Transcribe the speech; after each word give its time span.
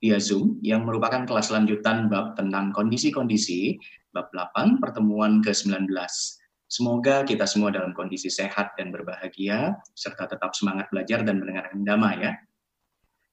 via 0.00 0.18
Zoom 0.20 0.60
yang 0.60 0.84
merupakan 0.84 1.24
kelas 1.24 1.48
lanjutan 1.48 2.06
bab 2.12 2.36
tentang 2.36 2.70
kondisi-kondisi 2.70 3.80
bab 4.12 4.28
8 4.32 4.80
pertemuan 4.80 5.40
ke-19. 5.40 5.88
Semoga 6.66 7.22
kita 7.22 7.46
semua 7.46 7.70
dalam 7.70 7.94
kondisi 7.94 8.26
sehat 8.26 8.74
dan 8.74 8.90
berbahagia 8.90 9.78
serta 9.94 10.26
tetap 10.26 10.52
semangat 10.52 10.90
belajar 10.90 11.22
dan 11.22 11.38
mendengarkan 11.38 11.86
dhamma 11.86 12.12
ya. 12.18 12.32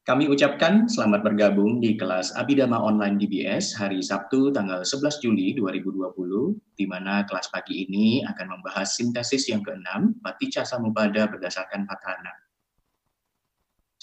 Kami 0.03 0.27
ucapkan 0.27 0.83
selamat 0.91 1.23
bergabung 1.23 1.79
di 1.79 1.95
kelas 1.95 2.35
Abidama 2.35 2.75
Online 2.75 3.15
DBS 3.15 3.79
hari 3.79 4.03
Sabtu 4.03 4.51
tanggal 4.51 4.83
11 4.83 5.23
Juli 5.23 5.55
2020, 5.55 6.75
di 6.75 6.83
mana 6.83 7.23
kelas 7.23 7.47
pagi 7.47 7.87
ini 7.87 8.19
akan 8.27 8.59
membahas 8.59 8.99
sintesis 8.99 9.47
yang 9.47 9.63
keenam, 9.63 10.11
Paticca 10.19 10.67
Samuppada 10.67 11.23
berdasarkan 11.31 11.87
Patana. 11.87 12.42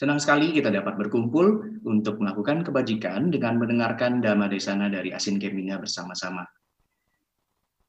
Senang 0.00 0.16
sekali 0.16 0.56
kita 0.56 0.72
dapat 0.72 0.96
berkumpul 0.96 1.76
untuk 1.84 2.24
melakukan 2.24 2.64
kebajikan 2.64 3.28
dengan 3.28 3.60
mendengarkan 3.60 4.24
Dhamma 4.24 4.48
Desana 4.48 4.88
dari 4.88 5.12
Asin 5.12 5.36
Kemina 5.36 5.76
bersama-sama. 5.76 6.48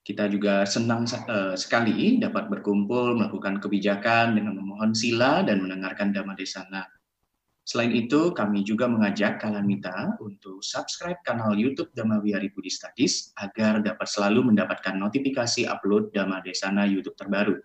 Kita 0.04 0.28
juga 0.28 0.68
senang 0.68 1.08
uh, 1.08 1.56
sekali 1.56 2.20
dapat 2.20 2.52
berkumpul 2.52 3.16
melakukan 3.16 3.64
kebijakan 3.64 4.36
dengan 4.36 4.60
memohon 4.60 4.92
sila 4.92 5.40
dan 5.48 5.64
mendengarkan 5.64 6.12
Dhamma 6.12 6.36
Desana 6.36 6.84
Selain 7.62 7.94
itu, 7.94 8.36
kami 8.36 8.66
juga 8.66 8.90
mengajak 8.90 9.40
kalian 9.40 9.64
minta 9.64 10.18
untuk 10.20 10.66
subscribe 10.66 11.22
kanal 11.24 11.54
YouTube 11.54 11.94
Dhamma 11.96 12.20
Wihari 12.20 12.52
Budi 12.52 12.74
Studies 12.74 13.32
agar 13.40 13.80
dapat 13.86 14.10
selalu 14.12 14.52
mendapatkan 14.52 15.00
notifikasi 15.00 15.70
upload 15.70 16.12
Dhamma 16.12 16.44
Desana 16.44 16.90
YouTube 16.90 17.16
terbaru. 17.16 17.56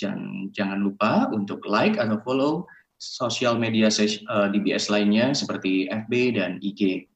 Jangan, 0.00 0.48
jangan 0.54 0.78
lupa 0.80 1.28
untuk 1.34 1.60
like 1.68 2.00
atau 2.00 2.16
follow 2.24 2.64
sosial 3.02 3.58
media 3.58 3.90
DBS 3.90 4.86
eh, 4.86 4.90
lainnya 4.94 5.34
seperti 5.34 5.90
FB 5.90 6.12
dan 6.38 6.62
IG. 6.62 7.10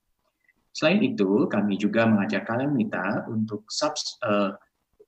Selain 0.74 0.98
itu, 1.00 1.46
kami 1.46 1.78
juga 1.78 2.04
mengajak 2.04 2.45
kalian 2.45 2.74
minta 2.74 3.24
untuk 3.32 3.65
subs, 3.70 4.20
uh, 4.20 4.52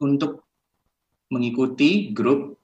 untuk 0.01 0.49
mengikuti 1.29 2.09
grup 2.15 2.57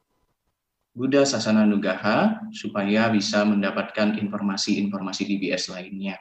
Buddha 0.94 1.26
Sasana 1.26 1.68
Nugaha 1.68 2.48
supaya 2.54 3.12
bisa 3.12 3.44
mendapatkan 3.44 4.16
informasi-informasi 4.16 5.22
DBS 5.26 5.68
lainnya. 5.74 6.16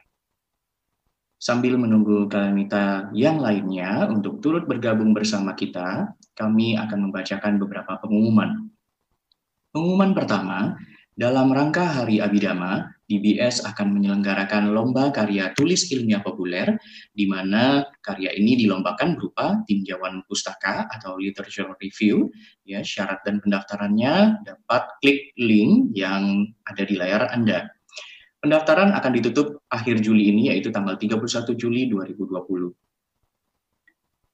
Sambil 1.40 1.80
menunggu 1.80 2.28
kalamita 2.28 3.14
yang 3.16 3.40
lainnya 3.40 4.10
untuk 4.12 4.44
turut 4.44 4.68
bergabung 4.68 5.16
bersama 5.16 5.56
kita, 5.56 6.12
kami 6.36 6.76
akan 6.76 7.08
membacakan 7.08 7.62
beberapa 7.64 7.96
pengumuman. 8.02 8.68
Pengumuman 9.72 10.12
pertama, 10.12 10.76
dalam 11.14 11.54
rangka 11.54 11.86
Hari 11.86 12.18
Abidama, 12.18 12.90
DBS 13.06 13.62
akan 13.62 13.94
menyelenggarakan 13.94 14.74
lomba 14.74 15.14
karya 15.14 15.54
tulis 15.54 15.94
ilmiah 15.94 16.26
populer, 16.26 16.74
di 17.14 17.30
mana 17.30 17.86
karya 18.02 18.34
ini 18.34 18.58
dilombakan 18.58 19.14
berupa 19.14 19.62
tinjauan 19.70 20.26
pustaka 20.26 20.90
atau 20.90 21.22
literature 21.22 21.70
review. 21.78 22.34
Ya, 22.66 22.82
syarat 22.82 23.22
dan 23.22 23.38
pendaftarannya 23.46 24.42
dapat 24.42 24.84
klik 25.06 25.38
link 25.38 25.94
yang 25.94 26.50
ada 26.66 26.82
di 26.82 26.98
layar 26.98 27.30
Anda. 27.30 27.70
Pendaftaran 28.42 28.92
akan 28.98 29.12
ditutup 29.14 29.62
akhir 29.70 30.02
Juli 30.02 30.34
ini, 30.34 30.50
yaitu 30.50 30.74
tanggal 30.74 30.98
31 30.98 31.54
Juli 31.54 31.88
2020. 31.88 32.74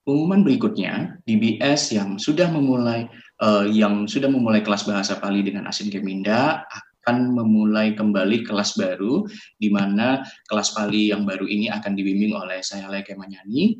Pengumuman 0.07 0.41
berikutnya, 0.41 1.21
DBS 1.27 1.93
yang 1.93 2.17
sudah 2.17 2.49
memulai 2.49 3.05
uh, 3.43 3.65
yang 3.67 4.05
sudah 4.05 4.27
memulai 4.31 4.63
kelas 4.63 4.85
bahasa 4.87 5.17
Pali 5.17 5.43
dengan 5.43 5.67
Asin 5.67 5.91
Keminda 5.91 6.63
akan 6.67 7.33
memulai 7.33 7.95
kembali 7.95 8.45
kelas 8.45 8.77
baru 8.77 9.25
di 9.57 9.71
mana 9.71 10.21
kelas 10.45 10.75
Pali 10.75 11.09
yang 11.09 11.23
baru 11.25 11.47
ini 11.47 11.71
akan 11.71 11.95
dibimbing 11.95 12.35
oleh 12.35 12.61
saya 12.61 12.91
Leke 12.91 13.15
Manyani 13.15 13.79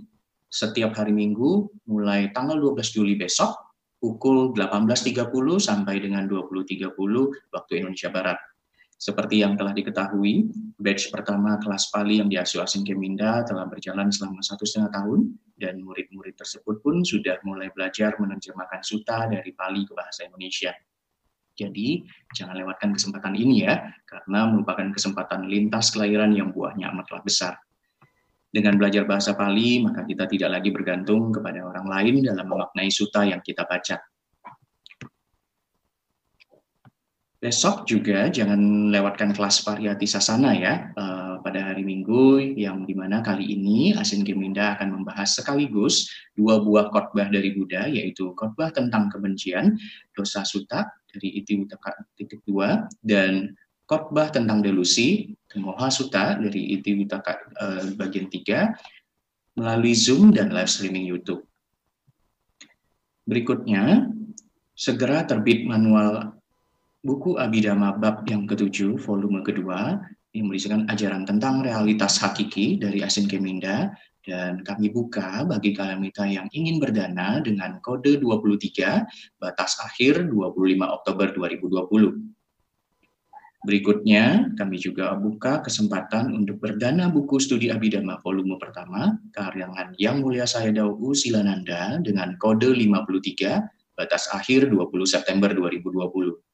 setiap 0.50 0.98
hari 0.98 1.14
Minggu 1.14 1.70
mulai 1.86 2.34
tanggal 2.34 2.58
12 2.58 2.96
Juli 2.96 3.14
besok 3.14 3.54
pukul 4.02 4.56
18.30 4.56 5.30
sampai 5.62 6.02
dengan 6.02 6.26
20.30 6.26 6.96
waktu 7.54 7.72
Indonesia 7.78 8.10
Barat. 8.10 8.40
Seperti 9.00 9.40
yang 9.40 9.56
telah 9.56 9.72
diketahui, 9.72 10.52
batch 10.76 11.08
pertama 11.08 11.56
kelas 11.56 11.88
Pali 11.88 12.20
yang 12.20 12.28
diasuh 12.28 12.68
Asin 12.68 12.84
Keminda 12.84 13.48
telah 13.48 13.64
berjalan 13.64 14.12
selama 14.12 14.44
satu 14.44 14.68
setengah 14.68 14.92
tahun, 14.92 15.40
dan 15.56 15.80
murid-murid 15.80 16.36
tersebut 16.36 16.84
pun 16.84 17.00
sudah 17.08 17.40
mulai 17.48 17.72
belajar 17.72 18.20
menerjemahkan 18.20 18.84
suta 18.84 19.32
dari 19.32 19.56
Pali 19.56 19.88
ke 19.88 19.96
bahasa 19.96 20.28
Indonesia. 20.28 20.76
Jadi, 21.56 22.04
jangan 22.36 22.60
lewatkan 22.60 22.92
kesempatan 22.92 23.40
ini 23.40 23.64
ya, 23.64 23.88
karena 24.04 24.52
merupakan 24.52 24.92
kesempatan 24.92 25.48
lintas 25.48 25.96
kelahiran 25.96 26.36
yang 26.36 26.52
buahnya 26.52 26.92
amatlah 26.92 27.24
besar. 27.24 27.56
Dengan 28.52 28.76
belajar 28.76 29.08
bahasa 29.08 29.32
Pali, 29.32 29.80
maka 29.80 30.04
kita 30.04 30.28
tidak 30.28 30.60
lagi 30.60 30.76
bergantung 30.76 31.32
kepada 31.32 31.64
orang 31.64 31.88
lain 31.88 32.28
dalam 32.28 32.52
memaknai 32.52 32.92
suta 32.92 33.24
yang 33.24 33.40
kita 33.40 33.64
baca. 33.64 34.09
Besok 37.40 37.88
juga 37.88 38.28
jangan 38.28 38.92
lewatkan 38.92 39.32
kelas 39.32 39.64
variati 39.64 40.04
sasana 40.04 40.52
ya 40.60 40.92
uh, 40.92 41.40
pada 41.40 41.72
hari 41.72 41.88
Minggu 41.88 42.36
yang 42.60 42.84
di 42.84 42.92
mana 42.92 43.24
kali 43.24 43.56
ini 43.56 43.96
Asin 43.96 44.28
Geminda 44.28 44.76
akan 44.76 45.00
membahas 45.00 45.40
sekaligus 45.40 46.12
dua 46.36 46.60
buah 46.60 46.92
khotbah 46.92 47.32
dari 47.32 47.56
Buddha 47.56 47.88
yaitu 47.88 48.36
khotbah 48.36 48.76
tentang 48.76 49.08
kebencian 49.08 49.80
dosa 50.12 50.44
suta 50.44 50.84
dari 51.16 51.40
Iti 51.40 51.64
Utaka 51.64 51.96
titik 52.20 52.44
dua 52.44 52.92
dan 53.08 53.56
khotbah 53.88 54.36
tentang 54.36 54.60
delusi 54.60 55.32
Moha 55.56 55.88
Suta 55.88 56.36
dari 56.36 56.76
Iti 56.76 56.92
Utaka 56.92 57.40
uh, 57.56 57.88
bagian 57.96 58.28
tiga 58.28 58.76
melalui 59.56 59.96
Zoom 59.96 60.36
dan 60.36 60.52
live 60.52 60.68
streaming 60.68 61.08
YouTube. 61.08 61.48
Berikutnya 63.24 64.12
segera 64.76 65.24
terbit 65.24 65.64
manual 65.64 66.39
buku 67.04 67.40
Abhidhamma 67.40 67.96
bab 67.96 68.28
yang 68.28 68.44
ketujuh, 68.44 69.00
volume 69.00 69.40
kedua, 69.44 70.04
yang 70.36 70.52
berisikan 70.52 70.86
ajaran 70.92 71.26
tentang 71.26 71.66
realitas 71.66 72.20
hakiki 72.22 72.78
dari 72.78 73.02
Asin 73.02 73.26
Keminda, 73.26 73.96
dan 74.22 74.62
kami 74.62 74.94
buka 74.94 75.48
bagi 75.48 75.74
kalamita 75.74 76.28
yang 76.28 76.46
ingin 76.54 76.78
berdana 76.78 77.42
dengan 77.42 77.82
kode 77.82 78.20
23, 78.22 79.08
batas 79.42 79.80
akhir 79.82 80.30
25 80.30 80.86
Oktober 80.86 81.34
2020. 81.34 82.30
Berikutnya, 83.60 84.56
kami 84.56 84.80
juga 84.80 85.12
buka 85.20 85.60
kesempatan 85.60 86.32
untuk 86.32 86.64
berdana 86.64 87.12
buku 87.12 87.44
studi 87.44 87.68
Abhidhamma 87.68 88.24
volume 88.24 88.56
pertama, 88.56 89.20
karangan 89.36 89.92
Yang 90.00 90.16
Mulia 90.24 90.48
Saya 90.48 90.72
Dauhu 90.72 91.12
Silananda 91.12 92.00
dengan 92.00 92.40
kode 92.40 92.72
53, 92.72 94.00
batas 94.00 94.32
akhir 94.32 94.72
20 94.72 95.04
September 95.04 95.52
2020. 95.52 96.49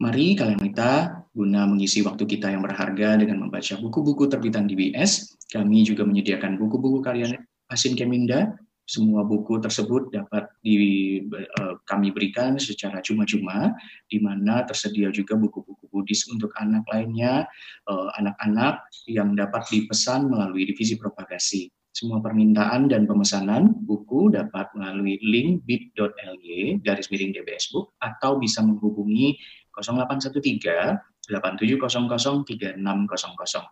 Mari 0.00 0.32
kalian 0.32 0.64
kita 0.64 1.12
guna 1.36 1.68
mengisi 1.68 2.00
waktu 2.00 2.24
kita 2.24 2.48
yang 2.48 2.64
berharga 2.64 3.20
dengan 3.20 3.44
membaca 3.44 3.76
buku-buku 3.76 4.32
terbitan 4.32 4.64
DBS. 4.64 5.36
Kami 5.52 5.84
juga 5.84 6.08
menyediakan 6.08 6.56
buku-buku 6.56 7.04
karya 7.04 7.36
Asin 7.68 7.92
Keminda. 7.92 8.56
Semua 8.88 9.28
buku 9.28 9.60
tersebut 9.60 10.08
dapat 10.08 10.48
di, 10.64 11.20
uh, 11.30 11.76
kami 11.84 12.16
berikan 12.16 12.56
secara 12.56 13.04
cuma-cuma, 13.04 13.76
di 14.08 14.18
mana 14.24 14.64
tersedia 14.64 15.12
juga 15.12 15.36
buku-buku 15.36 15.80
Buddhis 15.92 16.24
untuk 16.32 16.54
anak 16.56 16.86
lainnya, 16.88 17.44
eh, 17.90 18.08
anak-anak 18.22 18.88
yang 19.10 19.34
dapat 19.34 19.66
dipesan 19.68 20.30
melalui 20.30 20.64
divisi 20.64 20.96
propagasi. 20.96 21.68
Semua 21.90 22.22
permintaan 22.22 22.86
dan 22.86 23.10
pemesanan 23.10 23.74
buku 23.82 24.30
dapat 24.30 24.70
melalui 24.78 25.18
link 25.26 25.66
bit.ly 25.66 26.78
garis 26.86 27.10
miring 27.10 27.34
DBS 27.34 27.74
Book 27.74 27.98
atau 27.98 28.38
bisa 28.38 28.62
menghubungi 28.62 29.34
0813 29.82 31.26
8700 31.26 32.44
3600. 32.46 33.64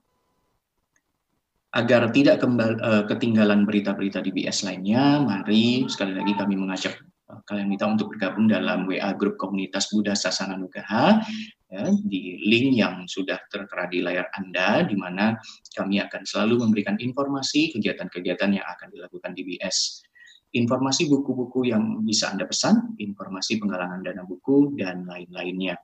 Agar 1.68 2.08
tidak 2.16 2.40
kembali, 2.40 2.80
uh, 2.80 3.04
ketinggalan 3.04 3.68
berita-berita 3.68 4.24
di 4.24 4.32
BS 4.32 4.64
lainnya, 4.64 5.20
mari 5.20 5.84
sekali 5.84 6.16
lagi 6.16 6.32
kami 6.32 6.56
mengajak 6.56 6.96
uh, 7.28 7.44
kalian 7.44 7.68
minta 7.68 7.84
untuk 7.84 8.16
bergabung 8.16 8.48
dalam 8.48 8.88
WA 8.88 9.12
grup 9.12 9.36
komunitas 9.36 9.92
Buddha 9.92 10.16
Sasana 10.16 10.56
Nugaha 10.56 11.20
ya, 11.68 11.84
di 12.08 12.40
link 12.48 12.72
yang 12.72 13.04
sudah 13.04 13.36
tertera 13.52 13.84
di 13.84 14.00
layar 14.00 14.32
Anda, 14.32 14.80
di 14.88 14.96
mana 14.96 15.36
kami 15.76 16.00
akan 16.00 16.24
selalu 16.24 16.64
memberikan 16.64 16.96
informasi 16.96 17.76
kegiatan-kegiatan 17.76 18.56
yang 18.56 18.64
akan 18.64 18.88
dilakukan 18.88 19.36
di 19.36 19.44
BS 19.44 20.08
informasi 20.56 21.12
buku-buku 21.12 21.68
yang 21.68 22.00
bisa 22.04 22.32
Anda 22.32 22.48
pesan, 22.48 22.96
informasi 22.96 23.60
penggalangan 23.60 24.00
dana 24.00 24.24
buku, 24.24 24.72
dan 24.80 25.04
lain-lainnya. 25.04 25.76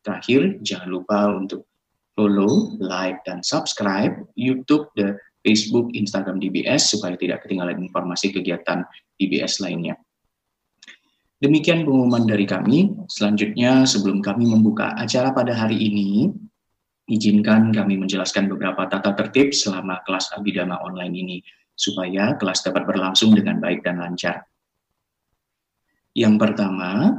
Terakhir, 0.00 0.60
jangan 0.64 0.88
lupa 0.88 1.28
untuk 1.32 1.68
follow, 2.16 2.76
like, 2.80 3.20
dan 3.28 3.44
subscribe 3.44 4.16
YouTube, 4.36 4.88
the 4.96 5.16
Facebook, 5.44 5.92
Instagram 5.96 6.40
DBS 6.40 6.92
supaya 6.92 7.16
tidak 7.16 7.44
ketinggalan 7.44 7.80
informasi 7.80 8.32
kegiatan 8.32 8.84
DBS 9.16 9.60
lainnya. 9.64 9.96
Demikian 11.40 11.88
pengumuman 11.88 12.28
dari 12.28 12.44
kami. 12.44 12.92
Selanjutnya, 13.08 13.88
sebelum 13.88 14.20
kami 14.20 14.44
membuka 14.52 14.92
acara 14.96 15.32
pada 15.32 15.56
hari 15.56 15.80
ini, 15.80 16.28
Izinkan 17.10 17.74
kami 17.74 17.98
menjelaskan 17.98 18.46
beberapa 18.46 18.86
tata 18.86 19.18
tertib 19.18 19.50
selama 19.50 19.98
kelas 20.06 20.30
Abidama 20.30 20.78
online 20.78 21.14
ini, 21.18 21.36
supaya 21.74 22.38
kelas 22.38 22.62
dapat 22.62 22.86
berlangsung 22.86 23.34
dengan 23.34 23.58
baik 23.58 23.82
dan 23.82 23.98
lancar. 23.98 24.46
Yang 26.14 26.38
pertama, 26.38 27.18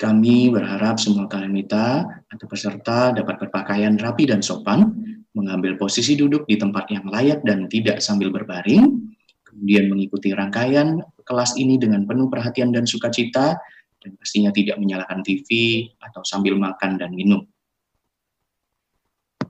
kami 0.00 0.48
berharap 0.48 0.96
semua 0.96 1.28
kalimita 1.28 2.08
atau 2.32 2.46
peserta 2.48 3.12
dapat 3.12 3.36
berpakaian 3.36 4.00
rapi 4.00 4.24
dan 4.24 4.40
sopan, 4.40 4.96
mengambil 5.36 5.76
posisi 5.76 6.16
duduk 6.16 6.48
di 6.48 6.56
tempat 6.56 6.88
yang 6.88 7.04
layak 7.04 7.44
dan 7.44 7.68
tidak 7.68 8.00
sambil 8.00 8.32
berbaring, 8.32 8.96
kemudian 9.44 9.92
mengikuti 9.92 10.32
rangkaian 10.32 11.04
kelas 11.28 11.52
ini 11.60 11.76
dengan 11.76 12.08
penuh 12.08 12.32
perhatian 12.32 12.72
dan 12.72 12.88
sukacita, 12.88 13.60
dan 14.00 14.10
pastinya 14.16 14.48
tidak 14.56 14.80
menyalakan 14.80 15.20
TV 15.20 15.84
atau 16.00 16.24
sambil 16.24 16.56
makan 16.56 16.96
dan 16.96 17.12
minum 17.12 17.44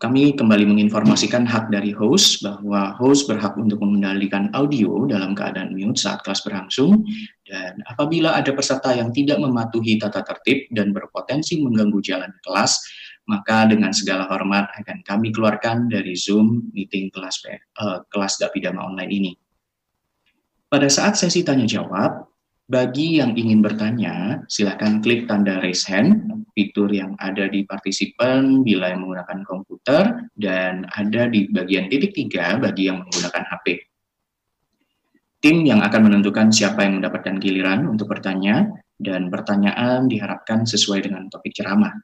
kami 0.00 0.32
kembali 0.32 0.64
menginformasikan 0.64 1.44
hak 1.44 1.68
dari 1.68 1.92
host 1.92 2.40
bahwa 2.40 2.96
host 2.96 3.28
berhak 3.28 3.52
untuk 3.60 3.84
mengendalikan 3.84 4.48
audio 4.56 5.04
dalam 5.04 5.36
keadaan 5.36 5.76
mute 5.76 6.00
saat 6.00 6.24
kelas 6.24 6.40
berlangsung 6.40 7.04
dan 7.44 7.84
apabila 7.84 8.32
ada 8.32 8.48
peserta 8.56 8.96
yang 8.96 9.12
tidak 9.12 9.36
mematuhi 9.36 10.00
tata 10.00 10.24
tertib 10.24 10.72
dan 10.72 10.96
berpotensi 10.96 11.60
mengganggu 11.60 12.00
jalan 12.00 12.32
kelas, 12.40 12.80
maka 13.28 13.68
dengan 13.68 13.92
segala 13.92 14.24
hormat 14.24 14.72
akan 14.80 15.04
kami 15.04 15.36
keluarkan 15.36 15.92
dari 15.92 16.16
Zoom 16.16 16.72
meeting 16.72 17.12
kelas 17.12 17.44
uh, 17.84 18.00
kelas 18.08 18.40
Dapidama 18.40 18.80
online 18.80 19.12
ini. 19.12 19.32
Pada 20.72 20.88
saat 20.88 21.20
sesi 21.20 21.44
tanya 21.44 21.68
jawab, 21.68 22.24
bagi 22.70 23.20
yang 23.20 23.36
ingin 23.36 23.60
bertanya, 23.60 24.46
silakan 24.48 25.02
klik 25.04 25.28
tanda 25.28 25.60
raise 25.60 25.84
hand, 25.84 26.39
fitur 26.52 26.90
yang 26.90 27.16
ada 27.18 27.46
di 27.46 27.62
partisipan 27.64 28.66
bila 28.66 28.90
yang 28.90 29.06
menggunakan 29.06 29.40
komputer, 29.46 30.30
dan 30.36 30.86
ada 30.94 31.30
di 31.30 31.50
bagian 31.50 31.88
titik 31.88 32.12
tiga 32.12 32.58
bagi 32.58 32.90
yang 32.90 33.02
menggunakan 33.02 33.44
HP. 33.46 33.66
Tim 35.40 35.64
yang 35.64 35.80
akan 35.80 36.12
menentukan 36.12 36.52
siapa 36.52 36.84
yang 36.84 37.00
mendapatkan 37.00 37.40
giliran 37.40 37.88
untuk 37.88 38.12
bertanya, 38.12 38.68
dan 39.00 39.32
pertanyaan 39.32 40.04
diharapkan 40.04 40.68
sesuai 40.68 41.08
dengan 41.08 41.32
topik 41.32 41.56
ceramah. 41.56 41.96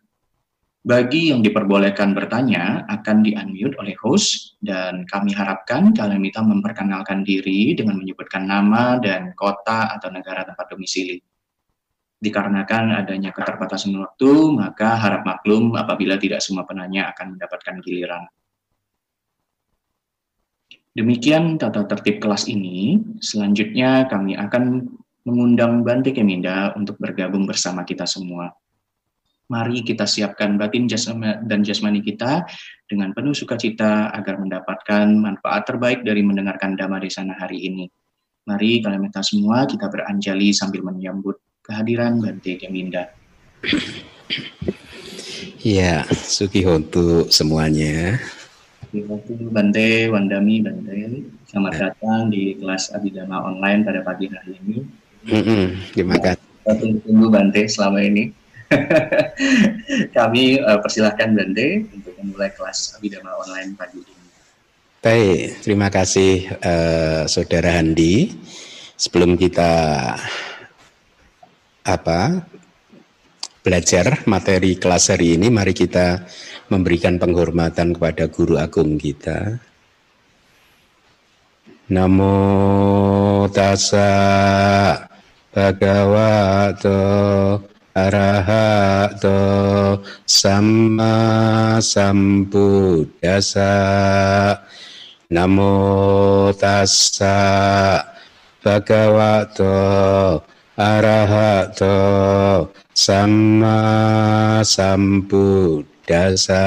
Bagi 0.86 1.34
yang 1.34 1.42
diperbolehkan 1.42 2.14
bertanya 2.14 2.86
akan 2.86 3.26
di-unmute 3.26 3.74
oleh 3.82 3.98
host 3.98 4.54
dan 4.62 5.02
kami 5.10 5.34
harapkan 5.34 5.90
kalian 5.90 6.22
minta 6.22 6.38
memperkenalkan 6.46 7.26
diri 7.26 7.74
dengan 7.74 7.98
menyebutkan 7.98 8.46
nama 8.46 8.94
dan 9.02 9.34
kota 9.34 9.90
atau 9.98 10.14
negara 10.14 10.46
tempat 10.46 10.70
domisili. 10.70 11.18
Dikarenakan 12.16 12.96
adanya 12.96 13.28
keterbatasan 13.28 13.92
waktu, 14.00 14.30
maka 14.56 14.96
harap 14.96 15.28
maklum 15.28 15.76
apabila 15.76 16.16
tidak 16.16 16.40
semua 16.40 16.64
penanya 16.64 17.12
akan 17.12 17.36
mendapatkan 17.36 17.76
giliran. 17.84 18.24
Demikian 20.96 21.60
tata 21.60 21.84
tertib 21.84 22.24
kelas 22.24 22.48
ini. 22.48 22.96
Selanjutnya 23.20 24.08
kami 24.08 24.32
akan 24.32 24.88
mengundang 25.28 25.84
Bante 25.84 26.16
Keminda 26.16 26.72
untuk 26.72 26.96
bergabung 26.96 27.44
bersama 27.44 27.84
kita 27.84 28.08
semua. 28.08 28.48
Mari 29.46 29.84
kita 29.84 30.08
siapkan 30.08 30.58
batin 30.58 30.90
dan 31.46 31.60
jasmani 31.62 32.02
kita 32.02 32.48
dengan 32.88 33.12
penuh 33.12 33.36
sukacita 33.36 34.10
agar 34.10 34.42
mendapatkan 34.42 35.06
manfaat 35.14 35.68
terbaik 35.68 36.02
dari 36.02 36.24
mendengarkan 36.24 36.74
Dhamma 36.74 36.98
Desana 36.98 37.36
hari 37.38 37.62
ini. 37.68 37.86
Mari 38.48 38.82
kalian 38.82 39.06
minta 39.06 39.22
semua 39.22 39.68
kita 39.68 39.86
beranjali 39.86 40.50
sambil 40.50 40.82
menyambut 40.82 41.45
kehadiran 41.66 42.22
Bante 42.22 42.54
Keminda. 42.56 43.10
Ya, 45.66 46.06
Suki 46.14 46.62
untuk 46.62 47.28
semuanya. 47.34 48.22
Suki 48.94 49.50
Bante, 49.50 50.06
Wandami, 50.14 50.62
Bante. 50.62 51.26
Selamat 51.50 51.72
ya. 51.74 51.80
datang 51.90 52.30
di 52.30 52.54
kelas 52.54 52.94
Abidama 52.94 53.42
online 53.50 53.82
pada 53.82 54.00
pagi 54.06 54.30
hari 54.30 54.54
ini. 54.62 54.78
Mm 55.26 55.42
-hmm. 55.42 55.64
Terima 55.90 56.16
kasih. 56.22 57.02
Tunggu 57.02 57.26
Bante 57.34 57.66
selama 57.66 57.98
ini. 57.98 58.30
Kami 60.16 60.58
uh, 60.62 60.78
persilahkan 60.78 61.34
Bande 61.34 61.86
untuk 61.90 62.14
memulai 62.22 62.50
kelas 62.54 62.94
Abidama 62.94 63.34
online 63.42 63.74
pagi 63.74 64.02
ini. 64.02 64.14
Baik, 65.02 65.62
terima 65.62 65.86
kasih 65.86 66.50
uh, 66.62 67.22
Saudara 67.30 67.78
Handi. 67.78 68.34
Sebelum 68.96 69.36
kita 69.36 69.70
apa 71.86 72.42
belajar 73.62 74.26
materi 74.26 74.74
kelas 74.74 75.14
hari 75.14 75.38
ini, 75.38 75.46
mari 75.50 75.70
kita 75.70 76.26
memberikan 76.66 77.18
penghormatan 77.22 77.94
kepada 77.94 78.26
guru 78.26 78.58
agung 78.58 78.98
kita. 78.98 79.62
Namo 81.86 83.46
tassa 83.54 84.10
bhagavato 85.54 86.98
arahato 87.94 89.38
sama 90.26 91.14
sambuddhasa 91.78 93.70
namo 95.30 95.74
tassa 96.58 97.38
bhagavato 98.60 99.74
arahato 100.78 102.70
sama 102.94 104.62
sambuddhasa 104.62 106.62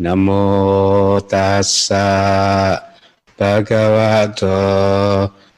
namo 0.00 1.20
tassa 1.28 2.82
bhagavato 3.38 4.58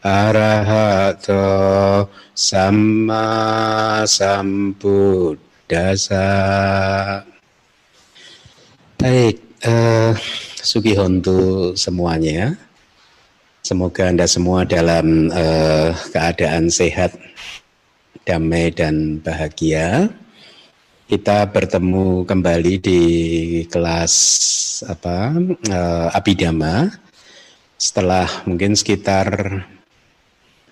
arahato 0.04 2.08
Sama 2.38 4.06
Sambuddhasa. 4.06 6.22
Baik, 8.94 9.42
uh, 9.66 10.14
Sugihontu 10.62 11.74
semuanya. 11.74 12.54
Semoga 13.68 14.08
Anda 14.08 14.24
semua 14.24 14.64
dalam 14.64 15.28
uh, 15.28 15.92
keadaan 16.08 16.72
sehat, 16.72 17.12
damai 18.24 18.72
dan 18.72 19.20
bahagia. 19.20 20.08
Kita 21.04 21.44
bertemu 21.52 22.24
kembali 22.24 22.74
di 22.80 23.02
kelas 23.68 24.14
apa 24.88 25.36
uh, 25.68 26.08
Abidama 26.16 26.88
setelah 27.76 28.24
mungkin 28.48 28.72
sekitar 28.72 29.28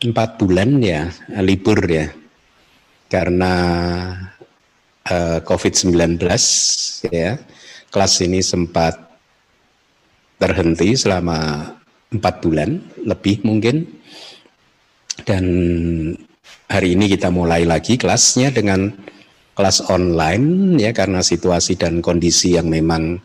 empat 0.01 0.41
bulan 0.41 0.81
ya 0.81 1.13
libur 1.45 1.85
ya 1.85 2.09
karena 3.13 3.53
uh, 5.05 5.37
eh, 5.37 5.39
COVID-19 5.45 6.17
ya 7.13 7.37
kelas 7.93 8.25
ini 8.25 8.41
sempat 8.41 8.97
terhenti 10.41 10.97
selama 10.97 11.76
empat 12.13 12.45
bulan 12.45 12.79
lebih 13.03 13.43
mungkin. 13.43 13.87
Dan 15.27 15.45
hari 16.69 16.95
ini 16.95 17.09
kita 17.11 17.33
mulai 17.33 17.65
lagi 17.65 17.97
kelasnya 17.97 18.53
dengan 18.53 18.93
kelas 19.57 19.89
online 19.89 20.77
ya 20.77 20.93
karena 20.93 21.25
situasi 21.25 21.81
dan 21.81 22.05
kondisi 22.05 22.61
yang 22.61 22.69
memang 22.69 23.17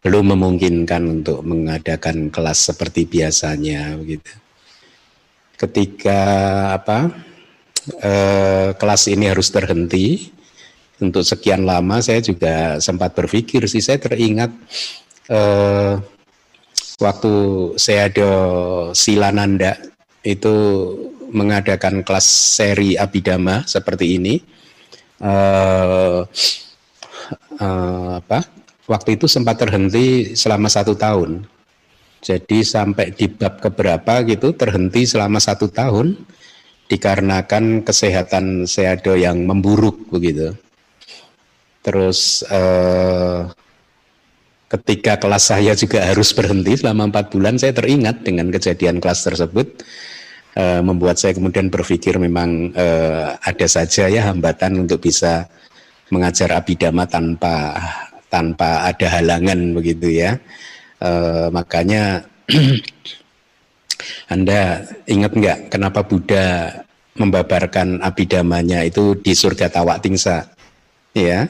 belum 0.00 0.36
memungkinkan 0.36 1.20
untuk 1.20 1.44
mengadakan 1.44 2.32
kelas 2.32 2.72
seperti 2.72 3.04
biasanya 3.04 4.00
begitu. 4.00 4.32
Ketika 5.60 6.20
apa 6.76 7.12
eh, 8.00 8.68
kelas 8.76 9.02
ini 9.12 9.28
harus 9.28 9.52
terhenti 9.52 10.32
untuk 11.00 11.24
sekian 11.24 11.68
lama 11.68 12.00
saya 12.00 12.24
juga 12.24 12.80
sempat 12.80 13.12
berpikir 13.12 13.68
sih 13.68 13.84
saya 13.84 14.00
teringat 14.00 14.50
eh, 15.28 15.94
waktu 16.98 17.34
ada 17.78 18.32
Silananda 18.94 19.78
itu 20.24 20.54
mengadakan 21.34 22.06
kelas 22.06 22.24
seri 22.56 22.94
Abidama 22.94 23.66
seperti 23.66 24.16
ini. 24.16 24.34
Eh, 25.18 26.20
eh, 27.58 28.10
apa? 28.22 28.40
Waktu 28.84 29.16
itu 29.16 29.26
sempat 29.26 29.58
terhenti 29.58 30.36
selama 30.36 30.70
satu 30.70 30.94
tahun. 30.94 31.44
Jadi 32.24 32.64
sampai 32.64 33.12
di 33.12 33.28
bab 33.28 33.60
keberapa 33.60 34.24
gitu 34.24 34.56
terhenti 34.56 35.04
selama 35.04 35.36
satu 35.36 35.68
tahun 35.68 36.16
dikarenakan 36.88 37.84
kesehatan 37.84 38.64
Seado 38.64 39.12
yang 39.12 39.44
memburuk 39.44 40.08
begitu. 40.08 40.56
Terus 41.84 42.44
eh, 42.48 43.44
ketika 44.74 45.22
kelas 45.22 45.54
saya 45.54 45.72
juga 45.78 46.02
harus 46.02 46.34
berhenti 46.34 46.74
selama 46.82 47.10
empat 47.10 47.30
bulan, 47.30 47.54
saya 47.60 47.70
teringat 47.70 48.26
dengan 48.26 48.50
kejadian 48.50 48.98
kelas 48.98 49.22
tersebut, 49.26 49.86
eh, 50.58 50.80
membuat 50.82 51.18
saya 51.20 51.34
kemudian 51.36 51.70
berpikir 51.70 52.18
memang 52.18 52.74
eh, 52.74 53.28
ada 53.38 53.66
saja 53.70 54.10
ya 54.10 54.30
hambatan 54.30 54.86
untuk 54.86 55.02
bisa 55.04 55.46
mengajar 56.12 56.52
abidama 56.52 57.08
tanpa 57.08 57.78
tanpa 58.34 58.90
ada 58.90 59.06
halangan 59.06 59.78
begitu 59.78 60.10
ya. 60.10 60.42
E, 60.98 61.10
makanya 61.54 62.26
Anda 64.34 64.82
ingat 65.06 65.32
nggak 65.38 65.58
kenapa 65.70 66.02
Buddha 66.02 66.70
membabarkan 67.14 68.02
abidamanya 68.02 68.82
itu 68.82 69.14
di 69.14 69.32
surga 69.38 69.70
Tawak 69.70 70.02
Tingsa? 70.02 70.50
Ya, 71.14 71.46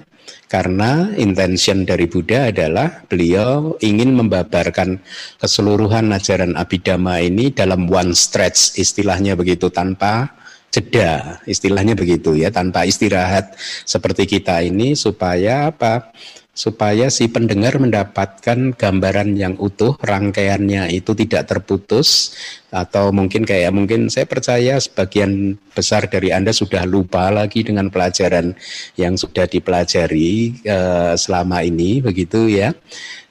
karena 0.47 1.11
intention 1.19 1.83
dari 1.83 2.07
Buddha 2.07 2.53
adalah 2.53 3.03
beliau 3.09 3.75
ingin 3.83 4.15
membabarkan 4.15 5.03
keseluruhan 5.43 6.13
ajaran 6.15 6.55
abidama 6.55 7.19
ini 7.19 7.51
dalam 7.51 7.91
one 7.91 8.15
stretch 8.15 8.79
istilahnya 8.79 9.35
begitu 9.35 9.73
tanpa 9.73 10.31
jeda 10.75 11.39
istilahnya 11.47 11.95
begitu 11.95 12.35
ya 12.35 12.51
tanpa 12.51 12.83
istirahat 12.83 13.55
seperti 13.87 14.27
kita 14.27 14.59
ini 14.67 14.99
supaya 14.99 15.71
apa 15.71 16.11
supaya 16.55 17.11
si 17.11 17.27
pendengar 17.27 17.83
mendapatkan 17.83 18.79
gambaran 18.79 19.35
yang 19.35 19.59
utuh 19.59 19.99
rangkaiannya 19.99 20.87
itu 20.95 21.11
tidak 21.19 21.51
terputus 21.51 22.39
atau 22.71 23.11
mungkin 23.11 23.43
kayak 23.43 23.75
mungkin 23.75 24.07
saya 24.07 24.25
percaya 24.31 24.79
sebagian 24.79 25.59
besar 25.75 26.07
dari 26.07 26.31
Anda 26.31 26.55
sudah 26.55 26.87
lupa 26.87 27.35
lagi 27.35 27.67
dengan 27.67 27.91
pelajaran 27.91 28.55
yang 28.95 29.19
sudah 29.19 29.51
dipelajari 29.51 30.63
uh, 30.65 31.19
selama 31.19 31.67
ini 31.67 31.99
begitu 31.99 32.47
ya. 32.47 32.71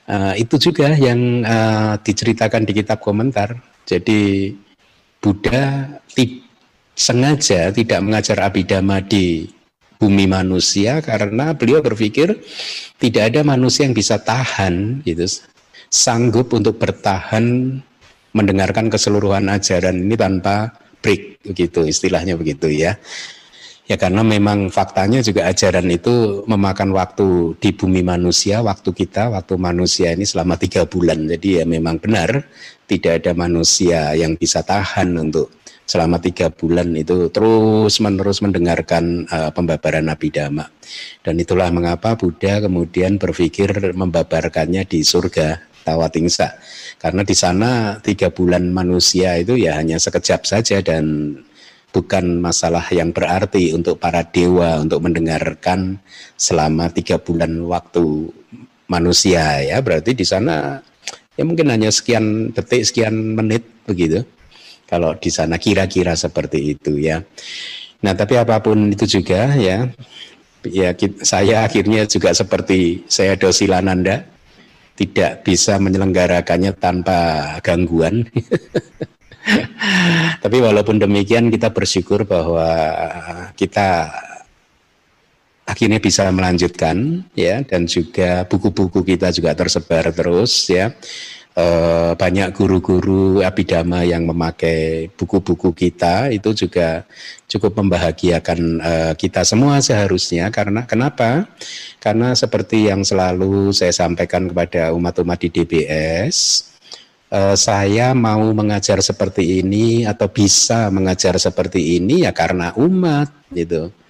Uh, 0.04 0.36
itu 0.36 0.60
juga 0.60 0.92
yang 1.00 1.48
uh, 1.48 1.96
diceritakan 2.04 2.68
di 2.68 2.76
kitab 2.76 3.00
komentar. 3.00 3.56
Jadi 3.88 4.52
Buddha 5.24 5.88
sengaja 6.94 7.72
tidak 7.74 8.00
mengajar 8.04 8.38
abidama 8.44 9.00
di 9.00 9.48
bumi 10.04 10.28
manusia 10.28 11.00
karena 11.00 11.56
beliau 11.56 11.80
berpikir 11.80 12.44
tidak 13.00 13.32
ada 13.32 13.48
manusia 13.48 13.88
yang 13.88 13.96
bisa 13.96 14.20
tahan 14.20 15.00
gitu. 15.08 15.24
Sanggup 15.88 16.52
untuk 16.52 16.76
bertahan 16.76 17.80
mendengarkan 18.36 18.92
keseluruhan 18.92 19.48
ajaran 19.48 19.96
ini 19.96 20.20
tanpa 20.20 20.76
break 21.00 21.40
begitu 21.48 21.88
istilahnya 21.88 22.36
begitu 22.36 22.68
ya. 22.68 23.00
Ya 23.88 23.96
karena 24.00 24.24
memang 24.24 24.72
faktanya 24.72 25.24
juga 25.24 25.48
ajaran 25.48 25.88
itu 25.92 26.44
memakan 26.48 26.92
waktu 26.96 27.56
di 27.60 27.72
bumi 27.72 28.04
manusia 28.04 28.60
waktu 28.60 28.92
kita 28.92 29.32
waktu 29.32 29.56
manusia 29.56 30.12
ini 30.12 30.28
selama 30.28 30.60
tiga 30.60 30.84
bulan. 30.84 31.24
Jadi 31.28 31.64
ya 31.64 31.66
memang 31.68 32.00
benar 32.00 32.44
tidak 32.98 33.26
ada 33.26 33.32
manusia 33.34 34.14
yang 34.14 34.38
bisa 34.38 34.62
tahan 34.62 35.18
untuk 35.18 35.50
selama 35.84 36.16
tiga 36.22 36.48
bulan 36.48 36.96
itu 36.96 37.28
terus 37.28 38.00
menerus 38.00 38.40
mendengarkan 38.40 39.28
uh, 39.28 39.52
pembabaran 39.52 40.08
Nabi 40.08 40.32
Dhamma. 40.32 40.70
Dan 41.26 41.42
itulah 41.42 41.70
mengapa 41.74 42.16
Buddha 42.16 42.64
kemudian 42.64 43.20
berpikir 43.20 43.94
membabarkannya 43.94 44.88
di 44.88 45.04
surga 45.04 45.74
Tawatingsa. 45.84 46.56
Karena 46.96 47.28
di 47.28 47.36
sana 47.36 48.00
tiga 48.00 48.32
bulan 48.32 48.72
manusia 48.72 49.36
itu 49.36 49.60
ya 49.60 49.76
hanya 49.76 50.00
sekejap 50.00 50.48
saja 50.48 50.80
dan 50.80 51.36
bukan 51.92 52.40
masalah 52.40 52.88
yang 52.90 53.12
berarti 53.12 53.76
untuk 53.76 54.00
para 54.00 54.24
dewa 54.24 54.80
untuk 54.80 55.04
mendengarkan 55.04 56.00
selama 56.40 56.88
tiga 56.96 57.20
bulan 57.20 57.60
waktu 57.68 58.32
manusia 58.88 59.60
ya. 59.60 59.84
Berarti 59.84 60.16
di 60.16 60.24
sana 60.24 60.80
ya 61.38 61.44
mungkin 61.44 61.70
hanya 61.74 61.90
sekian 61.90 62.54
detik 62.54 62.86
sekian 62.86 63.14
menit 63.36 63.66
begitu 63.86 64.24
kalau 64.88 65.18
di 65.18 65.34
sana 65.34 65.58
kira-kira 65.58 66.14
seperti 66.14 66.78
itu 66.78 67.02
ya. 67.02 67.26
Nah, 68.04 68.14
tapi 68.14 68.36
apa 68.36 68.60
pun 68.60 68.92
itu 68.92 69.08
juga 69.08 69.56
ya, 69.56 69.90
ya 70.68 70.94
saya 71.24 71.66
akhirnya 71.66 72.04
juga 72.06 72.36
seperti 72.36 73.08
saya 73.08 73.40
dosilananda 73.40 74.28
tidak 74.94 75.42
bisa 75.42 75.82
menyelenggarakannya 75.82 76.78
tanpa 76.78 77.20
gangguan. 77.66 78.28
Tapi 80.44 80.58
walaupun 80.60 81.02
demikian 81.02 81.50
kita 81.50 81.74
bersyukur 81.74 82.24
bahwa 82.24 82.70
kita 83.58 84.14
akhirnya 85.64 86.00
bisa 86.04 86.28
melanjutkan 86.28 87.24
ya 87.34 87.64
dan 87.64 87.88
juga 87.88 88.44
buku-buku 88.44 89.04
kita 89.16 89.32
juga 89.32 89.56
tersebar 89.56 90.12
terus 90.12 90.68
ya 90.68 90.92
eh, 91.56 92.12
banyak 92.20 92.52
guru-guru 92.52 93.40
abidama 93.40 94.04
yang 94.04 94.28
memakai 94.28 95.08
buku-buku 95.16 95.72
kita 95.72 96.34
itu 96.36 96.52
juga 96.52 97.08
cukup 97.48 97.80
membahagiakan 97.80 98.60
eh, 98.82 99.14
kita 99.16 99.48
semua 99.48 99.80
seharusnya 99.80 100.52
karena 100.52 100.84
kenapa? 100.84 101.48
Karena 102.04 102.36
seperti 102.36 102.92
yang 102.92 103.08
selalu 103.08 103.72
saya 103.72 103.96
sampaikan 103.96 104.52
kepada 104.52 104.92
umat-umat 104.92 105.40
di 105.48 105.50
DBS, 105.54 106.68
eh, 107.32 107.56
saya 107.56 108.12
mau 108.12 108.44
mengajar 108.52 109.00
seperti 109.00 109.64
ini 109.64 110.04
atau 110.04 110.28
bisa 110.28 110.92
mengajar 110.92 111.40
seperti 111.40 112.04
ini 112.04 112.28
ya 112.28 112.36
karena 112.36 112.76
umat 112.76 113.32
gitu. 113.56 114.03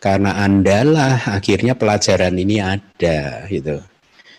Karena 0.00 0.40
andalah 0.40 1.20
akhirnya 1.28 1.76
pelajaran 1.76 2.32
ini 2.40 2.56
ada 2.56 3.44
gitu. 3.52 3.84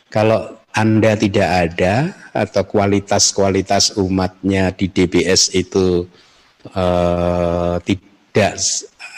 Kalau 0.09 0.57
anda 0.73 1.13
tidak 1.13 1.49
ada 1.69 2.15
atau 2.33 2.63
kualitas-kualitas 2.65 3.95
umatnya 3.99 4.73
di 4.73 4.89
DBS 4.89 5.53
itu 5.53 6.09
uh, 6.73 7.75
tidak 7.83 8.55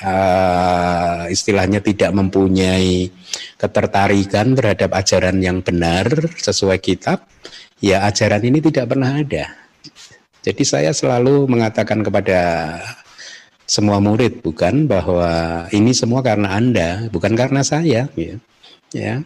uh, 0.03 1.29
istilahnya 1.31 1.79
tidak 1.79 2.12
mempunyai 2.12 3.07
ketertarikan 3.55 4.57
terhadap 4.57 4.91
ajaran 4.97 5.38
yang 5.39 5.63
benar 5.63 6.09
sesuai 6.35 6.81
kitab, 6.83 7.23
ya 7.79 8.03
ajaran 8.03 8.43
ini 8.43 8.59
tidak 8.59 8.93
pernah 8.93 9.23
ada. 9.23 9.45
Jadi 10.43 10.63
saya 10.67 10.91
selalu 10.91 11.47
mengatakan 11.47 12.03
kepada 12.03 12.41
semua 13.63 13.98
murid 14.03 14.43
bukan 14.43 14.86
bahwa 14.86 15.65
ini 15.72 15.96
semua 15.96 16.20
karena 16.20 16.53
Anda, 16.55 17.08
bukan 17.10 17.34
karena 17.34 17.63
saya, 17.63 18.12
ya. 18.15 18.36
ya. 18.91 19.24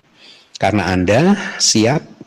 Karena 0.57 0.89
Anda 0.93 1.37
siap 1.61 2.17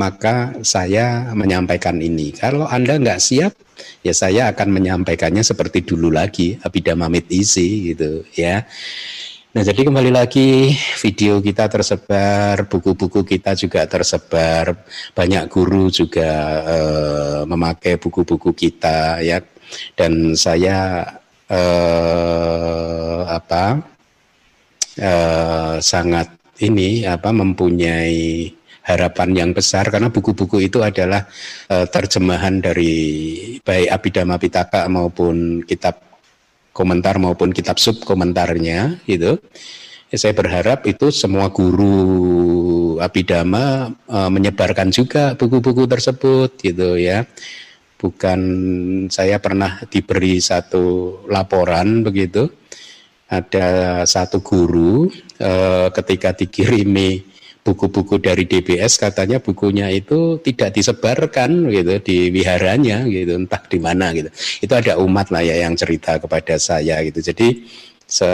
maka 0.00 0.56
saya 0.64 1.28
menyampaikan 1.36 2.00
ini. 2.00 2.32
Kalau 2.32 2.64
Anda 2.64 2.96
nggak 2.96 3.20
siap, 3.20 3.52
ya 4.00 4.16
saya 4.16 4.48
akan 4.48 4.72
menyampaikannya 4.72 5.44
seperti 5.44 5.84
dulu 5.84 6.08
lagi, 6.08 6.56
abidamamit 6.64 7.28
isi 7.28 7.92
gitu 7.92 8.24
ya. 8.32 8.64
Nah 9.50 9.66
jadi 9.66 9.82
kembali 9.82 10.14
lagi 10.14 10.72
video 11.04 11.42
kita 11.44 11.68
tersebar, 11.68 12.70
buku-buku 12.70 13.26
kita 13.26 13.52
juga 13.58 13.84
tersebar, 13.84 14.78
banyak 15.12 15.44
guru 15.52 15.92
juga 15.92 16.30
eh, 16.64 17.40
memakai 17.44 17.98
buku-buku 18.00 18.56
kita 18.56 19.20
ya, 19.20 19.42
dan 19.98 20.32
saya 20.38 21.02
eh, 21.50 23.20
apa 23.26 23.64
eh, 24.96 25.76
sangat 25.82 26.28
ini 26.60 27.04
apa 27.08 27.32
mempunyai 27.32 28.54
harapan 28.84 29.30
yang 29.36 29.50
besar 29.54 29.86
karena 29.88 30.08
buku-buku 30.10 30.66
itu 30.66 30.82
adalah 30.82 31.28
uh, 31.70 31.86
terjemahan 31.86 32.58
dari 32.58 32.94
baik 33.62 33.88
Abhidhamma 33.92 34.36
Pitaka 34.40 34.90
maupun 34.90 35.62
kitab 35.62 36.00
komentar 36.74 37.20
maupun 37.22 37.54
kitab 37.54 37.76
sub 37.78 38.02
komentarnya 38.02 39.04
gitu. 39.06 39.38
Ya, 40.10 40.16
saya 40.18 40.34
berharap 40.34 40.90
itu 40.90 41.14
semua 41.14 41.54
guru 41.54 42.98
Abhidhamma 42.98 43.94
uh, 44.10 44.30
menyebarkan 44.32 44.90
juga 44.90 45.38
buku-buku 45.38 45.86
tersebut 45.86 46.58
gitu 46.58 46.98
ya. 46.98 47.22
Bukan 48.00 48.40
saya 49.12 49.36
pernah 49.36 49.84
diberi 49.84 50.40
satu 50.40 51.20
laporan 51.28 52.00
begitu. 52.00 52.48
Ada 53.28 54.02
satu 54.08 54.40
guru 54.42 55.06
uh, 55.38 55.88
ketika 55.92 56.34
dikirimi 56.34 57.22
buku-buku 57.60 58.16
dari 58.18 58.48
DBS 58.48 58.96
katanya 58.96 59.38
bukunya 59.38 59.92
itu 59.92 60.40
tidak 60.40 60.74
disebarkan 60.74 61.68
gitu 61.68 62.00
di 62.00 62.32
wiharanya 62.32 63.04
gitu 63.06 63.36
entah 63.36 63.62
di 63.68 63.78
mana 63.78 64.16
gitu. 64.16 64.32
Itu 64.64 64.72
ada 64.74 64.96
umat 64.98 65.28
lah 65.28 65.44
ya 65.44 65.68
yang 65.68 65.76
cerita 65.76 66.16
kepada 66.16 66.56
saya 66.56 67.04
gitu. 67.04 67.20
Jadi 67.20 67.68
se 68.10 68.26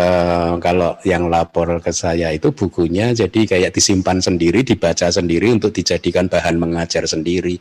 kalau 0.64 0.96
yang 1.04 1.28
lapor 1.28 1.84
ke 1.84 1.92
saya 1.92 2.32
itu 2.32 2.48
bukunya 2.48 3.12
jadi 3.12 3.40
kayak 3.44 3.76
disimpan 3.76 4.24
sendiri 4.24 4.64
dibaca 4.64 5.12
sendiri 5.12 5.52
untuk 5.52 5.76
dijadikan 5.76 6.32
bahan 6.32 6.56
mengajar 6.56 7.04
sendiri 7.04 7.60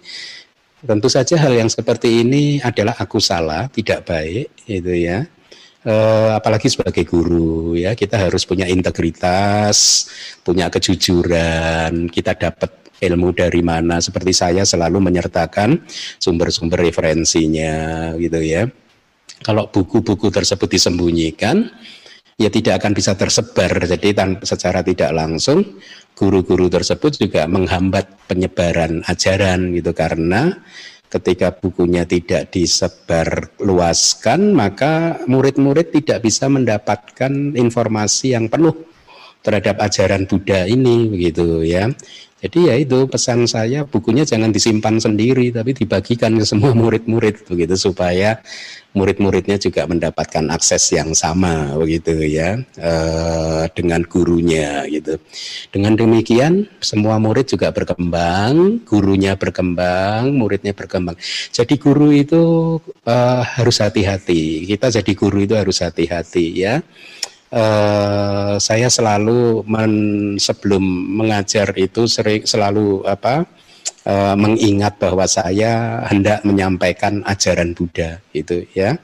tentu 0.85 1.09
saja 1.09 1.35
hal 1.41 1.53
yang 1.57 1.69
seperti 1.69 2.21
ini 2.21 2.61
adalah 2.61 2.95
aku 2.95 3.17
salah 3.17 3.65
tidak 3.73 4.05
baik 4.05 4.53
itu 4.69 4.93
ya 5.09 5.25
uh, 5.85 6.29
apalagi 6.35 6.67
sebagai 6.67 7.05
guru 7.05 7.77
ya 7.77 7.93
kita 7.93 8.17
harus 8.17 8.43
punya 8.43 8.65
integritas, 8.67 10.09
punya 10.41 10.67
kejujuran, 10.67 12.09
kita 12.09 12.35
dapat 12.35 12.85
ilmu 12.99 13.35
dari 13.35 13.61
mana 13.61 14.01
seperti 14.01 14.33
saya 14.33 14.63
selalu 14.63 15.03
menyertakan 15.03 15.83
sumber-sumber 16.17 16.81
referensinya 16.81 18.13
gitu 18.17 18.39
ya. 18.41 18.65
Kalau 19.43 19.69
buku-buku 19.69 20.31
tersebut 20.33 20.65
disembunyikan 20.79 21.69
ya 22.39 22.49
tidak 22.49 22.81
akan 22.81 22.91
bisa 22.95 23.13
tersebar. 23.13 23.71
Jadi 23.83 24.15
secara 24.41 24.81
tidak 24.81 25.11
langsung 25.11 25.77
guru-guru 26.15 26.71
tersebut 26.71 27.19
juga 27.19 27.45
menghambat 27.45 28.27
penyebaran 28.31 29.03
ajaran 29.05 29.75
gitu. 29.75 29.91
Karena 29.91 30.55
ketika 31.11 31.53
bukunya 31.53 32.03
tidak 32.03 32.51
disebar 32.51 33.53
luaskan 33.61 34.51
maka 34.51 35.21
murid-murid 35.29 35.93
tidak 35.93 36.25
bisa 36.25 36.49
mendapatkan 36.49 37.55
informasi 37.55 38.33
yang 38.35 38.49
penuh 38.49 38.94
terhadap 39.45 39.77
ajaran 39.77 40.25
Buddha 40.25 40.65
ini 40.65 41.05
begitu 41.05 41.61
ya. 41.61 41.93
Jadi 42.45 42.69
ya 42.69 42.75
itu 42.77 43.09
pesan 43.09 43.49
saya 43.49 43.87
bukunya 43.89 44.21
jangan 44.21 44.53
disimpan 44.53 45.01
sendiri 45.01 45.49
tapi 45.49 45.73
dibagikan 45.73 46.37
ke 46.37 46.45
semua 46.45 46.77
murid-murid 46.77 47.41
begitu 47.47 47.73
supaya 47.73 48.37
murid-muridnya 48.93 49.57
juga 49.57 49.89
mendapatkan 49.89 50.45
akses 50.53 50.93
yang 50.93 51.17
sama 51.17 51.73
begitu 51.73 52.13
ya 52.27 52.61
e, 52.77 52.93
dengan 53.73 54.05
gurunya 54.05 54.85
gitu. 54.85 55.17
Dengan 55.73 55.97
demikian 55.97 56.69
semua 56.85 57.17
murid 57.17 57.49
juga 57.49 57.73
berkembang, 57.73 58.83
gurunya 58.85 59.33
berkembang, 59.33 60.29
muridnya 60.35 60.77
berkembang. 60.77 61.17
Jadi 61.49 61.81
guru 61.81 62.13
itu 62.13 62.43
e, 63.03 63.15
harus 63.57 63.81
hati-hati. 63.81 64.69
Kita 64.69 64.93
jadi 64.93 65.11
guru 65.17 65.49
itu 65.49 65.57
harus 65.57 65.81
hati-hati 65.81 66.45
ya 66.61 66.83
uh, 67.55 68.59
saya 68.59 68.91
selalu 68.91 69.63
men, 69.65 69.93
sebelum 70.35 70.83
mengajar 71.15 71.71
itu 71.79 72.05
sering 72.05 72.43
selalu 72.43 73.01
apa 73.07 73.47
uh, 74.05 74.35
mengingat 74.35 74.99
bahwa 74.99 75.23
saya 75.25 76.03
hendak 76.11 76.43
menyampaikan 76.43 77.23
ajaran 77.23 77.71
Buddha 77.71 78.19
itu 78.35 78.67
ya 78.75 78.99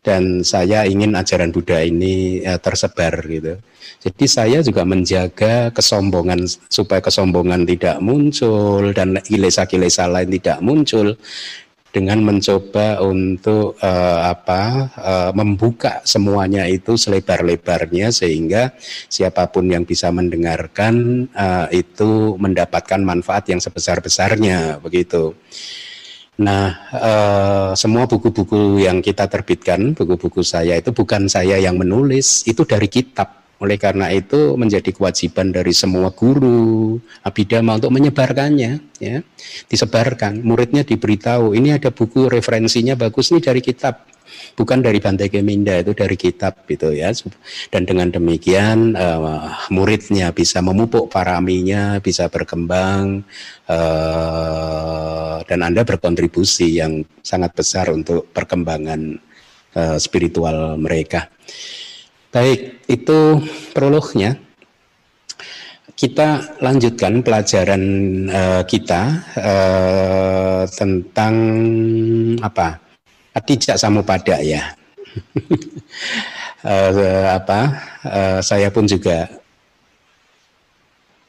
dan 0.00 0.40
saya 0.40 0.88
ingin 0.88 1.12
ajaran 1.12 1.52
Buddha 1.52 1.84
ini 1.84 2.40
uh, 2.40 2.56
tersebar 2.56 3.20
gitu. 3.28 3.60
Jadi 4.00 4.24
saya 4.24 4.58
juga 4.64 4.88
menjaga 4.88 5.68
kesombongan 5.76 6.48
supaya 6.72 7.04
kesombongan 7.04 7.68
tidak 7.68 8.00
muncul 8.00 8.96
dan 8.96 9.20
kilesa-kilesa 9.20 10.08
lain 10.08 10.32
tidak 10.40 10.58
muncul 10.64 11.20
dengan 11.90 12.22
mencoba 12.22 13.02
untuk 13.02 13.74
uh, 13.82 14.30
apa 14.30 14.62
uh, 14.94 15.30
membuka 15.34 15.98
semuanya 16.06 16.66
itu 16.70 16.94
selebar-lebarnya 16.94 18.14
sehingga 18.14 18.74
siapa 19.10 19.50
pun 19.50 19.66
yang 19.66 19.82
bisa 19.82 20.14
mendengarkan 20.14 21.26
uh, 21.34 21.66
itu 21.74 22.38
mendapatkan 22.38 23.02
manfaat 23.02 23.50
yang 23.50 23.58
sebesar-besarnya 23.58 24.78
begitu. 24.78 25.34
Nah, 26.40 26.72
uh, 26.96 27.70
semua 27.76 28.08
buku-buku 28.08 28.80
yang 28.80 29.04
kita 29.04 29.28
terbitkan, 29.28 29.92
buku-buku 29.92 30.40
saya 30.40 30.80
itu 30.80 30.88
bukan 30.88 31.28
saya 31.28 31.60
yang 31.60 31.76
menulis, 31.76 32.48
itu 32.48 32.64
dari 32.64 32.88
kitab 32.88 33.39
oleh 33.60 33.76
karena 33.76 34.08
itu 34.08 34.56
menjadi 34.56 34.88
kewajiban 34.88 35.52
dari 35.52 35.76
semua 35.76 36.08
guru 36.16 36.96
abidama 37.20 37.76
untuk 37.76 37.92
menyebarkannya, 37.92 38.80
ya, 38.96 39.20
disebarkan. 39.68 40.40
Muridnya 40.40 40.80
diberitahu, 40.80 41.52
ini 41.52 41.76
ada 41.76 41.92
buku 41.92 42.32
referensinya 42.32 42.96
bagus 42.96 43.28
nih 43.36 43.44
dari 43.44 43.60
kitab, 43.60 44.08
bukan 44.56 44.80
dari 44.80 44.96
Bantai 44.96 45.28
Keminda 45.28 45.76
itu 45.76 45.92
dari 45.92 46.16
kitab 46.16 46.64
gitu 46.64 46.88
ya. 46.96 47.12
Dan 47.68 47.84
dengan 47.84 48.08
demikian 48.08 48.96
uh, 48.96 49.68
muridnya 49.68 50.32
bisa 50.32 50.64
memupuk 50.64 51.12
paraminya, 51.12 52.00
bisa 52.00 52.32
berkembang 52.32 53.20
uh, 53.68 55.36
dan 55.44 55.60
Anda 55.60 55.84
berkontribusi 55.84 56.80
yang 56.80 57.04
sangat 57.20 57.52
besar 57.52 57.92
untuk 57.92 58.32
perkembangan 58.32 59.20
uh, 59.76 60.00
spiritual 60.00 60.80
mereka. 60.80 61.28
Baik, 62.30 62.86
itu 62.86 63.42
prolognya. 63.74 64.38
Kita 65.98 66.58
lanjutkan 66.62 67.26
pelajaran 67.26 67.82
uh, 68.30 68.62
kita 68.62 69.02
uh, 69.34 70.62
tentang 70.70 71.34
apa? 72.38 72.78
Atijak 73.34 73.82
samupada 73.82 74.38
ya. 74.46 74.62
uh, 76.62 77.26
apa? 77.42 77.60
Uh, 78.06 78.38
saya 78.46 78.70
pun 78.70 78.86
juga 78.86 79.26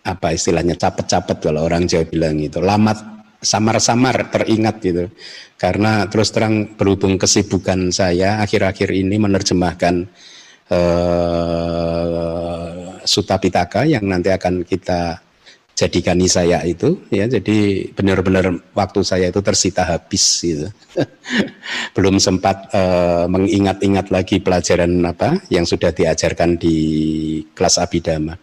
apa 0.05 0.37
istilahnya 0.37 0.77
capet-capet 0.77 1.49
kalau 1.49 1.65
orang 1.65 1.89
Jawa 1.89 2.05
bilang 2.05 2.37
itu 2.37 2.61
lamat 2.61 3.01
samar-samar 3.41 4.29
teringat 4.29 4.75
gitu 4.85 5.09
karena 5.57 6.05
terus 6.09 6.29
terang 6.29 6.77
berhubung 6.77 7.17
kesibukan 7.21 7.89
saya 7.89 8.41
akhir-akhir 8.41 8.89
ini 8.93 9.17
menerjemahkan 9.17 10.09
uh, 10.71 12.65
Suta 13.03 13.35
Pitaka 13.37 13.83
yang 13.83 14.07
nanti 14.07 14.31
akan 14.31 14.63
kita 14.63 15.19
jadikan 15.75 16.15
saya 16.25 16.63
itu 16.63 16.97
ya. 17.11 17.27
Jadi 17.27 17.89
benar-benar 17.91 18.49
waktu 18.71 19.03
saya 19.03 19.27
itu 19.29 19.43
tersita 19.43 19.83
habis 19.83 20.41
gitu. 20.41 20.71
Belum 21.95 22.17
sempat 22.17 22.71
uh, 22.71 23.27
mengingat-ingat 23.27 24.09
lagi 24.09 24.39
pelajaran 24.39 25.03
apa 25.03 25.43
yang 25.51 25.67
sudah 25.67 25.91
diajarkan 25.91 26.55
di 26.55 26.79
kelas 27.53 27.77
abidama 27.77 28.39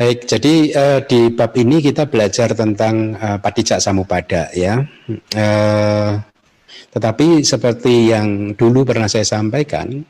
baik 0.00 0.24
jadi 0.24 0.54
uh, 0.72 1.00
di 1.04 1.28
bab 1.28 1.52
ini 1.60 1.84
kita 1.84 2.08
belajar 2.08 2.56
tentang 2.56 3.12
uh, 3.20 3.36
padijak 3.36 3.84
samupada 3.84 4.48
ya. 4.56 4.80
Uh, 5.36 6.16
tetapi 6.90 7.44
seperti 7.44 8.08
yang 8.08 8.56
dulu 8.56 8.88
pernah 8.88 9.12
saya 9.12 9.28
sampaikan 9.28 10.00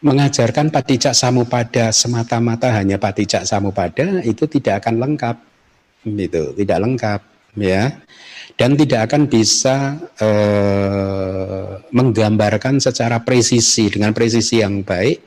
mengajarkan 0.00 0.72
patijak 0.72 1.12
samupada 1.12 1.92
semata-mata 1.92 2.72
hanya 2.72 2.96
patijak 2.96 3.44
samupada 3.44 4.24
itu 4.24 4.48
tidak 4.48 4.84
akan 4.84 4.96
lengkap. 5.00 5.36
Itu 6.04 6.56
tidak 6.56 6.78
lengkap 6.80 7.20
ya. 7.60 8.00
Dan 8.56 8.76
tidak 8.76 9.08
akan 9.08 9.22
bisa 9.28 9.96
eh, 10.20 11.68
menggambarkan 11.92 12.80
secara 12.80 13.24
presisi 13.24 13.88
dengan 13.88 14.12
presisi 14.12 14.60
yang 14.60 14.84
baik 14.84 15.24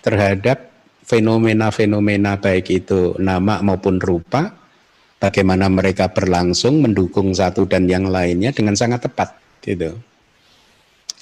terhadap 0.00 0.70
fenomena-fenomena 1.04 2.40
baik 2.40 2.70
itu 2.72 3.18
nama 3.20 3.60
maupun 3.60 4.00
rupa 4.00 4.54
bagaimana 5.20 5.68
mereka 5.68 6.08
berlangsung 6.08 6.80
mendukung 6.80 7.34
satu 7.34 7.68
dan 7.68 7.84
yang 7.90 8.08
lainnya 8.08 8.54
dengan 8.54 8.78
sangat 8.78 9.10
tepat 9.10 9.34
gitu 9.60 9.98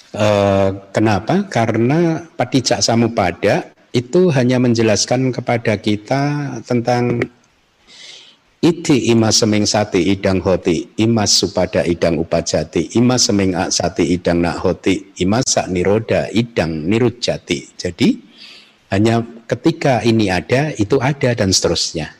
Eh, 0.09 0.69
kenapa? 0.89 1.45
Karena 1.45 2.25
patijak 2.33 2.81
samupada 2.81 3.69
itu 3.93 4.33
hanya 4.33 4.57
menjelaskan 4.57 5.29
kepada 5.29 5.77
kita 5.77 6.57
tentang 6.65 7.21
Iti 8.59 9.07
ima 9.15 9.31
seming 9.31 9.63
sati 9.63 10.11
idang 10.11 10.43
hoti, 10.43 10.83
ima 10.99 11.23
supada 11.23 11.79
idang 11.87 12.19
upajati, 12.19 12.91
ima 12.99 13.15
seming 13.15 13.55
sati 13.71 14.11
idang 14.11 14.43
nak 14.43 14.59
hoti, 14.59 15.15
ima 15.23 15.39
sak 15.39 15.71
niroda 15.71 16.27
idang 16.35 16.83
nirujati. 16.83 17.79
Jadi 17.79 18.19
hanya 18.91 19.23
ketika 19.47 20.03
ini 20.03 20.27
ada, 20.27 20.75
itu 20.75 20.99
ada 20.99 21.31
dan 21.39 21.55
seterusnya. 21.55 22.11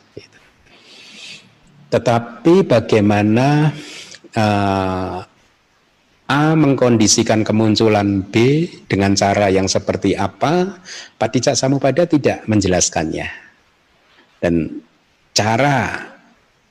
Tetapi 1.92 2.64
bagaimana 2.64 3.76
uh, 4.32 5.20
A 6.30 6.54
mengkondisikan 6.54 7.42
kemunculan 7.42 8.22
B 8.22 8.62
dengan 8.86 9.18
cara 9.18 9.50
yang 9.50 9.66
seperti 9.66 10.14
apa, 10.14 10.78
Patijak 11.18 11.58
Samupada 11.58 12.06
tidak 12.06 12.46
menjelaskannya. 12.46 13.26
Dan 14.38 14.78
cara 15.34 16.06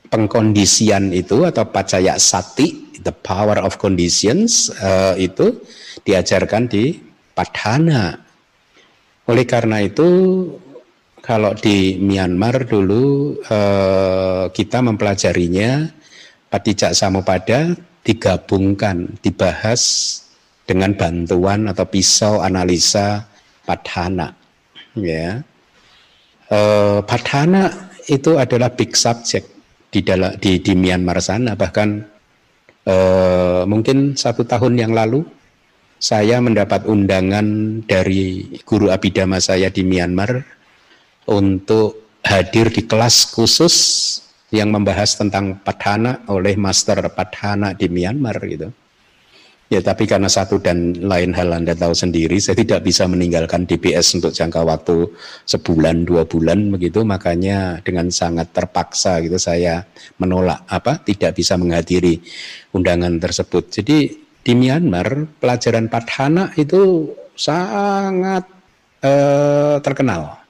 pengkondisian 0.08 1.12
itu 1.12 1.44
atau 1.44 1.68
pacaya 1.68 2.16
sati, 2.16 2.96
the 3.04 3.12
power 3.12 3.60
of 3.60 3.76
conditions 3.76 4.72
uh, 4.80 5.20
itu 5.20 5.60
diajarkan 6.08 6.72
di 6.72 6.96
Padhana. 7.36 8.16
Oleh 9.28 9.44
karena 9.44 9.84
itu 9.84 10.08
kalau 11.20 11.52
di 11.52 12.00
Myanmar 12.00 12.64
dulu 12.64 13.36
uh, 13.44 14.48
kita 14.56 14.80
mempelajarinya 14.80 15.92
Patijak 16.48 16.96
Samupada 16.96 17.89
digabungkan, 18.04 19.20
dibahas 19.20 19.82
dengan 20.70 20.94
bantuan 20.94 21.66
atau 21.66 21.86
pisau 21.90 22.46
analisa 22.46 23.26
padhana. 23.66 24.38
Ya. 24.94 25.42
E, 26.46 26.60
padhana 27.06 27.74
itu 28.06 28.38
adalah 28.38 28.74
big 28.74 28.94
subject 28.94 29.50
di 29.90 30.06
dalam 30.06 30.38
di, 30.38 30.62
di 30.62 30.74
Myanmar 30.78 31.18
sana 31.22 31.58
bahkan 31.58 32.06
e, 32.86 32.96
mungkin 33.66 34.14
satu 34.14 34.46
tahun 34.46 34.78
yang 34.78 34.94
lalu 34.94 35.26
saya 36.00 36.40
mendapat 36.40 36.86
undangan 36.86 37.82
dari 37.84 38.56
guru 38.64 38.94
abidama 38.94 39.42
saya 39.42 39.68
di 39.74 39.82
Myanmar 39.82 40.46
untuk 41.26 42.22
hadir 42.24 42.70
di 42.70 42.86
kelas 42.86 43.34
khusus 43.34 43.76
yang 44.50 44.74
membahas 44.74 45.14
tentang 45.18 45.62
padhana 45.62 46.26
oleh 46.30 46.58
master 46.58 47.06
padhana 47.14 47.78
di 47.78 47.86
Myanmar 47.90 48.38
gitu. 48.50 48.70
Ya, 49.70 49.86
tapi 49.86 50.10
karena 50.10 50.26
satu 50.26 50.58
dan 50.58 50.98
lain 50.98 51.30
hal 51.38 51.54
Anda 51.54 51.78
tahu 51.78 51.94
sendiri, 51.94 52.42
saya 52.42 52.58
tidak 52.58 52.82
bisa 52.82 53.06
meninggalkan 53.06 53.70
DPS 53.70 54.18
untuk 54.18 54.34
jangka 54.34 54.66
waktu 54.66 55.14
sebulan, 55.46 56.10
dua 56.10 56.26
bulan 56.26 56.74
begitu, 56.74 57.06
makanya 57.06 57.78
dengan 57.86 58.10
sangat 58.10 58.50
terpaksa 58.50 59.22
gitu 59.22 59.38
saya 59.38 59.86
menolak 60.18 60.66
apa 60.66 61.06
tidak 61.06 61.38
bisa 61.38 61.54
menghadiri 61.54 62.18
undangan 62.74 63.22
tersebut. 63.22 63.70
Jadi 63.70 63.98
di 64.42 64.54
Myanmar 64.58 65.38
pelajaran 65.38 65.86
Padhana 65.86 66.50
itu 66.58 67.14
sangat 67.38 68.50
eh, 69.06 69.78
terkenal 69.86 70.49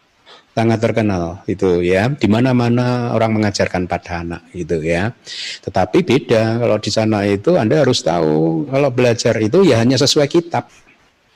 sangat 0.59 0.79
terkenal 0.83 1.39
itu 1.47 1.79
ya. 1.79 2.11
Di 2.11 2.27
mana-mana 2.27 3.15
orang 3.15 3.39
mengajarkan 3.39 3.87
padhana 3.87 4.43
gitu 4.51 4.83
ya. 4.83 5.15
Tetapi 5.63 6.03
beda 6.03 6.59
kalau 6.59 6.77
di 6.83 6.91
sana 6.91 7.23
itu 7.23 7.55
Anda 7.55 7.79
harus 7.79 8.03
tahu 8.03 8.67
kalau 8.67 8.89
belajar 8.91 9.39
itu 9.39 9.63
ya 9.63 9.79
hanya 9.79 9.95
sesuai 9.95 10.27
kitab. 10.27 10.67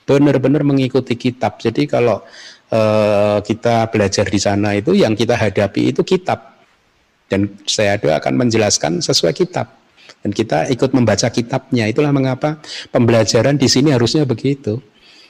Benar-benar 0.04 0.68
mengikuti 0.68 1.16
kitab. 1.16 1.56
Jadi 1.64 1.88
kalau 1.88 2.20
uh, 2.76 3.40
kita 3.40 3.88
belajar 3.88 4.28
di 4.28 4.40
sana 4.44 4.76
itu 4.76 4.92
yang 4.92 5.16
kita 5.16 5.40
hadapi 5.40 5.96
itu 5.96 6.04
kitab. 6.04 6.52
Dan 7.32 7.56
saya 7.64 7.96
ada 7.96 8.20
akan 8.20 8.44
menjelaskan 8.44 9.00
sesuai 9.00 9.32
kitab. 9.32 9.72
Dan 10.20 10.36
kita 10.36 10.68
ikut 10.68 10.92
membaca 10.92 11.32
kitabnya. 11.32 11.88
Itulah 11.88 12.12
mengapa 12.12 12.60
pembelajaran 12.92 13.56
di 13.56 13.72
sini 13.72 13.96
harusnya 13.96 14.28
begitu. 14.28 14.84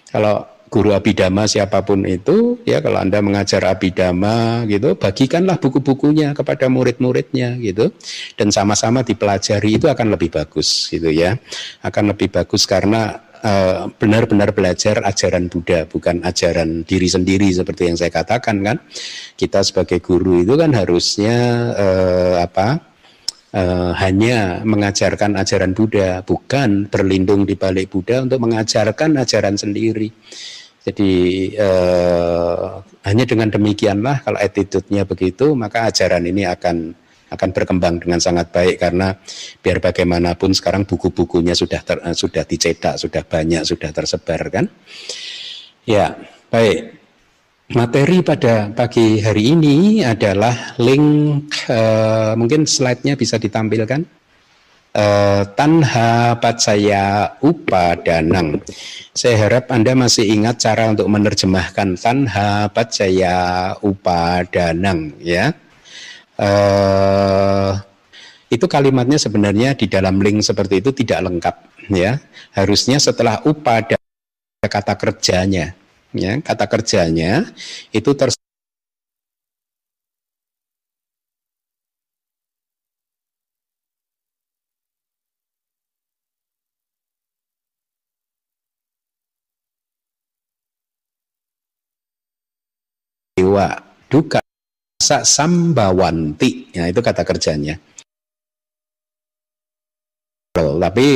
Kalau 0.09 0.45
guru 0.73 0.89
abidama 0.89 1.45
siapa 1.45 1.85
pun 1.85 2.01
itu 2.09 2.57
ya 2.65 2.81
kalau 2.81 2.97
Anda 2.97 3.21
mengajar 3.21 3.61
abidama 3.69 4.65
gitu 4.65 4.97
bagikanlah 4.97 5.61
buku-bukunya 5.61 6.33
kepada 6.33 6.65
murid-muridnya 6.65 7.61
gitu. 7.61 7.93
Dan 8.33 8.49
sama-sama 8.49 9.05
dipelajari 9.05 9.77
itu 9.77 9.85
akan 9.85 10.17
lebih 10.17 10.33
bagus 10.33 10.89
gitu 10.89 11.13
ya. 11.13 11.37
Akan 11.85 12.09
lebih 12.09 12.33
bagus 12.33 12.65
karena 12.65 13.21
eh, 13.45 13.85
benar-benar 14.01 14.49
uh, 14.49 14.55
belajar 14.57 15.05
ajaran 15.05 15.45
Buddha 15.45 15.85
bukan 15.85 16.25
ajaran 16.25 16.81
diri 16.81 17.05
sendiri 17.05 17.53
seperti 17.53 17.93
yang 17.93 17.97
saya 18.01 18.09
katakan 18.09 18.65
kan. 18.65 18.81
Kita 19.37 19.61
sebagai 19.61 20.01
guru 20.01 20.41
itu 20.41 20.57
kan 20.57 20.73
harusnya 20.73 21.37
uh, 21.77 22.35
apa 22.41 22.93
uh, 23.53 23.93
hanya 24.01 24.65
mengajarkan 24.65 25.37
ajaran 25.37 25.77
Buddha, 25.77 26.25
bukan 26.25 26.89
berlindung 26.89 27.45
di 27.45 27.53
balik 27.53 27.93
Buddha 27.93 28.25
untuk 28.25 28.41
mengajarkan 28.41 29.21
ajaran 29.21 29.55
sendiri. 29.55 30.09
Jadi 30.83 31.11
eh, 31.55 32.69
hanya 33.07 33.23
dengan 33.23 33.47
demikianlah 33.47 34.19
kalau 34.27 34.35
attitude-nya 34.35 35.07
begitu 35.07 35.55
maka 35.55 35.87
ajaran 35.87 36.27
ini 36.27 36.43
akan 36.43 36.91
akan 37.33 37.49
berkembang 37.49 37.97
dengan 37.97 38.21
sangat 38.21 38.53
baik 38.53 38.77
karena 38.77 39.17
biar 39.63 39.81
bagaimanapun 39.81 40.53
sekarang 40.53 40.85
buku-bukunya 40.85 41.57
sudah 41.57 41.81
ter, 41.81 41.97
eh, 42.03 42.13
sudah 42.13 42.43
dicetak, 42.45 42.95
sudah 43.01 43.23
banyak, 43.25 43.63
sudah 43.65 43.89
tersebar 43.89 44.41
kan. 44.53 44.65
Ya, 45.87 46.13
baik. 46.51 47.01
Materi 47.73 48.21
pada 48.21 48.69
pagi 48.69 49.23
hari 49.23 49.55
ini 49.55 50.03
adalah 50.05 50.77
link 50.77 51.47
eh, 51.71 52.33
mungkin 52.37 52.69
slide-nya 52.69 53.17
bisa 53.17 53.39
ditampilkan. 53.41 54.22
Uh, 54.93 55.41
tanha 55.57 56.37
pacaya 56.37 57.33
upadanang. 57.41 58.61
Saya 59.17 59.49
harap 59.49 59.73
Anda 59.73 59.97
masih 59.97 60.29
ingat 60.29 60.61
cara 60.61 60.85
untuk 60.93 61.09
menerjemahkan 61.09 61.97
tanha 61.97 62.69
pacaya 62.69 63.73
upadanang 63.81 65.17
ya. 65.17 65.57
Uh, 66.37 67.73
itu 68.53 68.69
kalimatnya 68.69 69.17
sebenarnya 69.17 69.73
di 69.73 69.89
dalam 69.89 70.21
link 70.21 70.45
seperti 70.45 70.85
itu 70.85 70.93
tidak 70.93 71.25
lengkap 71.25 71.55
ya. 71.89 72.21
Harusnya 72.53 73.01
setelah 73.01 73.41
upada 73.49 73.97
kata 74.61 74.93
kerjanya 74.93 75.73
ya, 76.13 76.37
kata 76.37 76.69
kerjanya 76.69 77.49
itu 77.89 78.13
ter 78.13 78.29
dewa 93.53 93.69
duka 94.09 94.41
sambawanti. 94.97 96.73
Ya 96.73 96.89
itu 96.89 97.05
kata 97.05 97.21
kerjanya. 97.21 97.77
Tapi 100.57 101.09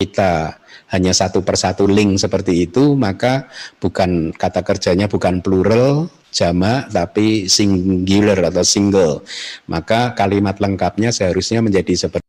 kita 0.00 0.56
hanya 0.96 1.12
satu 1.12 1.44
persatu 1.44 1.84
link 1.88 2.20
seperti 2.20 2.68
itu 2.68 2.96
maka 2.96 3.48
bukan 3.80 4.32
kata 4.32 4.60
kerjanya 4.60 5.08
bukan 5.08 5.40
plural 5.40 6.12
jamak 6.32 6.88
tapi 6.88 7.52
singular 7.52 8.48
atau 8.48 8.64
single. 8.64 9.20
Maka 9.68 10.16
kalimat 10.16 10.56
lengkapnya 10.56 11.12
seharusnya 11.12 11.60
menjadi 11.60 12.08
seperti 12.08 12.24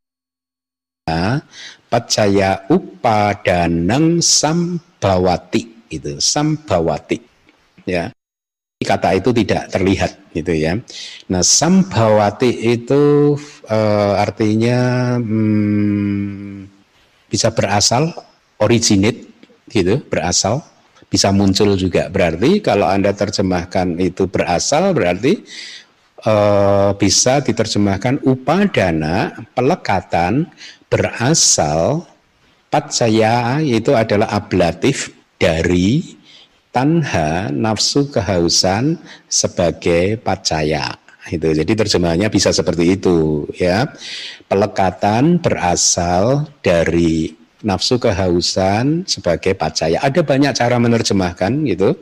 pacaya 1.87 2.67
upadanang 2.67 4.19
sambawati 4.19 5.87
itu 5.87 6.19
sambawati 6.19 7.15
ya 7.87 8.11
kata 8.87 9.19
itu 9.19 9.35
tidak 9.35 9.67
terlihat 9.67 10.15
gitu 10.31 10.55
ya. 10.55 10.79
Nah, 11.27 11.43
sambawati 11.43 12.71
itu 12.71 13.35
uh, 13.67 14.13
artinya 14.15 14.79
hmm, 15.19 16.71
bisa 17.27 17.51
berasal, 17.51 18.15
originate 18.63 19.27
gitu, 19.67 19.99
berasal, 20.07 20.63
bisa 21.11 21.35
muncul 21.35 21.75
juga. 21.75 22.07
Berarti 22.07 22.63
kalau 22.63 22.87
Anda 22.87 23.11
terjemahkan 23.11 23.99
itu 23.99 24.31
berasal 24.31 24.95
berarti 24.95 25.43
uh, 26.23 26.95
bisa 26.95 27.43
diterjemahkan 27.43 28.23
upadana, 28.23 29.35
pelekatan 29.51 30.47
berasal 30.87 32.07
patsaya 32.71 33.59
itu 33.63 33.91
adalah 33.91 34.31
ablatif 34.31 35.11
dari 35.39 36.16
tanha 36.77 37.49
nafsu 37.49 38.05
kehausan 38.13 39.01
sebagai 39.25 40.21
pacaya 40.21 40.93
itu 41.33 41.49
jadi 41.57 41.73
terjemahannya 41.73 42.29
bisa 42.29 42.53
seperti 42.53 43.01
itu 43.01 43.49
ya. 43.57 43.89
Pelekatan 44.45 45.41
berasal 45.41 46.47
dari 46.61 47.33
nafsu 47.65 47.97
kehausan 47.97 49.09
sebagai 49.09 49.57
pacaya 49.57 49.97
ada 50.05 50.21
banyak 50.21 50.53
cara 50.53 50.77
menerjemahkan 50.77 51.65
gitu. 51.65 51.97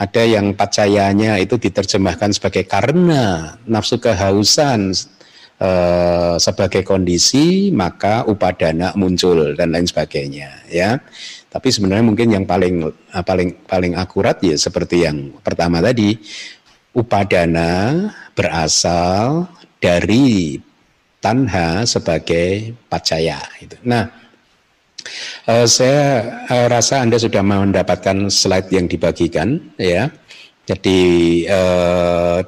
Ada 0.00 0.24
yang 0.24 0.56
pacayanya 0.56 1.36
itu 1.36 1.60
diterjemahkan 1.60 2.32
sebagai 2.32 2.64
karena 2.64 3.54
nafsu 3.68 4.00
kehausan 4.00 4.96
eh, 5.60 6.34
sebagai 6.40 6.82
kondisi 6.82 7.70
maka 7.70 8.24
upadana 8.24 8.96
muncul 8.98 9.54
dan 9.54 9.70
lain 9.70 9.86
sebagainya 9.86 10.66
ya 10.72 10.98
tapi 11.54 11.70
sebenarnya 11.70 12.02
mungkin 12.02 12.34
yang 12.34 12.44
paling 12.50 12.82
eh, 12.90 13.22
paling 13.22 13.62
paling 13.62 13.94
akurat 13.94 14.42
ya 14.42 14.58
seperti 14.58 15.06
yang 15.06 15.38
pertama 15.38 15.78
tadi, 15.78 16.18
upadana 16.90 18.10
berasal 18.34 19.46
dari 19.78 20.58
tanha 21.22 21.86
sebagai 21.86 22.74
pacaya. 22.90 23.38
Itu. 23.62 23.78
Nah, 23.86 24.10
uh, 25.46 25.62
saya 25.70 26.26
uh, 26.50 26.66
rasa 26.66 27.06
Anda 27.06 27.22
sudah 27.22 27.46
mendapatkan 27.46 28.34
slide 28.34 28.74
yang 28.74 28.90
dibagikan, 28.90 29.62
ya. 29.78 30.10
Jadi 30.64 31.44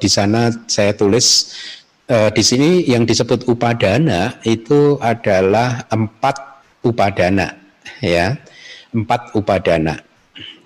di 0.01 0.09
sana 0.09 0.49
saya 0.65 0.97
tulis 0.97 1.53
di 2.09 2.41
sini 2.41 2.89
yang 2.89 3.05
disebut 3.05 3.45
upadana 3.45 4.41
itu 4.41 4.97
adalah 5.05 5.85
empat 5.93 6.65
upadana, 6.81 7.61
ya 8.01 8.41
empat 8.97 9.37
upadana. 9.37 10.01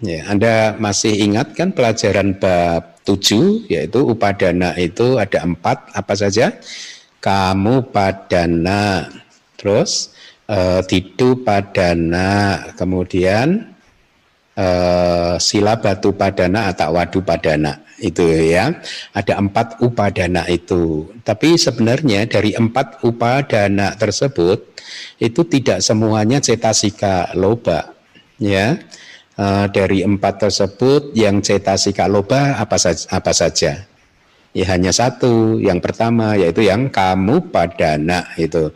Ya, 0.01 0.27
Anda 0.31 0.75
masih 0.79 1.13
ingat 1.13 1.53
kan 1.59 1.75
pelajaran 1.75 2.39
bab 2.39 3.03
tujuh 3.05 3.69
yaitu 3.69 4.01
upadana 4.07 4.73
itu 4.79 5.19
ada 5.19 5.43
empat 5.45 5.93
apa 5.93 6.15
saja? 6.17 6.57
Kamu 7.21 7.93
padana, 7.93 9.13
terus 9.61 10.17
uh, 10.49 10.81
tidu 10.89 11.45
padana, 11.45 12.65
kemudian 12.81 13.77
uh, 14.57 15.37
sila 15.37 15.77
batu 15.77 16.17
padana 16.17 16.73
atau 16.73 16.97
wadu 16.97 17.21
padana. 17.21 17.85
Itu 18.01 18.25
ya 18.25 18.73
ada 19.13 19.37
empat 19.37 19.85
upadana 19.85 20.49
itu. 20.49 21.13
Tapi 21.21 21.61
sebenarnya 21.61 22.25
dari 22.25 22.57
empat 22.57 23.05
upadana 23.05 23.93
tersebut 24.01 24.81
itu 25.21 25.45
tidak 25.45 25.85
semuanya 25.85 26.41
cetasika 26.41 27.37
loba 27.37 28.00
ya. 28.41 28.81
Uh, 29.41 29.65
dari 29.73 30.05
empat 30.05 30.49
tersebut 30.49 31.17
yang 31.17 31.41
cetasika 31.41 32.05
loba 32.05 32.61
apa 32.61 32.77
saja, 32.77 33.09
apa 33.09 33.33
saja? 33.33 33.89
Ya 34.53 34.65
hanya 34.69 34.91
satu. 34.93 35.57
Yang 35.63 35.81
pertama 35.81 36.35
yaitu 36.37 36.67
yang 36.67 36.91
kamu 36.91 37.49
padana 37.49 38.27
itu. 38.37 38.75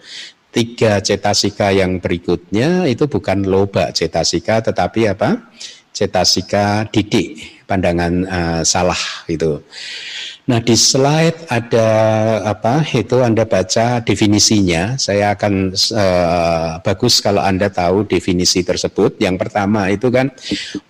Tiga 0.54 1.02
cetasika 1.02 1.74
yang 1.74 1.98
berikutnya 1.98 2.86
itu 2.86 3.10
bukan 3.10 3.42
loba 3.42 3.90
cetasika 3.90 4.62
tetapi 4.62 5.10
apa? 5.10 5.50
Cetasika 5.90 6.86
didik, 6.88 7.63
pandangan 7.64 8.12
uh, 8.28 8.62
salah 8.62 8.98
itu. 9.26 9.60
Nah 10.44 10.60
di 10.60 10.76
slide 10.76 11.48
ada 11.48 11.88
apa 12.44 12.84
itu 12.92 13.24
Anda 13.24 13.48
baca 13.48 14.04
definisinya. 14.04 15.00
Saya 15.00 15.32
akan 15.32 15.72
uh, 15.72 16.84
bagus 16.84 17.24
kalau 17.24 17.40
Anda 17.40 17.72
tahu 17.72 18.04
definisi 18.04 18.60
tersebut. 18.60 19.16
Yang 19.24 19.40
pertama 19.40 19.88
itu 19.88 20.12
kan 20.12 20.28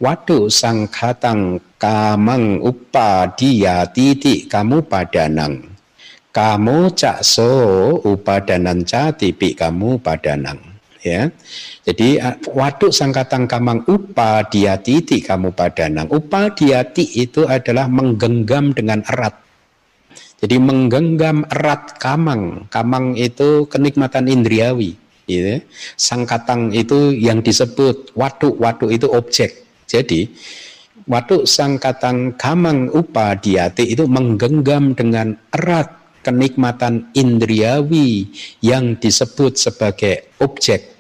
wadu 0.03 0.51
sangkatang 0.51 1.63
kamang 1.79 2.59
upa 2.67 3.31
dia 3.39 3.87
titik 3.87 4.51
kamu 4.51 4.91
padanang. 4.91 5.71
Kamu 6.35 6.91
cakso 6.99 7.55
upadanan 8.03 8.83
ca 8.83 9.15
tipi 9.15 9.55
kamu 9.55 10.03
padanang. 10.03 10.74
Ya, 11.05 11.29
jadi 11.85 12.41
waduk 12.49 12.89
sangkatang 12.89 13.45
kamang 13.45 13.85
upa 13.85 14.41
diati 14.49 15.05
kamu 15.05 15.53
padanang. 15.53 16.09
Upa 16.09 16.49
diati 16.49 17.05
itu 17.21 17.45
adalah 17.45 17.93
menggenggam 17.93 18.73
dengan 18.73 19.05
erat 19.05 19.45
jadi 20.45 20.61
menggenggam 20.61 21.49
erat 21.49 21.97
kamang. 21.97 22.69
Kamang 22.69 23.17
itu 23.17 23.65
kenikmatan 23.65 24.29
indriawi. 24.29 24.93
Gitu. 25.25 25.65
Sangkatang 25.97 26.69
itu 26.77 27.17
yang 27.17 27.41
disebut 27.41 28.13
waduk. 28.13 28.61
Waduk 28.61 28.93
itu 28.93 29.09
objek. 29.09 29.65
Jadi 29.89 30.29
waduk 31.09 31.49
sangkatang 31.49 32.37
kamang 32.37 32.93
upa 32.93 33.41
diati 33.41 33.89
itu 33.89 34.05
menggenggam 34.05 34.93
dengan 34.93 35.33
erat 35.49 35.97
kenikmatan 36.21 37.09
indriawi 37.17 38.29
yang 38.61 39.01
disebut 39.01 39.57
sebagai 39.57 40.33
objek 40.45 40.94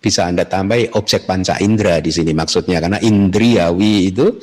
bisa 0.00 0.26
Anda 0.26 0.48
tambahi 0.48 0.96
objek 0.96 1.28
panca 1.28 1.60
indera 1.60 2.00
di 2.00 2.08
sini 2.08 2.32
maksudnya 2.32 2.80
karena 2.80 2.98
indriawi 2.98 4.08
itu 4.08 4.40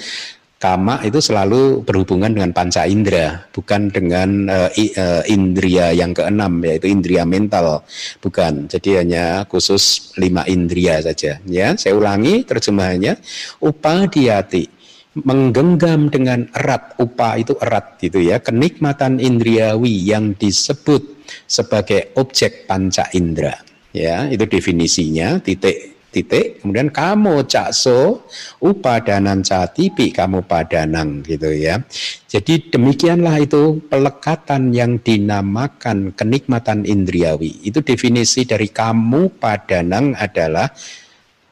kama 0.57 1.05
itu 1.05 1.21
selalu 1.21 1.85
berhubungan 1.85 2.33
dengan 2.33 2.49
panca 2.49 2.89
indera, 2.89 3.45
bukan 3.53 3.93
dengan 3.93 4.49
uh, 4.49 4.69
uh, 4.73 5.23
indria 5.29 5.93
yang 5.93 6.17
keenam 6.17 6.57
yaitu 6.65 6.89
indria 6.89 7.23
mental, 7.29 7.85
bukan. 8.17 8.65
Jadi 8.65 9.05
hanya 9.05 9.45
khusus 9.45 10.13
lima 10.17 10.41
indria 10.49 10.97
saja. 11.01 11.37
Ya, 11.45 11.77
saya 11.77 11.93
ulangi 11.93 12.41
terjemahannya. 12.41 13.21
Upadiati 13.61 14.77
menggenggam 15.25 16.13
dengan 16.13 16.45
erat 16.53 16.93
upa 17.01 17.41
itu 17.41 17.57
erat 17.57 17.97
gitu 17.97 18.21
ya 18.21 18.37
kenikmatan 18.37 19.17
indriawi 19.17 19.89
yang 19.89 20.37
disebut 20.37 21.01
sebagai 21.49 22.13
objek 22.21 22.69
panca 22.69 23.09
indera 23.17 23.57
ya 23.97 24.29
itu 24.29 24.45
definisinya 24.45 25.41
titik 25.41 25.97
titik. 26.17 26.63
Kemudian 26.63 26.89
kamu 26.89 27.45
cakso 27.45 28.25
upadanan 28.57 29.45
catipi 29.45 30.09
kamu 30.09 30.41
padanang 30.49 31.21
gitu 31.21 31.53
ya. 31.53 31.83
Jadi 32.25 32.73
demikianlah 32.73 33.43
itu 33.43 33.83
pelekatan 33.85 34.73
yang 34.73 34.97
dinamakan 34.97 36.15
kenikmatan 36.17 36.87
indriawi. 36.87 37.61
Itu 37.61 37.85
definisi 37.85 38.47
dari 38.47 38.71
kamu 38.71 39.37
padanang 39.37 40.17
adalah 40.17 40.73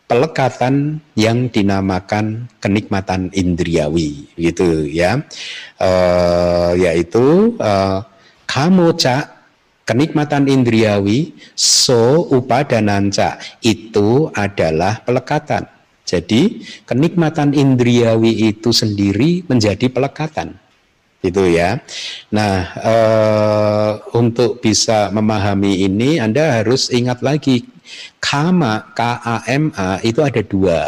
pelekatan 0.06 1.02
yang 1.18 1.50
dinamakan 1.50 2.50
kenikmatan 2.62 3.34
indriawi 3.34 4.30
gitu 4.38 4.86
ya. 4.86 5.22
E, 5.82 5.92
yaitu 6.78 7.58
e, 7.58 7.72
kamu 8.46 8.94
cak 8.96 9.35
Kenikmatan 9.86 10.50
indriawi 10.50 11.38
so 11.54 12.26
upadananca 12.34 13.38
itu 13.62 14.34
adalah 14.34 15.06
pelekatan. 15.06 15.70
Jadi 16.02 16.66
kenikmatan 16.90 17.54
indriawi 17.54 18.50
itu 18.50 18.74
sendiri 18.74 19.46
menjadi 19.46 19.86
pelekatan. 19.90 20.58
Itu 21.22 21.46
ya. 21.50 21.82
Nah, 22.34 22.70
e, 22.78 22.96
untuk 24.18 24.62
bisa 24.62 25.14
memahami 25.14 25.86
ini 25.86 26.18
Anda 26.18 26.62
harus 26.62 26.90
ingat 26.94 27.22
lagi 27.26 27.66
kama 28.22 28.94
K 28.94 29.02
A 29.22 29.38
M 29.50 29.70
A 29.78 30.02
itu 30.02 30.22
ada 30.22 30.42
dua 30.42 30.82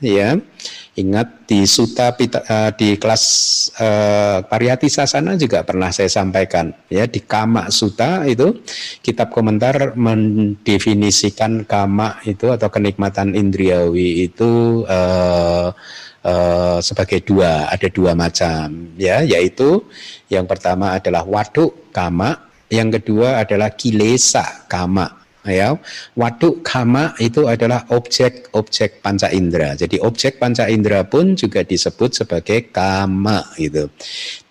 ya. 0.00 0.36
Ingat 0.92 1.48
di 1.48 1.64
Suta 1.64 2.12
uh, 2.12 2.70
di 2.76 3.00
kelas 3.00 3.24
uh, 3.80 4.44
Pariyati 4.44 4.92
Sasana 4.92 5.40
juga 5.40 5.64
pernah 5.64 5.88
saya 5.88 6.12
sampaikan 6.12 6.68
ya 6.92 7.08
di 7.08 7.24
Kama 7.24 7.72
Suta 7.72 8.28
itu 8.28 8.60
kitab 9.00 9.32
komentar 9.32 9.96
mendefinisikan 9.96 11.64
kama 11.64 12.20
itu 12.28 12.52
atau 12.52 12.68
kenikmatan 12.68 13.32
indriawi 13.32 14.28
itu 14.28 14.84
uh, 14.84 15.72
uh, 16.28 16.78
sebagai 16.84 17.24
dua 17.24 17.72
ada 17.72 17.88
dua 17.88 18.12
macam 18.12 18.92
ya 19.00 19.24
yaitu 19.24 19.88
yang 20.28 20.44
pertama 20.44 20.92
adalah 21.00 21.24
waduk 21.24 21.88
kama 21.88 22.52
yang 22.68 22.92
kedua 22.92 23.40
adalah 23.40 23.72
kilesa 23.72 24.68
kama 24.68 25.21
ya. 25.46 25.78
Waduk 26.14 26.62
kama 26.62 27.14
itu 27.18 27.46
adalah 27.46 27.86
objek-objek 27.90 29.02
panca 29.02 29.30
indera. 29.30 29.74
Jadi 29.74 29.98
objek 30.02 30.38
panca 30.38 30.66
indera 30.70 31.02
pun 31.06 31.34
juga 31.34 31.62
disebut 31.66 32.24
sebagai 32.24 32.70
kama 32.70 33.42
gitu 33.58 33.90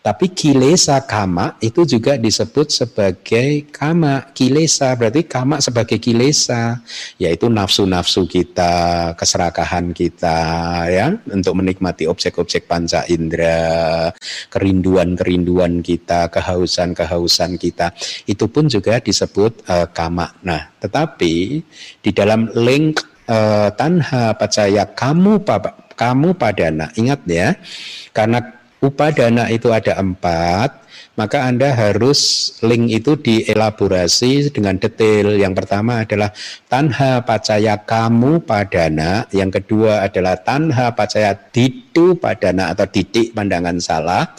tapi 0.02 0.34
kilesa 0.34 0.98
kama 1.06 1.62
itu 1.62 1.86
juga 1.86 2.18
disebut 2.18 2.74
sebagai 2.74 3.70
kama. 3.70 4.34
Kilesa 4.34 4.98
berarti 4.98 5.30
kama 5.30 5.62
sebagai 5.62 6.02
kilesa, 6.02 6.82
yaitu 7.22 7.46
nafsu-nafsu 7.54 8.26
kita, 8.26 9.14
keserakahan 9.14 9.94
kita 9.94 10.40
ya 10.90 11.14
untuk 11.30 11.54
menikmati 11.62 12.10
objek-objek 12.10 12.66
panca 12.66 13.06
indera, 13.14 14.10
kerinduan-kerinduan 14.50 15.86
kita, 15.86 16.34
kehausan-kehausan 16.34 17.62
kita. 17.62 17.94
Itu 18.26 18.50
pun 18.50 18.74
juga 18.74 18.98
disebut 18.98 19.70
uh, 19.70 19.86
kama. 19.94 20.34
Nah, 20.42 20.74
tetapi 20.82 21.62
di 22.02 22.10
dalam 22.10 22.50
link 22.58 23.06
uh, 23.30 23.70
tanha 23.78 24.34
pacaya 24.34 24.90
kamu 24.98 25.46
kamu 25.94 26.34
padana, 26.34 26.90
ingat 26.98 27.22
ya, 27.30 27.54
karena 28.10 28.61
upadana 28.82 29.48
itu 29.54 29.70
ada 29.70 30.02
empat, 30.02 30.82
maka 31.14 31.46
Anda 31.46 31.70
harus 31.72 32.52
link 32.66 32.90
itu 32.90 33.14
dielaborasi 33.14 34.50
dengan 34.50 34.82
detail. 34.82 35.38
Yang 35.38 35.64
pertama 35.64 36.02
adalah 36.02 36.34
tanha 36.66 37.22
pacaya 37.22 37.78
kamu 37.78 38.42
padana, 38.42 39.30
yang 39.30 39.54
kedua 39.54 40.02
adalah 40.10 40.42
tanha 40.42 40.92
pacaya 40.98 41.38
didu 41.38 42.18
padana 42.18 42.74
atau 42.74 42.90
didik 42.90 43.38
pandangan 43.38 43.78
salah. 43.78 44.34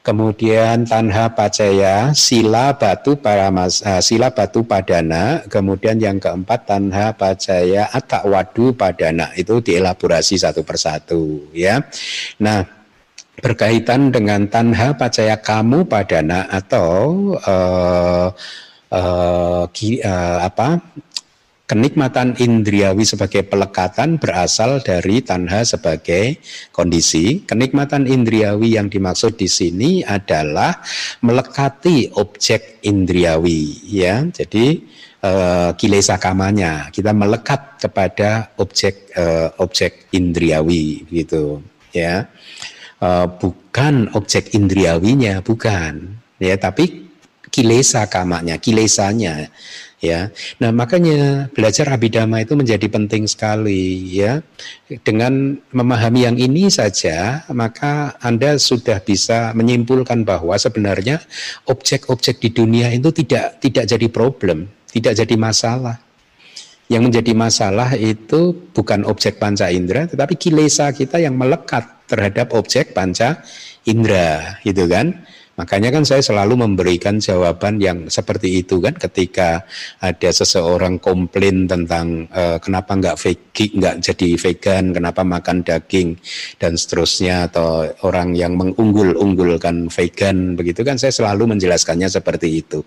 Kemudian 0.00 0.88
tanha 0.88 1.28
pacaya 1.36 2.16
sila 2.16 2.72
batu 2.72 3.20
para 3.20 3.52
mas, 3.52 3.84
uh, 3.84 4.00
sila 4.00 4.32
batu 4.32 4.64
padana. 4.64 5.44
Kemudian 5.44 6.00
yang 6.00 6.16
keempat 6.16 6.64
tanha 6.64 7.12
pacaya 7.12 7.84
atak 7.92 8.24
wadu 8.24 8.72
padana 8.72 9.28
itu 9.36 9.60
dielaborasi 9.60 10.40
satu 10.40 10.64
persatu 10.64 11.52
ya. 11.52 11.84
Nah 12.40 12.79
berkaitan 13.40 14.12
dengan 14.12 14.46
tanha 14.46 14.94
pacaya 14.94 15.40
kamu 15.40 15.88
padana 15.88 16.46
atau 16.52 17.32
uh, 17.40 18.28
uh, 18.92 19.64
ki, 19.72 20.04
uh, 20.04 20.44
apa 20.44 20.78
kenikmatan 21.64 22.34
indriawi 22.36 23.06
sebagai 23.06 23.46
pelekatan 23.46 24.18
berasal 24.18 24.82
dari 24.82 25.22
tanha 25.22 25.62
sebagai 25.62 26.42
kondisi. 26.74 27.46
Kenikmatan 27.46 28.10
indriawi 28.10 28.74
yang 28.74 28.90
dimaksud 28.90 29.38
di 29.38 29.46
sini 29.46 29.90
adalah 30.02 30.82
melekati 31.22 32.10
objek 32.18 32.82
indriawi, 32.82 33.86
ya. 33.86 34.26
Jadi 34.26 34.82
uh, 35.22 35.70
kilesa 35.78 36.18
kamanya 36.18 36.90
kita 36.90 37.14
melekat 37.14 37.78
kepada 37.78 38.50
objek 38.58 39.14
uh, 39.14 39.54
objek 39.62 40.10
indriawi, 40.10 41.06
gitu, 41.06 41.62
ya 41.94 42.26
uh, 43.00 43.26
bukan 43.26 44.12
objek 44.14 44.54
indriawinya, 44.54 45.42
bukan, 45.42 46.20
ya, 46.38 46.54
tapi 46.60 47.10
kilesa 47.50 48.06
kamanya, 48.06 48.56
kilesanya, 48.62 49.50
ya. 49.98 50.30
Nah 50.62 50.70
makanya 50.70 51.50
belajar 51.50 51.90
abidama 51.90 52.40
itu 52.40 52.54
menjadi 52.54 52.86
penting 52.86 53.26
sekali, 53.26 54.14
ya. 54.14 54.44
Dengan 55.02 55.58
memahami 55.74 56.20
yang 56.30 56.36
ini 56.38 56.70
saja, 56.70 57.42
maka 57.50 58.14
anda 58.22 58.54
sudah 58.56 59.02
bisa 59.02 59.50
menyimpulkan 59.58 60.22
bahwa 60.22 60.54
sebenarnya 60.54 61.18
objek-objek 61.66 62.38
di 62.38 62.54
dunia 62.54 62.92
itu 62.94 63.10
tidak 63.10 63.58
tidak 63.58 63.84
jadi 63.90 64.06
problem, 64.06 64.70
tidak 64.94 65.18
jadi 65.18 65.34
masalah. 65.34 66.09
Yang 66.90 67.02
menjadi 67.06 67.32
masalah 67.38 67.94
itu 67.94 68.50
bukan 68.74 69.06
objek 69.06 69.38
panca 69.38 69.70
indera, 69.70 70.10
tetapi 70.10 70.34
kilesa 70.34 70.90
kita 70.90 71.22
yang 71.22 71.38
melekat 71.38 71.86
terhadap 72.10 72.50
objek 72.50 72.90
panca 72.90 73.46
indera, 73.86 74.58
gitu 74.66 74.90
kan? 74.90 75.22
Makanya 75.60 75.92
kan 75.92 76.08
saya 76.08 76.24
selalu 76.24 76.64
memberikan 76.64 77.20
jawaban 77.20 77.76
yang 77.76 78.08
seperti 78.08 78.64
itu 78.64 78.80
kan 78.80 78.96
ketika 78.96 79.68
ada 80.00 80.30
seseorang 80.32 80.96
komplain 80.96 81.68
tentang 81.68 82.24
uh, 82.32 82.56
kenapa 82.56 82.96
nggak 82.96 83.20
vegan, 83.20 83.68
nggak 83.76 83.96
jadi 84.00 84.28
vegan, 84.40 84.84
kenapa 84.96 85.20
makan 85.20 85.60
daging 85.60 86.16
dan 86.56 86.80
seterusnya 86.80 87.52
atau 87.52 87.84
orang 88.08 88.32
yang 88.32 88.56
mengunggul-unggulkan 88.56 89.92
vegan 89.92 90.56
begitu 90.56 90.80
kan 90.80 90.96
saya 90.96 91.12
selalu 91.12 91.52
menjelaskannya 91.52 92.08
seperti 92.08 92.64
itu. 92.64 92.80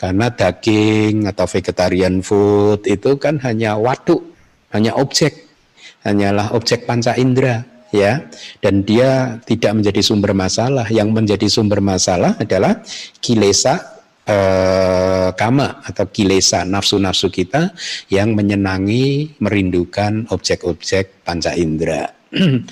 Karena 0.00 0.32
daging 0.32 1.28
atau 1.28 1.44
vegetarian 1.44 2.24
food 2.24 2.88
itu 2.88 3.20
kan 3.20 3.44
hanya 3.44 3.76
waduk, 3.76 4.24
hanya 4.72 4.96
objek, 4.96 5.52
hanyalah 6.00 6.56
objek 6.56 6.88
panca 6.88 7.12
indera 7.12 7.75
ya. 7.94 8.26
Dan 8.62 8.82
dia 8.82 9.40
tidak 9.44 9.82
menjadi 9.82 10.00
sumber 10.02 10.32
masalah. 10.32 10.86
Yang 10.88 11.08
menjadi 11.12 11.46
sumber 11.46 11.78
masalah 11.82 12.34
adalah 12.38 12.82
kilesa 13.20 13.96
eh, 14.26 15.28
kama 15.32 15.86
atau 15.86 16.04
kilesa 16.10 16.66
nafsu-nafsu 16.66 17.30
kita 17.30 17.70
yang 18.10 18.34
menyenangi 18.34 19.38
merindukan 19.38 20.26
objek-objek 20.28 21.22
panca 21.22 21.54
indera. 21.54 22.10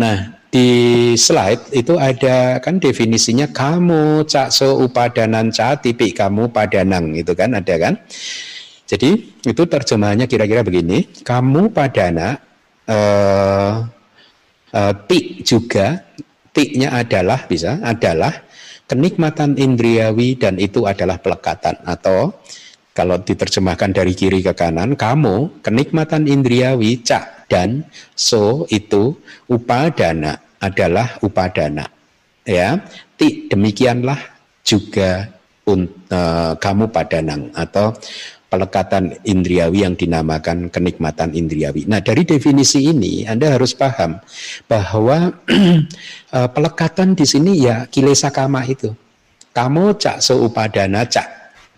Nah 0.00 0.42
di 0.54 0.70
slide 1.18 1.74
itu 1.74 1.98
ada 1.98 2.62
kan 2.62 2.78
definisinya 2.78 3.50
kamu 3.50 4.22
cakso 4.22 4.78
upadanan 4.86 5.50
ca 5.50 5.74
tipik 5.74 6.14
kamu 6.14 6.50
padanang 6.54 7.14
itu 7.18 7.34
kan 7.34 7.58
ada 7.58 7.74
kan? 7.74 7.94
Jadi 8.86 9.34
itu 9.42 9.62
terjemahannya 9.64 10.30
kira-kira 10.30 10.62
begini. 10.62 11.10
Kamu 11.26 11.74
padana 11.74 12.38
eh, 12.86 13.72
uh, 14.74 14.92
tik 15.06 15.46
juga 15.46 16.02
tiknya 16.50 16.90
adalah 16.92 17.46
bisa 17.46 17.78
adalah 17.80 18.34
kenikmatan 18.90 19.56
indriawi 19.56 20.36
dan 20.36 20.58
itu 20.58 20.84
adalah 20.84 21.16
pelekatan. 21.22 21.78
Atau 21.86 22.36
kalau 22.94 23.18
diterjemahkan 23.18 23.90
dari 23.94 24.12
kiri 24.14 24.42
ke 24.42 24.54
kanan 24.54 24.94
kamu 24.94 25.62
kenikmatan 25.62 26.26
indriawi 26.26 27.02
cak 27.02 27.50
dan 27.50 27.86
so 28.14 28.66
itu 28.70 29.14
upadana 29.46 30.42
adalah 30.58 31.18
upadana. 31.22 31.86
Ya 32.44 32.82
tik 33.16 33.48
demikianlah 33.50 34.20
juga 34.64 35.32
un, 35.64 35.88
uh, 36.12 36.52
kamu 36.60 36.92
padanang 36.92 37.52
atau 37.56 37.96
pelekatan 38.54 39.18
indriawi 39.26 39.82
yang 39.82 39.98
dinamakan 39.98 40.70
kenikmatan 40.70 41.34
indriawi. 41.34 41.90
Nah, 41.90 41.98
dari 41.98 42.22
definisi 42.22 42.86
ini 42.86 43.26
Anda 43.26 43.50
harus 43.58 43.74
paham 43.74 44.22
bahwa 44.70 45.34
eh, 46.38 46.48
pelekatan 46.54 47.18
di 47.18 47.26
sini 47.26 47.58
ya 47.58 47.90
kilesa 47.90 48.30
kama 48.30 48.62
itu. 48.62 48.94
Kamu 49.50 49.98
cak 49.98 50.22
seupadana 50.22 51.02
cak 51.10 51.26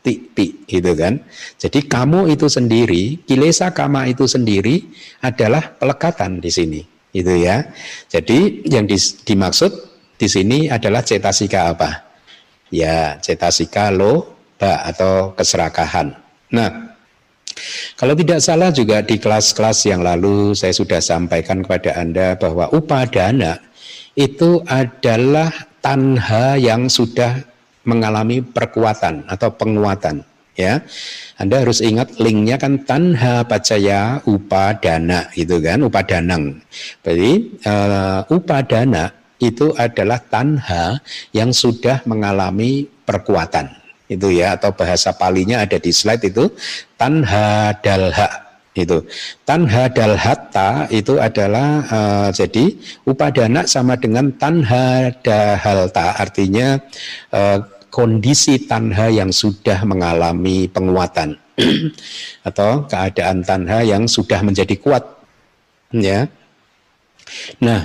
tipi 0.05 0.69
gitu 0.69 0.93
kan. 0.93 1.25
Jadi 1.57 1.89
kamu 1.89 2.29
itu 2.29 2.47
sendiri, 2.53 3.25
kilesa 3.25 3.73
kama 3.73 4.05
itu 4.05 4.29
sendiri 4.29 4.85
adalah 5.25 5.73
pelekatan 5.81 6.45
di 6.45 6.53
sini. 6.53 6.81
Itu 7.17 7.33
ya. 7.33 7.73
Jadi 8.12 8.69
yang 8.69 8.85
dimaksud 9.25 9.73
di 10.21 10.29
sini 10.29 10.69
adalah 10.69 11.01
cetasika 11.01 11.73
apa? 11.73 12.05
Ya, 12.69 13.17
cetasika 13.17 13.89
lo 13.89 14.37
atau 14.61 15.37
keserakahan 15.37 16.26
Nah, 16.57 16.97
kalau 18.01 18.16
tidak 18.16 18.40
salah 18.40 18.73
juga 18.73 19.05
di 19.05 19.21
kelas-kelas 19.21 19.85
yang 19.92 20.01
lalu 20.01 20.57
saya 20.57 20.73
sudah 20.73 21.05
sampaikan 21.05 21.61
kepada 21.61 22.01
Anda 22.01 22.33
bahwa 22.40 22.73
upadana 22.73 23.61
itu 24.16 24.64
adalah 24.64 25.53
tanha 25.85 26.57
yang 26.57 26.88
sudah 26.88 27.45
mengalami 27.85 28.40
perkuatan 28.40 29.29
atau 29.29 29.53
penguatan 29.53 30.25
ya. 30.57 30.81
Anda 31.37 31.61
harus 31.61 31.85
ingat 31.85 32.16
linknya 32.16 32.57
kan 32.57 32.88
tanha 32.88 33.45
pacaya 33.45 34.25
upadana 34.25 35.29
itu 35.37 35.61
kan 35.61 35.85
upadanang. 35.85 36.64
Jadi 37.05 37.61
uh, 37.69 38.25
upadana 38.33 39.12
itu 39.37 39.77
adalah 39.77 40.16
tanha 40.25 40.97
yang 41.37 41.53
sudah 41.53 42.01
mengalami 42.09 42.88
perkuatan 43.05 43.86
itu 44.07 44.29
ya 44.31 44.55
atau 44.55 44.71
bahasa 44.71 45.11
palinya 45.14 45.62
ada 45.62 45.79
di 45.79 45.90
slide 45.90 46.27
itu 46.27 46.51
tanha 46.95 47.75
dalha 47.83 48.47
itu. 48.77 49.01
Tanha 49.49 49.88
dalhatta 49.88 50.87
itu 50.92 51.16
adalah 51.16 51.81
uh, 51.88 52.29
jadi 52.29 52.77
upadana 53.09 53.64
sama 53.64 53.97
dengan 53.97 54.29
tanha 54.37 55.11
dahalta 55.25 56.21
artinya 56.21 56.77
uh, 57.33 57.59
kondisi 57.88 58.69
tanha 58.69 59.09
yang 59.09 59.33
sudah 59.33 59.81
mengalami 59.88 60.69
penguatan. 60.69 61.40
Atau 62.49 62.85
keadaan 62.85 63.40
tanha 63.40 63.81
yang 63.81 64.05
sudah 64.05 64.45
menjadi 64.45 64.77
kuat 64.77 65.03
ya 65.97 66.29
nah 67.59 67.83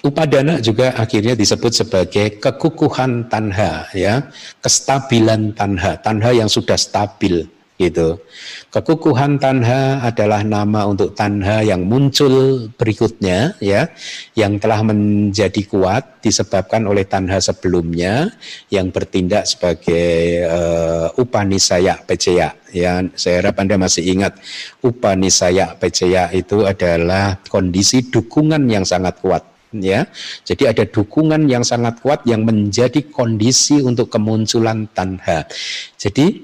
Upadana 0.00 0.64
juga 0.64 0.96
akhirnya 0.96 1.36
disebut 1.36 1.84
sebagai 1.84 2.40
kekukuhan 2.40 3.28
tanha, 3.28 3.84
ya, 3.92 4.32
kestabilan 4.64 5.52
tanha, 5.52 6.00
tanha 6.00 6.32
yang 6.32 6.48
sudah 6.48 6.80
stabil, 6.80 7.44
gitu. 7.80 8.20
Kekukuhan 8.68 9.40
tanha 9.40 10.04
adalah 10.04 10.44
nama 10.44 10.84
untuk 10.84 11.16
tanha 11.16 11.64
yang 11.64 11.88
muncul 11.88 12.68
berikutnya, 12.76 13.56
ya, 13.64 13.88
yang 14.36 14.60
telah 14.60 14.84
menjadi 14.84 15.64
kuat 15.64 16.20
disebabkan 16.20 16.84
oleh 16.84 17.08
tanha 17.08 17.40
sebelumnya 17.40 18.28
yang 18.68 18.92
bertindak 18.92 19.48
sebagai 19.48 20.44
uh, 20.44 21.08
upanisaya 21.16 21.96
peceya. 22.04 22.52
Ya, 22.70 23.00
saya 23.16 23.42
harap 23.42 23.58
anda 23.58 23.80
masih 23.80 24.04
ingat 24.04 24.36
upanisaya 24.84 25.74
peceya 25.80 26.30
itu 26.36 26.68
adalah 26.68 27.40
kondisi 27.48 28.06
dukungan 28.12 28.68
yang 28.68 28.84
sangat 28.84 29.18
kuat 29.18 29.42
ya. 29.74 30.06
Jadi 30.42 30.66
ada 30.66 30.84
dukungan 30.86 31.46
yang 31.46 31.62
sangat 31.62 32.02
kuat 32.02 32.26
yang 32.26 32.42
menjadi 32.42 33.06
kondisi 33.10 33.78
untuk 33.82 34.10
kemunculan 34.10 34.90
tanha. 34.90 35.46
Jadi 35.94 36.42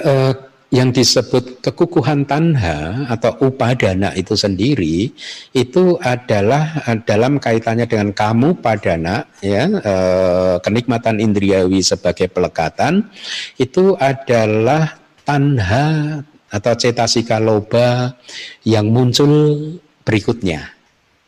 eh, 0.00 0.32
yang 0.68 0.92
disebut 0.92 1.64
kekukuhan 1.64 2.28
tanha 2.28 3.08
atau 3.08 3.32
upadana 3.48 4.12
itu 4.12 4.36
sendiri 4.36 5.08
itu 5.56 5.96
adalah 6.04 6.84
eh, 6.84 7.00
dalam 7.08 7.40
kaitannya 7.40 7.88
dengan 7.88 8.12
kamu 8.12 8.60
padana 8.60 9.24
ya 9.40 9.64
eh, 9.64 10.56
kenikmatan 10.60 11.24
indriawi 11.24 11.80
sebagai 11.80 12.28
pelekatan 12.28 13.08
itu 13.56 13.96
adalah 13.96 15.00
tanha 15.24 16.20
atau 16.48 16.72
cetasika 16.76 17.40
loba 17.40 18.16
yang 18.64 18.92
muncul 18.92 19.56
berikutnya 20.04 20.78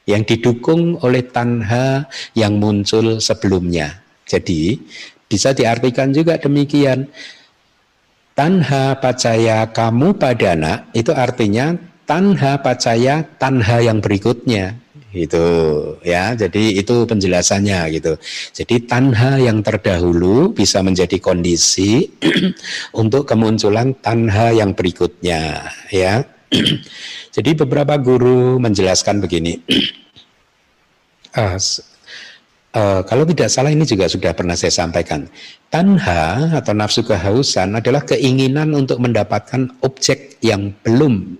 yang 0.08 0.26
didukung 0.26 0.98
oleh 1.06 1.22
tanha 1.30 2.10
yang 2.34 2.58
muncul 2.58 3.22
sebelumnya. 3.22 4.02
Jadi 4.26 4.74
bisa 5.30 5.54
diartikan 5.54 6.10
juga 6.10 6.34
demikian. 6.40 7.06
Tanha 8.40 8.96
pacaya 8.96 9.68
kamu 9.68 10.16
padana 10.16 10.88
itu 10.96 11.12
artinya 11.12 11.76
tanha 12.08 12.56
pacaya 12.64 13.20
tanha 13.36 13.84
yang 13.84 14.00
berikutnya. 14.00 14.80
Itu 15.12 15.44
ya. 16.00 16.32
Jadi 16.32 16.80
itu 16.80 17.04
penjelasannya 17.04 18.00
gitu. 18.00 18.16
Jadi 18.56 18.88
tanha 18.88 19.36
yang 19.36 19.60
terdahulu 19.60 20.56
bisa 20.56 20.80
menjadi 20.80 21.20
kondisi 21.20 22.16
untuk 23.04 23.28
kemunculan 23.28 23.92
tanha 24.00 24.56
yang 24.56 24.72
berikutnya 24.72 25.68
ya. 25.92 26.24
Jadi 27.36 27.50
beberapa 27.60 28.00
guru 28.00 28.56
menjelaskan 28.56 29.20
begini. 29.20 29.60
Uh, 31.30 31.54
uh, 32.74 33.00
kalau 33.06 33.24
tidak 33.26 33.48
salah 33.50 33.70
ini 33.72 33.86
juga 33.86 34.06
sudah 34.06 34.34
pernah 34.34 34.54
saya 34.54 34.72
sampaikan. 34.74 35.26
Tanha 35.70 36.54
atau 36.54 36.74
nafsu 36.74 37.06
kehausan 37.06 37.78
adalah 37.78 38.02
keinginan 38.02 38.74
untuk 38.74 38.98
mendapatkan 38.98 39.70
objek 39.82 40.38
yang 40.42 40.74
belum 40.82 41.38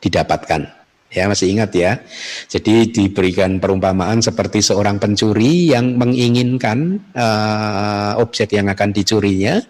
didapatkan. 0.00 0.76
Ya 1.06 1.30
masih 1.30 1.54
ingat 1.54 1.70
ya. 1.72 2.02
Jadi 2.50 2.90
diberikan 2.92 3.62
perumpamaan 3.62 4.20
seperti 4.20 4.60
seorang 4.60 4.98
pencuri 5.00 5.70
yang 5.70 5.96
menginginkan 5.96 7.00
uh, 7.14 8.18
objek 8.20 8.52
yang 8.52 8.68
akan 8.68 8.90
dicurinya, 8.90 9.62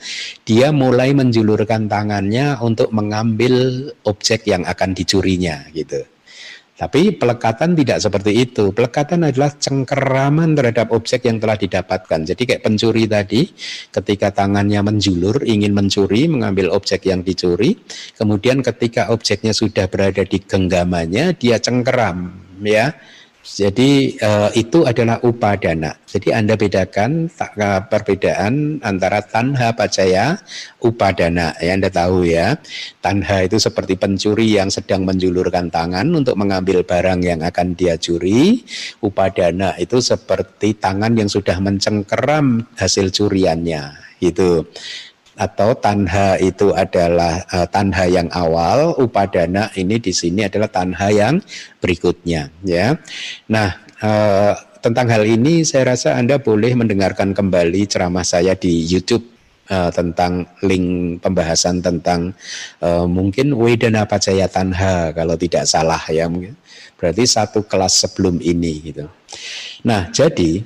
dia 0.49 0.73
mulai 0.73 1.13
menjulurkan 1.13 1.87
tangannya 1.87 2.57
untuk 2.59 2.91
mengambil 2.91 3.87
objek 4.09 4.49
yang 4.49 4.65
akan 4.65 4.97
dicurinya 4.97 5.71
gitu. 5.77 6.03
Tapi 6.77 7.17
pelekatan 7.17 7.73
tidak 7.73 8.05
seperti 8.05 8.37
itu. 8.37 8.69
Pelekatan 8.69 9.25
adalah 9.25 9.49
cengkeraman 9.49 10.53
terhadap 10.53 10.93
objek 10.93 11.25
yang 11.25 11.41
telah 11.41 11.57
didapatkan. 11.57 12.21
Jadi 12.29 12.43
kayak 12.45 12.63
pencuri 12.69 13.09
tadi, 13.09 13.49
ketika 13.89 14.29
tangannya 14.29 14.85
menjulur, 14.85 15.41
ingin 15.49 15.73
mencuri, 15.73 16.29
mengambil 16.29 16.69
objek 16.77 17.09
yang 17.09 17.25
dicuri, 17.25 17.81
kemudian 18.21 18.61
ketika 18.61 19.09
objeknya 19.09 19.57
sudah 19.57 19.89
berada 19.89 20.21
di 20.21 20.37
genggamannya, 20.37 21.33
dia 21.41 21.57
cengkeram, 21.57 22.45
ya, 22.61 22.93
Jadi 23.47 24.19
uh, 24.19 24.51
itu 24.59 24.83
adalah 24.83 25.23
upadana. 25.23 25.95
Jadi 26.03 26.35
Anda 26.35 26.59
bedakan 26.59 27.31
uh, 27.31 27.81
perbedaan 27.87 28.83
antara 28.83 29.23
tanha 29.23 29.71
pacaya, 29.71 30.43
upadana. 30.83 31.55
Ya 31.63 31.79
Anda 31.79 31.87
tahu 31.87 32.27
ya. 32.27 32.59
Tanha 32.99 33.47
itu 33.47 33.63
seperti 33.63 33.95
pencuri 33.95 34.59
yang 34.59 34.67
sedang 34.67 35.07
menjulurkan 35.07 35.71
tangan 35.71 36.11
untuk 36.11 36.35
mengambil 36.35 36.83
barang 36.83 37.23
yang 37.23 37.41
akan 37.47 37.79
dia 37.79 37.95
curi. 37.95 38.67
Upadana 38.99 39.79
itu 39.79 40.03
seperti 40.03 40.75
tangan 40.75 41.15
yang 41.15 41.31
sudah 41.31 41.63
mencengkeram 41.63 42.67
hasil 42.75 43.15
curiannya. 43.15 43.95
Itu 44.19 44.67
atau 45.37 45.77
tanha 45.77 46.41
itu 46.41 46.73
adalah 46.73 47.45
uh, 47.53 47.69
tanha 47.69 48.09
yang 48.09 48.29
awal, 48.33 48.97
upadana 48.97 49.69
ini 49.77 50.01
di 50.01 50.11
sini 50.11 50.49
adalah 50.49 50.73
tanha 50.73 51.13
yang 51.13 51.45
berikutnya 51.79 52.49
ya. 52.65 52.97
Nah, 53.53 53.69
uh, 54.01 54.57
tentang 54.81 55.07
hal 55.13 55.29
ini 55.29 55.61
saya 55.63 55.93
rasa 55.93 56.17
Anda 56.17 56.41
boleh 56.41 56.73
mendengarkan 56.73 57.37
kembali 57.37 57.85
ceramah 57.85 58.25
saya 58.25 58.57
di 58.57 58.89
YouTube 58.89 59.29
uh, 59.69 59.93
tentang 59.93 60.49
link 60.65 61.21
pembahasan 61.21 61.85
tentang 61.85 62.33
uh, 62.81 63.05
mungkin 63.05 63.53
Wedana 63.61 64.09
Pacaya 64.09 64.49
Tanha 64.49 65.13
kalau 65.13 65.37
tidak 65.37 65.69
salah 65.69 66.01
ya. 66.09 66.33
Berarti 66.97 67.29
satu 67.29 67.69
kelas 67.69 68.09
sebelum 68.09 68.41
ini 68.41 68.73
gitu. 68.89 69.05
Nah, 69.85 70.09
jadi 70.09 70.65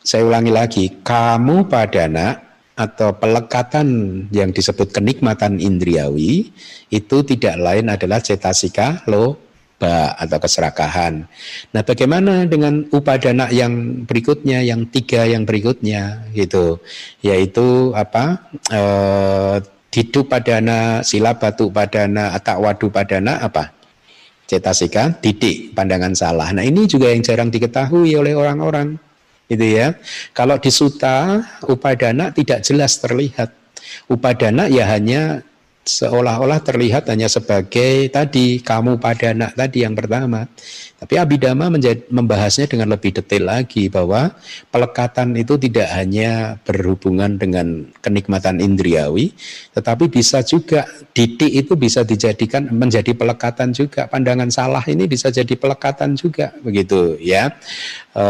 saya 0.00 0.24
ulangi 0.24 0.48
lagi, 0.48 0.84
kamu 1.04 1.68
padana 1.68 2.47
atau 2.78 3.10
pelekatan 3.10 3.88
yang 4.30 4.54
disebut 4.54 4.94
kenikmatan 4.94 5.58
indriawi 5.58 6.54
itu 6.94 7.16
tidak 7.26 7.58
lain 7.58 7.90
adalah 7.90 8.22
cetasika 8.22 9.02
loba 9.10 10.14
atau 10.14 10.38
keserakahan. 10.38 11.26
Nah, 11.74 11.82
bagaimana 11.82 12.46
dengan 12.46 12.86
upadana 12.94 13.50
yang 13.50 14.06
berikutnya, 14.06 14.62
yang 14.62 14.86
tiga 14.94 15.26
yang 15.26 15.42
berikutnya, 15.42 16.30
gitu, 16.38 16.78
yaitu 17.18 17.90
apa? 17.98 18.46
E, 18.70 18.82
didu 19.90 20.22
padana, 20.30 21.02
sila 21.02 21.34
batu 21.34 21.74
padana, 21.74 22.30
atau 22.38 22.62
wadu 22.62 22.94
padana 22.94 23.42
apa? 23.42 23.74
Cetasika, 24.46 25.18
didik, 25.18 25.74
pandangan 25.74 26.14
salah. 26.14 26.54
Nah, 26.54 26.62
ini 26.62 26.86
juga 26.86 27.10
yang 27.10 27.26
jarang 27.26 27.50
diketahui 27.50 28.14
oleh 28.14 28.38
orang-orang 28.38 29.07
gitu 29.48 29.64
ya. 29.64 29.96
Kalau 30.36 30.60
di 30.60 30.68
suta 30.68 31.42
upadana 31.64 32.30
tidak 32.30 32.62
jelas 32.62 33.00
terlihat. 33.00 33.50
Upadana 34.06 34.68
ya 34.68 34.84
hanya 34.84 35.40
seolah-olah 35.88 36.60
terlihat 36.60 37.08
hanya 37.08 37.32
sebagai 37.32 38.12
tadi 38.12 38.60
kamu 38.60 39.00
pada 39.00 39.32
anak 39.32 39.56
tadi 39.56 39.88
yang 39.88 39.96
pertama. 39.96 40.44
Tapi 40.98 41.14
Abhidhamma 41.14 41.70
menjadi, 41.70 42.04
membahasnya 42.10 42.66
dengan 42.68 42.92
lebih 42.92 43.14
detail 43.16 43.46
lagi 43.48 43.86
bahwa 43.88 44.34
pelekatan 44.68 45.32
itu 45.38 45.54
tidak 45.56 45.88
hanya 45.94 46.58
berhubungan 46.66 47.38
dengan 47.38 47.86
kenikmatan 48.02 48.58
indriawi, 48.58 49.30
tetapi 49.72 50.10
bisa 50.10 50.42
juga 50.42 50.84
didik 51.14 51.54
itu 51.64 51.72
bisa 51.78 52.02
dijadikan 52.02 52.68
menjadi 52.68 53.14
pelekatan 53.14 53.70
juga. 53.72 54.10
Pandangan 54.10 54.50
salah 54.50 54.82
ini 54.90 55.06
bisa 55.06 55.30
jadi 55.30 55.54
pelekatan 55.54 56.18
juga 56.18 56.50
begitu 56.60 57.16
ya. 57.22 57.54
E, 58.12 58.24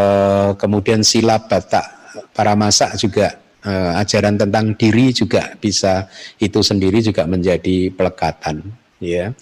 kemudian 0.60 1.00
sila 1.00 1.40
batak 1.40 1.88
para 2.36 2.52
masak 2.52 3.00
juga 3.00 3.47
uh, 3.64 3.98
ajaran 3.98 4.38
tentang 4.38 4.76
diri 4.76 5.10
juga 5.10 5.56
bisa 5.58 6.06
itu 6.38 6.60
sendiri 6.60 7.02
juga 7.02 7.24
menjadi 7.24 7.90
pelekatan 7.94 8.62
ya. 9.02 9.34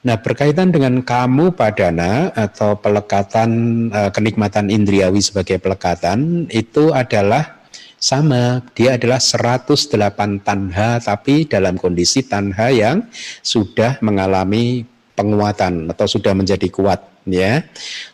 Nah, 0.00 0.16
berkaitan 0.16 0.72
dengan 0.72 1.04
kamu 1.04 1.52
padana 1.52 2.32
atau 2.32 2.80
pelekatan 2.80 3.50
uh, 3.92 4.08
kenikmatan 4.08 4.72
indriawi 4.72 5.20
sebagai 5.20 5.60
pelekatan 5.60 6.48
itu 6.48 6.88
adalah 6.96 7.60
sama, 8.00 8.64
dia 8.72 8.96
adalah 8.96 9.20
108 9.20 10.40
tanha 10.40 10.96
tapi 11.04 11.44
dalam 11.44 11.76
kondisi 11.76 12.24
tanha 12.24 12.72
yang 12.72 13.04
sudah 13.44 14.00
mengalami 14.00 14.88
penguatan 15.14 15.90
atau 15.90 16.06
sudah 16.08 16.32
menjadi 16.32 16.68
kuat 16.72 17.00
ya. 17.28 17.64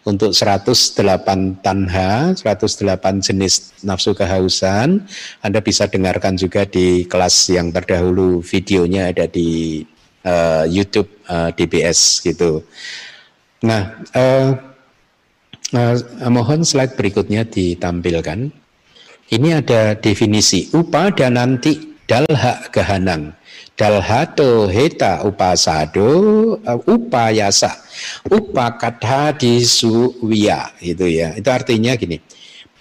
Untuk 0.03 0.35
108 0.35 1.63
tanha, 1.63 2.35
108 2.35 3.23
jenis 3.23 3.77
nafsu 3.87 4.17
kehausan, 4.17 5.07
Anda 5.43 5.61
bisa 5.63 5.87
dengarkan 5.87 6.35
juga 6.39 6.67
di 6.67 7.07
kelas 7.07 7.53
yang 7.53 7.71
terdahulu 7.71 8.43
videonya 8.43 9.15
ada 9.15 9.27
di 9.31 9.83
uh, 10.27 10.65
YouTube 10.67 11.09
uh, 11.31 11.49
eh, 11.49 11.51
DBS 11.55 12.23
gitu. 12.23 12.67
Nah, 13.63 14.03
uh, 14.15 14.51
uh, 15.75 15.95
mohon 16.31 16.67
slide 16.67 16.99
berikutnya 16.99 17.47
ditampilkan. 17.47 18.51
Ini 19.27 19.59
ada 19.59 19.99
definisi 19.99 20.71
upa 20.71 21.11
dan 21.11 21.35
nanti 21.35 21.99
dalha 22.07 22.63
gahanang 22.71 23.35
dalhato 23.77 24.67
heta 24.73 25.23
upasado 25.23 26.09
uh, 26.65 26.81
upayasa 26.89 27.77
upakatha 28.27 29.37
disuwiya 29.37 30.73
itu 30.81 31.07
ya. 31.07 31.37
Itu 31.37 31.49
artinya 31.53 31.93
gini 31.95 32.17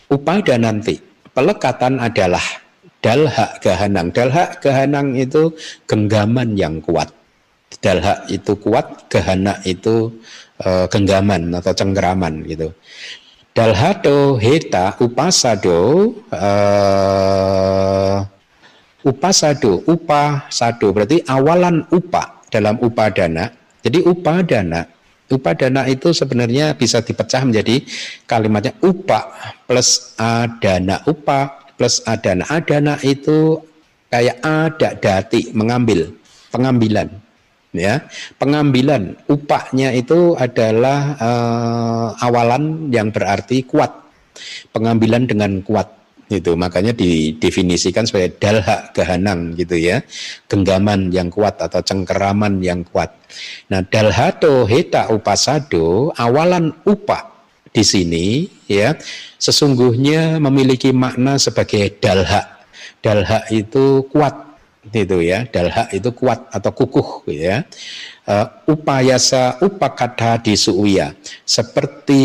upada 0.09 0.55
nanti 0.55 0.97
pelekatan 1.35 1.99
adalah 1.99 2.43
dalha 3.03 3.59
gahanang 3.59 4.09
dalha 4.15 4.55
gahanang 4.63 5.19
itu 5.19 5.51
genggaman 5.85 6.55
yang 6.55 6.79
kuat. 6.81 7.11
Dalha 7.83 8.23
itu 8.31 8.55
kuat 8.57 9.11
gahana 9.11 9.59
itu 9.67 10.09
uh, 10.63 10.87
genggaman 10.89 11.53
atau 11.53 11.75
cengkeraman 11.75 12.41
gitu. 12.47 12.71
Dalhato 13.51 14.35
heta 14.39 14.95
upasado 14.99 16.11
uh, 16.31 18.25
upasado, 19.05 19.85
upasado 19.85 20.89
berarti 20.89 21.21
awalan 21.29 21.85
upa 21.93 22.41
dalam 22.49 22.81
upadana. 22.81 23.53
Jadi 23.85 24.01
upadana, 24.01 24.81
upadana 25.29 25.85
itu 25.85 26.09
sebenarnya 26.09 26.73
bisa 26.73 27.05
dipecah 27.05 27.45
menjadi 27.45 27.85
kalimatnya 28.25 28.73
upa 28.81 29.29
plus 29.69 30.17
adana, 30.17 31.05
upa 31.05 31.69
plus 31.77 32.01
adana. 32.09 32.49
Adana 32.49 32.97
itu 33.05 33.61
kayak 34.09 34.41
ada 34.41 34.97
dati 34.97 35.53
mengambil, 35.53 36.09
pengambilan 36.49 37.13
ya. 37.77 38.01
Pengambilan 38.41 39.19
upahnya 39.29 39.93
itu 39.93 40.33
adalah 40.33 41.13
uh, 41.21 42.07
awalan 42.25 42.89
yang 42.89 43.13
berarti 43.13 43.61
kuat. 43.69 43.93
Pengambilan 44.75 45.31
dengan 45.31 45.63
kuat 45.63 45.87
itu 46.26 46.57
makanya 46.57 46.89
didefinisikan 46.89 48.09
sebagai 48.09 48.41
dalha 48.41 48.89
gahanang 48.91 49.53
gitu 49.53 49.78
ya. 49.78 50.01
Genggaman 50.49 51.13
yang 51.13 51.30
kuat 51.30 51.61
atau 51.61 51.82
cengkeraman 51.86 52.61
yang 52.65 52.82
kuat. 52.86 53.13
Nah 53.69 53.86
dalhato 53.86 54.65
heta 54.65 55.13
upasado 55.13 56.09
awalan 56.17 56.73
upa 56.86 57.34
di 57.69 57.84
sini 57.84 58.47
ya 58.65 58.95
sesungguhnya 59.38 60.39
memiliki 60.39 60.95
makna 60.95 61.36
sebagai 61.36 61.99
dalha 61.99 62.63
dalha 63.03 63.45
itu 63.53 64.07
kuat 64.09 64.45
itu 64.93 65.17
ya. 65.21 65.45
Dalha 65.49 65.89
itu 65.93 66.09
kuat 66.13 66.49
atau 66.53 66.71
kukuh 66.73 67.26
gitu 67.26 67.41
ya 67.49 67.65
uh, 68.30 68.47
upayasa 68.69 69.61
upakata 69.61 70.41
di 70.41 70.53
suuya. 70.57 71.13
Seperti 71.45 72.23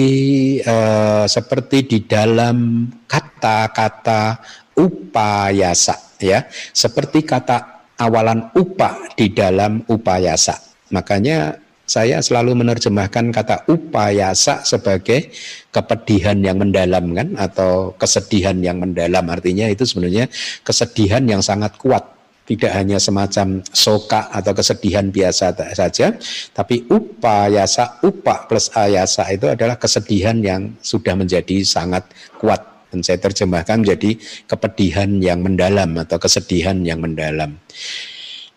uh, 0.65 1.25
seperti 1.29 1.87
di 1.87 1.99
dalam 2.05 2.89
kata-kata 3.07 4.41
upayasa 4.77 6.19
ya. 6.21 6.45
Seperti 6.73 7.25
kata 7.25 7.89
awalan 8.01 8.53
upa 8.57 9.13
di 9.17 9.33
dalam 9.33 9.85
upayasa. 9.87 10.57
Makanya 10.91 11.61
saya 11.91 12.23
selalu 12.23 12.55
menerjemahkan 12.55 13.35
kata 13.35 13.67
upayasa 13.67 14.63
sebagai 14.63 15.35
kepedihan 15.75 16.39
yang 16.39 16.63
mendalam 16.63 17.03
kan? 17.19 17.35
Atau 17.35 17.99
kesedihan 17.99 18.55
yang 18.63 18.79
mendalam. 18.79 19.27
Artinya 19.27 19.67
itu 19.67 19.83
sebenarnya 19.83 20.31
kesedihan 20.63 21.27
yang 21.27 21.43
sangat 21.43 21.75
kuat 21.83 22.20
tidak 22.51 22.73
hanya 22.75 22.99
semacam 22.99 23.63
soka 23.71 24.27
atau 24.35 24.51
kesedihan 24.51 25.07
biasa 25.07 25.55
saja, 25.71 26.19
tapi 26.51 26.83
upayasa, 26.91 28.03
upa 28.03 28.51
plus 28.51 28.75
ayasa 28.75 29.23
itu 29.31 29.47
adalah 29.47 29.79
kesedihan 29.79 30.35
yang 30.43 30.75
sudah 30.83 31.15
menjadi 31.15 31.63
sangat 31.63 32.11
kuat. 32.43 32.67
Dan 32.91 33.07
saya 33.07 33.23
terjemahkan 33.23 33.87
menjadi 33.87 34.19
kepedihan 34.51 35.23
yang 35.23 35.47
mendalam 35.47 35.95
atau 35.95 36.19
kesedihan 36.19 36.75
yang 36.83 36.99
mendalam. 36.99 37.55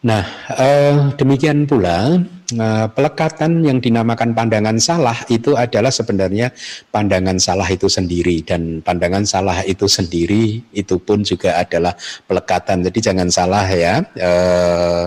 Nah, 0.03 0.23
eh, 0.59 1.15
demikian 1.15 1.63
pula 1.63 2.19
eh, 2.51 2.87
pelekatan 2.91 3.63
yang 3.63 3.79
dinamakan 3.79 4.35
pandangan 4.35 4.75
salah 4.75 5.15
itu 5.31 5.55
adalah 5.55 5.95
sebenarnya 5.95 6.51
pandangan 6.91 7.39
salah 7.39 7.63
itu 7.71 7.87
sendiri 7.87 8.43
dan 8.43 8.83
pandangan 8.83 9.23
salah 9.23 9.63
itu 9.63 9.87
sendiri 9.87 10.59
itu 10.75 10.95
pun 10.99 11.23
juga 11.23 11.55
adalah 11.55 11.95
pelekatan. 12.27 12.83
Jadi 12.83 12.99
jangan 12.99 13.31
salah 13.31 13.63
ya. 13.71 14.03
Eh, 14.19 15.05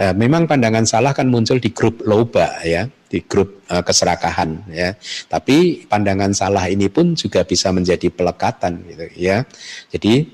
eh, 0.00 0.14
memang 0.16 0.48
pandangan 0.48 0.88
salah 0.88 1.12
kan 1.12 1.28
muncul 1.28 1.60
di 1.60 1.68
grup 1.68 2.00
loba 2.08 2.64
ya. 2.64 2.88
di 3.12 3.20
grup 3.28 3.68
uh, 3.68 3.84
keserakahan 3.84 4.72
ya. 4.72 4.96
Tapi 5.28 5.84
pandangan 5.84 6.32
salah 6.32 6.64
ini 6.72 6.88
pun 6.88 7.12
juga 7.12 7.44
bisa 7.44 7.68
menjadi 7.68 8.08
pelekatan 8.08 8.80
gitu 8.88 9.04
ya. 9.20 9.44
Jadi 9.92 10.32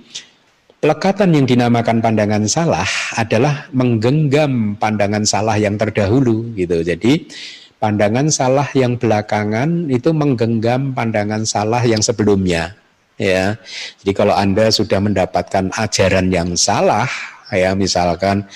pelekatan 0.79 1.35
yang 1.35 1.47
dinamakan 1.47 1.99
pandangan 1.99 2.45
salah 2.47 2.87
adalah 3.18 3.66
menggenggam 3.74 4.79
pandangan 4.79 5.26
salah 5.26 5.59
yang 5.59 5.74
terdahulu 5.74 6.55
gitu. 6.55 6.83
Jadi 6.87 7.26
pandangan 7.83 8.31
salah 8.31 8.66
yang 8.74 8.95
belakangan 8.95 9.91
itu 9.91 10.11
menggenggam 10.14 10.95
pandangan 10.95 11.43
salah 11.43 11.83
yang 11.83 12.03
sebelumnya 12.03 12.79
ya. 13.18 13.59
Jadi 14.03 14.12
kalau 14.14 14.35
Anda 14.35 14.70
sudah 14.70 15.03
mendapatkan 15.03 15.74
ajaran 15.74 16.31
yang 16.31 16.55
salah 16.55 17.11
ya 17.51 17.74
misalkan 17.74 18.47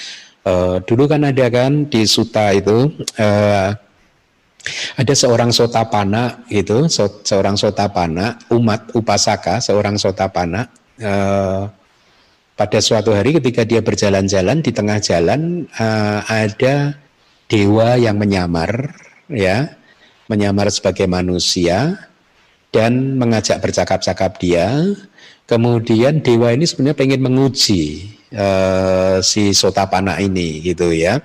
uh, 0.47 0.79
dulu 0.87 1.11
kan 1.11 1.27
ada 1.27 1.51
kan 1.51 1.91
di 1.91 2.07
Suta 2.07 2.55
itu 2.55 2.91
uh, 3.19 3.75
ada 4.95 5.11
seorang 5.11 5.51
sotapana 5.51 6.47
gitu, 6.47 6.87
so, 6.87 7.11
seorang 7.27 7.59
sotapana, 7.59 8.39
umat 8.55 8.95
upasaka, 8.95 9.59
seorang 9.59 9.99
sotapana 9.99 10.71
uh, 11.03 11.67
pada 12.63 12.79
suatu 12.79 13.11
hari 13.11 13.35
ketika 13.43 13.67
dia 13.67 13.83
berjalan-jalan 13.83 14.63
di 14.63 14.71
tengah 14.71 15.03
jalan 15.03 15.67
uh, 15.83 16.23
ada 16.31 16.95
dewa 17.51 17.99
yang 17.99 18.23
menyamar 18.23 18.95
ya, 19.27 19.75
menyamar 20.31 20.71
sebagai 20.71 21.11
manusia 21.11 22.07
dan 22.71 23.19
mengajak 23.19 23.59
bercakap-cakap 23.59 24.39
dia. 24.39 24.95
Kemudian 25.51 26.23
dewa 26.23 26.55
ini 26.55 26.63
sebenarnya 26.63 27.03
pengen 27.03 27.21
menguji 27.27 28.15
uh, 28.31 29.19
si 29.27 29.51
sotapana 29.51 30.23
ini 30.23 30.63
gitu 30.63 30.95
ya 30.95 31.19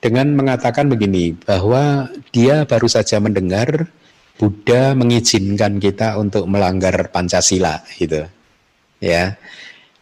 dengan 0.00 0.32
mengatakan 0.32 0.88
begini 0.88 1.36
bahwa 1.44 2.08
dia 2.32 2.64
baru 2.64 2.88
saja 2.88 3.20
mendengar 3.20 3.92
Buddha 4.40 4.96
mengizinkan 4.96 5.76
kita 5.76 6.16
untuk 6.16 6.48
melanggar 6.48 7.12
Pancasila 7.12 7.84
gitu 8.00 8.24
ya 8.96 9.36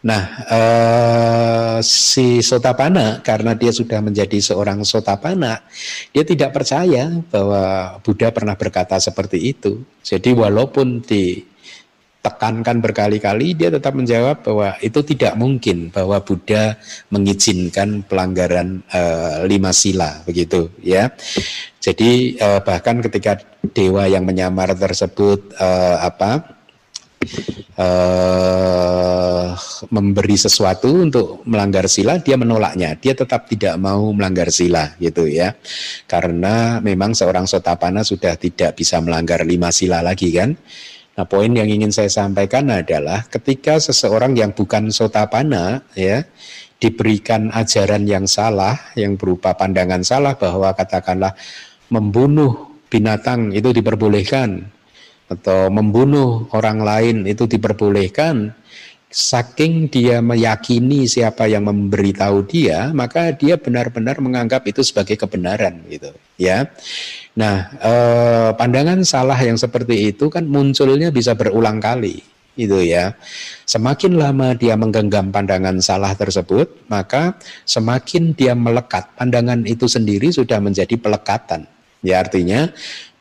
nah 0.07 0.23
eh, 0.47 1.77
si 1.83 2.39
Sotapana 2.39 3.19
karena 3.19 3.51
dia 3.59 3.75
sudah 3.75 3.99
menjadi 3.99 4.39
seorang 4.39 4.87
Sotapana 4.87 5.59
dia 6.15 6.23
tidak 6.23 6.55
percaya 6.55 7.11
bahwa 7.27 7.99
Buddha 7.99 8.31
pernah 8.31 8.55
berkata 8.55 8.95
seperti 9.03 9.51
itu 9.51 9.83
jadi 9.99 10.31
walaupun 10.31 11.03
di 11.03 11.43
tekankan 12.27 12.83
berkali-kali 12.83 13.55
dia 13.55 13.71
tetap 13.71 13.95
menjawab 13.95 14.43
bahwa 14.43 14.75
itu 14.83 14.99
tidak 15.07 15.39
mungkin 15.39 15.87
bahwa 15.87 16.19
Buddha 16.19 16.75
mengizinkan 17.07 18.03
pelanggaran 18.03 18.83
uh, 18.91 19.47
lima 19.47 19.71
sila 19.71 20.19
begitu 20.27 20.67
ya. 20.83 21.07
Jadi 21.79 22.35
uh, 22.35 22.59
bahkan 22.59 22.99
ketika 22.99 23.39
dewa 23.71 24.11
yang 24.11 24.27
menyamar 24.27 24.75
tersebut 24.75 25.55
uh, 25.55 26.03
apa 26.03 26.56
uh, 27.77 29.53
memberi 29.93 30.37
sesuatu 30.37 30.89
untuk 30.91 31.45
melanggar 31.45 31.85
sila, 31.87 32.17
dia 32.19 32.35
menolaknya. 32.35 32.97
Dia 32.97 33.13
tetap 33.13 33.47
tidak 33.47 33.77
mau 33.77 34.09
melanggar 34.11 34.49
sila, 34.49 34.97
gitu 34.97 35.29
ya. 35.29 35.53
Karena 36.09 36.81
memang 36.81 37.13
seorang 37.13 37.45
sotapana 37.45 38.01
sudah 38.01 38.35
tidak 38.35 38.77
bisa 38.77 38.99
melanggar 38.99 39.45
lima 39.45 39.69
sila 39.69 40.01
lagi 40.01 40.33
kan. 40.33 40.57
Nah, 41.17 41.25
poin 41.25 41.49
yang 41.49 41.65
ingin 41.65 41.89
saya 41.89 42.13
sampaikan 42.13 42.69
adalah 42.69 43.25
ketika 43.25 43.81
seseorang 43.81 44.37
yang 44.37 44.53
bukan 44.53 44.93
sotapana 44.93 45.81
ya 45.97 46.21
diberikan 46.77 47.49
ajaran 47.49 48.05
yang 48.05 48.29
salah 48.29 48.77
yang 48.93 49.17
berupa 49.17 49.57
pandangan 49.57 50.05
salah 50.05 50.37
bahwa 50.37 50.69
katakanlah 50.77 51.33
membunuh 51.89 52.69
binatang 52.93 53.49
itu 53.49 53.73
diperbolehkan 53.73 54.76
atau 55.27 55.67
membunuh 55.67 56.47
orang 56.55 56.79
lain 56.81 57.17
itu 57.27 57.43
diperbolehkan 57.47 58.55
saking 59.07 59.87
dia 59.87 60.19
meyakini 60.19 61.07
siapa 61.07 61.47
yang 61.47 61.67
memberitahu 61.67 62.43
dia 62.47 62.91
maka 62.91 63.31
dia 63.31 63.55
benar-benar 63.55 64.19
menganggap 64.19 64.67
itu 64.67 64.83
sebagai 64.83 65.15
kebenaran 65.15 65.79
gitu 65.87 66.11
ya 66.35 66.67
Nah, 67.37 67.69
eh, 67.77 68.49
pandangan 68.57 69.05
salah 69.05 69.37
yang 69.37 69.61
seperti 69.61 70.09
itu 70.09 70.25
kan 70.25 70.49
munculnya 70.49 71.13
bisa 71.13 71.37
berulang 71.37 71.77
kali, 71.77 72.25
itu 72.57 72.81
ya. 72.81 73.13
Semakin 73.69 74.17
lama 74.17 74.57
dia 74.57 74.73
menggenggam 74.73 75.29
pandangan 75.29 75.77
salah 75.77 76.17
tersebut, 76.17 76.89
maka 76.89 77.37
semakin 77.61 78.33
dia 78.33 78.57
melekat. 78.57 79.13
Pandangan 79.13 79.69
itu 79.69 79.85
sendiri 79.85 80.33
sudah 80.33 80.57
menjadi 80.57 80.97
pelekatan. 80.97 81.69
Ya 82.01 82.25
artinya 82.25 82.73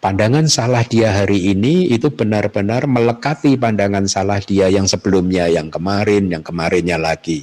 pandangan 0.06 0.46
salah 0.46 0.86
dia 0.86 1.10
hari 1.10 1.50
ini 1.50 1.90
itu 1.90 2.14
benar-benar 2.14 2.86
melekati 2.86 3.58
pandangan 3.58 4.06
salah 4.06 4.38
dia 4.38 4.70
yang 4.70 4.86
sebelumnya, 4.86 5.50
yang 5.50 5.66
kemarin, 5.66 6.30
yang 6.30 6.46
kemarinnya 6.46 6.94
lagi. 6.94 7.42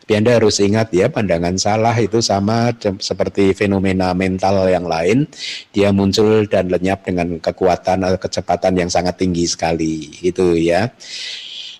Tapi 0.00 0.16
Anda 0.16 0.40
harus 0.40 0.56
ingat 0.56 0.88
ya, 0.88 1.12
pandangan 1.12 1.60
salah 1.60 1.92
itu 2.00 2.24
sama 2.24 2.72
seperti 2.80 3.52
fenomena 3.52 4.16
mental 4.16 4.72
yang 4.72 4.88
lain, 4.88 5.28
dia 5.68 5.92
muncul 5.92 6.48
dan 6.48 6.72
lenyap 6.72 7.04
dengan 7.04 7.36
kekuatan 7.44 8.00
atau 8.00 8.16
kecepatan 8.16 8.80
yang 8.80 8.88
sangat 8.88 9.20
tinggi 9.20 9.44
sekali, 9.44 10.08
itu 10.24 10.56
ya. 10.56 10.88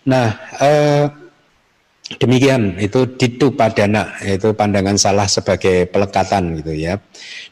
Nah, 0.04 0.28
eh, 0.60 1.08
demikian 2.20 2.76
itu 2.76 3.16
ditu 3.16 3.56
padana, 3.56 4.12
itu 4.20 4.52
pandangan 4.52 5.00
salah 5.00 5.24
sebagai 5.24 5.88
pelekatan 5.88 6.60
gitu 6.60 6.76
ya. 6.76 7.00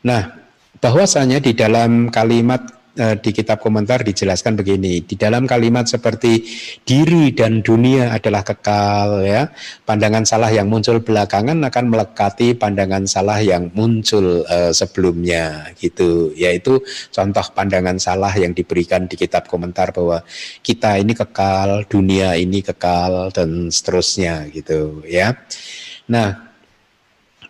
Nah, 0.04 0.44
bahwasanya 0.86 1.42
di 1.42 1.50
dalam 1.50 2.14
kalimat 2.14 2.76
Eh, 2.96 3.12
di 3.20 3.28
kitab 3.28 3.60
komentar 3.60 4.00
dijelaskan 4.00 4.56
begini 4.56 5.04
di 5.04 5.20
dalam 5.20 5.44
kalimat 5.44 5.84
seperti 5.84 6.48
diri 6.80 7.28
dan 7.36 7.60
dunia 7.60 8.16
adalah 8.16 8.40
kekal 8.40 9.20
ya 9.20 9.52
pandangan 9.84 10.24
salah 10.24 10.48
yang 10.48 10.64
muncul 10.72 11.04
belakangan 11.04 11.60
akan 11.60 11.84
melekati 11.92 12.56
pandangan 12.56 13.04
salah 13.04 13.44
yang 13.44 13.68
muncul 13.76 14.48
uh, 14.48 14.72
sebelumnya 14.72 15.76
gitu. 15.76 16.32
Yaitu 16.40 16.80
contoh 17.12 17.44
pandangan 17.52 18.00
salah 18.00 18.32
yang 18.32 18.56
diberikan 18.56 19.04
di 19.04 19.20
kitab 19.20 19.44
komentar 19.44 19.92
bahwa 19.92 20.24
kita 20.64 20.96
ini 20.96 21.12
kekal 21.12 21.84
dunia 21.92 22.32
ini 22.40 22.64
kekal 22.64 23.28
dan 23.28 23.68
seterusnya 23.68 24.48
gitu 24.48 25.04
ya. 25.04 25.36
Nah 26.08 26.48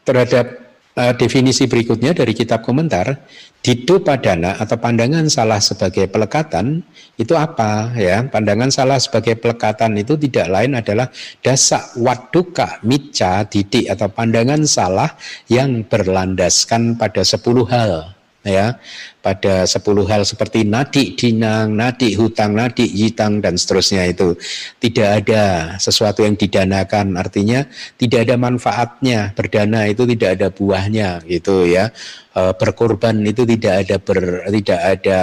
terhadap 0.03 0.66
uh, 0.97 1.12
definisi 1.14 1.68
berikutnya 1.68 2.16
dari 2.16 2.32
kitab 2.32 2.64
komentar 2.64 3.28
Dido 3.66 3.99
padana 3.99 4.55
atau 4.62 4.78
pandangan 4.78 5.26
salah 5.26 5.59
sebagai 5.59 6.07
pelekatan 6.07 6.86
itu 7.18 7.34
apa 7.34 7.90
ya? 7.99 8.22
Pandangan 8.22 8.70
salah 8.70 9.03
sebagai 9.03 9.34
pelekatan 9.42 9.99
itu 9.99 10.14
tidak 10.14 10.47
lain 10.47 10.78
adalah 10.78 11.11
dasak 11.42 11.99
waduka 11.99 12.78
mica 12.86 13.42
didik 13.42 13.90
atau 13.90 14.07
pandangan 14.07 14.62
salah 14.70 15.18
yang 15.51 15.82
berlandaskan 15.82 16.94
pada 16.94 17.26
sepuluh 17.26 17.66
hal 17.66 18.16
ya 18.47 18.78
pada 19.26 19.66
sepuluh 19.66 20.07
hal 20.07 20.22
seperti 20.22 20.62
nadi 20.62 21.18
dinang, 21.18 21.74
nadi 21.74 22.14
hutang, 22.14 22.55
nadi 22.55 22.86
yitang 22.86 23.42
dan 23.42 23.59
seterusnya 23.59 24.07
itu. 24.07 24.38
Tidak 24.78 25.03
ada 25.03 25.74
sesuatu 25.82 26.22
yang 26.22 26.38
didanakan 26.38 27.18
artinya 27.18 27.66
tidak 27.99 28.30
ada 28.30 28.38
manfaatnya. 28.38 29.34
Berdana 29.34 29.90
itu 29.90 30.07
tidak 30.07 30.38
ada 30.38 30.55
buahnya 30.55 31.26
gitu 31.26 31.66
ya. 31.66 31.90
E, 32.38 32.55
berkorban 32.55 33.18
itu 33.26 33.42
tidak 33.42 33.74
ada 33.82 33.97
ber, 33.99 34.47
tidak 34.47 34.80
ada 34.94 35.18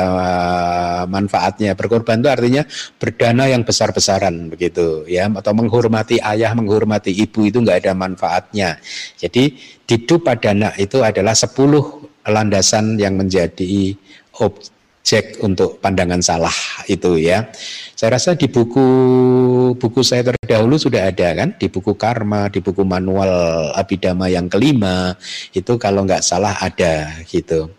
manfaatnya. 1.07 1.71
Berkorban 1.71 2.19
itu 2.19 2.28
artinya 2.28 2.63
berdana 2.99 3.47
yang 3.47 3.63
besar-besaran 3.63 4.51
begitu 4.51 5.07
ya. 5.07 5.32
Atau 5.32 5.55
menghormati 5.55 6.19
ayah 6.19 6.51
menghormati 6.51 7.15
ibu 7.15 7.47
itu 7.47 7.63
nggak 7.63 7.88
ada 7.88 7.95
manfaatnya. 7.95 8.84
Jadi 9.15 9.55
didu 9.88 10.19
padana 10.19 10.76
itu 10.76 10.99
adalah 10.99 11.32
sepuluh 11.32 12.03
landasan 12.28 12.95
yang 12.99 13.19
menjadi 13.19 13.95
objek 14.39 15.43
untuk 15.43 15.84
pandangan 15.84 16.24
salah 16.24 16.55
itu 16.88 17.19
ya. 17.19 17.51
Saya 17.93 18.15
rasa 18.19 18.36
di 18.36 18.47
buku 18.47 18.86
buku 19.76 20.01
saya 20.03 20.34
terdahulu 20.34 20.80
sudah 20.80 21.11
ada 21.11 21.36
kan 21.36 21.55
di 21.55 21.67
buku 21.67 21.95
karma, 21.95 22.47
di 22.47 22.63
buku 22.63 22.84
manual 22.88 23.32
abidama 23.76 24.28
yang 24.32 24.47
kelima 24.47 25.15
itu 25.51 25.76
kalau 25.80 26.07
nggak 26.07 26.24
salah 26.24 26.55
ada 26.59 27.24
gitu. 27.28 27.71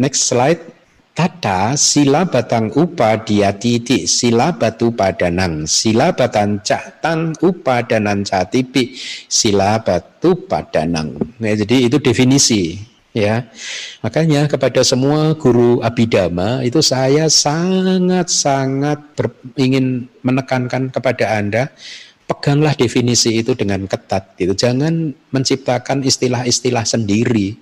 Next 0.00 0.28
slide. 0.28 0.84
Tata 1.14 1.78
sila 1.78 2.26
batang 2.26 2.74
upa 2.74 3.14
dia 3.22 3.54
titik 3.54 4.10
sila 4.10 4.50
batu 4.50 4.90
padanang 4.90 5.62
sila 5.62 6.10
batang 6.10 6.58
cak 6.58 6.98
tang 6.98 7.30
upa 7.38 7.86
danan 7.86 8.26
catipi 8.26 8.98
sila 9.30 9.78
batu 9.78 10.34
padanang. 10.50 11.14
Nah, 11.38 11.54
jadi 11.54 11.86
itu 11.86 12.02
definisi 12.02 12.82
ya. 13.14 13.46
Makanya 14.02 14.50
kepada 14.50 14.82
semua 14.82 15.32
guru 15.38 15.80
abidama 15.80 16.60
itu 16.66 16.82
saya 16.82 17.30
sangat-sangat 17.30 19.00
ingin 19.56 20.10
menekankan 20.20 20.90
kepada 20.90 21.38
Anda 21.38 21.70
peganglah 22.26 22.74
definisi 22.74 23.40
itu 23.40 23.54
dengan 23.54 23.86
ketat 23.86 24.34
gitu. 24.36 24.52
Jangan 24.52 25.14
menciptakan 25.30 26.02
istilah-istilah 26.04 26.84
sendiri. 26.84 27.56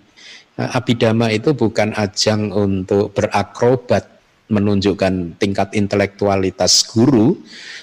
Abidama 0.57 1.32
itu 1.32 1.57
bukan 1.57 1.96
ajang 1.96 2.53
untuk 2.53 3.16
berakrobat 3.16 4.05
menunjukkan 4.53 5.40
tingkat 5.40 5.72
intelektualitas 5.72 6.84
guru, 6.92 7.40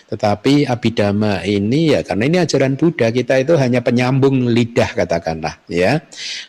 tetapi 0.07 0.69
abidama 0.69 1.41
ini 1.41 1.97
ya 1.97 2.05
karena 2.05 2.23
ini 2.29 2.37
ajaran 2.45 2.77
Buddha 2.77 3.09
kita 3.09 3.41
itu 3.41 3.57
hanya 3.57 3.81
penyambung 3.81 4.45
lidah 4.47 4.93
katakanlah 4.93 5.57
ya, 5.65 5.99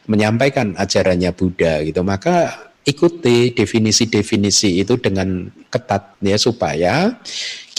menyampaikan 0.04 0.76
ajarannya 0.76 1.32
Buddha 1.32 1.80
gitu. 1.82 2.04
Maka 2.04 2.69
ikuti 2.84 3.52
definisi-definisi 3.52 4.80
itu 4.80 4.96
dengan 4.96 5.52
ketat 5.68 6.16
ya 6.24 6.36
supaya 6.40 7.20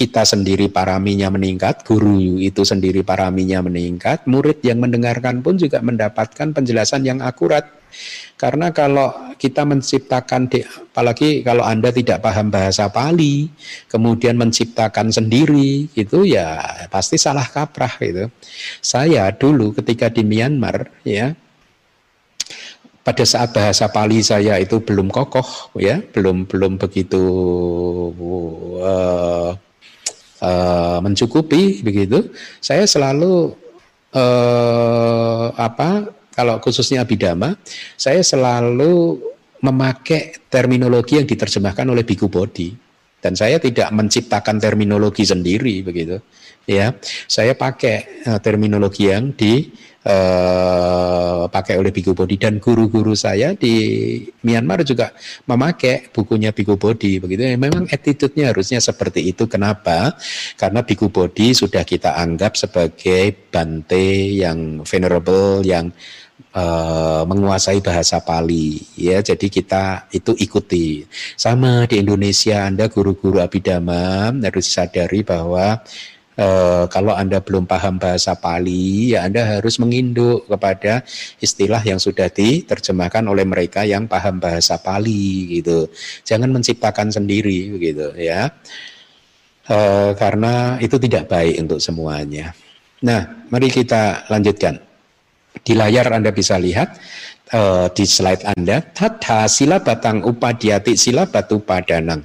kita 0.02 0.26
sendiri 0.26 0.66
paraminya 0.66 1.30
meningkat, 1.30 1.86
guru 1.86 2.41
itu 2.41 2.66
sendiri 2.66 3.06
paraminya 3.06 3.62
meningkat, 3.62 4.26
murid 4.26 4.58
yang 4.66 4.82
mendengarkan 4.82 5.45
pun 5.45 5.62
juga 5.62 5.78
mendapatkan 5.78 6.58
penjelasan 6.58 7.06
yang 7.06 7.22
akurat. 7.22 7.70
Karena 8.34 8.74
kalau 8.74 9.14
kita 9.38 9.62
menciptakan, 9.62 10.49
apalagi 10.89 11.45
kalau 11.45 11.62
Anda 11.62 11.93
tidak 11.93 12.26
paham 12.26 12.49
bahasa 12.49 12.89
Pali, 12.89 13.54
kemudian 13.86 14.41
menciptakan 14.41 15.14
sendiri, 15.14 15.86
itu 15.93 16.26
ya 16.26 16.58
pasti 16.89 17.22
salah 17.22 17.45
kaprah 17.45 18.02
gitu. 18.02 18.26
Saya 18.82 19.30
dulu 19.30 19.78
ketika 19.78 20.10
di 20.10 20.26
Myanmar, 20.26 20.89
ya 21.06 21.38
pada 23.02 23.26
saat 23.26 23.49
bahasa 23.49 23.89
Pali 23.89 24.22
saya 24.22 24.62
itu 24.62 24.78
belum 24.82 25.10
kokoh, 25.10 25.74
ya 25.82 26.02
belum 26.14 26.45
belum 26.45 26.78
begitu 26.78 27.22
uh, 28.82 29.52
uh, 30.41 30.97
mencukupi 31.02 31.82
begitu. 31.82 32.30
Saya 32.62 32.86
selalu 32.86 33.58
uh, 34.14 35.47
apa 35.58 36.14
kalau 36.32 36.62
khususnya 36.62 37.04
abidama, 37.04 37.58
saya 37.97 38.22
selalu 38.22 39.20
memakai 39.62 40.41
terminologi 40.49 41.22
yang 41.22 41.28
diterjemahkan 41.30 41.86
oleh 41.86 42.02
Biku 42.02 42.30
Bodhi 42.30 42.74
dan 43.22 43.38
saya 43.38 43.62
tidak 43.62 43.93
menciptakan 43.93 44.58
terminologi 44.58 45.22
sendiri 45.22 45.86
begitu 45.86 46.18
ya 46.66 46.97
saya 47.30 47.54
pakai 47.54 48.26
terminologi 48.41 49.14
yang 49.14 49.38
dipakai 50.02 51.78
uh, 51.78 51.80
oleh 51.86 51.93
Biku 51.93 52.18
Bodhi 52.18 52.41
dan 52.41 52.58
guru-guru 52.58 53.14
saya 53.14 53.54
di 53.54 54.18
Myanmar 54.41 54.82
juga 54.82 55.14
memakai 55.45 56.10
bukunya 56.10 56.49
Biku 56.49 56.74
Bodhi 56.74 57.22
begitu. 57.22 57.45
Memang 57.54 57.86
attitude-nya 57.86 58.49
harusnya 58.49 58.82
seperti 58.82 59.30
itu. 59.30 59.45
Kenapa? 59.45 60.18
Karena 60.58 60.82
Biku 60.82 61.14
Bodhi 61.14 61.54
sudah 61.54 61.86
kita 61.86 62.18
anggap 62.18 62.58
sebagai 62.58 63.54
bante 63.54 64.41
yang 64.41 64.82
venerable 64.82 65.62
yang 65.62 65.93
uh, 66.56 67.24
menguasai 67.30 67.80
bahasa 67.86 68.20
Pali. 68.26 68.82
Ya 68.97 69.22
jadi 69.22 69.47
kita 69.47 70.10
itu 70.10 70.34
ikuti. 70.34 71.06
Sama 71.38 71.86
di 71.86 72.02
Indonesia 72.02 72.66
Anda 72.66 72.89
guru-guru 72.89 73.38
abidama 73.38 74.34
harus 74.34 74.66
disadari 74.66 75.22
bahwa 75.22 75.78
Uh, 76.32 76.88
kalau 76.88 77.12
Anda 77.12 77.44
belum 77.44 77.68
paham 77.68 78.00
bahasa 78.00 78.32
Pali, 78.40 79.12
ya 79.12 79.28
Anda 79.28 79.60
harus 79.60 79.76
menginduk 79.84 80.48
kepada 80.48 81.04
istilah 81.44 81.84
yang 81.84 82.00
sudah 82.00 82.32
diterjemahkan 82.32 83.28
oleh 83.28 83.44
mereka 83.44 83.84
yang 83.84 84.08
paham 84.08 84.40
bahasa 84.40 84.80
Pali 84.80 85.60
gitu. 85.60 85.92
Jangan 86.24 86.48
menciptakan 86.56 87.12
sendiri 87.12 87.76
begitu 87.76 88.16
ya. 88.16 88.48
Uh, 89.68 90.16
karena 90.16 90.80
itu 90.80 90.96
tidak 90.98 91.28
baik 91.28 91.68
untuk 91.68 91.84
semuanya. 91.84 92.56
Nah, 93.04 93.46
mari 93.52 93.68
kita 93.68 94.26
lanjutkan. 94.32 94.80
Di 95.52 95.76
layar 95.76 96.16
Anda 96.16 96.32
bisa 96.32 96.56
lihat 96.56 96.96
uh, 97.52 97.92
di 97.92 98.08
slide 98.08 98.56
Anda, 98.56 98.80
tata 98.82 99.46
sila 99.52 99.84
batang 99.84 100.24
upadiati 100.24 100.96
sila 100.96 101.28
batu 101.28 101.60
padanang. 101.60 102.24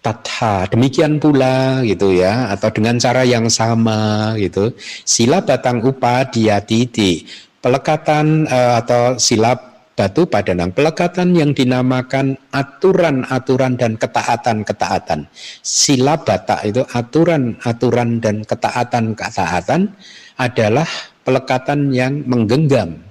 Tata 0.00 0.64
demikian 0.64 1.20
pula 1.20 1.84
gitu 1.84 2.16
ya 2.16 2.48
atau 2.48 2.72
dengan 2.72 2.96
cara 2.96 3.20
yang 3.20 3.52
sama 3.52 4.32
gitu. 4.40 4.72
Sila 5.04 5.44
batang 5.44 5.84
upadiati 5.84 7.28
pelekatan 7.60 8.48
uh, 8.48 8.80
atau 8.80 9.20
sila 9.20 9.52
batu 9.92 10.24
padanang. 10.24 10.72
Pelekatan 10.72 11.36
yang 11.36 11.52
dinamakan 11.52 12.32
aturan-aturan 12.48 13.76
dan 13.76 14.00
ketaatan-ketaatan. 14.00 15.28
Sila 15.60 16.16
bata 16.16 16.64
itu 16.64 16.80
aturan-aturan 16.80 18.24
dan 18.24 18.40
ketaatan-ketaatan 18.48 19.92
adalah 20.40 20.88
pelekatan 21.28 21.92
yang 21.92 22.24
menggenggam 22.24 23.09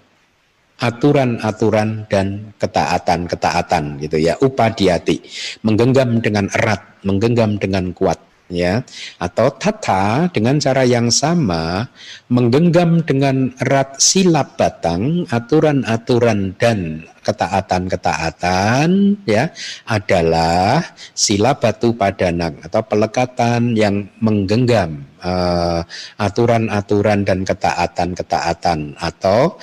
aturan-aturan 0.80 2.08
dan 2.08 2.56
ketaatan-ketaatan 2.60 4.00
gitu 4.00 4.18
ya. 4.20 4.40
Upadiati. 4.40 5.22
Menggenggam 5.64 6.24
dengan 6.24 6.48
erat 6.56 7.04
menggenggam 7.04 7.60
dengan 7.60 7.92
kuat 7.96 8.20
ya. 8.50 8.82
Atau 9.22 9.54
tata 9.56 10.28
dengan 10.34 10.58
cara 10.58 10.84
yang 10.84 11.14
sama 11.14 11.88
menggenggam 12.28 13.06
dengan 13.06 13.54
erat 13.62 14.02
silap 14.02 14.58
batang 14.58 15.24
aturan-aturan 15.30 16.58
dan 16.58 17.06
ketaatan-ketaatan 17.24 18.90
ya 19.30 19.54
adalah 19.86 20.82
sila 21.14 21.54
batu 21.54 21.94
padanang 21.94 22.58
atau 22.66 22.82
pelekatan 22.82 23.78
yang 23.78 24.10
menggenggam 24.18 25.06
uh, 25.22 25.86
aturan-aturan 26.18 27.28
dan 27.28 27.46
ketaatan-ketaatan 27.46 28.98
atau 28.98 29.62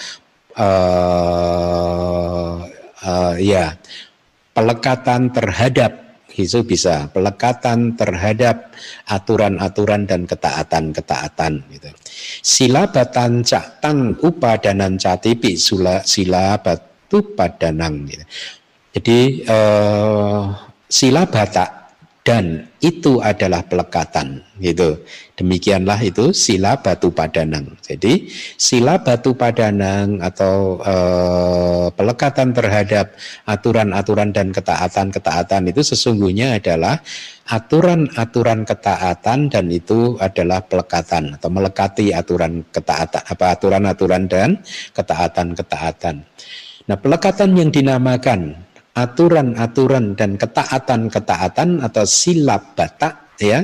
uh, 0.59 2.53
uh, 3.05 3.35
ya 3.39 3.77
pelekatan 4.57 5.31
terhadap 5.33 6.07
itu 6.37 6.61
bisa 6.69 7.09
pelekatan 7.09 7.97
terhadap 7.97 8.77
aturan-aturan 9.09 10.05
dan 10.05 10.29
ketaatan-ketaatan 10.29 11.65
gitu. 11.73 11.89
Sila 12.45 12.93
batan 12.93 13.41
cak 13.41 13.81
tang 13.81 14.13
upadanan 14.21 15.01
catipi 15.01 15.57
sila 15.57 16.05
sila 16.05 16.61
batu 16.61 17.33
padanang 17.33 18.05
gitu. 18.05 18.25
Jadi 18.97 19.49
uh, 19.49 20.53
sila 20.85 21.25
bata 21.25 21.86
dan 22.27 22.67
itu 22.83 23.23
adalah 23.23 23.63
pelekatan 23.63 24.43
gitu. 24.59 24.99
Demikianlah 25.39 26.03
itu 26.03 26.35
sila 26.35 26.75
batu 26.75 27.15
padanang. 27.15 27.79
Jadi 27.79 28.27
sila 28.59 28.99
batu 28.99 29.31
padanang 29.39 30.19
atau 30.19 30.83
e, 30.83 30.95
pelekatan 31.95 32.51
terhadap 32.51 33.15
aturan-aturan 33.47 34.35
dan 34.35 34.51
ketaatan-ketaatan 34.51 35.71
itu 35.71 35.87
sesungguhnya 35.87 36.59
adalah 36.59 36.99
aturan-aturan 37.47 38.67
ketaatan 38.67 39.47
dan 39.47 39.65
itu 39.71 40.19
adalah 40.19 40.67
pelekatan 40.67 41.39
atau 41.39 41.47
melekati 41.47 42.11
aturan 42.11 42.67
ketaatan 42.75 43.23
apa 43.23 43.55
aturan-aturan 43.55 44.27
dan 44.27 44.59
ketaatan-ketaatan. 44.99 46.27
Nah, 46.91 46.97
pelekatan 46.99 47.55
yang 47.55 47.71
dinamakan 47.71 48.66
aturan-aturan 48.97 50.17
dan 50.17 50.41
ketaatan-ketaatan 50.41 51.85
atau 51.85 52.05
silap 52.09 52.73
batak 52.73 53.37
ya 53.37 53.61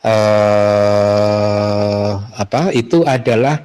eh, 0.00 2.10
apa 2.16 2.72
itu 2.72 3.04
adalah 3.04 3.60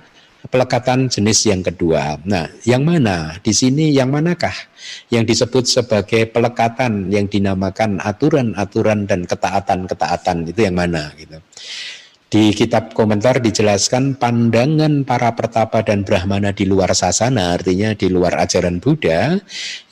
pelekatan 0.46 1.10
jenis 1.10 1.50
yang 1.50 1.62
kedua. 1.66 2.22
Nah, 2.26 2.46
yang 2.64 2.86
mana 2.86 3.38
di 3.42 3.50
sini 3.50 3.90
yang 3.92 4.14
manakah 4.14 4.54
yang 5.10 5.26
disebut 5.26 5.66
sebagai 5.66 6.30
pelekatan 6.30 7.10
yang 7.10 7.26
dinamakan 7.26 7.98
aturan-aturan 7.98 9.10
dan 9.10 9.26
ketaatan-ketaatan 9.26 10.46
itu 10.46 10.60
yang 10.62 10.78
mana 10.78 11.10
gitu. 11.18 11.42
Di 12.26 12.58
kitab 12.58 12.98
komentar 12.98 13.38
dijelaskan 13.38 14.18
pandangan 14.18 15.06
para 15.06 15.30
pertapa 15.38 15.86
dan 15.86 16.02
brahmana 16.02 16.58
di 16.58 16.66
luar 16.66 16.98
sasana, 16.98 17.54
artinya 17.54 17.94
di 17.94 18.10
luar 18.10 18.42
ajaran 18.42 18.82
Buddha, 18.82 19.38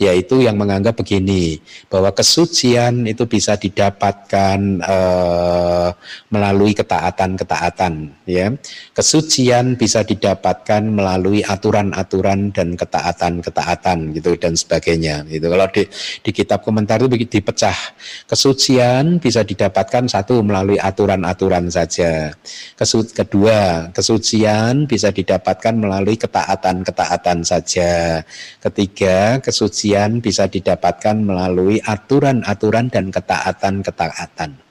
yaitu 0.01 0.41
yang 0.41 0.57
menganggap 0.57 0.97
begini, 0.97 1.61
bahwa 1.93 2.09
kesucian 2.09 3.05
itu 3.05 3.29
bisa 3.29 3.53
didapatkan 3.53 4.59
uh, 4.81 5.93
melalui 6.33 6.73
ketaatan-ketaatan, 6.73 8.25
ya. 8.25 8.49
Kesucian 8.97 9.77
bisa 9.77 10.01
didapatkan 10.01 10.81
melalui 10.89 11.45
aturan-aturan 11.45 12.49
dan 12.49 12.73
ketaatan-ketaatan 12.73 14.09
gitu 14.17 14.33
dan 14.41 14.57
sebagainya. 14.57 15.21
Gitu. 15.29 15.45
Kalau 15.45 15.67
di, 15.69 15.85
di 16.25 16.31
kitab 16.33 16.65
komentar 16.65 16.97
itu 16.97 17.13
dipecah, 17.29 17.77
kesucian 18.25 19.21
bisa 19.21 19.45
didapatkan 19.45 20.09
satu 20.09 20.41
melalui 20.41 20.81
aturan-aturan 20.81 21.69
saja 21.69 22.22
Kedua, 23.11 23.91
kesucian 23.91 24.87
bisa 24.87 25.11
didapatkan 25.11 25.75
melalui 25.75 26.15
ketaatan-ketaatan 26.15 27.43
saja. 27.43 28.23
Ketiga, 28.63 29.43
kesucian 29.43 30.23
bisa 30.23 30.47
didapatkan 30.47 31.19
melalui 31.19 31.83
aturan-aturan 31.83 32.87
dan 32.87 33.11
ketaatan-ketaatan. 33.11 34.62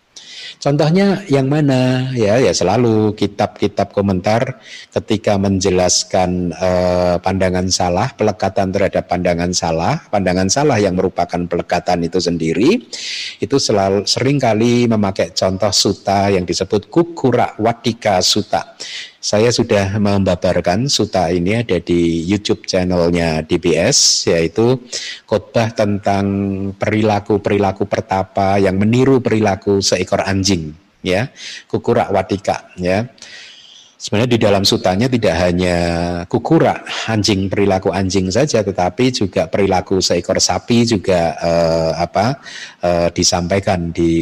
Contohnya 0.63 1.27
yang 1.27 1.51
mana? 1.51 2.07
Ya, 2.15 2.39
ya 2.39 2.55
selalu 2.55 3.19
kitab-kitab 3.19 3.91
komentar 3.91 4.63
ketika 4.95 5.35
menjelaskan 5.35 6.55
eh, 6.55 7.17
pandangan 7.19 7.67
salah, 7.67 8.15
pelekatan 8.15 8.71
terhadap 8.71 9.11
pandangan 9.11 9.51
salah, 9.51 10.07
pandangan 10.07 10.47
salah 10.47 10.79
yang 10.79 10.95
merupakan 10.95 11.51
pelekatan 11.51 12.07
itu 12.07 12.23
sendiri, 12.23 12.79
itu 13.43 13.57
selalu 13.59 14.07
sering 14.07 14.39
kali 14.39 14.87
memakai 14.87 15.35
contoh 15.35 15.75
suta 15.75 16.31
yang 16.31 16.47
disebut 16.47 16.87
kukura 16.87 17.59
watika 17.59 18.23
suta. 18.23 18.79
Saya 19.23 19.55
sudah 19.55 20.03
membabarkan 20.03 20.91
suta 20.91 21.31
ini 21.31 21.55
ada 21.55 21.79
di 21.79 22.27
YouTube 22.27 22.66
channelnya 22.66 23.47
DBS, 23.47 24.27
yaitu 24.27 24.83
khotbah 25.31 25.70
tentang 25.70 26.27
perilaku-perilaku 26.75 27.87
pertapa 27.87 28.59
yang 28.59 28.75
meniru 28.83 29.23
perilaku 29.23 29.79
seekor 29.79 30.27
anjing 30.27 30.75
ya. 31.07 31.31
Kukura 31.70 32.11
watika 32.11 32.75
ya. 32.75 33.07
Sebenarnya 33.95 34.35
di 34.35 34.41
dalam 34.43 34.66
sutanya 34.66 35.07
tidak 35.07 35.39
hanya 35.39 35.77
kukura 36.27 36.83
anjing 37.07 37.47
perilaku 37.47 37.95
anjing 37.95 38.27
saja 38.27 38.66
tetapi 38.66 39.14
juga 39.14 39.47
perilaku 39.47 40.03
seekor 40.03 40.43
sapi 40.43 40.83
juga 40.83 41.39
eh, 41.39 41.93
apa 41.95 42.43
eh, 42.83 43.09
disampaikan 43.14 43.95
di 43.95 44.12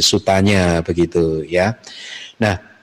sutanya 0.00 0.80
begitu 0.80 1.44
ya. 1.44 1.76
Nah 2.40 2.75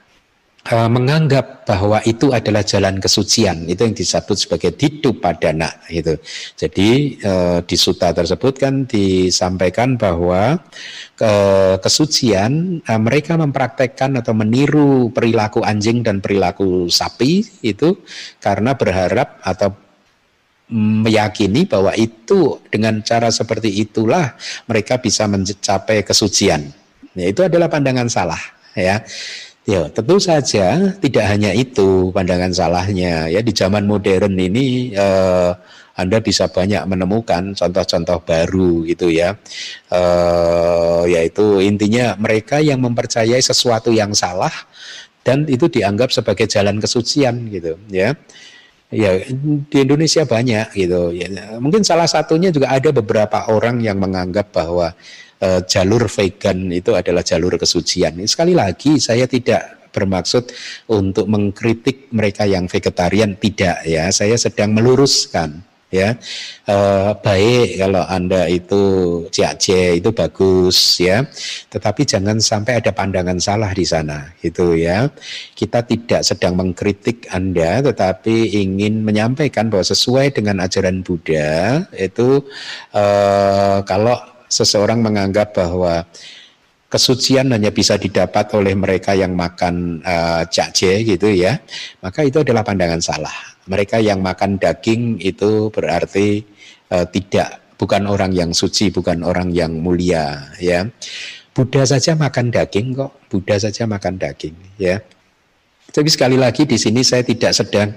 uh, 0.72 0.89
menganggap 0.91 1.68
bahwa 1.68 1.99
itu 2.07 2.32
adalah 2.32 2.64
jalan 2.64 2.99
kesucian 2.99 3.68
itu 3.68 3.84
yang 3.84 3.95
disebut 3.95 4.38
sebagai 4.38 4.72
didu 4.76 5.16
padana 5.18 5.72
itu 5.91 6.16
jadi 6.55 6.89
uh, 7.24 7.59
di 7.64 7.76
suta 7.76 8.11
tersebut 8.16 8.53
kan 8.59 8.88
disampaikan 8.88 9.95
bahwa 9.99 10.59
uh, 11.20 11.76
kesucian 11.80 12.84
mereka 12.99 13.36
mempraktekkan 13.36 14.20
atau 14.20 14.32
meniru 14.36 15.11
perilaku 15.11 15.64
anjing 15.64 16.03
dan 16.03 16.20
perilaku 16.24 16.88
sapi 16.88 17.43
itu 17.64 17.99
karena 18.39 18.76
berharap 18.76 19.39
atau 19.43 19.84
meyakini 20.74 21.70
bahwa 21.70 21.93
itu 21.93 22.57
dengan 22.72 23.03
cara 23.05 23.30
seperti 23.30 23.70
itulah 23.84 24.34
mereka 24.66 24.97
bisa 24.97 25.30
mencapai 25.30 26.01
kesucian. 26.01 26.72
Ya, 27.14 27.30
itu 27.30 27.45
adalah 27.45 27.70
pandangan 27.70 28.09
salah 28.09 28.41
ya. 28.74 29.05
Ya, 29.64 29.88
tentu 29.88 30.20
saja 30.20 30.91
tidak 30.99 31.24
hanya 31.24 31.55
itu 31.55 32.11
pandangan 32.11 32.51
salahnya. 32.51 33.32
Ya, 33.32 33.39
di 33.39 33.55
zaman 33.55 33.88
modern 33.88 34.36
ini 34.36 34.91
eh, 34.91 35.51
Anda 35.95 36.20
bisa 36.20 36.51
banyak 36.51 36.84
menemukan 36.84 37.55
contoh-contoh 37.55 38.20
baru 38.28 38.84
gitu 38.84 39.07
ya. 39.07 39.39
Eh, 39.88 41.01
yaitu 41.16 41.64
intinya 41.64 42.11
mereka 42.20 42.59
yang 42.59 42.84
mempercayai 42.84 43.39
sesuatu 43.39 43.88
yang 43.95 44.11
salah 44.11 44.51
dan 45.24 45.47
itu 45.47 45.72
dianggap 45.72 46.11
sebagai 46.11 46.43
jalan 46.51 46.84
kesucian 46.84 47.47
gitu 47.47 47.80
ya. 47.88 48.11
Ya, 48.93 49.26
di 49.72 49.78
Indonesia 49.80 50.28
banyak 50.28 50.76
gitu. 50.76 51.16
Ya, 51.16 51.57
mungkin 51.57 51.82
salah 51.88 52.05
satunya 52.05 52.51
juga 52.51 52.70
ada 52.70 52.91
beberapa 52.91 53.47
orang 53.49 53.80
yang 53.80 53.97
menganggap 53.97 54.53
bahwa 54.53 54.93
uh, 55.43 55.61
jalur 55.67 56.07
vegan 56.07 56.71
itu 56.71 56.95
adalah 56.95 57.21
jalur 57.21 57.59
kesucian. 57.59 58.15
Sekali 58.23 58.55
lagi 58.55 58.97
saya 58.97 59.27
tidak 59.27 59.91
bermaksud 59.93 60.49
untuk 60.89 61.29
mengkritik 61.29 62.09
mereka 62.15 62.47
yang 62.47 62.65
vegetarian 62.65 63.35
tidak 63.37 63.83
ya. 63.85 64.09
Saya 64.09 64.39
sedang 64.39 64.73
meluruskan 64.73 65.73
ya 65.93 66.17
e, 66.65 66.75
baik 67.21 67.77
kalau 67.77 68.01
anda 68.09 68.49
itu 68.49 68.81
CAC 69.29 70.01
itu 70.01 70.09
bagus 70.09 70.97
ya 70.97 71.21
tetapi 71.69 72.01
jangan 72.01 72.41
sampai 72.41 72.81
ada 72.81 72.89
pandangan 72.89 73.37
salah 73.37 73.69
di 73.77 73.85
sana 73.85 74.33
itu 74.41 74.73
ya 74.73 75.05
kita 75.53 75.85
tidak 75.85 76.25
sedang 76.25 76.57
mengkritik 76.57 77.29
anda 77.29 77.85
tetapi 77.85 78.57
ingin 78.57 79.05
menyampaikan 79.05 79.69
bahwa 79.69 79.85
sesuai 79.85 80.33
dengan 80.33 80.65
ajaran 80.65 81.05
Buddha 81.05 81.85
itu 81.93 82.41
e, 82.89 83.05
kalau 83.85 84.32
seseorang 84.54 85.01
menganggap 85.01 85.58
bahwa 85.58 86.06
kesucian 86.93 87.49
hanya 87.49 87.74
bisa 87.74 87.97
didapat 87.97 88.54
oleh 88.54 88.78
mereka 88.78 89.18
yang 89.18 89.34
makan 89.34 90.06
uh, 90.06 90.45
jakje 90.45 91.01
gitu 91.01 91.34
ya, 91.34 91.58
maka 92.06 92.22
itu 92.22 92.45
adalah 92.45 92.62
pandangan 92.62 93.01
salah. 93.01 93.34
Mereka 93.66 93.97
yang 93.97 94.22
makan 94.22 94.62
daging 94.62 95.18
itu 95.18 95.74
berarti 95.74 96.45
uh, 96.93 97.10
tidak 97.10 97.74
bukan 97.82 98.06
orang 98.06 98.30
yang 98.38 98.54
suci, 98.54 98.93
bukan 98.93 99.26
orang 99.26 99.49
yang 99.49 99.74
mulia 99.74 100.54
ya. 100.62 100.86
Buddha 101.54 101.86
saja 101.86 102.14
makan 102.14 102.54
daging 102.54 102.93
kok, 102.93 103.26
Buddha 103.26 103.58
saja 103.58 103.89
makan 103.89 104.22
daging 104.22 104.54
ya. 104.78 105.01
Tapi 105.93 106.10
sekali 106.10 106.38
lagi 106.38 106.66
di 106.66 106.78
sini 106.78 107.06
saya 107.06 107.22
tidak 107.22 107.54
sedang 107.54 107.93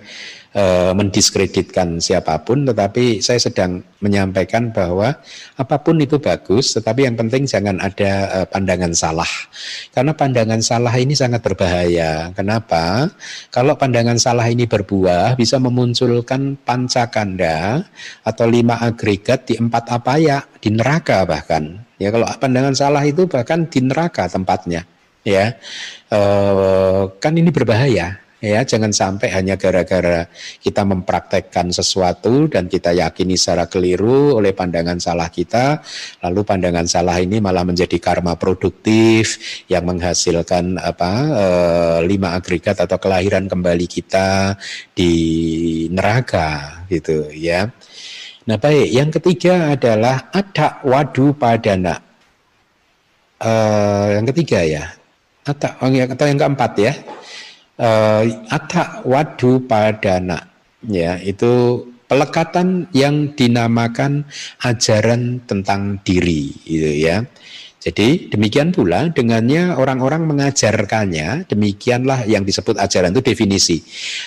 uh, 0.55 0.93
mendiskreditkan 0.95 1.99
siapa 1.99 2.43
pun, 2.47 2.69
tetapi 2.69 3.25
saya 3.25 3.41
sedang 3.41 3.83
menyampaikan 3.99 4.71
bahwa 4.71 5.17
apa 5.57 5.77
pun 5.81 5.99
itu 5.99 6.21
bagus, 6.21 6.77
tetapi 6.77 7.09
yang 7.09 7.17
penting 7.17 7.49
jangan 7.49 7.81
ada 7.81 8.13
uh, 8.43 8.47
pandangan 8.47 8.93
salah. 8.93 9.29
Karena 9.91 10.13
pandangan 10.13 10.61
salah 10.61 10.95
ini 10.95 11.17
sangat 11.17 11.43
berbahaya. 11.43 12.31
Kenapa? 12.37 13.11
Kalau 13.51 13.75
pandangan 13.75 14.21
salah 14.21 14.47
ini 14.47 14.69
berbuah, 14.69 15.35
bisa 15.35 15.57
memunculkan 15.59 16.61
pancakanda 16.63 17.83
atau 18.23 18.47
lima 18.47 18.79
agregat 18.79 19.49
di 19.51 19.59
empat 19.59 19.85
apa 19.91 20.15
ya 20.21 20.39
di 20.61 20.71
neraka 20.71 21.25
bahkan. 21.25 21.83
Ya 21.97 22.13
kalau 22.13 22.29
pandangan 22.37 22.77
salah 22.77 23.03
itu 23.09 23.25
bahkan 23.25 23.65
di 23.65 23.81
neraka 23.81 24.29
tempatnya 24.29 24.85
ya 25.27 25.59
e, 26.07 26.21
kan 27.19 27.35
ini 27.35 27.51
berbahaya 27.51 28.23
ya 28.47 28.63
jangan 28.63 28.95
sampai 28.95 29.35
hanya 29.35 29.59
gara-gara 29.59 30.31
kita 30.63 30.87
mempraktekkan 30.87 31.75
sesuatu 31.75 32.47
dan 32.47 32.71
kita 32.71 32.95
yakini 32.95 33.35
secara 33.35 33.67
keliru 33.67 34.39
oleh 34.39 34.55
pandangan 34.55 35.03
salah 35.03 35.27
kita 35.27 35.83
lalu 36.23 36.47
pandangan 36.47 36.87
salah 36.87 37.19
ini 37.19 37.43
malah 37.43 37.67
menjadi 37.67 37.99
karma 37.99 38.39
produktif 38.39 39.43
yang 39.67 39.83
menghasilkan 39.83 40.79
apa 40.79 41.13
e, 41.35 41.47
lima 42.07 42.39
agregat 42.39 42.79
atau 42.87 42.97
kelahiran 43.03 43.51
kembali 43.51 43.87
kita 43.91 44.55
di 44.95 45.13
neraka 45.91 46.83
gitu 46.87 47.27
ya. 47.35 47.67
Nah 48.47 48.57
baik 48.63 48.89
yang 48.95 49.11
ketiga 49.11 49.75
adalah 49.75 50.31
ada 50.31 50.79
wadu 50.87 51.35
padana. 51.35 51.99
E, 53.43 53.53
yang 54.15 54.27
ketiga 54.31 54.63
ya. 54.63 54.85
Atau, 55.47 55.71
atau 55.79 56.27
yang 56.27 56.39
keempat 56.43 56.73
ya 56.75 56.91
uh, 57.81 58.23
Atta 58.49 59.05
Wadu 59.05 59.65
Padana 59.65 60.41
ya 60.87 61.19
itu 61.21 61.83
pelekatan 62.07 62.87
yang 62.95 63.35
dinamakan 63.35 64.27
ajaran 64.63 65.43
tentang 65.45 65.99
diri 66.07 66.55
itu 66.65 66.91
ya. 67.07 67.27
Jadi 67.87 68.35
demikian 68.35 68.75
pula 68.75 69.15
dengannya 69.15 69.79
orang-orang 69.79 70.27
mengajarkannya, 70.27 71.47
demikianlah 71.47 72.27
yang 72.27 72.43
disebut 72.43 72.75
ajaran 72.83 73.15
itu 73.15 73.23
definisi. 73.23 73.79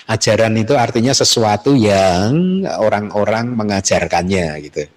Ajaran 0.07 0.55
itu 0.55 0.79
artinya 0.79 1.11
sesuatu 1.11 1.75
yang 1.75 2.63
orang-orang 2.63 3.51
mengajarkannya 3.59 4.63
gitu. 4.63 4.87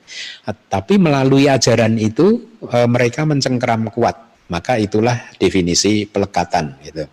Tapi 0.46 0.94
melalui 0.94 1.50
ajaran 1.50 1.98
itu 1.98 2.54
eh, 2.70 2.86
mereka 2.86 3.26
mencengkeram 3.26 3.90
kuat 3.90 4.31
maka 4.50 4.78
itulah 4.80 5.32
definisi 5.38 6.08
pelekatan 6.08 6.78
gitu. 6.82 7.04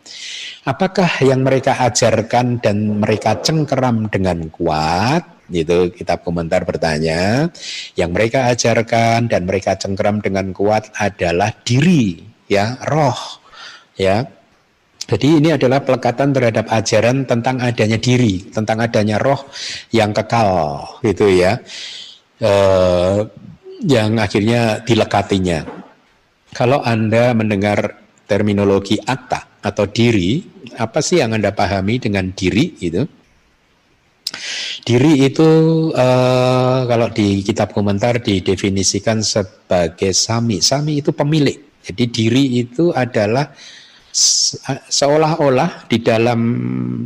Apakah 0.66 1.10
yang 1.22 1.46
mereka 1.46 1.78
ajarkan 1.86 2.60
dan 2.60 3.00
mereka 3.00 3.40
cengkeram 3.40 4.10
dengan 4.10 4.50
kuat? 4.52 5.40
Itu 5.50 5.90
kitab 5.94 6.22
komentar 6.22 6.62
bertanya. 6.66 7.50
Yang 7.98 8.10
mereka 8.14 8.40
ajarkan 8.54 9.30
dan 9.30 9.50
mereka 9.50 9.76
cengkeram 9.78 10.22
dengan 10.22 10.54
kuat 10.54 10.94
adalah 10.98 11.50
diri, 11.66 12.22
ya, 12.46 12.78
roh, 12.86 13.18
ya. 13.98 14.26
Jadi 15.10 15.42
ini 15.42 15.50
adalah 15.50 15.82
pelekatan 15.82 16.38
terhadap 16.38 16.70
ajaran 16.70 17.26
tentang 17.26 17.58
adanya 17.66 17.98
diri, 17.98 18.46
tentang 18.54 18.78
adanya 18.78 19.18
roh 19.18 19.50
yang 19.90 20.14
kekal, 20.14 20.86
gitu 21.02 21.26
ya. 21.34 21.58
Eh, 22.38 23.18
yang 23.90 24.22
akhirnya 24.22 24.84
dilekatinya. 24.86 25.79
Kalau 26.54 26.82
Anda 26.82 27.32
mendengar 27.38 28.02
terminologi 28.26 28.97
atta 29.02 29.62
atau 29.62 29.86
diri, 29.86 30.41
apa 30.78 31.02
sih 31.02 31.22
yang 31.22 31.38
Anda 31.38 31.54
pahami 31.54 32.02
dengan 32.02 32.34
diri 32.34 32.78
itu? 32.82 33.06
Diri 34.86 35.26
itu 35.26 35.50
uh, 35.93 36.82
kalau 36.86 37.10
di 37.14 37.41
kitab 37.45 37.74
komentar 37.74 38.22
didefinisikan 38.22 39.22
sebagai 39.22 40.14
sami. 40.14 40.62
Sami 40.62 41.02
itu 41.02 41.14
pemilik. 41.14 41.58
Jadi 41.86 42.04
diri 42.10 42.43
itu 42.62 42.93
adalah 42.93 43.50
seolah-olah 44.89 45.86
di 45.86 46.02
dalam 46.02 46.41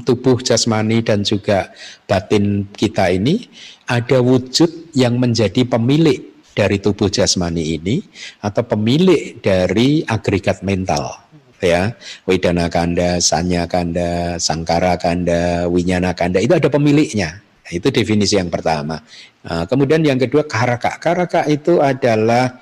tubuh 0.07 0.39
jasmani 0.39 1.03
dan 1.03 1.27
juga 1.27 1.71
batin 2.07 2.67
kita 2.71 3.11
ini 3.11 3.43
ada 3.91 4.23
wujud 4.23 4.95
yang 4.95 5.19
menjadi 5.19 5.67
pemilik 5.67 6.32
dari 6.53 6.77
tubuh 6.77 7.09
jasmani 7.09 7.77
ini 7.81 8.01
atau 8.45 8.61
pemilik 8.65 9.41
dari 9.41 10.05
agregat 10.05 10.61
mental 10.61 11.23
ya 11.63 11.95
Wedana 12.27 12.67
Kanda, 12.67 13.23
Sanya 13.23 13.65
Kanda, 13.65 14.35
Sangkara 14.37 14.99
Kanda, 14.99 15.65
Winyana 15.71 16.11
Kanda 16.11 16.43
itu 16.43 16.53
ada 16.53 16.67
pemiliknya. 16.67 17.39
Itu 17.71 17.89
definisi 17.89 18.35
yang 18.35 18.51
pertama. 18.51 18.99
Nah, 19.47 19.63
kemudian 19.63 20.03
yang 20.03 20.19
kedua 20.19 20.43
karaka. 20.43 20.99
Karaka 20.99 21.47
itu 21.47 21.79
adalah 21.79 22.59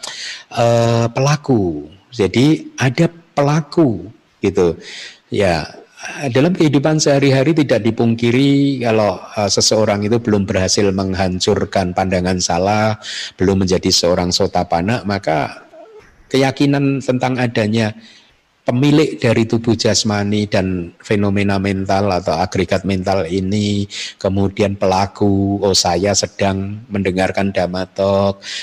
uh, 0.54 1.10
pelaku. 1.10 1.90
Jadi 2.14 2.70
ada 2.78 3.10
pelaku 3.34 4.14
gitu. 4.46 4.78
Ya, 5.34 5.66
dalam 6.34 6.58
kehidupan 6.58 6.98
sehari-hari 6.98 7.54
tidak 7.54 7.86
dipungkiri 7.86 8.82
kalau 8.82 9.22
uh, 9.38 9.46
seseorang 9.46 10.02
itu 10.02 10.18
belum 10.18 10.50
berhasil 10.50 10.90
menghancurkan 10.90 11.94
pandangan 11.94 12.42
salah, 12.42 12.98
belum 13.38 13.66
menjadi 13.66 13.90
seorang 13.94 14.34
sotapana, 14.34 15.06
maka 15.06 15.62
keyakinan 16.34 17.06
tentang 17.06 17.38
adanya 17.38 17.94
pemilik 18.66 19.18
dari 19.18 19.46
tubuh 19.46 19.74
jasmani 19.78 20.46
dan 20.50 20.94
fenomena 21.02 21.62
mental 21.62 22.10
atau 22.14 22.34
agregat 22.34 22.82
mental 22.82 23.26
ini, 23.30 23.86
kemudian 24.18 24.78
pelaku, 24.78 25.62
oh 25.62 25.78
saya 25.78 26.18
sedang 26.18 26.82
mendengarkan 26.90 27.54
dhamma 27.54 27.86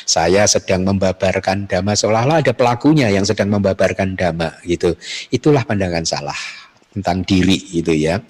saya 0.07 0.43
sedang 0.47 0.87
membabarkan 0.87 1.71
dhamma, 1.71 1.95
seolah-olah 1.95 2.43
ada 2.43 2.51
pelakunya 2.51 3.11
yang 3.15 3.23
sedang 3.23 3.51
membabarkan 3.55 4.19
dhamma 4.19 4.59
gitu. 4.67 4.95
Itulah 5.31 5.63
pandangan 5.63 6.03
salah 6.03 6.68
tentang 6.93 7.25
diri 7.25 7.57
itu 7.75 7.93
ya. 7.93 8.21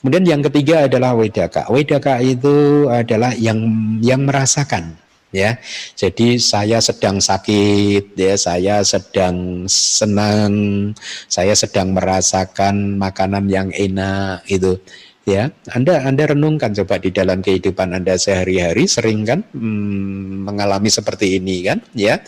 Kemudian 0.00 0.24
yang 0.26 0.42
ketiga 0.46 0.90
adalah 0.90 1.14
wedaka. 1.14 1.68
Wedaka 1.70 2.18
itu 2.20 2.86
adalah 2.90 3.32
yang 3.36 3.58
yang 4.02 4.26
merasakan 4.26 4.98
ya. 5.30 5.56
Jadi 5.94 6.38
saya 6.42 6.82
sedang 6.82 7.22
sakit 7.22 8.18
ya, 8.18 8.34
saya 8.34 8.82
sedang 8.82 9.66
senang, 9.70 10.54
saya 11.30 11.54
sedang 11.54 11.94
merasakan 11.94 12.98
makanan 12.98 13.46
yang 13.46 13.68
enak 13.70 14.42
itu 14.50 14.78
ya 15.28 15.52
Anda 15.76 16.00
Anda 16.04 16.32
renungkan 16.32 16.72
coba 16.72 16.96
di 16.96 17.12
dalam 17.12 17.44
kehidupan 17.44 17.92
Anda 17.92 18.16
sehari-hari 18.16 18.88
sering 18.88 19.28
kan 19.28 19.40
hmm, 19.52 20.48
mengalami 20.48 20.88
seperti 20.88 21.36
ini 21.36 21.64
kan 21.64 21.78
ya. 21.92 22.20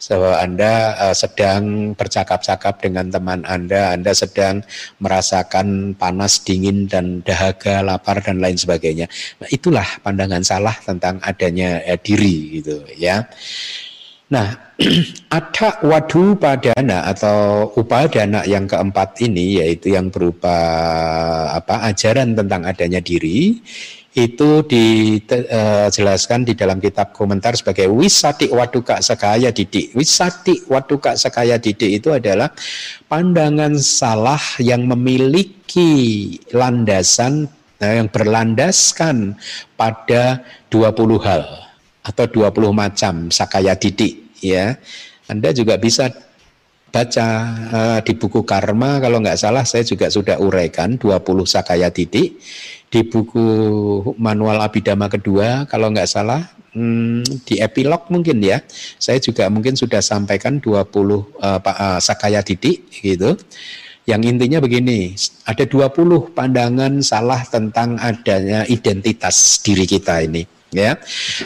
So 0.00 0.24
Anda 0.32 0.96
uh, 0.96 1.14
sedang 1.16 1.92
bercakap-cakap 1.92 2.80
dengan 2.80 3.12
teman 3.12 3.44
Anda 3.44 3.92
Anda 3.92 4.16
sedang 4.16 4.64
merasakan 5.02 5.98
panas 6.00 6.40
dingin 6.40 6.88
dan 6.88 7.20
dahaga 7.20 7.84
lapar 7.84 8.24
dan 8.24 8.40
lain 8.40 8.56
sebagainya. 8.56 9.06
Nah, 9.40 9.48
itulah 9.52 9.86
pandangan 10.00 10.42
salah 10.44 10.76
tentang 10.80 11.20
adanya 11.20 11.84
uh, 11.84 11.98
diri 12.00 12.60
gitu 12.60 12.80
ya 12.96 13.28
Nah, 14.28 14.76
ada 15.38 15.80
wadu 15.80 16.36
padana 16.36 17.08
atau 17.08 17.72
upadana 17.72 18.44
yang 18.44 18.68
keempat 18.68 19.24
ini 19.24 19.64
yaitu 19.64 19.96
yang 19.96 20.12
berupa 20.12 20.52
apa 21.56 21.88
ajaran 21.88 22.36
tentang 22.36 22.68
adanya 22.68 23.00
diri 23.00 23.56
itu 24.12 24.50
dijelaskan 24.68 26.44
di 26.44 26.52
dalam 26.52 26.76
kitab 26.76 27.16
komentar 27.16 27.56
sebagai 27.56 27.88
wisati 27.88 28.52
waduka 28.52 29.00
sekaya 29.00 29.48
didik. 29.48 29.96
Wisati 29.96 30.68
waduka 30.68 31.16
sekaya 31.16 31.56
didik 31.56 32.02
itu 32.02 32.12
adalah 32.12 32.52
pandangan 33.08 33.80
salah 33.80 34.42
yang 34.60 34.84
memiliki 34.84 36.36
landasan 36.52 37.48
nah, 37.80 37.92
yang 37.96 38.12
berlandaskan 38.12 39.38
pada 39.78 40.44
20 40.68 41.16
hal 41.24 41.67
atau 42.08 42.24
20 42.24 42.72
macam 42.72 43.28
sakaya 43.28 43.76
didik 43.76 44.32
ya. 44.40 44.80
Anda 45.28 45.52
juga 45.52 45.76
bisa 45.76 46.08
baca 46.88 47.28
uh, 47.68 47.98
di 48.00 48.16
buku 48.16 48.48
Karma 48.48 48.96
kalau 48.96 49.20
nggak 49.20 49.36
salah 49.36 49.68
saya 49.68 49.84
juga 49.84 50.08
sudah 50.08 50.40
uraikan 50.40 50.96
20 50.96 51.20
sakaya 51.44 51.92
titik 51.92 52.40
di 52.88 53.00
buku 53.04 53.44
manual 54.16 54.64
abidama 54.64 55.12
kedua 55.12 55.68
kalau 55.68 55.92
nggak 55.92 56.08
salah 56.08 56.48
hmm, 56.72 57.44
di 57.44 57.60
epilog 57.60 58.08
mungkin 58.08 58.40
ya. 58.40 58.64
Saya 58.96 59.20
juga 59.20 59.52
mungkin 59.52 59.76
sudah 59.76 60.00
sampaikan 60.00 60.64
20 60.64 60.72
uh, 60.72 61.20
uh, 61.60 62.00
sakaya 62.00 62.40
titik 62.40 62.88
gitu. 63.04 63.36
Yang 64.08 64.32
intinya 64.32 64.64
begini, 64.64 65.12
ada 65.44 65.68
20 65.68 66.32
pandangan 66.32 67.04
salah 67.04 67.44
tentang 67.44 68.00
adanya 68.00 68.64
identitas 68.64 69.60
diri 69.60 69.84
kita 69.84 70.24
ini 70.24 70.57
ya. 70.72 70.96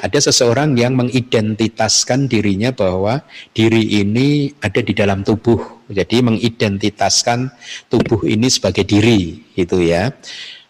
Ada 0.02 0.32
seseorang 0.32 0.74
yang 0.78 0.98
mengidentitaskan 0.98 2.26
dirinya 2.26 2.74
bahwa 2.74 3.22
diri 3.54 4.02
ini 4.02 4.52
ada 4.62 4.80
di 4.82 4.92
dalam 4.94 5.22
tubuh. 5.22 5.86
Jadi 5.92 6.24
mengidentitaskan 6.24 7.52
tubuh 7.92 8.24
ini 8.24 8.48
sebagai 8.48 8.88
diri 8.88 9.44
itu 9.52 9.76
ya 9.84 10.08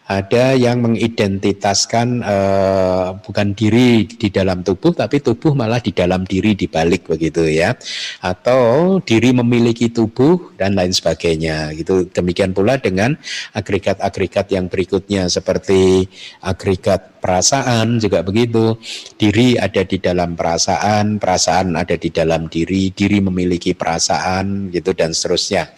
ada 0.03 0.51
yang 0.51 0.83
mengidentitaskan 0.83 2.19
uh, 2.19 3.15
bukan 3.23 3.55
diri 3.55 4.03
di 4.03 4.27
dalam 4.27 4.59
tubuh 4.59 4.91
tapi 4.91 5.23
tubuh 5.23 5.55
malah 5.55 5.79
di 5.79 5.95
dalam 5.95 6.27
diri 6.27 6.59
dibalik 6.59 7.07
begitu 7.07 7.47
ya. 7.47 7.71
Atau 8.19 8.99
diri 8.99 9.31
memiliki 9.31 9.87
tubuh 9.87 10.55
dan 10.59 10.75
lain 10.75 10.91
sebagainya 10.91 11.71
gitu. 11.79 12.11
Demikian 12.11 12.51
pula 12.51 12.75
dengan 12.79 13.15
agregat-agregat 13.55 14.51
yang 14.51 14.67
berikutnya 14.67 15.31
seperti 15.31 16.03
agregat 16.43 17.23
perasaan 17.23 18.03
juga 18.03 18.27
begitu. 18.27 18.75
Diri 19.15 19.55
ada 19.55 19.87
di 19.87 20.03
dalam 20.03 20.35
perasaan 20.35 21.15
perasaan 21.15 21.79
ada 21.79 21.95
di 21.95 22.11
dalam 22.11 22.51
diri 22.51 22.91
diri 22.91 23.23
memiliki 23.23 23.71
perasaan 23.71 24.67
gitu 24.67 24.91
dan 24.91 25.15
seterusnya 25.15 25.71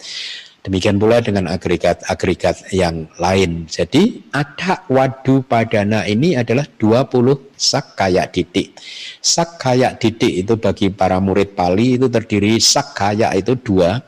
Demikian 0.66 0.98
pula 0.98 1.22
dengan 1.22 1.46
agregat-agregat 1.46 2.74
yang 2.74 3.06
lain. 3.22 3.70
Jadi 3.70 4.26
ada 4.34 4.82
wadu 4.90 5.46
padana 5.46 6.02
ini 6.02 6.34
adalah 6.34 6.66
20 6.66 7.54
sak 7.54 7.94
kayak 7.94 8.34
didik. 8.34 8.74
Sak 9.22 9.62
kayak 9.62 10.02
didik 10.02 10.42
itu 10.42 10.58
bagi 10.58 10.90
para 10.90 11.22
murid 11.22 11.54
Pali 11.54 11.94
itu 11.94 12.10
terdiri 12.10 12.58
sak 12.58 12.98
kayak 12.98 13.38
itu 13.38 13.54
dua, 13.54 14.02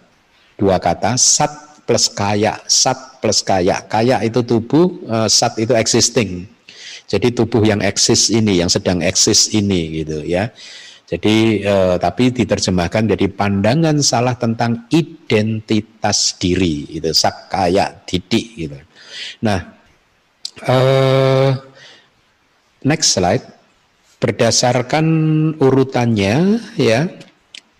dua 0.59 0.82
kata, 0.82 1.14
sat 1.14 1.86
plus 1.86 2.11
kaya, 2.11 2.59
sat 2.66 3.22
plus 3.22 3.38
kaya. 3.46 3.78
Kaya 3.86 4.18
itu 4.26 4.42
tubuh, 4.42 4.98
eh, 5.06 5.28
sat 5.30 5.62
itu 5.62 5.78
existing. 5.78 6.42
Jadi 7.06 7.38
tubuh 7.38 7.62
yang 7.62 7.80
eksis 7.86 8.34
ini, 8.34 8.59
yang 8.59 8.68
sedang 8.68 8.98
eksis 8.98 9.54
ini 9.54 10.02
gitu 10.02 10.26
ya. 10.26 10.50
Jadi 11.09 11.64
eh, 11.64 11.96
tapi 11.96 12.28
diterjemahkan 12.36 13.16
jadi 13.16 13.32
pandangan 13.32 13.96
salah 14.04 14.36
tentang 14.36 14.84
identitas 14.92 16.36
diri 16.36 16.84
itu 17.00 17.09
sakaya 17.16 18.04
didik 18.04 18.46
gitu. 18.61 18.76
Nah, 19.40 19.59
eh, 20.68 21.50
next 22.84 23.16
slide 23.16 23.46
berdasarkan 24.20 25.06
urutannya 25.56 26.61
ya 26.76 27.09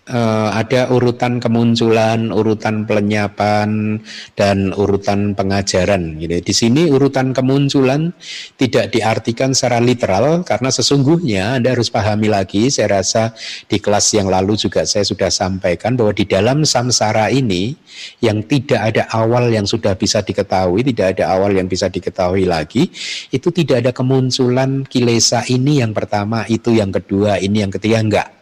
uh, 0.09 0.51
ada 0.57 0.89
urutan 0.89 1.39
kemunculan, 1.39 2.33
urutan 2.33 2.89
pelenyapan, 2.89 4.01
dan 4.35 4.73
urutan 4.73 5.37
pengajaran. 5.37 6.17
Gitu. 6.19 6.41
Di 6.41 6.55
sini 6.57 6.83
urutan 6.89 7.37
kemunculan 7.37 8.17
tidak 8.57 8.97
diartikan 8.97 9.53
secara 9.53 9.79
literal 9.79 10.43
karena 10.43 10.73
sesungguhnya 10.73 11.61
Anda 11.61 11.77
harus 11.77 11.93
pahami 11.93 12.33
lagi. 12.33 12.73
Saya 12.73 13.01
rasa 13.01 13.37
di 13.69 13.77
kelas 13.79 14.09
yang 14.17 14.33
lalu 14.33 14.57
juga 14.57 14.89
saya 14.89 15.05
sudah 15.05 15.29
sampaikan 15.29 15.95
bahwa 15.95 16.17
di 16.17 16.25
dalam 16.25 16.65
samsara 16.65 17.29
ini 17.29 17.77
yang 18.25 18.41
tidak 18.47 18.95
ada 18.95 19.03
awal 19.13 19.53
yang 19.53 19.69
sudah 19.69 19.93
bisa 19.95 20.25
diketahui, 20.25 20.81
tidak 20.95 21.19
ada 21.19 21.35
awal 21.37 21.53
yang 21.53 21.69
bisa 21.69 21.93
diketahui 21.93 22.49
lagi, 22.49 22.89
itu 23.29 23.49
tidak 23.53 23.85
ada 23.85 23.93
kemunculan 23.93 24.87
kilesa 24.89 25.45
ini 25.51 25.85
yang 25.85 25.93
pertama, 25.93 26.47
itu 26.49 26.73
yang 26.73 26.95
kedua, 26.95 27.43
ini 27.43 27.67
yang 27.67 27.73
ketiga 27.75 28.01
enggak 28.01 28.38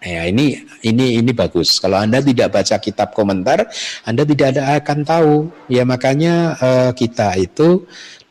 Ya, 0.00 0.24
ini 0.24 0.64
ini 0.80 1.20
ini 1.20 1.30
bagus. 1.36 1.76
Kalau 1.76 2.00
Anda 2.00 2.24
tidak 2.24 2.56
baca 2.56 2.80
kitab 2.80 3.12
komentar, 3.12 3.68
Anda 4.08 4.24
tidak 4.24 4.56
ada 4.56 4.80
akan 4.80 4.98
tahu. 5.04 5.34
Ya 5.68 5.84
makanya 5.84 6.56
uh, 6.56 6.90
kita 6.96 7.36
itu 7.36 7.84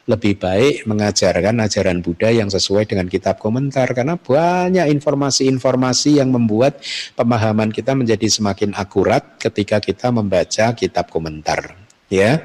lebih 0.09 0.41
baik 0.41 0.89
mengajarkan 0.89 1.61
ajaran 1.61 2.01
Buddha 2.01 2.33
yang 2.33 2.49
sesuai 2.49 2.89
dengan 2.89 3.05
kitab 3.05 3.37
komentar 3.37 3.93
karena 3.93 4.17
banyak 4.17 4.89
informasi-informasi 4.97 6.17
yang 6.17 6.33
membuat 6.33 6.81
pemahaman 7.13 7.69
kita 7.69 7.93
menjadi 7.93 8.25
semakin 8.25 8.73
akurat 8.73 9.37
ketika 9.37 9.77
kita 9.77 10.09
membaca 10.09 10.73
kitab 10.73 11.13
komentar 11.13 11.77
ya. 12.09 12.41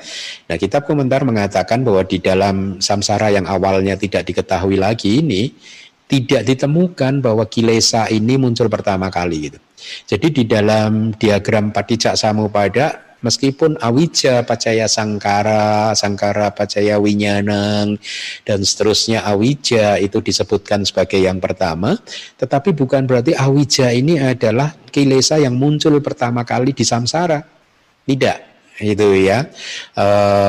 Nah, 0.47 0.57
kitab 0.61 0.85
komentar 0.85 1.25
mengatakan 1.25 1.81
bahwa 1.81 2.05
di 2.05 2.21
dalam 2.21 2.79
samsara 2.85 3.33
yang 3.33 3.49
awalnya 3.49 3.97
tidak 3.97 4.29
diketahui 4.29 4.77
lagi 4.77 5.25
ini 5.25 5.57
tidak 6.15 6.47
ditemukan 6.47 7.19
bahwa 7.19 7.43
kilesa 7.51 8.07
ini 8.07 8.39
muncul 8.39 8.71
pertama 8.71 9.11
kali 9.11 9.51
gitu. 9.51 9.59
Jadi 10.07 10.31
di 10.31 10.45
dalam 10.47 11.11
diagram 11.19 11.75
patijak 11.75 12.15
samupada 12.15 13.19
meskipun 13.19 13.75
awija 13.83 14.47
pacaya 14.47 14.87
sangkara, 14.87 15.91
sangkara 15.99 16.55
pacaya 16.55 17.03
winyanang 17.03 17.99
dan 18.47 18.59
seterusnya 18.63 19.27
awija 19.27 19.99
itu 19.99 20.23
disebutkan 20.23 20.87
sebagai 20.87 21.19
yang 21.19 21.43
pertama, 21.43 21.99
tetapi 22.39 22.77
bukan 22.77 23.11
berarti 23.11 23.35
awija 23.35 23.91
ini 23.91 24.23
adalah 24.23 24.71
kilesa 24.95 25.43
yang 25.43 25.59
muncul 25.59 25.99
pertama 25.99 26.47
kali 26.47 26.71
di 26.71 26.87
samsara. 26.87 27.43
Tidak, 28.05 28.54
itu 28.81 29.27
ya. 29.27 29.47
E, 29.95 30.07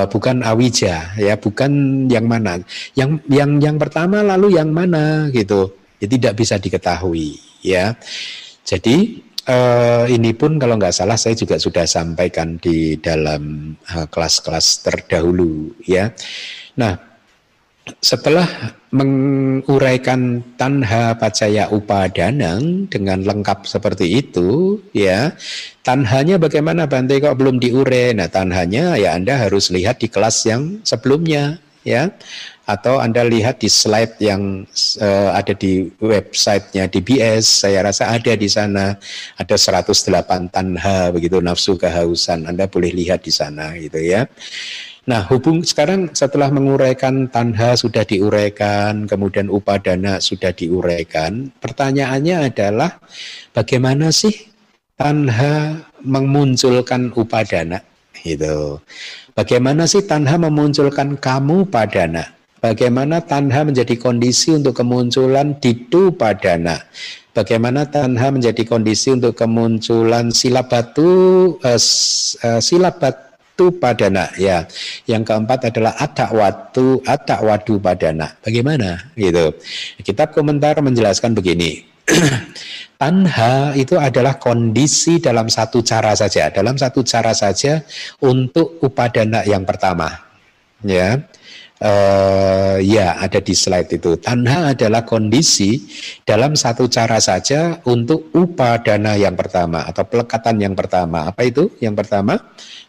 bukan 0.09 0.41
awija 0.41 1.17
ya 1.17 1.33
bukan 1.37 2.05
yang 2.09 2.25
mana. 2.25 2.61
Yang 2.97 3.21
yang 3.29 3.51
yang 3.61 3.77
pertama 3.77 4.25
lalu 4.25 4.57
yang 4.57 4.73
mana 4.73 5.29
gitu. 5.29 5.73
Ya 6.01 6.07
tidak 6.09 6.33
bisa 6.39 6.57
diketahui 6.57 7.37
ya. 7.61 7.93
Jadi 8.65 9.21
e, 9.45 9.57
ini 10.09 10.31
pun 10.33 10.57
kalau 10.57 10.77
nggak 10.77 10.95
salah 10.95 11.17
saya 11.19 11.37
juga 11.37 11.61
sudah 11.61 11.85
sampaikan 11.85 12.57
di 12.57 12.97
dalam 12.97 13.75
eh, 13.77 14.07
kelas-kelas 14.09 14.81
terdahulu 14.81 15.77
ya. 15.85 16.09
Nah 16.81 17.14
setelah 18.01 18.49
menguraikan 18.89 20.41
tanha 20.57 21.13
pacaya 21.13 21.69
upadanang 21.69 22.89
dengan 22.89 23.21
lengkap 23.21 23.69
seperti 23.69 24.25
itu 24.25 24.81
ya 24.95 25.35
tanhanya 25.85 26.41
bagaimana 26.41 26.89
Bante? 26.89 27.21
Kok 27.21 27.37
belum 27.37 27.61
diure? 27.61 28.17
Nah 28.17 28.25
tanhanya 28.25 28.97
ya 28.97 29.13
Anda 29.13 29.37
harus 29.37 29.69
lihat 29.69 30.01
di 30.01 30.09
kelas 30.09 30.49
yang 30.49 30.81
sebelumnya 30.81 31.61
ya. 31.85 32.09
Atau 32.65 32.97
Anda 32.97 33.21
lihat 33.21 33.61
di 33.61 33.69
slide 33.69 34.17
yang 34.17 34.65
uh, 34.97 35.29
ada 35.37 35.53
di 35.53 35.85
websitenya 36.01 36.89
DBS 36.89 37.61
saya 37.61 37.85
rasa 37.85 38.09
ada 38.09 38.33
di 38.33 38.49
sana. 38.49 38.97
Ada 39.37 39.53
108 39.85 40.49
tanha 40.49 41.13
begitu 41.13 41.37
nafsu 41.37 41.77
kehausan. 41.77 42.49
Anda 42.49 42.65
boleh 42.65 42.89
lihat 42.89 43.21
di 43.21 43.29
sana 43.29 43.77
gitu 43.77 44.01
ya 44.01 44.25
Nah, 45.05 45.21
hubung 45.29 45.61
sekarang 45.61 46.09
setelah 46.17 46.49
menguraikan 46.49 47.29
tanha 47.29 47.77
sudah 47.77 48.01
diuraikan, 48.01 49.05
kemudian 49.05 49.53
upadana 49.53 50.17
sudah 50.17 50.49
diuraikan, 50.49 51.53
pertanyaannya 51.61 52.49
adalah 52.49 52.97
bagaimana 53.53 54.09
sih 54.09 54.33
tanha 54.97 55.85
memunculkan 56.01 57.13
upadana? 57.13 57.85
Gitu. 58.17 58.81
Bagaimana 59.37 59.85
sih 59.85 60.01
tanha 60.09 60.41
memunculkan 60.41 61.21
kamu 61.21 61.69
padana? 61.69 62.33
Bagaimana 62.57 63.21
tanha 63.21 63.61
menjadi 63.61 63.93
kondisi 64.01 64.57
untuk 64.57 64.73
kemunculan 64.73 65.61
ditu 65.61 66.17
padana? 66.17 66.81
Bagaimana 67.35 67.85
tanha 67.85 68.33
menjadi 68.33 68.65
kondisi 68.65 69.13
untuk 69.13 69.37
kemunculan 69.37 70.33
silabatu 70.33 71.11
uh, 71.61 71.77
uh, 72.41 72.61
silabat 72.63 73.34
tu 73.55 73.71
padana 73.75 74.29
ya. 74.35 74.67
Yang 75.07 75.31
keempat 75.31 75.73
adalah 75.73 75.95
ada 75.97 76.29
waktu 76.29 77.01
ada 77.07 77.35
wadu 77.41 77.79
padana. 77.79 78.35
Bagaimana 78.43 79.15
gitu? 79.15 79.55
Kitab 80.03 80.35
komentar 80.35 80.77
menjelaskan 80.83 81.33
begini. 81.33 81.95
Tanha 83.01 83.75
itu 83.75 83.99
adalah 83.99 84.37
kondisi 84.39 85.19
dalam 85.19 85.51
satu 85.51 85.83
cara 85.83 86.15
saja, 86.15 86.47
dalam 86.53 86.79
satu 86.79 87.01
cara 87.03 87.35
saja 87.35 87.81
untuk 88.23 88.79
upadana 88.79 89.43
yang 89.43 89.65
pertama. 89.67 90.11
Ya. 90.85 91.25
Uh, 91.75 92.79
ya 92.79 93.19
ada 93.19 93.43
di 93.43 93.51
slide 93.51 93.99
itu. 93.99 94.15
Tanha 94.15 94.71
adalah 94.71 95.03
kondisi 95.03 95.83
dalam 96.23 96.55
satu 96.55 96.87
cara 96.87 97.19
saja 97.19 97.83
untuk 97.83 98.31
upadana 98.31 99.19
yang 99.19 99.35
pertama 99.35 99.83
atau 99.83 100.07
pelekatan 100.07 100.55
yang 100.55 100.71
pertama. 100.71 101.27
Apa 101.27 101.43
itu? 101.43 101.67
Yang 101.83 101.99
pertama 101.99 102.39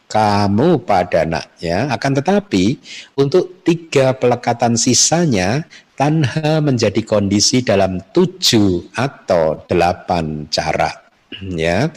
kamu 0.07 0.87
padana 0.87 1.43
ya 1.59 1.91
akan 1.91 2.13
tetapi 2.23 2.79
untuk 3.19 3.63
tiga 3.67 4.15
pelekatan 4.15 4.79
sisanya 4.79 5.67
tanha 5.99 6.63
menjadi 6.63 7.03
kondisi 7.03 7.65
dalam 7.67 7.99
tujuh 8.15 8.95
atau 8.95 9.67
delapan 9.67 10.47
cara 10.53 10.93
ya. 11.59 11.91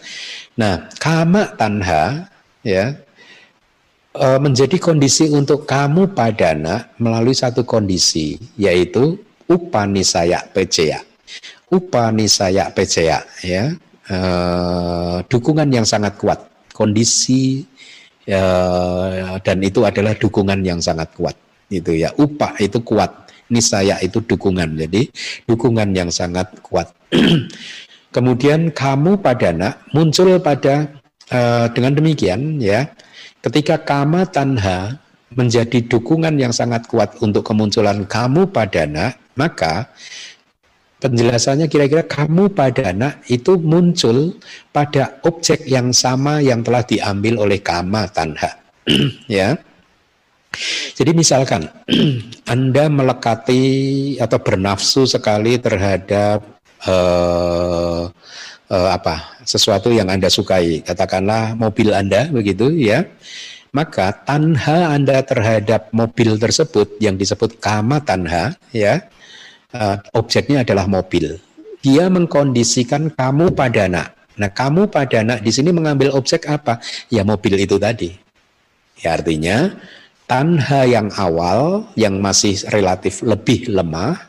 Nah 0.57 0.89
kama 0.97 1.53
tanha 1.53 2.31
ya 2.65 2.97
e, 4.15 4.25
menjadi 4.41 4.81
kondisi 4.81 5.29
untuk 5.29 5.69
kamu 5.69 6.15
padana 6.17 6.89
melalui 6.97 7.37
satu 7.37 7.61
kondisi 7.63 8.39
yaitu 8.57 9.19
upanisaya 9.45 10.43
peceya 10.49 11.05
upanisaya 11.69 12.73
peceya 12.73 13.21
ya 13.45 13.73
e, 14.09 14.17
dukungan 15.29 15.69
yang 15.69 15.85
sangat 15.85 16.17
kuat 16.17 16.39
kondisi 16.73 17.68
ya, 18.29 18.45
dan 19.41 19.57
itu 19.65 19.81
adalah 19.81 20.13
dukungan 20.13 20.61
yang 20.61 20.77
sangat 20.77 21.09
kuat. 21.17 21.33
Itu 21.69 21.97
ya 21.97 22.13
upah 22.13 22.61
itu 22.61 22.77
kuat 22.85 23.29
nisaya 23.49 23.97
itu 24.05 24.21
dukungan. 24.21 24.77
Jadi 24.77 25.09
dukungan 25.49 25.89
yang 25.97 26.13
sangat 26.13 26.53
kuat. 26.61 26.93
Kemudian 28.15 28.73
kamu 28.73 29.21
padana 29.21 29.77
muncul 29.93 30.37
pada 30.41 30.99
uh, 31.29 31.65
dengan 31.73 31.93
demikian 31.93 32.57
ya 32.57 32.89
ketika 33.45 33.79
kama 33.79 34.25
tanha 34.25 34.97
menjadi 35.33 35.85
dukungan 35.85 36.35
yang 36.41 36.49
sangat 36.49 36.89
kuat 36.89 37.21
untuk 37.21 37.45
kemunculan 37.45 38.03
kamu 38.09 38.49
padana 38.49 39.13
maka 39.37 39.93
penjelasannya 40.99 41.71
kira-kira 41.71 42.03
kamu 42.03 42.51
pada 42.51 42.91
anak 42.91 43.23
itu 43.31 43.55
muncul 43.55 44.35
pada 44.75 45.19
objek 45.23 45.63
yang 45.65 45.95
sama 45.95 46.43
yang 46.43 46.59
telah 46.59 46.83
diambil 46.83 47.39
oleh 47.47 47.59
kama 47.63 48.07
tanha. 48.11 48.59
Ya. 49.29 49.55
Jadi 50.97 51.13
misalkan 51.13 51.69
Anda 52.53 52.89
melekati 52.89 53.63
atau 54.17 54.41
bernafsu 54.41 55.05
sekali 55.05 55.61
terhadap 55.61 56.41
uh, 56.89 58.09
uh, 58.73 58.89
apa 58.89 59.39
sesuatu 59.45 59.93
yang 59.93 60.09
Anda 60.09 60.27
sukai. 60.27 60.81
Katakanlah 60.81 61.53
mobil 61.53 61.93
Anda 61.93 62.27
begitu 62.33 62.73
ya. 62.73 63.05
Maka 63.69 64.25
tanha 64.25 64.97
Anda 64.97 65.21
terhadap 65.21 65.93
mobil 65.93 66.41
tersebut 66.41 66.97
yang 66.97 67.21
disebut 67.21 67.61
kama 67.61 68.01
tanha 68.01 68.57
ya 68.73 69.05
uh, 69.73 69.97
objeknya 70.17 70.65
adalah 70.65 70.89
mobil. 70.89 71.37
Dia 71.79 72.11
mengkondisikan 72.11 73.13
kamu 73.13 73.55
pada 73.55 73.87
anak. 73.87 74.07
Nah, 74.39 74.51
kamu 74.51 74.87
pada 74.87 75.23
anak 75.23 75.43
di 75.43 75.51
sini 75.51 75.71
mengambil 75.75 76.15
objek 76.15 76.47
apa? 76.47 76.79
Ya 77.11 77.27
mobil 77.27 77.59
itu 77.59 77.75
tadi. 77.75 78.15
Ya 78.99 79.15
artinya 79.15 79.75
tanha 80.27 80.83
yang 80.83 81.07
awal 81.15 81.87
yang 81.95 82.19
masih 82.19 82.59
relatif 82.69 83.23
lebih 83.23 83.71
lemah 83.71 84.19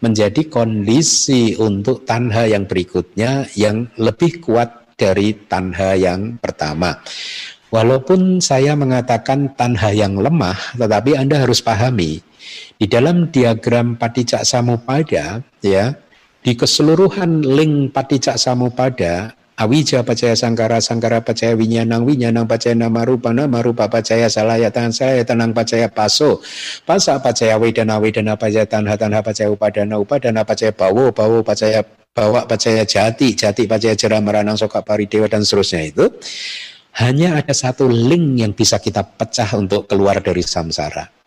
menjadi 0.00 0.48
kondisi 0.48 1.54
untuk 1.60 2.08
tanha 2.08 2.48
yang 2.48 2.64
berikutnya 2.64 3.48
yang 3.54 3.88
lebih 4.00 4.40
kuat 4.40 4.96
dari 4.96 5.36
tanha 5.46 5.96
yang 5.96 6.40
pertama. 6.40 6.98
Walaupun 7.68 8.38
saya 8.38 8.78
mengatakan 8.78 9.50
tanha 9.58 9.90
yang 9.90 10.14
lemah, 10.14 10.78
tetapi 10.78 11.18
Anda 11.18 11.42
harus 11.42 11.58
pahami 11.58 12.22
di 12.76 12.86
dalam 12.90 13.30
diagram 13.30 13.96
Patijak 13.96 14.42
Samupada, 14.42 15.42
ya, 15.62 15.94
di 16.44 16.52
keseluruhan 16.52 17.44
link 17.44 17.94
Patijak 17.96 18.36
Samupada, 18.36 19.32
Awija 19.54 20.02
pacaya 20.02 20.34
sangkara, 20.34 20.82
sangkara 20.82 21.22
pacaya 21.22 21.54
winyanang, 21.54 22.02
winyanang 22.02 22.42
pacaya 22.50 22.74
nama 22.74 23.06
rupa, 23.06 23.30
nama 23.30 23.62
rupa 23.62 23.86
pacaya 23.86 24.26
salayatan, 24.26 24.90
tanang 25.22 25.54
pacaya 25.54 25.86
paso, 25.86 26.42
pasa 26.82 27.22
pacaya 27.22 27.54
wedana, 27.54 28.02
wedana 28.02 28.34
pacaya 28.34 28.66
tanha, 28.66 28.98
tanha 28.98 29.22
pacaya 29.22 29.46
upadana, 29.54 29.94
upadana 30.02 30.42
pacaya 30.42 30.74
bawo, 30.74 31.14
bawo 31.14 31.46
pacaya 31.46 31.86
bawa 31.86 32.50
pacaya 32.50 32.82
jati, 32.82 33.38
jati 33.38 33.70
pacaya 33.70 33.94
jera 33.94 34.18
meranang 34.18 34.58
soka 34.58 34.82
paridewa 34.82 35.30
dan 35.30 35.46
seterusnya 35.46 35.86
itu. 35.86 36.10
Hanya 36.98 37.38
ada 37.38 37.54
satu 37.54 37.86
link 37.86 38.42
yang 38.42 38.58
bisa 38.58 38.82
kita 38.82 39.06
pecah 39.06 39.54
untuk 39.54 39.86
keluar 39.86 40.18
dari 40.18 40.42
samsara 40.42 41.23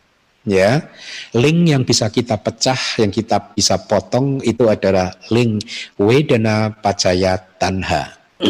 ya. 0.48 0.88
Link 1.36 1.60
yang 1.68 1.84
bisa 1.84 2.08
kita 2.08 2.40
pecah 2.40 2.80
yang 3.04 3.12
kita 3.12 3.52
bisa 3.52 3.76
potong 3.84 4.40
itu 4.42 4.66
adalah 4.72 5.12
link 5.30 5.68
wedana 6.00 6.72
pacaya 6.72 7.36
tanha. 7.60 8.16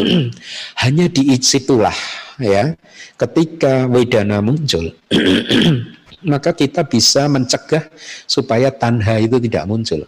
Hanya 0.82 1.10
di 1.10 1.34
situlah 1.42 1.96
ya 2.38 2.78
ketika 3.18 3.90
wedana 3.90 4.38
muncul 4.38 4.94
maka 6.30 6.54
kita 6.54 6.86
bisa 6.86 7.26
mencegah 7.26 7.90
supaya 8.28 8.70
tanha 8.70 9.18
itu 9.18 9.42
tidak 9.42 9.66
muncul 9.66 10.06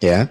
ya. 0.00 0.28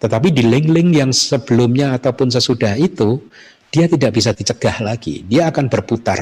Tetapi 0.00 0.32
di 0.32 0.48
link-link 0.48 0.96
yang 0.96 1.12
sebelumnya 1.12 1.92
ataupun 2.00 2.32
sesudah 2.32 2.72
itu 2.80 3.20
dia 3.68 3.84
tidak 3.84 4.16
bisa 4.16 4.32
dicegah 4.32 4.80
lagi. 4.80 5.20
Dia 5.28 5.52
akan 5.52 5.68
berputar 5.68 6.18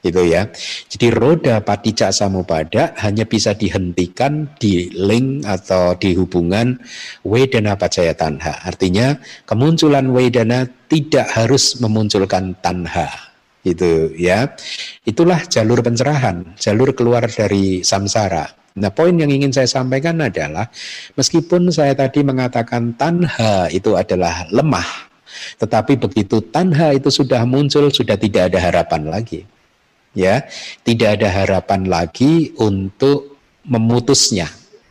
gitu 0.00 0.24
ya. 0.24 0.48
Jadi 0.88 1.12
roda 1.12 1.60
patijak 1.60 2.12
samupada 2.12 2.96
hanya 3.04 3.28
bisa 3.28 3.52
dihentikan 3.52 4.48
di 4.56 4.88
link 4.96 5.44
atau 5.44 5.96
di 5.96 6.16
hubungan 6.16 6.80
wedana 7.24 7.76
pacaya 7.76 8.16
tanha. 8.16 8.64
Artinya 8.64 9.16
kemunculan 9.44 10.08
wedana 10.12 10.64
tidak 10.88 11.28
harus 11.36 11.78
memunculkan 11.78 12.56
tanha. 12.64 13.08
Itu 13.60 14.16
ya. 14.16 14.56
Itulah 15.04 15.44
jalur 15.44 15.84
pencerahan, 15.84 16.56
jalur 16.56 16.96
keluar 16.96 17.28
dari 17.28 17.84
samsara. 17.84 18.48
Nah, 18.70 18.88
poin 18.94 19.12
yang 19.12 19.28
ingin 19.28 19.50
saya 19.50 19.66
sampaikan 19.66 20.16
adalah 20.22 20.70
meskipun 21.18 21.74
saya 21.74 21.92
tadi 21.92 22.22
mengatakan 22.22 22.94
tanha 22.94 23.66
itu 23.68 23.98
adalah 23.98 24.46
lemah, 24.48 25.10
tetapi 25.58 25.98
begitu 25.98 26.38
tanha 26.54 26.94
itu 26.94 27.10
sudah 27.10 27.42
muncul 27.44 27.90
sudah 27.90 28.14
tidak 28.14 28.54
ada 28.54 28.58
harapan 28.62 29.10
lagi 29.10 29.42
ya 30.16 30.46
tidak 30.82 31.20
ada 31.20 31.28
harapan 31.30 31.86
lagi 31.86 32.54
untuk 32.58 33.38
memutusnya 33.66 34.50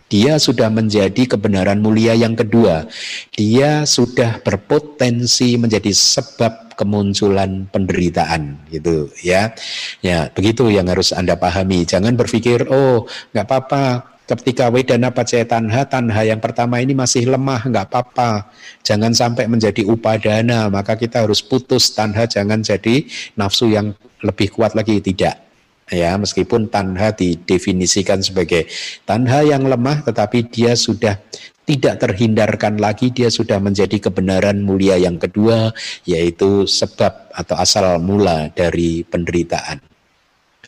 dia 0.09 0.41
sudah 0.41 0.73
menjadi 0.73 1.37
kebenaran 1.37 1.85
mulia 1.85 2.17
yang 2.17 2.33
kedua. 2.33 2.89
Dia 3.29 3.85
sudah 3.85 4.41
berpotensi 4.41 5.53
menjadi 5.61 5.93
sebab 5.93 6.73
kemunculan 6.73 7.69
penderitaan 7.69 8.57
gitu 8.73 9.13
ya. 9.21 9.53
Ya, 10.01 10.33
begitu 10.33 10.73
yang 10.73 10.89
harus 10.89 11.13
Anda 11.13 11.37
pahami. 11.37 11.85
Jangan 11.85 12.17
berpikir, 12.17 12.65
"Oh, 12.73 13.05
nggak 13.37 13.45
apa-apa, 13.45 13.85
ketika 14.25 14.73
wedana 14.73 15.13
pacaya 15.13 15.45
tanha, 15.45 15.85
tanha 15.85 16.21
yang 16.25 16.41
pertama 16.41 16.81
ini 16.81 16.97
masih 16.97 17.29
lemah, 17.29 17.69
nggak 17.69 17.85
apa-apa. 17.93 18.49
Jangan 18.81 19.13
sampai 19.13 19.45
menjadi 19.45 19.85
upadana, 19.85 20.73
maka 20.73 20.97
kita 20.97 21.21
harus 21.25 21.45
putus 21.45 21.93
tanha, 21.93 22.25
jangan 22.25 22.65
jadi 22.65 23.05
nafsu 23.37 23.73
yang 23.73 23.93
lebih 24.23 24.51
kuat 24.53 24.75
lagi. 24.75 24.99
Tidak 24.99 25.49
ya 25.89 26.15
meskipun 26.15 26.69
tanha 26.69 27.11
didefinisikan 27.11 28.21
sebagai 28.21 28.69
tanha 29.09 29.41
yang 29.41 29.65
lemah 29.65 30.05
tetapi 30.05 30.45
dia 30.47 30.77
sudah 30.77 31.17
tidak 31.65 32.01
terhindarkan 32.01 32.81
lagi 32.81 33.13
dia 33.13 33.29
sudah 33.29 33.61
menjadi 33.61 34.09
kebenaran 34.09 34.61
mulia 34.61 34.97
yang 34.97 35.21
kedua 35.21 35.73
yaitu 36.05 36.65
sebab 36.65 37.29
atau 37.33 37.55
asal 37.57 38.01
mula 38.01 38.49
dari 38.53 39.05
penderitaan. 39.05 39.81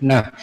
Nah, 0.02 0.34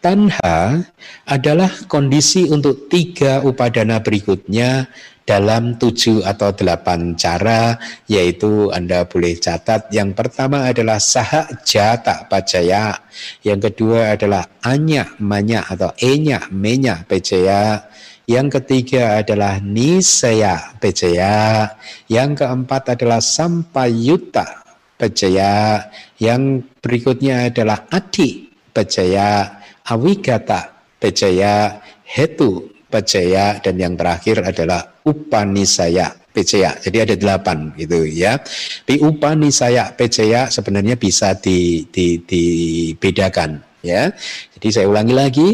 tanha 0.00 0.80
adalah 1.28 1.68
kondisi 1.84 2.48
untuk 2.48 2.88
tiga 2.88 3.44
upadana 3.44 4.00
berikutnya 4.00 4.88
dalam 5.22 5.78
tujuh 5.78 6.26
atau 6.26 6.50
delapan 6.50 7.14
cara 7.14 7.78
yaitu 8.10 8.70
Anda 8.74 9.06
boleh 9.06 9.38
catat. 9.38 9.90
Yang 9.94 10.18
pertama 10.18 10.66
adalah 10.66 10.98
saha 10.98 11.46
jata 11.62 12.26
pacaya 12.26 12.98
yang 13.44 13.60
kedua 13.60 14.16
adalah 14.16 14.48
anya 14.66 15.14
manya 15.22 15.62
atau 15.68 15.92
enya 16.00 16.48
menya 16.50 17.04
pacaya 17.06 17.86
yang 18.26 18.48
ketiga 18.48 19.20
adalah 19.20 19.58
nisaya 19.60 20.78
pacaya 20.78 21.68
yang 22.08 22.32
keempat 22.32 22.96
adalah 22.96 23.20
sampayuta 23.20 24.62
pacaya 24.96 25.86
yang 26.16 26.62
berikutnya 26.80 27.52
adalah 27.52 27.84
ati 27.90 28.48
pacaya 28.72 29.60
awigata 29.84 30.72
pacaya 30.96 31.82
hetu 32.06 32.71
pacaya 32.92 33.56
dan 33.64 33.80
yang 33.80 33.96
terakhir 33.96 34.44
adalah 34.44 35.00
upanisaya 35.08 36.12
pecaya. 36.32 36.76
Jadi 36.80 36.96
ada 36.98 37.14
delapan 37.14 37.72
gitu 37.76 38.04
ya. 38.08 38.40
Di 38.84 39.00
upanisaya 39.00 39.92
pecaya 39.92 40.48
sebenarnya 40.48 41.00
bisa 41.00 41.36
di, 41.36 41.88
di, 41.88 42.20
dibedakan 42.20 43.60
ya. 43.84 44.12
Jadi 44.56 44.68
saya 44.68 44.86
ulangi 44.88 45.14
lagi. 45.16 45.50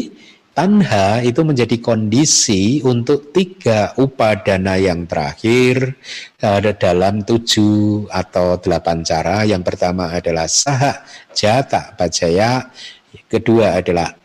Tanha 0.49 1.23
itu 1.23 1.39
menjadi 1.47 1.79
kondisi 1.79 2.83
untuk 2.83 3.31
tiga 3.31 3.95
upadana 3.95 4.75
yang 4.75 5.07
terakhir 5.07 5.95
ada 6.35 6.75
dalam 6.75 7.23
tujuh 7.23 8.11
atau 8.11 8.59
delapan 8.59 8.99
cara. 8.99 9.47
Yang 9.47 9.63
pertama 9.71 10.11
adalah 10.11 10.51
saha 10.51 10.99
jata 11.31 11.95
pacaya, 11.95 12.67
kedua 13.31 13.79
adalah 13.79 14.18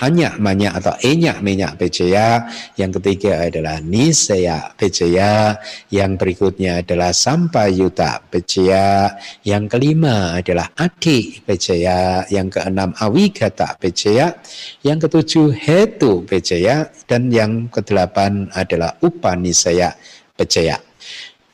hanya 0.00 0.34
manya 0.40 0.72
atau 0.74 0.96
enya 1.04 1.36
minyak 1.44 1.76
pecaya, 1.76 2.48
yang 2.80 2.88
ketiga 2.96 3.46
adalah 3.46 3.78
nisaya 3.84 4.72
pecaya, 4.72 5.60
yang 5.92 6.16
berikutnya 6.16 6.80
adalah 6.80 7.12
sampayuta 7.12 8.24
pecaya, 8.32 9.12
yang 9.44 9.68
kelima 9.68 10.40
adalah 10.40 10.72
adi 10.80 11.44
pecaya, 11.44 12.24
yang 12.32 12.48
keenam 12.48 12.96
awigata 12.96 13.76
pecaya, 13.76 14.40
yang 14.80 14.96
ketujuh 14.96 15.52
hetu 15.52 16.24
pecaya, 16.24 16.88
dan 17.04 17.28
yang 17.28 17.68
kedelapan 17.68 18.48
adalah 18.56 18.96
upanisaya 19.04 19.92
pecaya. 20.32 20.80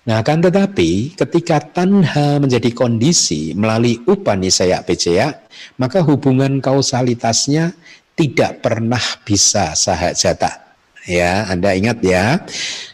Nah, 0.06 0.22
kan 0.22 0.38
tetapi 0.38 1.18
ketika 1.18 1.58
tanha 1.58 2.38
menjadi 2.38 2.70
kondisi 2.70 3.58
melalui 3.58 3.98
upanisaya 4.06 4.78
pecaya, 4.86 5.34
maka 5.82 5.98
hubungan 6.06 6.62
kausalitasnya 6.62 7.74
tidak 8.16 8.64
pernah 8.64 9.02
bisa 9.22 9.76
sahajata. 9.76 10.64
Ya, 11.06 11.46
Anda 11.46 11.70
ingat 11.78 12.02
ya. 12.02 12.42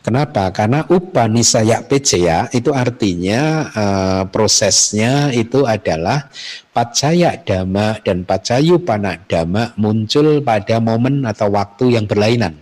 Kenapa? 0.04 0.52
Karena 0.52 0.84
upanisaya 0.84 1.80
pecaya 1.80 2.44
itu 2.52 2.68
artinya 2.68 3.72
uh, 3.72 4.22
prosesnya 4.28 5.32
itu 5.32 5.64
adalah 5.64 6.28
pacaya 6.76 7.40
dhamma 7.40 8.04
dan 8.04 8.28
pacayu 8.28 8.76
panak 8.84 9.24
dhamma 9.32 9.72
muncul 9.80 10.44
pada 10.44 10.76
momen 10.76 11.24
atau 11.24 11.56
waktu 11.56 11.96
yang 11.96 12.04
berlainan. 12.04 12.52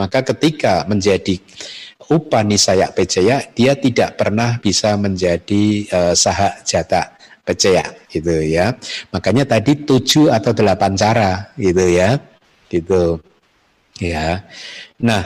Maka 0.00 0.24
ketika 0.24 0.88
menjadi 0.88 1.36
upanisaya 2.08 2.88
pecaya, 2.88 3.44
dia 3.52 3.76
tidak 3.76 4.16
pernah 4.16 4.56
bisa 4.64 4.96
menjadi 4.96 5.84
uh, 5.92 6.14
sahajata 6.16 7.19
percaya 7.44 7.84
gitu 8.12 8.30
ya. 8.44 8.76
Makanya 9.10 9.44
tadi 9.48 9.74
tujuh 9.82 10.30
atau 10.30 10.52
delapan 10.54 10.92
cara 10.94 11.50
gitu 11.56 11.84
ya, 11.86 12.18
gitu 12.68 13.18
ya. 14.00 14.44
Nah, 15.00 15.22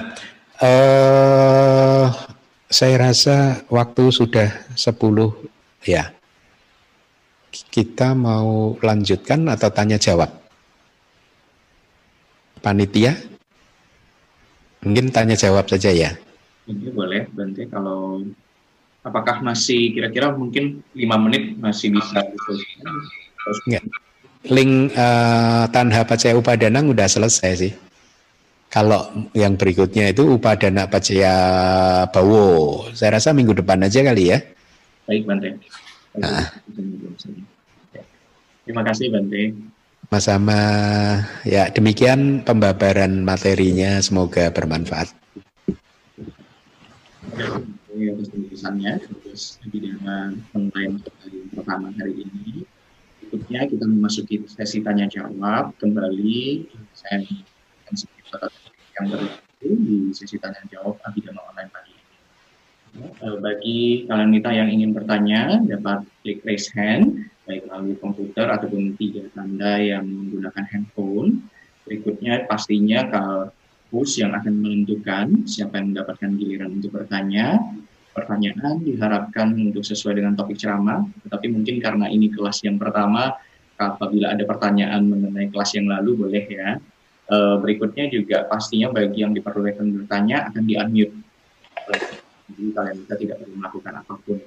eh, 0.63 2.07
saya 2.71 2.95
rasa 2.99 3.63
waktu 3.71 4.11
sudah 4.11 4.49
sepuluh 4.75 5.31
ya. 5.87 6.11
Kita 7.55 8.19
mau 8.19 8.75
lanjutkan 8.83 9.47
atau 9.47 9.71
tanya 9.71 9.95
jawab? 9.95 10.27
Panitia? 12.59 13.15
Mungkin 14.83 15.15
tanya 15.15 15.39
jawab 15.39 15.71
saja 15.71 15.95
ya. 15.95 16.11
Ini 16.67 16.91
boleh, 16.91 17.31
Bante 17.31 17.69
kalau 17.71 18.27
apakah 19.05 19.45
masih 19.45 19.93
kira-kira 19.93 20.33
mungkin 20.33 20.81
lima 20.97 21.21
menit 21.21 21.55
masih 21.61 21.93
bisa 21.93 22.25
gitu? 22.25 22.53
Ya. 23.69 23.85
Link 24.49 24.93
uh, 24.97 25.65
Tanha 25.69 26.05
Pacaya 26.05 26.37
Upadana 26.37 26.81
udah 26.85 27.09
selesai 27.09 27.53
sih. 27.57 27.73
Kalau 28.73 29.31
yang 29.37 29.55
berikutnya 29.55 30.11
itu 30.11 30.35
Upadana 30.35 30.91
Pacaya 30.91 31.35
Bawo, 32.11 32.89
saya 32.97 33.21
rasa 33.21 33.31
minggu 33.31 33.55
depan 33.55 33.85
aja 33.87 34.03
kali 34.03 34.35
ya. 34.35 34.43
Baik 35.07 35.29
Bante. 35.29 35.49
Nah. 36.19 36.49
Terima 38.65 38.83
kasih 38.83 39.13
Bante. 39.13 39.53
Sama-sama. 40.09 40.61
Ya 41.49 41.69
demikian 41.73 42.45
pembabaran 42.45 43.25
materinya, 43.25 44.01
semoga 44.01 44.53
bermanfaat 44.53 45.13
atas 47.95 48.29
penjelasannya 48.35 48.93
terus 49.07 49.63
pidana 49.71 50.35
online 50.57 50.99
pertama 51.55 51.95
hari 51.95 52.27
ini. 52.27 52.67
Berikutnya 53.23 53.67
kita 53.71 53.85
memasuki 53.87 54.43
sesi 54.51 54.83
tanya 54.83 55.07
jawab 55.07 55.75
kembali. 55.79 56.67
Saya 56.93 57.23
akan 57.87 57.95
sedikit 57.95 58.51
yang 58.99 59.07
berikut 59.11 59.43
di 59.63 60.11
sesi 60.11 60.37
tanya 60.43 60.63
jawab 60.71 60.99
abidana 61.07 61.41
online 61.47 61.71
pagi 61.71 61.95
ini. 61.95 62.05
Eh, 63.11 63.37
bagi 63.43 63.79
kalian 64.07 64.31
kita 64.39 64.51
yang 64.55 64.69
ingin 64.71 64.91
bertanya 64.95 65.59
dapat 65.67 66.07
klik 66.23 66.43
raise 66.47 66.71
hand 66.75 67.31
baik 67.45 67.69
melalui 67.69 67.97
komputer 68.01 68.49
ataupun 68.49 68.97
tiga 68.97 69.29
tanda 69.37 69.77
yang 69.79 70.07
menggunakan 70.09 70.65
handphone. 70.71 71.45
Berikutnya 71.85 72.49
pastinya 72.49 73.05
kalau 73.13 73.53
host 73.93 74.19
yang 74.19 74.33
akan 74.33 74.59
menentukan 74.59 75.45
siapa 75.45 75.79
yang 75.79 75.93
mendapatkan 75.93 76.31
giliran 76.35 76.71
untuk 76.81 76.97
bertanya. 76.97 77.61
Pertanyaan 78.15 78.79
diharapkan 78.79 79.51
untuk 79.59 79.83
sesuai 79.83 80.23
dengan 80.23 80.39
topik 80.39 80.55
ceramah, 80.55 81.03
tetapi 81.27 81.51
mungkin 81.51 81.83
karena 81.83 82.07
ini 82.07 82.31
kelas 82.31 82.63
yang 82.63 82.79
pertama, 82.79 83.35
apabila 83.75 84.31
ada 84.31 84.47
pertanyaan 84.47 85.03
mengenai 85.03 85.51
kelas 85.51 85.75
yang 85.75 85.91
lalu 85.91 86.15
boleh 86.15 86.45
ya. 86.47 86.79
E, 87.25 87.37
berikutnya 87.59 88.07
juga 88.07 88.47
pastinya 88.47 88.95
bagi 88.95 89.27
yang 89.27 89.35
diperbolehkan 89.35 89.91
bertanya 89.91 90.47
akan 90.47 90.63
di-unmute. 90.63 91.15
Jadi 92.55 92.65
kalian 92.71 92.97
bisa 93.03 93.15
tidak 93.19 93.37
perlu 93.43 93.55
melakukan 93.59 93.95
apa 93.99 94.15
pun. 94.23 94.39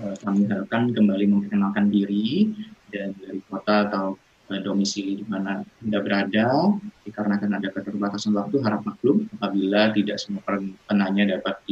E, 0.00 0.04
kami 0.26 0.50
harapkan 0.50 0.90
kembali 0.90 1.24
memperkenalkan 1.30 1.86
diri 1.94 2.50
dan 2.90 3.14
dari 3.14 3.38
kota 3.46 3.86
atau 3.86 4.18
domisili 4.50 5.22
di 5.22 5.26
mana 5.30 5.62
Anda 5.62 6.02
berada, 6.02 6.74
dikarenakan 7.06 7.62
ada 7.62 7.70
keterbatasan 7.70 8.34
waktu, 8.34 8.58
harap 8.66 8.82
maklum 8.82 9.30
apabila 9.38 9.94
tidak 9.94 10.18
semua 10.18 10.42
penanya 10.90 11.38
dapat 11.38 11.62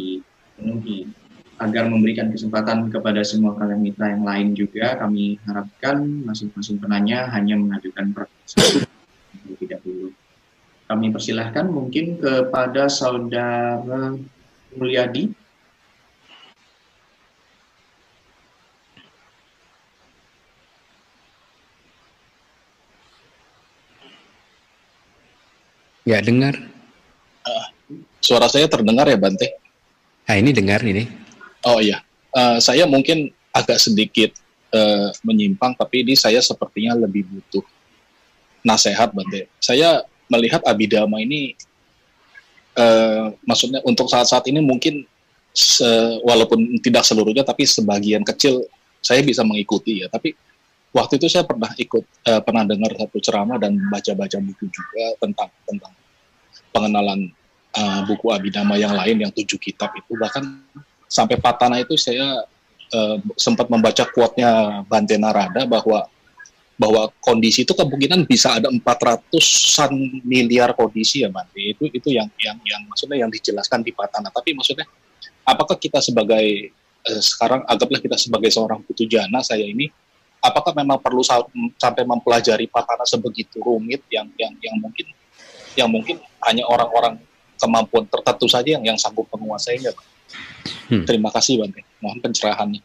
dipenuhi. 0.59 1.07
Agar 1.59 1.91
memberikan 1.91 2.31
kesempatan 2.31 2.87
kepada 2.87 3.23
semua 3.27 3.55
kalian 3.59 3.83
mitra 3.83 4.15
yang 4.15 4.23
lain 4.23 4.55
juga, 4.55 4.95
kami 4.95 5.43
harapkan 5.43 6.23
masing-masing 6.23 6.79
penanya 6.79 7.27
hanya 7.35 7.59
mengajukan 7.59 8.15
pertanyaan 8.15 8.87
tidak 9.59 9.81
dulu. 9.83 10.15
Kami 10.87 11.07
persilahkan 11.11 11.67
mungkin 11.67 12.19
kepada 12.19 12.87
saudara 12.87 14.15
Mulyadi 14.75 15.35
Nggak 26.09 26.25
dengar. 26.25 26.55
Uh, 27.45 27.67
suara 28.25 28.49
saya 28.49 28.65
terdengar 28.65 29.05
ya 29.13 29.21
Bante? 29.21 29.68
Nah 30.29 30.37
ini 30.37 30.53
dengar 30.53 30.85
ini. 30.85 31.09
Oh 31.65 31.81
iya, 31.81 32.05
uh, 32.37 32.61
saya 32.61 32.85
mungkin 32.85 33.33
agak 33.49 33.81
sedikit 33.81 34.31
uh, 34.77 35.09
menyimpang, 35.25 35.73
tapi 35.75 36.05
ini 36.05 36.13
saya 36.13 36.39
sepertinya 36.45 36.95
lebih 36.95 37.25
butuh 37.25 37.65
nasihat 38.61 39.09
Bante. 39.17 39.49
Saya 39.57 40.05
melihat 40.29 40.61
Abidama 40.69 41.19
ini, 41.25 41.57
uh, 42.77 43.33
maksudnya 43.49 43.81
untuk 43.89 44.13
saat-saat 44.13 44.45
ini 44.53 44.61
mungkin 44.61 45.09
se, 45.57 45.89
walaupun 46.21 46.77
tidak 46.85 47.09
seluruhnya, 47.09 47.43
tapi 47.43 47.65
sebagian 47.65 48.21
kecil 48.21 48.69
saya 49.01 49.25
bisa 49.25 49.41
mengikuti 49.41 50.05
ya. 50.05 50.13
Tapi 50.13 50.37
waktu 50.93 51.17
itu 51.17 51.27
saya 51.33 51.49
pernah 51.49 51.73
ikut, 51.73 52.05
uh, 52.29 52.41
pernah 52.45 52.69
dengar 52.69 52.93
satu 52.93 53.19
ceramah 53.19 53.57
dan 53.57 53.81
baca-baca 53.89 54.37
buku 54.45 54.69
juga 54.69 55.05
tentang 55.25 55.51
tentang 55.65 55.93
pengenalan 56.69 57.33
uh, 57.79 58.01
buku 58.05 58.27
Abhidhamma 58.35 58.75
yang 58.75 58.95
lain 58.99 59.17
yang 59.23 59.33
tujuh 59.33 59.57
kitab 59.63 59.95
itu 59.95 60.19
bahkan 60.19 60.43
sampai 61.07 61.39
Patana 61.39 61.79
itu 61.79 61.95
saya 61.95 62.43
uh, 62.93 63.17
sempat 63.39 63.71
membaca 63.71 64.03
quote-nya 64.11 64.83
Bante 64.85 65.15
Narada 65.15 65.65
bahwa 65.65 66.11
bahwa 66.79 67.11
kondisi 67.19 67.67
itu 67.67 67.75
kemungkinan 67.75 68.23
bisa 68.31 68.55
ada 68.55 68.71
400-an 68.71 69.91
miliar 70.23 70.79
kondisi 70.79 71.27
ya 71.27 71.31
Bante. 71.31 71.59
Itu 71.59 71.91
itu 71.91 72.09
yang 72.15 72.31
yang 72.39 72.59
yang 72.63 72.83
maksudnya 72.87 73.19
yang 73.19 73.31
dijelaskan 73.31 73.83
di 73.83 73.91
Patana. 73.91 74.31
Tapi 74.31 74.55
maksudnya 74.55 74.87
apakah 75.43 75.75
kita 75.79 75.99
sebagai 75.99 76.71
uh, 77.07 77.23
sekarang 77.23 77.67
anggaplah 77.67 77.99
kita 78.03 78.17
sebagai 78.19 78.51
seorang 78.51 78.83
putu 78.87 79.07
jana 79.11 79.43
saya 79.43 79.67
ini 79.67 79.91
apakah 80.39 80.71
memang 80.71 81.03
perlu 81.03 81.23
sampai 81.75 82.07
mempelajari 82.07 82.71
Patana 82.71 83.03
sebegitu 83.03 83.59
rumit 83.59 84.07
yang 84.07 84.31
yang 84.39 84.55
yang 84.63 84.77
mungkin 84.79 85.07
yang 85.75 85.91
mungkin 85.91 86.19
hanya 86.47 86.67
orang-orang 86.67 87.19
kemampuan 87.59 88.07
tertentu 88.07 88.47
saja 88.47 88.79
yang 88.79 88.85
yang 88.87 88.99
sanggup 88.99 89.27
menguasainya, 89.35 89.91
Pak. 89.93 90.07
Hmm. 90.89 91.05
Terima 91.05 91.29
kasih, 91.35 91.61
Bante. 91.61 91.85
Mohon 92.01 92.19
pencerahannya. 92.25 92.83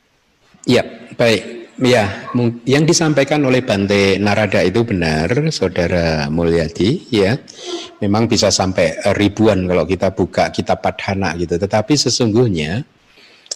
Ya, 0.67 0.83
baik. 1.15 1.63
Ya, 1.81 2.29
yang 2.69 2.85
disampaikan 2.85 3.41
oleh 3.49 3.65
Bante 3.65 4.21
Narada 4.21 4.61
itu 4.61 4.85
benar, 4.85 5.25
Saudara 5.49 6.29
Mulyadi, 6.29 7.09
ya. 7.09 7.33
Memang 7.97 8.29
bisa 8.29 8.53
sampai 8.53 9.01
ribuan 9.17 9.65
kalau 9.65 9.81
kita 9.83 10.13
buka 10.13 10.53
kitab 10.53 10.85
Padhana 10.85 11.33
gitu. 11.33 11.57
Tetapi 11.57 11.97
sesungguhnya 11.97 12.85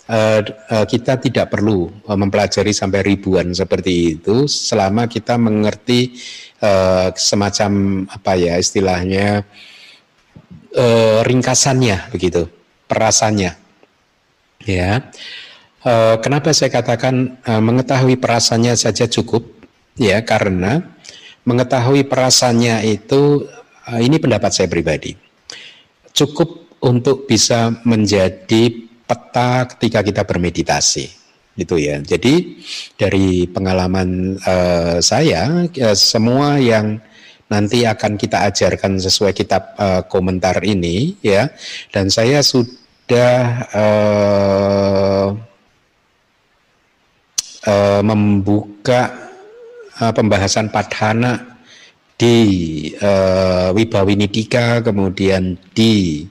uh, 0.10 0.42
uh, 0.42 0.86
kita 0.88 1.20
tidak 1.20 1.52
perlu 1.52 1.92
uh, 2.08 2.18
mempelajari 2.18 2.72
sampai 2.72 3.04
ribuan 3.04 3.52
seperti 3.52 4.18
itu 4.20 4.48
selama 4.48 5.06
kita 5.06 5.36
mengerti 5.38 6.18
semacam 7.14 8.02
apa 8.10 8.34
ya 8.34 8.58
istilahnya 8.58 9.46
uh, 10.78 11.20
ringkasannya 11.26 12.14
begitu, 12.14 12.46
perasannya. 12.86 13.58
Ya. 14.64 15.10
Uh, 15.82 16.20
kenapa 16.22 16.54
saya 16.54 16.70
katakan 16.70 17.40
uh, 17.44 17.62
mengetahui 17.64 18.22
perasannya 18.22 18.78
saja 18.78 19.10
cukup? 19.10 19.58
Ya, 19.98 20.22
karena 20.22 20.86
mengetahui 21.42 22.06
perasannya 22.06 22.86
itu 22.86 23.50
uh, 23.90 24.00
ini 24.00 24.22
pendapat 24.22 24.54
saya 24.54 24.70
pribadi. 24.70 25.18
Cukup 26.14 26.78
untuk 26.84 27.26
bisa 27.26 27.74
menjadi 27.82 28.70
peta 29.08 29.66
ketika 29.74 30.04
kita 30.06 30.22
bermeditasi 30.28 31.18
itu 31.58 31.76
ya. 31.82 31.98
Jadi 32.04 32.62
dari 32.94 33.50
pengalaman 33.50 34.38
uh, 34.46 34.98
saya 35.02 35.66
uh, 35.66 35.98
semua 35.98 36.62
yang 36.62 37.02
nanti 37.48 37.88
akan 37.88 38.20
kita 38.20 38.48
ajarkan 38.52 39.00
sesuai 39.00 39.32
kitab 39.32 39.76
uh, 39.80 40.04
komentar 40.08 40.60
ini 40.64 41.16
ya. 41.24 41.52
Dan 41.92 42.12
saya 42.12 42.44
sudah 42.44 43.68
uh, 43.72 45.28
uh, 47.68 48.02
membuka 48.04 49.32
uh, 50.00 50.12
pembahasan 50.12 50.72
padhana 50.72 51.58
di 52.18 52.38
uh, 52.98 53.70
Wibawinidika 53.78 54.82
kemudian 54.82 55.54
di 55.72 56.26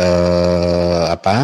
uh, 0.00 1.04
apa 1.12 1.38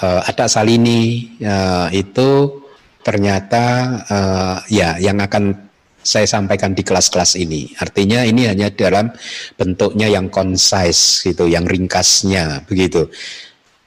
uh, 0.00 0.48
Salini 0.48 1.36
uh, 1.44 1.92
itu 1.92 2.62
ternyata 3.04 3.64
uh, 4.08 4.56
ya 4.72 4.96
yang 4.96 5.20
akan 5.20 5.71
saya 6.02 6.26
sampaikan 6.26 6.74
di 6.74 6.82
kelas-kelas 6.82 7.38
ini. 7.38 7.70
Artinya 7.78 8.26
ini 8.26 8.50
hanya 8.50 8.68
dalam 8.68 9.10
bentuknya 9.54 10.10
yang 10.10 10.28
concise 10.28 11.22
gitu, 11.22 11.46
yang 11.48 11.64
ringkasnya 11.64 12.66
begitu. 12.66 13.08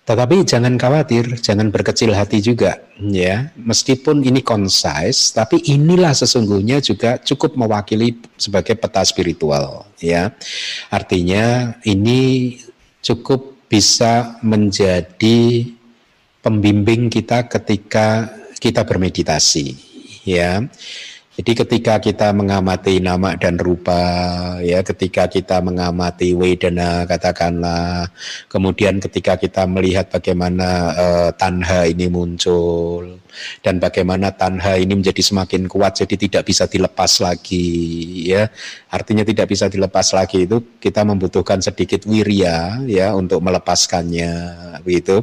Tetapi 0.06 0.46
jangan 0.46 0.78
khawatir, 0.78 1.42
jangan 1.42 1.74
berkecil 1.74 2.14
hati 2.14 2.38
juga 2.38 2.78
ya. 3.02 3.50
Meskipun 3.58 4.22
ini 4.22 4.46
concise, 4.46 5.34
tapi 5.34 5.66
inilah 5.66 6.14
sesungguhnya 6.14 6.78
juga 6.78 7.18
cukup 7.18 7.58
mewakili 7.58 8.22
sebagai 8.38 8.78
peta 8.78 9.02
spiritual 9.02 9.90
ya. 9.98 10.30
Artinya 10.94 11.74
ini 11.90 12.54
cukup 13.02 13.66
bisa 13.66 14.38
menjadi 14.46 15.74
pembimbing 16.46 17.10
kita 17.10 17.50
ketika 17.50 18.30
kita 18.62 18.86
bermeditasi 18.86 19.74
ya 20.26 20.62
jadi 21.36 21.52
ketika 21.52 22.00
kita 22.00 22.32
mengamati 22.32 23.04
nama 23.04 23.36
dan 23.36 23.60
rupa, 23.60 24.00
ya, 24.64 24.80
ketika 24.88 25.28
kita 25.28 25.60
mengamati 25.60 26.32
wedana, 26.32 27.04
katakanlah, 27.04 28.08
kemudian 28.48 29.04
ketika 29.04 29.36
kita 29.36 29.68
melihat 29.68 30.08
bagaimana 30.08 30.96
uh, 30.96 31.30
tanha 31.36 31.92
ini 31.92 32.08
muncul 32.08 33.20
dan 33.60 33.84
bagaimana 33.84 34.32
tanha 34.32 34.80
ini 34.80 34.96
menjadi 34.96 35.20
semakin 35.20 35.68
kuat, 35.68 36.00
jadi 36.00 36.16
tidak 36.16 36.48
bisa 36.48 36.72
dilepas 36.72 37.20
lagi, 37.20 37.68
ya, 38.32 38.48
artinya 38.88 39.28
tidak 39.28 39.52
bisa 39.52 39.68
dilepas 39.68 40.16
lagi 40.16 40.48
itu 40.48 40.80
kita 40.80 41.04
membutuhkan 41.04 41.60
sedikit 41.60 42.08
wirya, 42.08 42.80
ya, 42.88 43.12
untuk 43.12 43.44
melepaskannya, 43.44 44.32
begitu, 44.88 45.20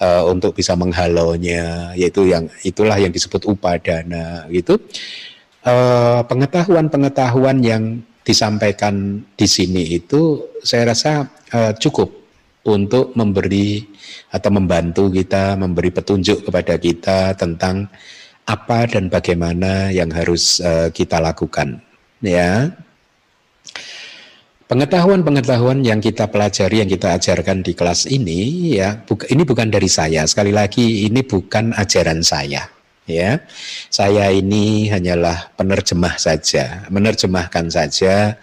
uh, 0.00 0.24
untuk 0.32 0.56
bisa 0.56 0.72
menghalonya, 0.80 1.92
yaitu 1.92 2.24
yang 2.24 2.48
itulah 2.64 2.96
yang 2.96 3.12
disebut 3.12 3.44
upadana, 3.44 4.48
gitu. 4.48 4.80
Eh, 5.62 6.20
pengetahuan-pengetahuan 6.26 7.62
yang 7.62 8.02
disampaikan 8.26 9.22
di 9.38 9.46
sini 9.46 9.94
itu 9.94 10.42
saya 10.62 10.90
rasa 10.94 11.26
uh, 11.54 11.74
cukup 11.74 12.10
untuk 12.66 13.14
memberi 13.18 13.82
atau 14.30 14.50
membantu 14.54 15.10
kita 15.10 15.58
memberi 15.58 15.90
petunjuk 15.90 16.46
kepada 16.46 16.78
kita 16.78 17.34
tentang 17.34 17.90
apa 18.46 18.90
dan 18.90 19.10
bagaimana 19.10 19.90
yang 19.90 20.10
harus 20.10 20.58
uh, 20.62 20.90
kita 20.90 21.22
lakukan 21.22 21.78
ya. 22.22 22.70
Pengetahuan-pengetahuan 24.66 25.86
yang 25.86 26.02
kita 26.02 26.26
pelajari 26.26 26.82
yang 26.82 26.90
kita 26.90 27.18
ajarkan 27.18 27.62
di 27.62 27.74
kelas 27.74 28.10
ini 28.10 28.74
ya 28.82 29.02
ini 29.30 29.42
bukan 29.46 29.70
dari 29.70 29.86
saya. 29.86 30.26
Sekali 30.26 30.50
lagi 30.50 31.06
ini 31.06 31.22
bukan 31.22 31.70
ajaran 31.74 32.22
saya 32.22 32.81
ya. 33.06 33.42
Saya 33.90 34.30
ini 34.30 34.88
hanyalah 34.88 35.52
penerjemah 35.58 36.16
saja 36.18 36.86
menerjemahkan 36.88 37.68
saja 37.70 38.36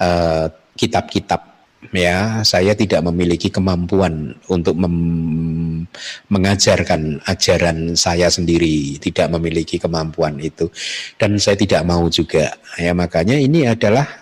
eh, 0.00 0.46
kitab-kitab. 0.76 1.40
Uh, 1.42 1.50
ya 1.98 2.46
saya 2.46 2.78
tidak 2.78 3.02
memiliki 3.02 3.50
kemampuan 3.50 4.38
untuk 4.46 4.78
mem 4.78 4.96
mengajarkan 6.30 7.20
ajaran 7.26 7.98
saya 7.98 8.30
sendiri 8.30 8.96
tidak 9.02 9.28
memiliki 9.34 9.76
kemampuan 9.76 10.38
itu. 10.40 10.70
Dan 11.18 11.36
saya 11.42 11.58
tidak 11.58 11.82
mau 11.84 12.06
juga. 12.08 12.54
Ya 12.78 12.94
makanya 12.96 13.36
ini 13.36 13.66
adalah 13.68 14.21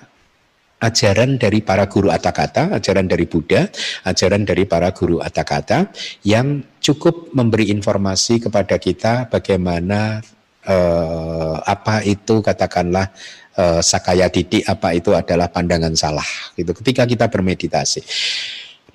ajaran 0.81 1.37
dari 1.37 1.61
para 1.61 1.87
guru 1.87 2.09
atakata, 2.09 2.73
ajaran 2.81 3.05
dari 3.05 3.29
Buddha, 3.29 3.69
ajaran 4.09 4.49
dari 4.49 4.65
para 4.65 4.91
guru 4.97 5.21
atakata 5.21 5.93
yang 6.25 6.65
cukup 6.81 7.31
memberi 7.37 7.69
informasi 7.69 8.41
kepada 8.41 8.81
kita 8.81 9.29
bagaimana 9.29 10.25
eh, 10.65 11.57
apa 11.61 12.01
itu 12.09 12.41
katakanlah 12.41 13.13
eh, 13.61 13.81
sakaya 13.85 14.33
didik, 14.33 14.65
apa 14.65 14.97
itu 14.97 15.13
adalah 15.13 15.53
pandangan 15.53 15.93
salah 15.93 16.27
gitu 16.57 16.73
ketika 16.81 17.05
kita 17.05 17.29
bermeditasi. 17.29 18.01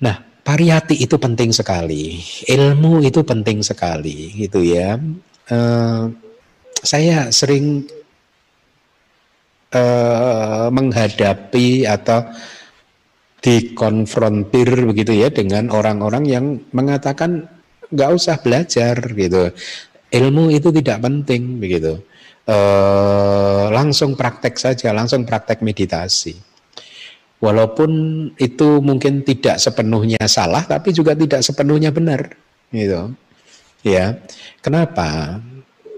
Nah, 0.02 0.18
pariyati 0.42 0.98
itu 0.98 1.16
penting 1.16 1.54
sekali, 1.54 2.18
ilmu 2.50 3.06
itu 3.06 3.22
penting 3.22 3.62
sekali 3.62 4.34
gitu 4.34 4.66
ya. 4.66 4.98
Eh, 5.46 6.04
saya 6.82 7.30
sering 7.30 7.86
eh, 9.72 10.66
menghadapi 10.70 11.86
atau 11.86 12.26
dikonfrontir 13.42 14.68
begitu 14.90 15.12
ya 15.14 15.28
dengan 15.30 15.70
orang-orang 15.70 16.24
yang 16.26 16.44
mengatakan 16.74 17.46
nggak 17.92 18.10
usah 18.10 18.36
belajar 18.42 18.98
gitu. 18.98 19.54
Ilmu 20.10 20.50
itu 20.54 20.68
tidak 20.74 20.98
penting 21.02 21.62
begitu. 21.62 22.02
Eh, 22.46 23.64
langsung 23.74 24.14
praktek 24.14 24.54
saja 24.58 24.94
langsung 24.94 25.26
praktek 25.26 25.62
meditasi. 25.62 26.34
Walaupun 27.36 27.90
itu 28.40 28.80
mungkin 28.80 29.20
tidak 29.20 29.60
sepenuhnya 29.60 30.24
salah 30.24 30.64
tapi 30.64 30.90
juga 30.96 31.12
tidak 31.12 31.44
sepenuhnya 31.44 31.92
benar 31.92 32.32
gitu. 32.72 33.12
Ya 33.84 34.18
kenapa? 34.64 35.38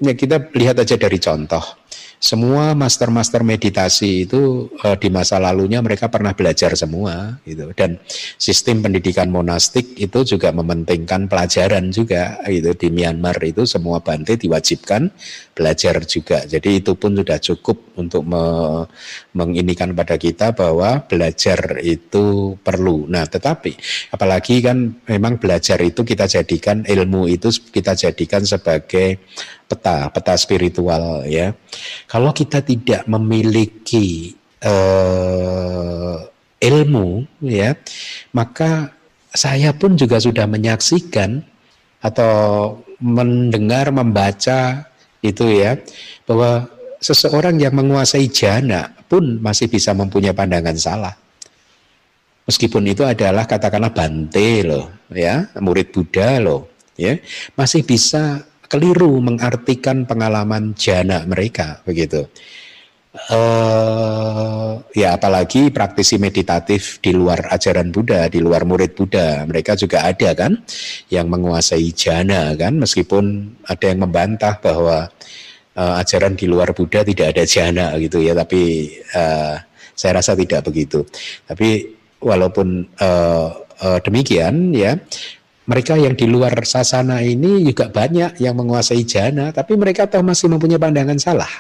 Ya 0.02 0.12
kita 0.18 0.50
lihat 0.52 0.82
aja 0.82 0.98
dari 0.98 1.16
contoh 1.22 1.77
semua 2.18 2.74
master-master 2.74 3.46
meditasi 3.46 4.26
itu 4.26 4.66
uh, 4.82 4.98
di 4.98 5.06
masa 5.06 5.38
lalunya 5.38 5.78
mereka 5.78 6.10
pernah 6.10 6.34
belajar 6.34 6.74
semua 6.74 7.38
gitu. 7.46 7.70
Dan 7.78 8.02
sistem 8.34 8.82
pendidikan 8.82 9.30
monastik 9.30 9.94
itu 9.94 10.26
juga 10.26 10.50
mementingkan 10.50 11.30
pelajaran 11.30 11.94
juga 11.94 12.42
gitu. 12.50 12.74
Di 12.74 12.88
Myanmar 12.90 13.38
itu 13.46 13.62
semua 13.70 14.02
bante 14.02 14.34
diwajibkan 14.34 15.14
belajar 15.54 16.02
juga. 16.10 16.42
Jadi 16.42 16.82
itu 16.82 16.98
pun 16.98 17.14
sudah 17.14 17.38
cukup 17.38 17.94
untuk 17.94 18.26
me 18.26 18.42
menginikan 19.34 19.94
pada 19.94 20.18
kita 20.18 20.50
bahwa 20.50 21.06
belajar 21.06 21.78
itu 21.86 22.58
perlu. 22.58 23.06
Nah 23.06 23.30
tetapi 23.30 23.78
apalagi 24.10 24.58
kan 24.58 24.90
memang 25.06 25.38
belajar 25.38 25.78
itu 25.86 26.02
kita 26.02 26.26
jadikan 26.26 26.82
ilmu 26.82 27.30
itu 27.30 27.54
kita 27.70 27.94
jadikan 27.94 28.42
sebagai 28.42 29.22
peta, 29.68 30.08
peta 30.08 30.34
spiritual 30.40 31.28
ya. 31.28 31.52
Kalau 32.08 32.32
kita 32.32 32.64
tidak 32.64 33.04
memiliki 33.04 34.32
uh, 34.64 36.24
ilmu 36.58 37.28
ya, 37.44 37.76
maka 38.32 38.96
saya 39.30 39.76
pun 39.76 39.94
juga 39.94 40.18
sudah 40.18 40.48
menyaksikan 40.48 41.44
atau 42.00 42.34
mendengar 42.98 43.92
membaca 43.94 44.88
itu 45.22 45.44
ya 45.50 45.78
bahwa 46.26 46.66
seseorang 46.98 47.58
yang 47.58 47.74
menguasai 47.74 48.26
jana 48.30 48.90
pun 49.06 49.38
masih 49.38 49.70
bisa 49.70 49.94
mempunyai 49.94 50.34
pandangan 50.34 50.74
salah. 50.74 51.14
Meskipun 52.48 52.88
itu 52.88 53.04
adalah 53.04 53.44
katakanlah 53.44 53.92
Bante 53.92 54.64
loh, 54.64 54.88
ya, 55.12 55.52
murid 55.60 55.92
Buddha 55.92 56.40
loh, 56.40 56.72
ya, 56.96 57.20
masih 57.52 57.84
bisa 57.84 58.40
keliru 58.68 59.18
mengartikan 59.24 60.04
pengalaman 60.04 60.76
jana 60.76 61.24
mereka 61.24 61.80
begitu. 61.88 62.28
Uh, 63.18 64.78
ya 64.94 65.18
apalagi 65.18 65.74
praktisi 65.74 66.20
meditatif 66.20 67.02
di 67.02 67.10
luar 67.10 67.50
ajaran 67.50 67.90
Buddha, 67.90 68.30
di 68.30 68.38
luar 68.38 68.62
murid 68.62 68.94
Buddha, 68.94 69.42
mereka 69.42 69.74
juga 69.74 70.06
ada 70.06 70.36
kan 70.38 70.60
yang 71.10 71.26
menguasai 71.26 71.88
jana 71.96 72.54
kan, 72.54 72.78
meskipun 72.78 73.58
ada 73.66 73.84
yang 73.90 74.06
membantah 74.06 74.60
bahwa 74.62 75.10
uh, 75.74 75.94
ajaran 75.98 76.38
di 76.38 76.46
luar 76.46 76.70
Buddha 76.76 77.02
tidak 77.02 77.34
ada 77.34 77.42
jana 77.48 77.96
gitu 77.98 78.22
ya, 78.22 78.38
tapi 78.38 78.92
uh, 79.16 79.56
saya 79.98 80.22
rasa 80.22 80.38
tidak 80.38 80.68
begitu. 80.70 81.02
Tapi 81.48 81.90
walaupun 82.22 82.86
uh, 83.02 83.48
uh, 83.82 83.98
demikian 84.04 84.70
ya, 84.76 84.94
mereka 85.68 86.00
yang 86.00 86.16
di 86.16 86.24
luar 86.24 86.56
sasana 86.64 87.20
ini 87.20 87.60
juga 87.60 87.92
banyak 87.92 88.40
yang 88.40 88.56
menguasai 88.56 89.04
jana, 89.04 89.52
tapi 89.52 89.76
mereka 89.76 90.08
tahu 90.08 90.24
masih 90.24 90.48
mempunyai 90.48 90.80
pandangan 90.80 91.20
salah. 91.20 91.52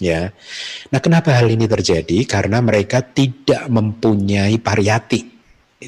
Ya, 0.00 0.32
nah 0.90 0.98
kenapa 0.98 1.30
hal 1.30 1.52
ini 1.52 1.68
terjadi? 1.68 2.24
Karena 2.24 2.58
mereka 2.58 3.04
tidak 3.04 3.68
mempunyai 3.68 4.56
pariyati, 4.58 5.20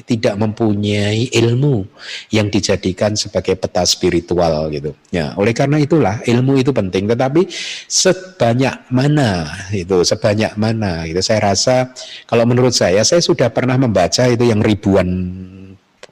tidak 0.05 0.37
mempunyai 0.39 1.33
ilmu 1.35 1.83
yang 2.29 2.47
dijadikan 2.47 3.17
sebagai 3.17 3.57
peta 3.57 3.83
spiritual 3.83 4.69
gitu. 4.71 4.93
Ya, 5.09 5.33
oleh 5.35 5.51
karena 5.51 5.81
itulah 5.81 6.21
ilmu 6.23 6.61
itu 6.61 6.71
penting. 6.71 7.09
Tetapi 7.09 7.49
sebanyak 7.89 8.87
mana 8.93 9.49
itu, 9.73 10.05
sebanyak 10.05 10.55
mana 10.61 11.09
itu, 11.09 11.19
saya 11.19 11.51
rasa 11.51 11.89
kalau 12.29 12.45
menurut 12.47 12.71
saya, 12.71 13.01
saya 13.01 13.19
sudah 13.19 13.49
pernah 13.49 13.75
membaca 13.75 14.29
itu 14.29 14.47
yang 14.47 14.61
ribuan 14.61 15.09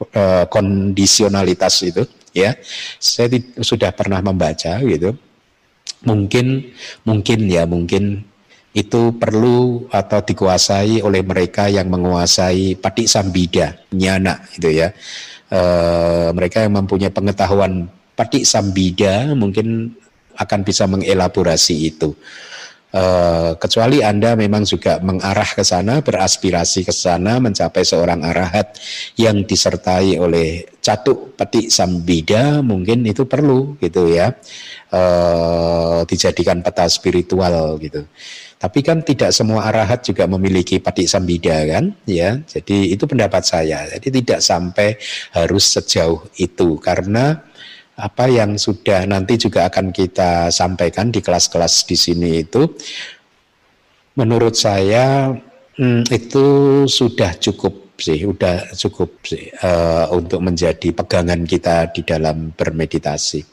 uh, 0.02 0.45
kondisionalitas 0.49 1.84
itu 1.86 2.03
ya. 2.34 2.57
Saya 2.98 3.30
sudah 3.61 3.94
pernah 3.94 4.20
membaca 4.20 4.82
gitu. 4.82 5.15
Mungkin 6.03 6.76
mungkin 7.07 7.40
ya 7.48 7.64
mungkin 7.64 8.28
itu 8.74 9.14
perlu 9.15 9.86
atau 9.94 10.20
dikuasai 10.26 11.06
oleh 11.06 11.22
mereka 11.22 11.70
yang 11.70 11.88
menguasai 11.94 12.76
patik 12.82 13.06
sambida 13.06 13.78
nyana 13.94 14.44
itu 14.57 14.74
ya. 14.74 14.90
E, 15.48 15.61
mereka 16.34 16.65
yang 16.65 16.82
mempunyai 16.82 17.14
pengetahuan 17.14 17.86
patik 18.18 18.44
sambida 18.44 19.30
mungkin 19.38 19.94
akan 20.34 20.60
bisa 20.65 20.90
mengelaborasi 20.90 21.94
itu 21.94 22.18
Uh, 22.94 23.57
kecuali 23.57 24.06
Anda 24.06 24.38
memang 24.38 24.70
juga 24.70 25.02
mengarah 25.02 25.49
ke 25.49 25.65
sana, 25.65 26.06
beraspirasi 26.06 26.86
ke 26.86 26.94
sana, 26.94 27.41
mencapai 27.41 27.82
seorang 27.82 28.22
arahat 28.22 28.78
yang 29.18 29.41
disertai 29.49 30.22
oleh 30.22 30.78
catuk 30.78 31.34
peti 31.34 31.74
sambida, 31.74 32.61
mungkin 32.61 33.02
itu 33.10 33.26
perlu 33.26 33.82
gitu 33.82 34.14
ya, 34.14 34.38
uh, 34.94 36.06
dijadikan 36.06 36.61
peta 36.61 36.86
spiritual 36.86 37.82
gitu. 37.82 38.06
Tapi 38.61 38.80
kan 38.86 39.02
tidak 39.02 39.34
semua 39.34 39.74
arahat 39.74 40.06
juga 40.06 40.30
memiliki 40.30 40.78
pati 40.78 41.10
sambida 41.10 41.65
kan, 41.65 41.98
ya. 42.06 42.45
Jadi 42.45 42.94
itu 42.94 43.10
pendapat 43.10 43.41
saya. 43.41 43.90
Jadi 43.90 44.22
tidak 44.22 44.45
sampai 44.45 45.02
harus 45.34 45.65
sejauh 45.65 46.30
itu 46.38 46.78
karena 46.78 47.41
apa 47.94 48.26
yang 48.26 48.57
sudah 48.57 49.06
nanti 49.06 49.38
juga 49.38 49.70
akan 49.70 49.94
kita 49.94 50.49
sampaikan 50.49 51.14
di 51.14 51.22
kelas-kelas 51.22 51.86
di 51.86 51.94
sini 51.94 52.41
itu 52.41 52.65
menurut 54.18 54.57
saya 54.57 55.34
hmm, 55.78 56.10
itu 56.10 56.45
sudah 56.90 57.38
cukup 57.38 57.98
sih, 57.98 58.26
sudah 58.26 58.74
cukup 58.74 59.10
sih 59.26 59.49
uh, 59.61 60.10
untuk 60.14 60.41
menjadi 60.41 60.94
pegangan 60.94 61.45
kita 61.45 61.94
di 61.94 62.02
dalam 62.06 62.53
bermeditasi. 62.53 63.45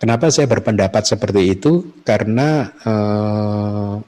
Kenapa 0.00 0.32
saya 0.32 0.48
berpendapat 0.48 1.04
seperti 1.04 1.60
itu? 1.60 1.92
Karena 2.02 2.72
uh, 2.82 4.00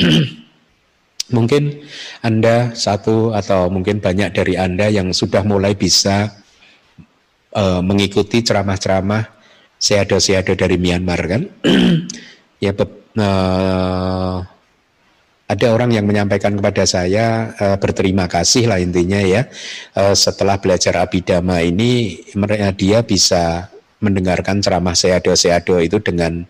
mungkin 1.36 1.84
Anda 2.24 2.72
satu 2.72 3.36
atau 3.36 3.68
mungkin 3.68 4.00
banyak 4.00 4.32
dari 4.32 4.54
Anda 4.56 4.88
yang 4.88 5.12
sudah 5.12 5.44
mulai 5.44 5.76
bisa 5.76 6.43
uh, 7.54 7.80
mengikuti 7.80 8.42
ceramah-ceramah 8.42 9.30
seado-seado 9.78 10.52
dari 10.58 10.76
Myanmar 10.76 11.20
kan? 11.24 11.42
Ya 12.62 12.72
uh, 12.72 14.40
ada 15.44 15.66
orang 15.68 15.92
yang 15.92 16.08
menyampaikan 16.08 16.56
kepada 16.56 16.88
saya 16.88 17.52
uh, 17.60 17.76
berterima 17.76 18.24
kasih 18.24 18.72
lah 18.72 18.80
intinya 18.80 19.20
ya. 19.20 19.44
Uh, 19.92 20.16
setelah 20.16 20.56
belajar 20.56 20.96
abidama 20.96 21.60
ini 21.60 22.24
dia 22.72 23.04
bisa 23.04 23.68
mendengarkan 24.00 24.64
ceramah 24.64 24.96
seado-seado 24.96 25.76
itu 25.84 26.00
dengan 26.00 26.48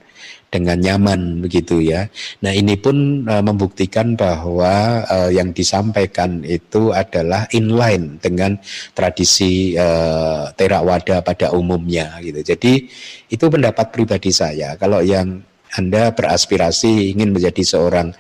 dengan 0.55 0.78
nyaman 0.78 1.43
begitu 1.43 1.82
ya. 1.82 2.06
Nah 2.47 2.55
ini 2.55 2.78
pun 2.78 3.26
uh, 3.26 3.43
membuktikan 3.43 4.14
bahwa 4.14 5.02
uh, 5.02 5.31
yang 5.35 5.51
disampaikan 5.51 6.47
itu 6.47 6.94
adalah 6.94 7.51
inline 7.51 8.22
dengan 8.22 8.55
tradisi 8.94 9.74
uh, 9.74 10.55
terawada 10.55 11.26
pada 11.26 11.51
umumnya 11.51 12.22
gitu. 12.22 12.47
Jadi 12.47 12.86
itu 13.26 13.44
pendapat 13.51 13.90
pribadi 13.90 14.31
saya. 14.31 14.78
Kalau 14.78 15.02
yang 15.02 15.43
anda 15.74 16.14
beraspirasi 16.14 17.18
ingin 17.18 17.35
menjadi 17.35 17.66
seorang 17.66 18.14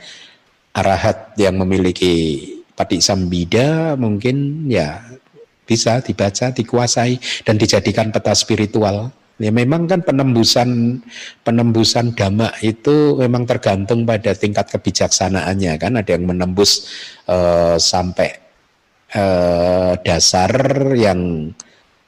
arahat 0.74 1.38
yang 1.38 1.54
memiliki 1.54 2.42
patik 2.74 2.98
sambida 2.98 3.94
mungkin 3.94 4.66
ya 4.66 5.06
bisa 5.64 6.02
dibaca, 6.02 6.50
dikuasai 6.50 7.46
dan 7.46 7.54
dijadikan 7.56 8.10
peta 8.10 8.34
spiritual 8.34 9.14
Ya 9.34 9.50
memang 9.50 9.90
kan 9.90 9.98
penembusan 10.06 11.02
penembusan 11.42 12.14
dhamma 12.14 12.54
itu 12.62 13.18
memang 13.18 13.42
tergantung 13.42 14.06
pada 14.06 14.30
tingkat 14.30 14.70
kebijaksanaannya 14.70 15.74
kan? 15.74 15.98
Ada 15.98 16.14
yang 16.14 16.30
menembus 16.30 16.86
uh, 17.26 17.74
sampai 17.74 18.30
uh, 19.18 19.98
dasar 20.06 20.54
yang 20.94 21.50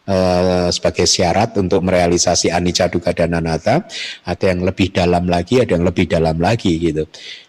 uh, 0.07 0.69
sebagai 0.71 1.05
syarat 1.05 1.55
untuk 1.59 1.83
merealisasi 1.83 2.51
anicca 2.51 2.87
dukkha 2.87 3.13
dan 3.13 3.37
anatta 3.37 3.85
ada 4.25 4.45
yang 4.47 4.63
lebih 4.63 4.95
dalam 4.95 5.27
lagi 5.27 5.61
ada 5.61 5.77
yang 5.77 5.85
lebih 5.87 6.07
dalam 6.07 6.39
lagi 6.39 6.79
gitu. 6.79 7.05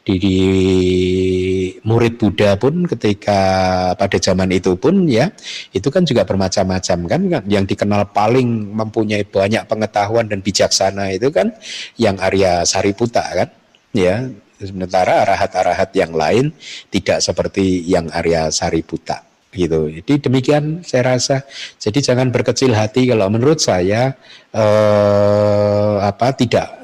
Di, 0.07 0.15
di 0.23 0.37
murid 1.83 2.15
Buddha 2.15 2.55
pun 2.55 2.87
ketika 2.87 3.39
pada 3.99 4.17
zaman 4.17 4.47
itu 4.55 4.79
pun 4.79 5.03
ya 5.03 5.27
itu 5.75 5.87
kan 5.91 6.07
juga 6.07 6.23
bermacam-macam 6.23 6.97
kan? 7.05 7.21
Yang 7.45 7.75
dikenal 7.75 8.15
paling 8.15 8.71
mempunyai 8.71 9.27
banyak 9.27 9.67
pengetahuan 9.67 10.31
dan 10.31 10.39
bijaksana 10.39 11.11
itu 11.11 11.27
kan 11.29 11.51
yang 11.99 12.15
Arya 12.23 12.63
Sariputa 12.63 13.23
kan? 13.35 13.49
Ya 13.91 14.31
sementara 14.57 15.27
arahat-arahat 15.27 15.93
yang 15.93 16.17
lain 16.17 16.49
tidak 16.89 17.21
seperti 17.21 17.85
yang 17.85 18.09
Arya 18.09 18.49
Sariputa 18.49 19.26
gitu. 19.53 19.89
Jadi 19.91 20.13
demikian 20.27 20.83
saya 20.83 21.15
rasa. 21.17 21.43
Jadi 21.79 22.03
jangan 22.03 22.29
berkecil 22.29 22.75
hati 22.75 23.07
kalau 23.09 23.31
menurut 23.31 23.59
saya 23.59 24.15
eh, 24.51 25.95
apa 26.03 26.33
tidak 26.35 26.77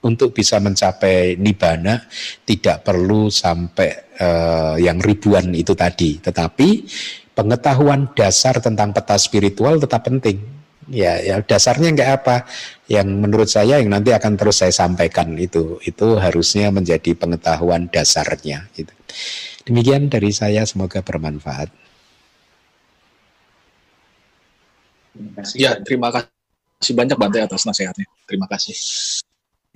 untuk 0.00 0.32
bisa 0.32 0.56
mencapai 0.60 1.36
nibana 1.36 2.00
tidak 2.48 2.84
perlu 2.84 3.28
sampai 3.28 4.16
uh, 4.16 4.76
yang 4.80 4.96
ribuan 4.96 5.52
itu 5.52 5.76
tadi, 5.76 6.16
tetapi 6.16 6.68
pengetahuan 7.36 8.08
dasar 8.16 8.58
tentang 8.64 8.96
peta 8.96 9.20
spiritual 9.20 9.76
tetap 9.76 10.08
penting. 10.08 10.40
Ya, 10.90 11.22
ya 11.22 11.38
dasarnya 11.38 11.94
enggak 11.94 12.10
apa 12.24 12.36
yang 12.90 13.06
menurut 13.06 13.46
saya 13.46 13.78
yang 13.78 13.94
nanti 13.94 14.10
akan 14.10 14.34
terus 14.34 14.58
saya 14.58 14.74
sampaikan 14.74 15.38
itu 15.38 15.78
itu 15.86 16.18
harusnya 16.18 16.74
menjadi 16.74 17.14
pengetahuan 17.14 17.86
dasarnya. 17.86 18.66
Gitu. 18.74 18.90
Demikian 19.70 20.10
dari 20.10 20.34
saya, 20.34 20.66
semoga 20.66 20.98
bermanfaat. 21.04 21.79
Terima 25.20 25.32
kasih. 25.36 25.56
Ya, 25.60 25.72
terima 25.76 26.08
kasih 26.08 26.92
banyak 26.96 27.16
Bante 27.20 27.38
atas 27.44 27.68
nasihatnya. 27.68 28.08
Terima 28.24 28.48
kasih. 28.48 28.72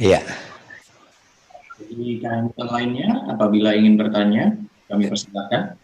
Iya. 0.01 0.25
Jadi 1.77 2.25
yang 2.25 2.49
lainnya, 2.57 3.29
apabila 3.29 3.77
ingin 3.77 4.01
bertanya, 4.01 4.57
kami 4.89 5.13
persilakan. 5.13 5.77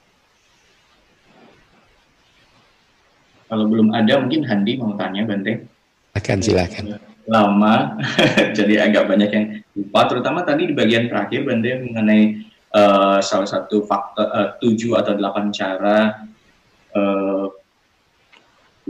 Kalau 3.51 3.67
belum 3.69 3.93
ada, 3.93 4.17
mungkin 4.23 4.49
Handi 4.49 4.81
mau 4.81 4.97
tanya, 4.97 5.29
Bante. 5.29 5.69
Akan 6.17 6.41
silakan. 6.41 6.97
Lama, 7.29 8.01
jadi 8.59 8.89
agak 8.89 9.13
banyak 9.13 9.31
yang 9.31 9.47
lupa. 9.77 10.09
Terutama 10.09 10.41
tadi 10.47 10.71
di 10.71 10.75
bagian 10.75 11.11
terakhir, 11.11 11.45
Bante 11.45 11.85
mengenai 11.85 12.49
uh, 12.73 13.19
salah 13.21 13.51
satu 13.51 13.85
faktor 13.85 14.25
uh, 14.31 14.57
tujuh 14.63 14.97
atau 14.97 15.13
delapan 15.19 15.53
cara 15.53 16.30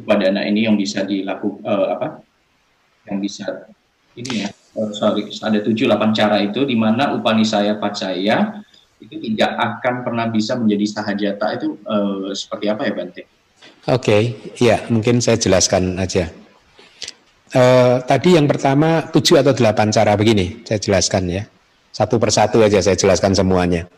upadana 0.00 0.42
ini 0.48 0.64
yang 0.64 0.80
bisa 0.80 1.04
dilakukan 1.04 1.60
uh, 1.62 1.86
apa 1.94 2.06
yang 3.06 3.20
bisa 3.20 3.68
ini 4.16 4.44
ya 4.44 4.48
uh, 4.80 4.90
sorry 4.96 5.28
ada 5.28 5.60
tujuh 5.60 5.84
delapan 5.84 6.10
cara 6.16 6.40
itu 6.40 6.64
di 6.64 6.74
mana 6.74 7.12
upanisaya 7.12 7.76
pacaya 7.76 8.64
itu 9.00 9.16
tidak 9.16 9.56
akan 9.56 10.04
pernah 10.04 10.28
bisa 10.28 10.54
menjadi 10.60 10.86
sahajata 11.00 11.46
itu 11.56 11.80
uh, 11.88 12.30
seperti 12.36 12.68
apa 12.68 12.84
ya 12.84 12.92
Bante? 12.92 13.22
Oke, 13.88 13.96
okay. 13.96 14.22
ya 14.60 14.76
mungkin 14.92 15.24
saya 15.24 15.40
jelaskan 15.40 15.96
aja. 15.96 16.28
Uh, 17.50 17.98
tadi 18.04 18.36
yang 18.38 18.46
pertama 18.46 19.08
tujuh 19.10 19.40
atau 19.40 19.56
delapan 19.56 19.90
cara 19.90 20.14
begini, 20.14 20.62
saya 20.68 20.78
jelaskan 20.78 21.24
ya. 21.32 21.42
Satu 21.90 22.22
persatu 22.22 22.62
aja 22.62 22.78
saya 22.78 22.94
jelaskan 22.94 23.34
semuanya. 23.34 23.90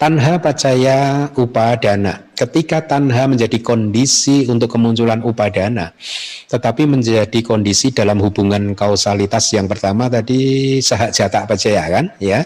Tanha 0.00 0.40
pacaya 0.40 1.28
upadana. 1.36 2.28
Ketika 2.32 2.84
tanha 2.84 3.28
menjadi 3.28 3.60
kondisi 3.60 4.48
untuk 4.48 4.72
kemunculan 4.72 5.20
upadana, 5.20 5.92
tetapi 6.48 6.88
menjadi 6.88 7.40
kondisi 7.44 7.92
dalam 7.92 8.20
hubungan 8.24 8.72
kausalitas 8.72 9.52
yang 9.52 9.68
pertama 9.68 10.08
tadi 10.08 10.80
sahak 10.80 11.12
jatak 11.12 11.44
pacaya 11.48 11.82
kan, 11.88 12.04
ya. 12.20 12.44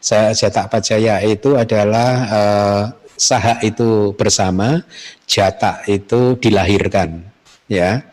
Sahak 0.00 0.32
jatak 0.36 0.66
pacaya 0.72 1.20
itu 1.24 1.56
adalah 1.56 2.10
uh, 2.28 2.82
sahak 3.16 3.60
itu 3.64 4.16
bersama, 4.16 4.80
jatak 5.28 5.84
itu 5.84 6.36
dilahirkan, 6.40 7.24
ya. 7.68 8.04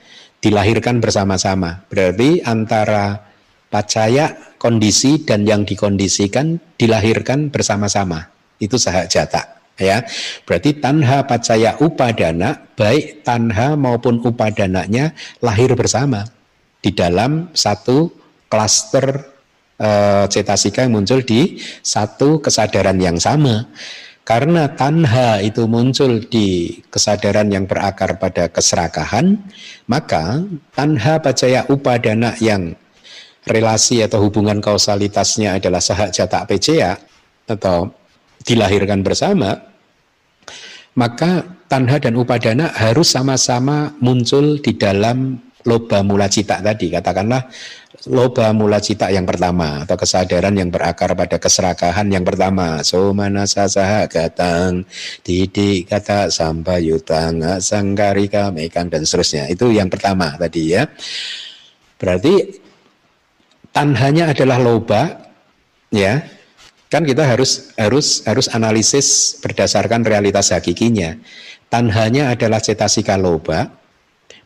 Dilahirkan 0.43 0.99
bersama-sama. 0.99 1.87
Berarti 1.91 2.39
antara 2.43 3.19
pacaya 3.67 4.31
kondisi 4.57 5.21
dan 5.23 5.45
yang 5.45 5.63
dikondisikan 5.63 6.57
dilahirkan 6.77 7.49
bersama-sama. 7.49 8.29
Itu 8.57 8.77
sahak 8.81 9.09
jata. 9.09 9.57
Ya, 9.77 10.01
berarti 10.49 10.81
tanha 10.81 11.21
pacaya 11.29 11.77
upadana 11.77 12.57
baik 12.73 13.21
tanha 13.21 13.77
maupun 13.77 14.25
upadananya 14.25 15.13
lahir 15.37 15.77
bersama 15.77 16.25
di 16.81 16.89
dalam 16.97 17.53
satu 17.53 18.09
klaster 18.49 19.37
e, 19.77 19.89
cetasika 20.33 20.81
yang 20.81 20.97
muncul 20.97 21.21
di 21.21 21.61
satu 21.85 22.41
kesadaran 22.41 22.97
yang 22.97 23.21
sama. 23.21 23.69
Karena 24.25 24.67
tanha 24.73 25.39
itu 25.45 25.69
muncul 25.71 26.25
di 26.25 26.81
kesadaran 26.91 27.47
yang 27.47 27.63
berakar 27.63 28.19
pada 28.19 28.51
keserakahan, 28.51 29.39
maka 29.87 30.41
tanha 30.75 31.21
pacaya 31.23 31.63
upadana 31.71 32.33
yang 32.41 32.75
relasi 33.47 34.03
atau 34.03 34.21
hubungan 34.27 34.59
kausalitasnya 34.59 35.57
adalah 35.57 35.79
sahak 35.79 36.11
jatak 36.11 36.45
PCA 36.51 36.99
atau 37.47 37.89
dilahirkan 38.43 39.01
bersama, 39.01 39.55
maka 40.95 41.43
tanha 41.67 41.97
dan 41.99 42.15
upadana 42.15 42.71
harus 42.75 43.11
sama-sama 43.11 43.95
muncul 43.99 44.59
di 44.59 44.75
dalam 44.75 45.39
loba 45.67 45.99
mula 45.99 46.31
cita 46.31 46.63
tadi. 46.63 46.87
Katakanlah 46.87 47.43
loba 48.07 48.55
mula 48.55 48.79
cita 48.79 49.11
yang 49.11 49.27
pertama 49.27 49.83
atau 49.83 49.99
kesadaran 49.99 50.55
yang 50.55 50.71
berakar 50.71 51.11
pada 51.11 51.35
keserakahan 51.37 52.07
yang 52.07 52.23
pertama. 52.23 52.79
So 52.87 53.11
manasa 53.11 53.67
saha 53.67 54.07
gatang, 54.07 54.87
didik 55.27 55.91
kata 55.91 56.31
sambayutang, 56.31 57.59
sangkarika 57.59 58.55
mekang 58.55 58.87
dan 58.87 59.03
seterusnya. 59.03 59.51
Itu 59.51 59.69
yang 59.75 59.91
pertama 59.91 60.39
tadi 60.39 60.71
ya. 60.71 60.87
Berarti 61.99 62.66
tanhanya 63.77 64.33
adalah 64.33 64.57
loba, 64.57 65.29
ya. 65.93 66.25
Kan 66.89 67.05
kita 67.05 67.29
harus 67.29 67.77
harus 67.77 68.25
harus 68.25 68.49
analisis 68.49 69.37
berdasarkan 69.37 70.01
realitas 70.01 70.49
hakikinya. 70.49 71.13
Tanhanya 71.69 72.33
adalah 72.33 72.57
cetasika 72.57 73.19
loba, 73.21 73.69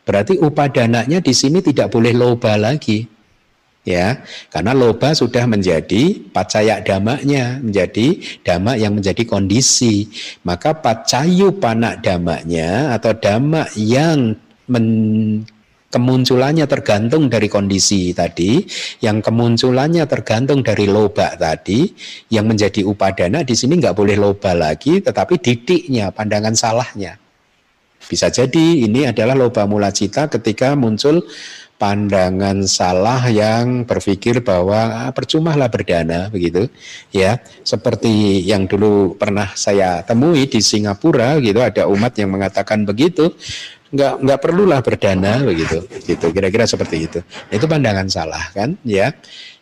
berarti 0.04 0.36
upadananya 0.36 1.24
di 1.24 1.32
sini 1.32 1.64
tidak 1.64 1.94
boleh 1.94 2.12
loba 2.12 2.60
lagi, 2.60 3.08
ya. 3.88 4.20
Karena 4.52 4.76
loba 4.76 5.16
sudah 5.16 5.48
menjadi 5.48 6.28
pacaya 6.28 6.84
damanya 6.84 7.56
menjadi 7.62 8.20
dama 8.44 8.76
yang 8.76 9.00
menjadi 9.00 9.24
kondisi. 9.24 10.12
Maka 10.44 10.76
pacayu 10.76 11.56
panak 11.56 12.04
damanya 12.04 13.00
atau 13.00 13.16
dama 13.16 13.64
yang 13.78 14.36
kemunculannya 15.92 16.64
tergantung 16.64 17.28
dari 17.28 17.52
kondisi 17.52 18.16
tadi, 18.16 18.64
yang 19.04 19.20
kemunculannya 19.20 20.08
tergantung 20.08 20.64
dari 20.64 20.88
loba 20.88 21.36
tadi, 21.36 21.92
yang 22.32 22.48
menjadi 22.48 22.80
upadana 22.88 23.44
di 23.44 23.52
sini 23.52 23.76
nggak 23.76 23.92
boleh 23.92 24.16
loba 24.16 24.56
lagi, 24.56 25.04
tetapi 25.04 25.36
didiknya, 25.36 26.08
pandangan 26.08 26.56
salahnya. 26.56 27.20
Bisa 28.08 28.32
jadi 28.32 28.88
ini 28.88 29.06
adalah 29.06 29.36
loba 29.36 29.68
mula 29.68 29.92
cita 29.94 30.26
ketika 30.26 30.74
muncul 30.74 31.22
pandangan 31.82 32.62
salah 32.62 33.26
yang 33.26 33.82
berpikir 33.82 34.38
bahwa 34.38 35.06
ah, 35.06 35.10
percumalah 35.10 35.66
berdana 35.66 36.30
begitu 36.30 36.70
ya 37.10 37.42
seperti 37.66 38.38
yang 38.46 38.70
dulu 38.70 39.18
pernah 39.18 39.50
saya 39.58 40.06
temui 40.06 40.46
di 40.46 40.62
Singapura 40.62 41.42
gitu 41.42 41.58
ada 41.58 41.90
umat 41.90 42.14
yang 42.14 42.38
mengatakan 42.38 42.86
begitu 42.86 43.34
nggak 43.92 44.14
nggak 44.24 44.38
perlulah 44.40 44.80
berdana 44.80 45.44
begitu 45.44 45.84
gitu. 46.08 46.32
Kira-kira 46.32 46.64
seperti 46.64 46.96
itu. 47.06 47.20
Itu 47.52 47.68
pandangan 47.68 48.08
salah 48.08 48.48
kan? 48.56 48.74
Ya. 48.82 49.12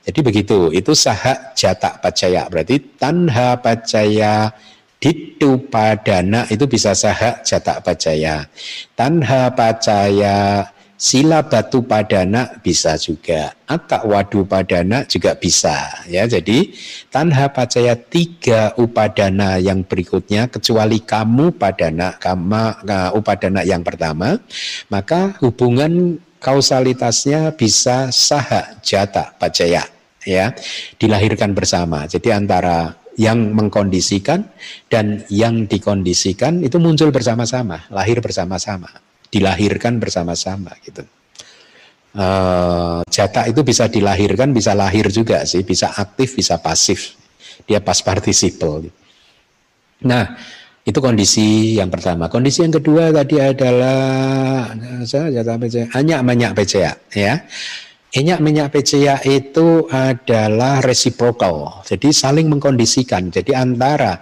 Jadi 0.06 0.20
begitu. 0.24 0.70
Itu 0.70 0.94
saha 0.94 1.52
jatak 1.52 2.00
pacaya. 2.00 2.46
Berarti 2.46 2.96
tanha 2.96 3.58
pacaya 3.58 4.54
ditu 5.02 5.66
padana 5.66 6.46
itu 6.48 6.64
bisa 6.70 6.94
saha 6.94 7.42
jatak 7.42 7.82
pacaya. 7.82 8.46
Tanha 8.94 9.50
pacaya 9.52 10.64
sila 11.00 11.40
batu 11.48 11.80
padana 11.80 12.60
bisa 12.60 13.00
juga. 13.00 13.56
Atak 13.64 14.04
wadu 14.04 14.44
padana 14.44 15.08
juga 15.08 15.32
bisa 15.32 16.04
ya. 16.04 16.28
Jadi 16.28 16.76
tanha 17.08 17.48
pacaya 17.48 17.96
tiga 17.96 18.76
upadana 18.76 19.56
yang 19.56 19.80
berikutnya 19.80 20.52
kecuali 20.52 21.00
kamu 21.00 21.56
padana 21.56 22.20
kama 22.20 22.84
upadana 23.16 23.64
yang 23.64 23.80
pertama 23.80 24.36
maka 24.92 25.32
hubungan 25.40 26.20
kausalitasnya 26.36 27.56
bisa 27.56 28.12
saha 28.12 28.76
jata 28.84 29.32
pacaya 29.40 29.88
ya 30.28 30.52
dilahirkan 31.00 31.56
bersama. 31.56 32.04
Jadi 32.04 32.28
antara 32.28 32.92
yang 33.16 33.56
mengkondisikan 33.56 34.44
dan 34.92 35.24
yang 35.32 35.64
dikondisikan 35.64 36.60
itu 36.60 36.76
muncul 36.76 37.08
bersama-sama 37.08 37.88
lahir 37.92 38.20
bersama-sama 38.20 39.09
dilahirkan 39.30 40.02
bersama-sama 40.02 40.74
gitu. 40.82 41.06
Uh, 42.10 43.06
jatah 43.06 43.46
itu 43.46 43.62
bisa 43.62 43.86
dilahirkan, 43.86 44.50
bisa 44.50 44.74
lahir 44.74 45.06
juga 45.14 45.46
sih, 45.46 45.62
bisa 45.62 45.94
aktif, 45.94 46.34
bisa 46.34 46.58
pasif. 46.58 47.14
Dia 47.70 47.78
pas 47.78 48.02
participle. 48.02 48.90
Nah, 50.02 50.34
itu 50.82 50.98
kondisi 50.98 51.78
yang 51.78 51.86
pertama. 51.86 52.26
Kondisi 52.26 52.66
yang 52.66 52.74
kedua 52.74 53.14
tadi 53.14 53.38
adalah 53.38 54.74
jatah 55.06 55.56
PCA, 55.60 55.86
anyak 55.94 56.20
menyak 56.26 56.52
PCA 56.58 56.92
ya. 57.14 57.46
Enyak 58.10 58.42
minyak 58.42 58.74
PCA 58.74 59.22
itu 59.22 59.86
adalah 59.86 60.82
reciprocal, 60.82 61.86
jadi 61.86 62.10
saling 62.10 62.50
mengkondisikan. 62.50 63.30
Jadi 63.30 63.54
antara 63.54 64.18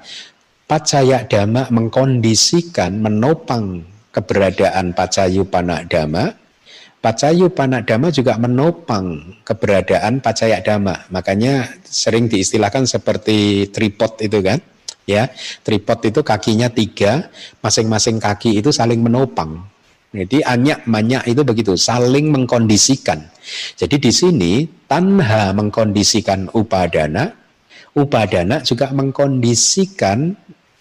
pacaya 0.68 1.24
dhamma 1.24 1.72
mengkondisikan, 1.72 3.00
menopang 3.00 3.80
keberadaan 4.18 4.92
pacayu 4.98 5.46
panadama 5.46 6.34
Pacayu 6.98 7.54
Panadama 7.54 8.10
juga 8.10 8.34
menopang 8.42 9.38
keberadaan 9.46 10.18
Pacaya 10.18 10.58
Dama. 10.58 11.06
Makanya 11.14 11.78
sering 11.86 12.26
diistilahkan 12.26 12.90
seperti 12.90 13.70
tripod 13.70 14.18
itu 14.18 14.42
kan. 14.42 14.58
Ya, 15.08 15.30
tripod 15.64 16.04
itu 16.04 16.20
kakinya 16.20 16.68
tiga, 16.68 17.32
masing-masing 17.64 18.20
kaki 18.20 18.60
itu 18.60 18.74
saling 18.74 19.00
menopang. 19.00 19.62
Jadi 20.12 20.44
anyak 20.44 20.84
banyak 20.84 21.32
itu 21.32 21.40
begitu, 21.46 21.72
saling 21.80 22.28
mengkondisikan. 22.28 23.24
Jadi 23.78 23.96
di 24.02 24.12
sini 24.12 24.52
tanha 24.84 25.54
mengkondisikan 25.56 26.52
upadana, 26.52 27.30
upadana 27.96 28.60
juga 28.60 28.92
mengkondisikan 28.92 30.34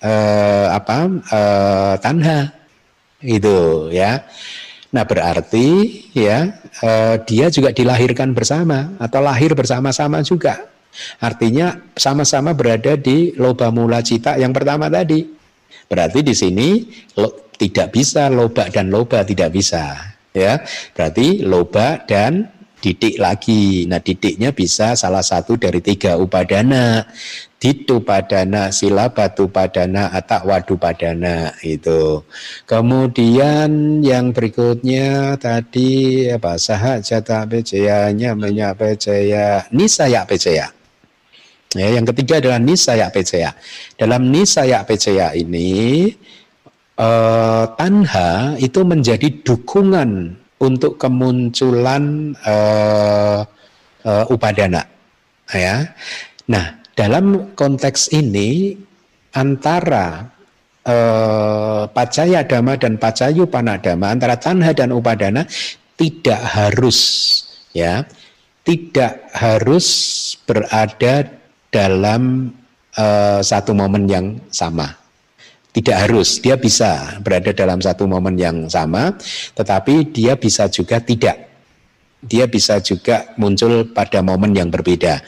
eh, 0.03 0.67
apa 0.75 0.97
eh, 1.07 1.95
tanha 2.03 2.56
itu 3.21 3.89
ya. 3.93 4.25
Nah 4.93 5.03
berarti 5.03 5.67
ya 6.15 6.57
eh, 6.81 7.15
dia 7.27 7.51
juga 7.51 7.75
dilahirkan 7.75 8.31
bersama 8.31 8.95
atau 9.01 9.19
lahir 9.21 9.53
bersama-sama 9.53 10.23
juga. 10.23 10.67
Artinya 11.21 11.77
sama-sama 11.93 12.57
berada 12.57 12.97
di 12.97 13.35
loba 13.37 13.69
mula 13.69 14.01
cita 14.01 14.39
yang 14.39 14.53
pertama 14.55 14.89
tadi. 14.89 15.25
Berarti 15.87 16.19
di 16.25 16.33
sini 16.33 16.83
lo, 17.19 17.51
tidak 17.57 17.93
bisa 17.93 18.29
loba 18.33 18.69
dan 18.69 18.89
loba 18.89 19.21
tidak 19.25 19.53
bisa. 19.53 20.15
Ya, 20.37 20.61
berarti 20.93 21.41
loba 21.41 22.05
dan 22.05 22.56
didik 22.81 23.17
lagi. 23.17 23.85
Nah, 23.89 24.01
didiknya 24.01 24.53
bisa 24.53 24.93
salah 24.93 25.25
satu 25.25 25.57
dari 25.57 25.81
tiga 25.81 26.17
upadana. 26.17 27.05
Ditu 27.57 28.05
padana, 28.05 28.69
sila 28.69 29.09
batu 29.09 29.49
padana, 29.49 30.13
atak 30.13 30.45
wadu 30.45 30.77
padana 30.77 31.49
itu. 31.65 32.21
Kemudian 32.69 33.97
yang 34.05 34.29
berikutnya 34.29 35.33
tadi 35.41 36.29
apa 36.29 36.61
saha 36.61 37.01
jata 37.01 37.49
pecayanya 37.49 38.37
menyak 38.37 38.77
pecaya 38.77 39.65
nisaya 39.73 40.21
pecaya. 40.29 40.69
Ya, 41.73 41.87
yang 41.97 42.05
ketiga 42.05 42.37
adalah 42.37 42.61
nisaya 42.61 43.09
pecaya. 43.09 43.57
Dalam 43.97 44.29
nisaya 44.29 44.85
pecaya 44.85 45.33
ini 45.33 46.13
eh, 46.93 47.65
tanha 47.73 48.53
itu 48.61 48.85
menjadi 48.85 49.33
dukungan 49.41 50.37
untuk 50.57 50.97
kemunculan 50.97 52.33
uh, 52.41 53.45
uh, 54.01 54.23
upadana 54.33 54.81
ya. 55.53 55.85
Nah, 56.49 56.81
dalam 56.97 57.53
konteks 57.53 58.09
ini 58.09 58.73
antara 59.37 60.25
uh, 60.81 61.85
pacaya 61.93 62.41
dhamma 62.41 62.73
dan 62.81 62.97
pacayu 62.97 63.45
panadama 63.45 64.09
antara 64.09 64.33
tanha 64.39 64.73
dan 64.73 64.89
upadana 64.89 65.45
tidak 65.93 66.41
harus 66.41 66.99
ya 67.77 68.01
tidak 68.65 69.29
harus 69.37 69.87
berada 70.49 71.29
dalam 71.69 72.49
uh, 72.97 73.39
satu 73.45 73.77
momen 73.77 74.09
yang 74.09 74.41
sama 74.49 74.96
tidak 75.77 76.09
harus, 76.09 76.41
dia 76.41 76.57
bisa 76.57 77.21
berada 77.21 77.53
dalam 77.53 77.77
satu 77.77 78.09
momen 78.09 78.33
yang 78.33 78.65
sama, 78.65 79.13
tetapi 79.53 80.09
dia 80.09 80.33
bisa 80.33 80.65
juga 80.73 80.97
tidak. 80.97 81.45
Dia 82.17 82.49
bisa 82.49 82.81
juga 82.81 83.29
muncul 83.37 83.93
pada 83.93 84.25
momen 84.25 84.57
yang 84.57 84.73
berbeda. 84.73 85.21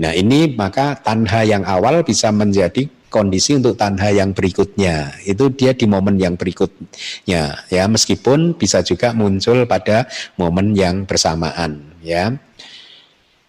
Nah 0.00 0.16
ini 0.16 0.56
maka 0.56 0.96
tanha 0.96 1.44
yang 1.44 1.68
awal 1.68 2.00
bisa 2.00 2.32
menjadi 2.32 2.88
kondisi 3.12 3.60
untuk 3.60 3.76
tanha 3.76 4.08
yang 4.08 4.32
berikutnya. 4.32 5.20
Itu 5.28 5.52
dia 5.52 5.76
di 5.76 5.84
momen 5.84 6.16
yang 6.16 6.40
berikutnya. 6.40 7.68
Ya 7.68 7.84
meskipun 7.84 8.56
bisa 8.56 8.80
juga 8.80 9.12
muncul 9.12 9.68
pada 9.68 10.08
momen 10.40 10.72
yang 10.72 11.04
bersamaan. 11.04 11.92
Ya 12.00 12.40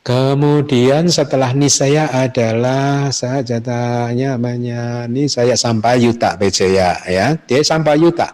Kemudian 0.02 1.14
setelah 1.14 1.54
nisaya 1.54 2.10
adalah 2.10 3.14
sajatanya 3.14 4.34
namanya 4.34 5.06
nisaya 5.06 5.54
sampayuta 5.54 6.42
pejaya 6.42 6.98
ya. 7.06 7.38
Dia 7.46 7.62
sampayuta. 7.62 8.34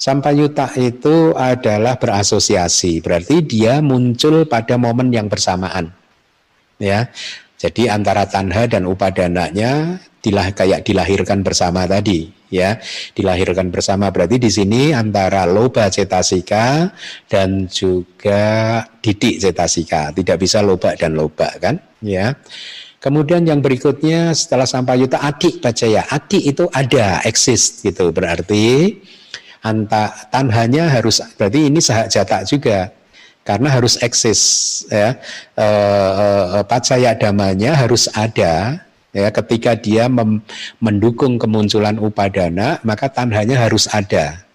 Sampayuta 0.00 0.70
itu 0.80 1.34
adalah 1.36 1.98
berasosiasi, 2.00 3.04
berarti 3.04 3.44
dia 3.44 3.84
muncul 3.84 4.48
pada 4.48 4.80
momen 4.80 5.12
yang 5.12 5.26
bersamaan. 5.26 5.92
Ya. 6.78 7.10
Jadi 7.60 7.90
antara 7.92 8.24
tanha 8.24 8.64
dan 8.64 8.88
upadananya 8.88 10.00
dilah 10.24 10.54
kayak 10.56 10.86
dilahirkan 10.86 11.44
bersama 11.44 11.84
tadi 11.84 12.39
ya 12.50 12.76
dilahirkan 13.14 13.70
bersama. 13.70 14.10
Berarti 14.10 14.36
di 14.36 14.50
sini 14.50 14.90
antara 14.90 15.46
loba 15.46 15.88
cetasika 15.88 16.90
dan 17.30 17.70
juga 17.70 18.84
didik 19.00 19.40
cetasika. 19.40 20.10
Tidak 20.12 20.36
bisa 20.36 20.60
loba 20.60 20.92
dan 20.98 21.16
loba 21.16 21.48
kan? 21.56 21.78
Ya. 22.02 22.36
Kemudian 23.00 23.48
yang 23.48 23.64
berikutnya 23.64 24.36
setelah 24.36 24.68
sampai 24.68 25.00
yuta 25.00 25.24
aki 25.24 25.62
ya. 25.88 26.04
Aki 26.04 26.52
itu 26.52 26.68
ada 26.68 27.24
eksis 27.24 27.80
gitu. 27.80 28.12
Berarti 28.12 29.00
anta 29.64 30.12
tanhanya 30.28 30.92
harus 30.92 31.24
berarti 31.40 31.72
ini 31.72 31.80
sahak 31.80 32.12
jata 32.12 32.44
juga. 32.44 32.92
Karena 33.40 33.72
harus 33.72 33.96
eksis 34.04 34.40
ya. 34.92 35.16
E, 35.56 35.64
e, 35.64 36.58
pacaya 36.68 37.16
damanya 37.16 37.72
harus 37.72 38.04
ada 38.12 38.84
ya 39.10 39.28
ketika 39.34 39.74
dia 39.74 40.06
mendukung 40.78 41.38
kemunculan 41.38 41.98
upadana 41.98 42.78
maka 42.86 43.10
tanhanya 43.10 43.58
harus 43.58 43.90
ada. 43.90 44.46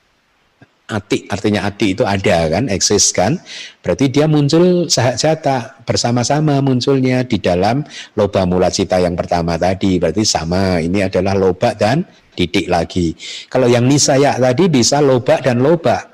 Ati 0.85 1.25
artinya 1.33 1.65
ati 1.65 1.97
itu 1.97 2.05
ada 2.05 2.45
kan 2.45 2.69
eksis 2.69 3.09
kan. 3.09 3.41
Berarti 3.81 4.05
dia 4.13 4.29
muncul 4.29 4.85
sahak 4.85 5.17
jata 5.17 5.81
bersama-sama 5.81 6.61
munculnya 6.61 7.25
di 7.25 7.41
dalam 7.41 7.81
loba 8.13 8.45
mula 8.45 8.69
cita 8.69 9.01
yang 9.01 9.17
pertama 9.17 9.57
tadi. 9.57 9.97
Berarti 9.97 10.21
sama 10.21 10.77
ini 10.77 11.01
adalah 11.01 11.33
loba 11.33 11.73
dan 11.73 12.05
didik 12.37 12.69
lagi. 12.69 13.17
Kalau 13.49 13.65
yang 13.65 13.89
nisaya 13.89 14.37
tadi 14.37 14.69
bisa 14.69 15.01
loba 15.01 15.41
dan 15.41 15.57
loba. 15.65 16.05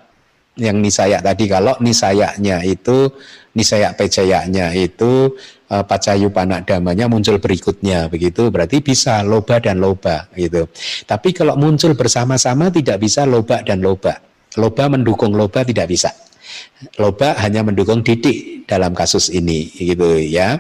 Yang 0.56 0.78
nisaya 0.80 1.20
tadi 1.20 1.52
kalau 1.52 1.76
nisayanya 1.84 2.64
itu 2.64 3.12
nisaya 3.52 3.92
pejayanya 3.92 4.72
itu 4.72 5.36
uh, 5.72 5.84
pacayu 5.88 6.28
panak 6.28 6.68
damanya 6.68 7.08
muncul 7.08 7.40
berikutnya 7.40 8.12
begitu. 8.12 8.52
Berarti 8.52 8.84
bisa 8.84 9.24
loba 9.24 9.64
dan 9.64 9.80
loba 9.80 10.28
gitu. 10.36 10.68
Tapi 11.08 11.32
kalau 11.32 11.56
muncul 11.56 11.96
bersama-sama 11.96 12.68
tidak 12.68 13.00
bisa 13.00 13.24
loba 13.24 13.64
dan 13.64 13.80
loba. 13.80 14.20
Loba 14.60 14.92
mendukung 14.92 15.32
loba 15.32 15.64
tidak 15.64 15.88
bisa. 15.88 16.12
Loba 17.00 17.40
hanya 17.40 17.64
mendukung 17.64 18.04
didik 18.04 18.68
dalam 18.68 18.92
kasus 18.92 19.32
ini 19.32 19.72
gitu 19.72 20.20
ya. 20.20 20.60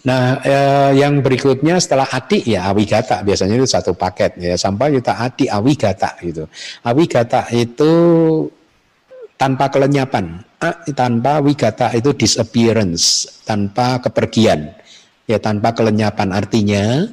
Nah, 0.00 0.40
eh, 0.40 0.96
yang 0.96 1.20
berikutnya 1.20 1.76
setelah 1.76 2.08
ati 2.08 2.40
ya 2.56 2.72
awigata 2.72 3.20
biasanya 3.20 3.60
itu 3.60 3.68
satu 3.68 3.92
paket 3.92 4.38
ya. 4.40 4.54
Sampai 4.56 4.96
kita 4.96 5.18
ati 5.18 5.50
awigata 5.50 6.16
gitu. 6.24 6.46
Awigata 6.86 7.50
itu 7.52 7.92
tanpa 9.36 9.68
kelenyapan 9.68 10.40
tanpa 10.92 11.40
wigata 11.40 11.88
itu 11.96 12.12
disappearance, 12.12 13.26
tanpa 13.48 13.96
kepergian, 14.04 14.76
ya 15.24 15.40
tanpa 15.40 15.72
kelenyapan. 15.72 16.36
Artinya 16.36 17.08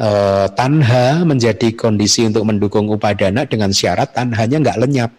eh, 0.00 0.46
tanha 0.56 1.22
menjadi 1.28 1.76
kondisi 1.76 2.24
untuk 2.24 2.48
mendukung 2.48 2.88
upadana 2.88 3.44
dengan 3.44 3.70
syarat 3.70 4.16
tanhanya 4.16 4.56
nggak 4.64 4.80
lenyap. 4.80 5.12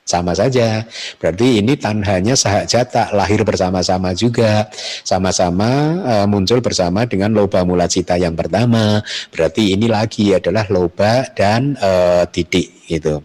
Sama 0.00 0.34
saja, 0.34 0.90
berarti 1.22 1.62
ini 1.62 1.78
tanhanya 1.78 2.34
sahak 2.34 2.66
jata, 2.66 3.14
lahir 3.14 3.46
bersama-sama 3.46 4.10
juga, 4.10 4.66
sama-sama 5.06 5.70
uh, 6.02 6.26
muncul 6.26 6.58
bersama 6.58 7.06
dengan 7.06 7.30
loba 7.30 7.62
mula 7.62 7.86
cita 7.86 8.18
yang 8.18 8.34
pertama. 8.34 9.06
Berarti 9.30 9.70
ini 9.70 9.86
lagi 9.86 10.34
adalah 10.34 10.66
loba 10.66 11.30
dan 11.30 11.78
uh, 11.78 12.26
titik 12.26 12.90
gitu. 12.90 13.22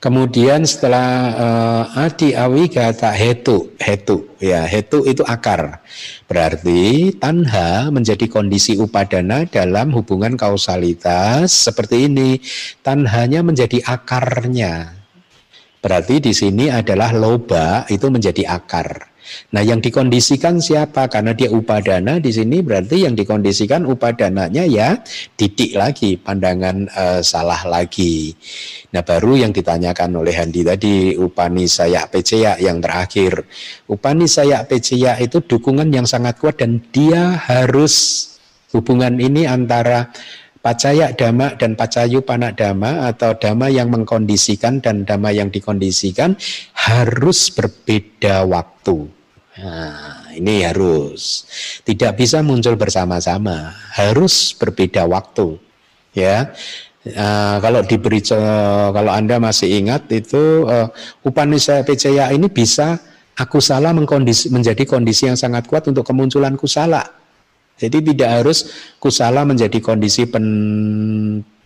Kemudian 0.00 0.64
setelah 0.64 1.08
uh, 1.36 2.02
adi 2.06 2.32
awi 2.32 2.72
kata 2.72 3.12
hetu, 3.12 3.74
hetu 3.76 4.30
ya 4.40 4.64
hetu 4.64 5.04
itu 5.04 5.20
akar. 5.26 5.84
Berarti 6.30 7.12
tanha 7.20 7.92
menjadi 7.92 8.30
kondisi 8.30 8.80
upadana 8.80 9.44
dalam 9.44 9.92
hubungan 9.92 10.38
kausalitas 10.38 11.52
seperti 11.52 12.08
ini. 12.08 12.40
Tanhanya 12.80 13.44
menjadi 13.44 13.84
akarnya. 13.84 14.96
Berarti 15.80 16.20
di 16.20 16.32
sini 16.36 16.68
adalah 16.68 17.10
loba 17.12 17.88
itu 17.88 18.06
menjadi 18.12 18.46
akar. 18.46 19.09
Nah, 19.50 19.62
yang 19.62 19.82
dikondisikan 19.82 20.62
siapa? 20.62 21.10
Karena 21.10 21.34
dia 21.34 21.50
upadana 21.50 22.18
di 22.18 22.30
sini 22.30 22.62
berarti 22.62 23.04
yang 23.04 23.14
dikondisikan 23.18 23.86
upadananya 23.86 24.64
ya 24.66 24.98
didik 25.34 25.74
lagi, 25.74 26.16
pandangan 26.20 26.86
uh, 26.92 27.20
salah 27.20 27.62
lagi. 27.66 28.34
Nah, 28.94 29.02
baru 29.02 29.42
yang 29.46 29.52
ditanyakan 29.54 30.20
oleh 30.20 30.34
Handi 30.34 30.62
tadi 30.62 31.14
upani 31.14 31.66
saya 31.66 32.06
peceya 32.06 32.58
yang 32.58 32.78
terakhir. 32.78 33.46
Upani 33.90 34.30
saya 34.30 34.62
peceya 34.66 35.18
itu 35.18 35.42
dukungan 35.42 35.90
yang 35.90 36.06
sangat 36.06 36.38
kuat 36.38 36.58
dan 36.58 36.82
dia 36.94 37.36
harus 37.36 38.26
hubungan 38.70 39.18
ini 39.18 39.50
antara 39.50 40.10
Pacaya 40.60 41.16
dhamma 41.16 41.56
dan 41.56 41.72
pacayu 41.72 42.20
panak 42.20 42.60
dhamma 42.60 43.08
atau 43.08 43.32
dhamma 43.32 43.72
yang 43.72 43.88
mengkondisikan 43.88 44.84
dan 44.84 45.08
dhamma 45.08 45.32
yang 45.32 45.48
dikondisikan 45.48 46.36
harus 46.76 47.48
berbeda 47.48 48.44
waktu. 48.44 49.08
Nah, 49.60 50.24
ini 50.32 50.64
harus 50.64 51.44
tidak 51.84 52.16
bisa 52.16 52.40
muncul 52.40 52.80
bersama-sama, 52.80 53.76
harus 53.92 54.56
berbeda 54.56 55.04
waktu. 55.04 55.60
Ya, 56.16 56.56
uh, 57.04 57.56
kalau 57.60 57.84
diberi 57.84 58.24
kalau 58.24 59.12
anda 59.12 59.36
masih 59.36 59.84
ingat 59.84 60.08
itu 60.10 60.64
uh, 60.64 60.88
Upanishad 61.22 61.84
Pecaya 61.84 62.32
ini 62.32 62.48
bisa 62.48 62.98
aku 63.36 63.60
salah 63.60 63.92
mengkondisi, 63.92 64.48
menjadi 64.48 64.82
kondisi 64.88 65.28
yang 65.28 65.38
sangat 65.38 65.68
kuat 65.70 65.86
untuk 65.86 66.02
kemunculan 66.02 66.58
kusala 66.58 67.20
jadi 67.80 67.98
tidak 68.12 68.30
harus 68.44 68.58
kusala 69.00 69.48
menjadi 69.48 69.80
kondisi 69.80 70.28
pen 70.28 70.44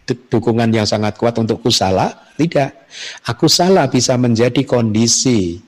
dukungan 0.06 0.70
yang 0.70 0.86
sangat 0.86 1.18
kuat 1.18 1.34
untuk 1.42 1.58
kusala, 1.58 2.30
tidak. 2.38 2.86
Aku 3.26 3.50
salah 3.50 3.90
bisa 3.90 4.14
menjadi 4.14 4.62
kondisi 4.62 5.58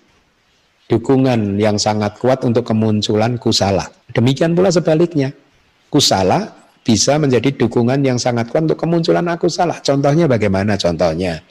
dukungan 0.86 1.58
yang 1.58 1.76
sangat 1.76 2.18
kuat 2.22 2.46
untuk 2.46 2.62
kemunculan 2.62 3.36
kusala. 3.38 3.90
Demikian 4.14 4.54
pula 4.54 4.70
sebaliknya. 4.70 5.34
Kusala 5.90 6.54
bisa 6.86 7.18
menjadi 7.18 7.50
dukungan 7.54 7.98
yang 8.06 8.18
sangat 8.18 8.46
kuat 8.50 8.70
untuk 8.70 8.78
kemunculan 8.78 9.26
aku 9.26 9.50
salah. 9.50 9.82
Contohnya 9.82 10.30
bagaimana? 10.30 10.78
Contohnya, 10.78 11.42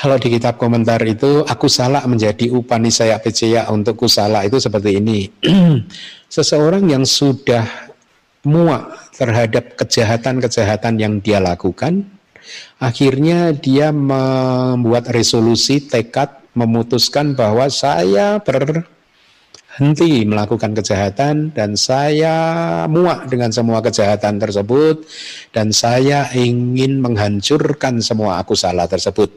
kalau 0.00 0.16
di 0.16 0.32
kitab 0.32 0.56
komentar 0.56 0.96
itu 1.04 1.44
aku 1.44 1.68
salah 1.68 2.00
menjadi 2.08 2.48
upanisaya 2.48 3.20
pecaya 3.20 3.68
untuk 3.68 4.00
kusala 4.00 4.48
itu 4.48 4.56
seperti 4.56 4.96
ini. 4.96 5.28
Seseorang 6.34 6.88
yang 6.88 7.04
sudah 7.04 7.92
muak 8.48 9.12
terhadap 9.12 9.76
kejahatan-kejahatan 9.76 10.96
yang 10.96 11.20
dia 11.20 11.36
lakukan, 11.36 12.08
akhirnya 12.80 13.52
dia 13.52 13.92
membuat 13.92 15.12
resolusi 15.12 15.84
tekad 15.84 16.39
memutuskan 16.54 17.38
bahwa 17.38 17.70
saya 17.70 18.42
berhenti 18.42 20.26
melakukan 20.26 20.74
kejahatan 20.74 21.54
dan 21.54 21.78
saya 21.78 22.34
muak 22.90 23.30
dengan 23.30 23.54
semua 23.54 23.78
kejahatan 23.80 24.42
tersebut 24.42 25.06
dan 25.54 25.70
saya 25.70 26.26
ingin 26.34 26.98
menghancurkan 26.98 28.02
semua 28.02 28.42
aku 28.42 28.58
salah 28.58 28.90
tersebut. 28.90 29.30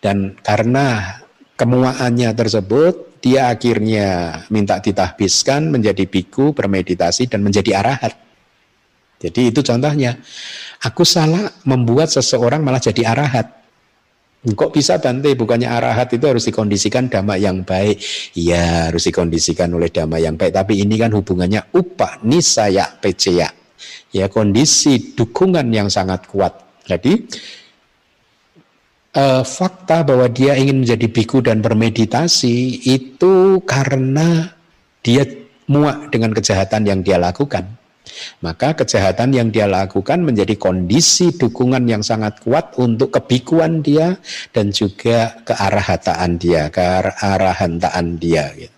Dan 0.00 0.38
karena 0.40 1.20
kemuaannya 1.60 2.32
tersebut, 2.32 3.20
dia 3.20 3.52
akhirnya 3.52 4.40
minta 4.48 4.80
ditahbiskan 4.80 5.68
menjadi 5.68 6.08
biku, 6.08 6.56
bermeditasi, 6.56 7.28
dan 7.28 7.44
menjadi 7.44 7.84
arahat. 7.84 8.16
Jadi 9.20 9.52
itu 9.52 9.60
contohnya. 9.60 10.16
Aku 10.80 11.04
salah 11.04 11.52
membuat 11.68 12.08
seseorang 12.08 12.64
malah 12.64 12.80
jadi 12.80 13.12
arahat. 13.12 13.59
Kok 14.40 14.72
bisa 14.72 14.96
Bante? 14.96 15.36
Bukannya 15.36 15.68
arahat 15.68 16.16
itu 16.16 16.24
harus 16.24 16.48
dikondisikan 16.48 17.12
dhamma 17.12 17.36
yang 17.36 17.60
baik. 17.60 18.00
Iya 18.32 18.88
harus 18.88 19.04
dikondisikan 19.04 19.68
oleh 19.76 19.92
dhamma 19.92 20.16
yang 20.16 20.40
baik. 20.40 20.56
Tapi 20.56 20.80
ini 20.80 20.96
kan 20.96 21.12
hubungannya 21.12 21.76
upah 21.76 22.24
nisaya 22.24 22.88
peceya. 22.88 23.52
Ya 24.16 24.32
kondisi 24.32 25.12
dukungan 25.12 25.68
yang 25.68 25.92
sangat 25.92 26.24
kuat. 26.24 26.56
Jadi 26.88 27.20
uh, 29.12 29.44
fakta 29.44 30.08
bahwa 30.08 30.24
dia 30.32 30.56
ingin 30.56 30.88
menjadi 30.88 31.06
biku 31.12 31.44
dan 31.44 31.60
bermeditasi 31.60 32.88
itu 32.88 33.60
karena 33.68 34.56
dia 35.04 35.28
muak 35.68 36.08
dengan 36.08 36.32
kejahatan 36.32 36.88
yang 36.88 37.00
dia 37.04 37.20
lakukan. 37.20 37.79
Maka 38.42 38.74
kejahatan 38.76 39.34
yang 39.36 39.48
dia 39.48 39.68
lakukan 39.70 40.22
menjadi 40.22 40.56
kondisi 40.56 41.34
dukungan 41.34 41.84
yang 41.86 42.02
sangat 42.04 42.40
kuat 42.42 42.76
untuk 42.80 43.14
kebikuan 43.14 43.80
dia 43.80 44.18
dan 44.50 44.72
juga 44.74 45.40
kearahataan 45.44 46.36
dia, 46.40 46.68
kearahantaan 46.70 48.06
dia. 48.18 48.50
Gitu. 48.56 48.76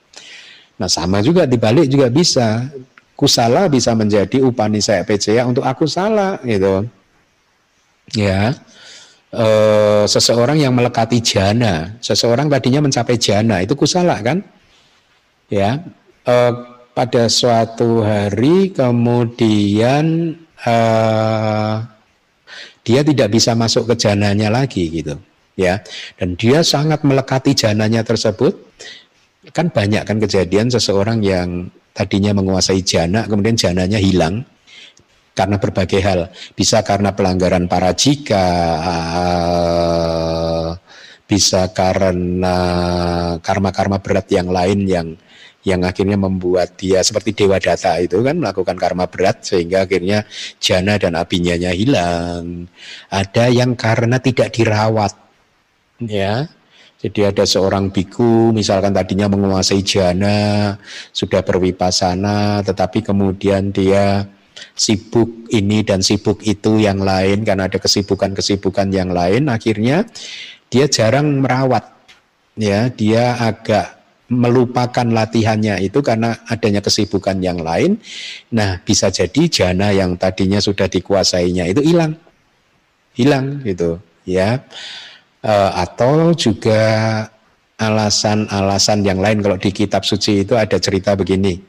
Nah 0.78 0.88
sama 0.90 1.22
juga 1.22 1.46
dibalik 1.46 1.88
juga 1.88 2.08
bisa. 2.08 2.68
Kusala 3.12 3.70
bisa 3.70 3.94
menjadi 3.94 4.42
upani 4.42 4.82
saya 4.82 5.06
PCA 5.06 5.46
untuk 5.46 5.62
aku 5.62 5.86
salah 5.86 6.42
gitu. 6.42 6.90
Ya 8.18 8.58
e, 9.32 9.46
seseorang 10.06 10.60
yang 10.60 10.76
melekati 10.76 11.18
jana, 11.24 11.96
seseorang 12.04 12.52
tadinya 12.52 12.84
mencapai 12.84 13.16
jana 13.16 13.64
itu 13.64 13.72
kusala 13.74 14.20
kan? 14.20 14.44
Ya, 15.48 15.80
e, 16.24 16.34
pada 16.92 17.24
suatu 17.28 18.04
hari 18.04 18.68
kemudian 18.72 20.36
e, 20.60 20.76
dia 22.84 23.00
tidak 23.00 23.28
bisa 23.32 23.56
masuk 23.56 23.92
ke 23.92 23.94
jananya 23.96 24.52
lagi 24.52 24.92
gitu, 24.92 25.16
ya, 25.56 25.80
dan 26.20 26.36
dia 26.36 26.60
sangat 26.60 27.00
melekati 27.00 27.56
jananya 27.56 28.04
tersebut. 28.04 28.52
Kan 29.56 29.72
banyak 29.74 30.06
kan 30.06 30.22
kejadian 30.22 30.70
seseorang 30.70 31.18
yang 31.24 31.72
tadinya 31.96 32.36
menguasai 32.36 32.84
jana, 32.84 33.26
kemudian 33.26 33.58
jananya 33.58 33.98
hilang, 33.98 34.44
karena 35.32 35.56
berbagai 35.56 36.00
hal. 36.04 36.20
Bisa 36.52 36.84
karena 36.84 37.16
pelanggaran 37.16 37.66
para 37.66 37.90
jika, 37.96 38.46
eh, 38.82 40.68
bisa 41.24 41.72
karena 41.72 42.56
karma-karma 43.40 43.98
berat 44.04 44.28
yang 44.28 44.52
lain 44.52 44.84
yang 44.84 45.08
yang 45.62 45.86
akhirnya 45.86 46.18
membuat 46.18 46.74
dia 46.74 47.02
seperti 47.06 47.38
dewa 47.38 47.62
data 47.62 47.94
itu 48.02 48.18
kan 48.18 48.34
melakukan 48.34 48.74
karma 48.74 49.06
berat 49.06 49.46
sehingga 49.46 49.86
akhirnya 49.86 50.26
jana 50.58 50.98
dan 50.98 51.14
apinya 51.14 51.54
hilang. 51.70 52.66
Ada 53.10 53.50
yang 53.50 53.78
karena 53.78 54.18
tidak 54.18 54.50
dirawat, 54.54 55.14
ya. 56.02 56.50
Jadi 57.02 57.26
ada 57.26 57.42
seorang 57.42 57.90
biku 57.90 58.54
misalkan 58.54 58.94
tadinya 58.94 59.26
menguasai 59.26 59.82
jana, 59.82 60.78
sudah 61.10 61.42
berwipasana, 61.42 62.62
tetapi 62.62 63.02
kemudian 63.02 63.74
dia 63.74 64.22
sibuk 64.78 65.50
ini 65.50 65.82
dan 65.82 65.98
sibuk 66.00 66.38
itu 66.46 66.78
yang 66.78 67.02
lain 67.02 67.42
karena 67.42 67.66
ada 67.66 67.82
kesibukan-kesibukan 67.82 68.88
yang 68.94 69.10
lain 69.10 69.50
akhirnya 69.50 70.06
dia 70.70 70.86
jarang 70.86 71.42
merawat 71.42 71.84
ya 72.56 72.88
dia 72.92 73.36
agak 73.42 74.01
melupakan 74.32 75.04
latihannya 75.04 75.84
itu 75.84 76.00
karena 76.00 76.40
adanya 76.48 76.80
kesibukan 76.80 77.36
yang 77.44 77.60
lain. 77.60 78.00
Nah 78.56 78.80
bisa 78.80 79.12
jadi 79.12 79.42
jana 79.52 79.92
yang 79.92 80.16
tadinya 80.16 80.56
sudah 80.58 80.88
dikuasainya 80.88 81.68
itu 81.68 81.84
hilang. 81.84 82.16
Hilang 83.12 83.60
gitu 83.68 84.00
ya. 84.24 84.64
E, 85.44 85.54
atau 85.76 86.32
juga 86.32 86.80
alasan-alasan 87.76 89.04
yang 89.04 89.20
lain. 89.20 89.44
Kalau 89.44 89.60
di 89.60 89.70
kitab 89.70 90.08
suci 90.08 90.48
itu 90.48 90.56
ada 90.56 90.80
cerita 90.80 91.12
begini. 91.12 91.60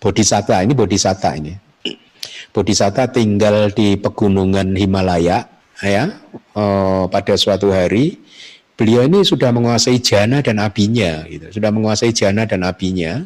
Bodhisatta 0.00 0.64
ini 0.64 0.72
bodhisatta 0.72 1.30
ini. 1.36 1.52
Bodhisatta 2.54 3.12
tinggal 3.12 3.68
di 3.76 4.00
pegunungan 4.00 4.72
Himalaya 4.72 5.44
ya. 5.84 6.08
Oh, 6.56 7.10
pada 7.12 7.36
suatu 7.36 7.68
hari 7.74 8.24
beliau 8.74 9.06
ini 9.06 9.22
sudah 9.22 9.54
menguasai 9.54 9.98
jana 10.02 10.42
dan 10.42 10.58
abinya 10.58 11.22
gitu. 11.30 11.50
Sudah 11.54 11.70
menguasai 11.70 12.10
jana 12.10 12.42
dan 12.46 12.66
abinya 12.66 13.22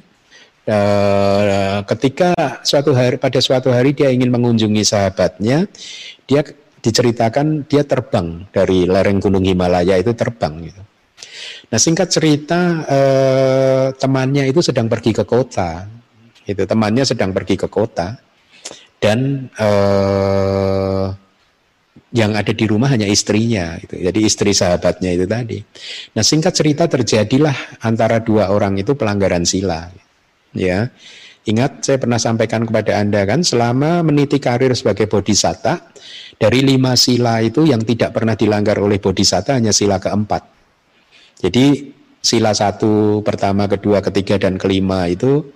uh, 0.69 1.81
ketika 1.89 2.61
suatu 2.63 2.93
hari 2.93 3.17
pada 3.17 3.41
suatu 3.41 3.73
hari 3.73 3.97
dia 3.97 4.13
ingin 4.13 4.29
mengunjungi 4.29 4.85
sahabatnya 4.85 5.67
dia 6.29 6.45
diceritakan 6.79 7.67
dia 7.67 7.83
terbang 7.83 8.47
dari 8.55 8.87
lereng 8.87 9.19
gunung 9.19 9.43
Himalaya 9.43 9.99
itu 9.99 10.13
terbang 10.15 10.69
gitu. 10.69 10.83
Nah 11.69 11.79
singkat 11.81 12.09
cerita 12.09 12.61
uh, 12.87 13.87
temannya 13.97 14.49
itu 14.49 14.61
sedang 14.65 14.87
pergi 14.89 15.13
ke 15.17 15.25
kota 15.25 15.89
itu 16.49 16.65
temannya 16.65 17.05
sedang 17.05 17.37
pergi 17.37 17.61
ke 17.61 17.69
kota 17.69 18.17
dan 18.99 19.51
uh, 19.61 21.13
yang 22.09 22.33
ada 22.33 22.57
di 22.57 22.65
rumah 22.65 22.89
hanya 22.89 23.05
istrinya 23.05 23.77
itu. 23.77 24.01
Jadi 24.01 24.21
istri 24.25 24.57
sahabatnya 24.57 25.13
itu 25.13 25.29
tadi. 25.29 25.61
Nah, 26.17 26.25
singkat 26.25 26.57
cerita 26.57 26.89
terjadilah 26.89 27.85
antara 27.85 28.25
dua 28.25 28.49
orang 28.49 28.81
itu 28.81 28.97
pelanggaran 28.97 29.45
sila. 29.45 29.93
Ya. 30.57 30.89
Ingat 31.49 31.85
saya 31.85 31.97
pernah 31.97 32.21
sampaikan 32.21 32.69
kepada 32.69 33.01
Anda 33.01 33.25
kan 33.25 33.41
selama 33.41 34.05
meniti 34.05 34.37
karir 34.37 34.73
sebagai 34.77 35.09
bodhisatta 35.09 35.81
dari 36.37 36.61
lima 36.61 36.93
sila 36.93 37.41
itu 37.41 37.65
yang 37.65 37.81
tidak 37.89 38.13
pernah 38.13 38.37
dilanggar 38.37 38.77
oleh 38.77 39.01
bodhisatta 39.01 39.57
hanya 39.57 39.73
sila 39.73 39.97
keempat. 39.97 40.45
Jadi 41.41 41.97
sila 42.21 42.53
satu, 42.53 43.25
pertama, 43.25 43.65
kedua, 43.65 44.05
ketiga, 44.05 44.37
dan 44.37 44.61
kelima 44.61 45.09
itu 45.09 45.49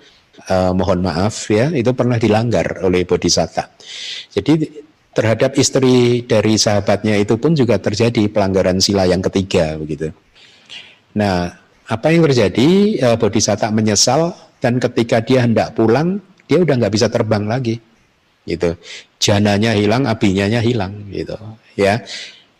uh, 0.48 0.72
mohon 0.72 1.04
maaf 1.04 1.50
ya 1.52 1.68
itu 1.74 1.92
pernah 1.92 2.16
dilanggar 2.16 2.80
oleh 2.80 3.04
bodhisatta. 3.04 3.68
Jadi 4.32 4.52
terhadap 5.12 5.56
istri 5.60 6.24
dari 6.24 6.56
sahabatnya 6.56 7.20
itu 7.20 7.36
pun 7.36 7.52
juga 7.52 7.76
terjadi 7.76 8.28
pelanggaran 8.32 8.80
sila 8.80 9.04
yang 9.04 9.20
ketiga 9.20 9.76
begitu. 9.76 10.08
Nah, 11.16 11.52
apa 11.88 12.06
yang 12.08 12.24
terjadi? 12.24 12.68
Uh, 13.04 13.16
bodhisatta 13.20 13.68
menyesal 13.68 14.32
dan 14.64 14.80
ketika 14.80 15.20
dia 15.20 15.44
hendak 15.44 15.76
pulang, 15.76 16.20
dia 16.48 16.60
udah 16.60 16.74
nggak 16.80 16.94
bisa 16.94 17.12
terbang 17.12 17.44
lagi. 17.44 17.76
gitu. 18.42 18.74
Jananya 19.22 19.70
hilang, 19.76 20.02
abinya 20.08 20.48
hilang 20.58 21.06
gitu 21.14 21.38
ya. 21.78 22.02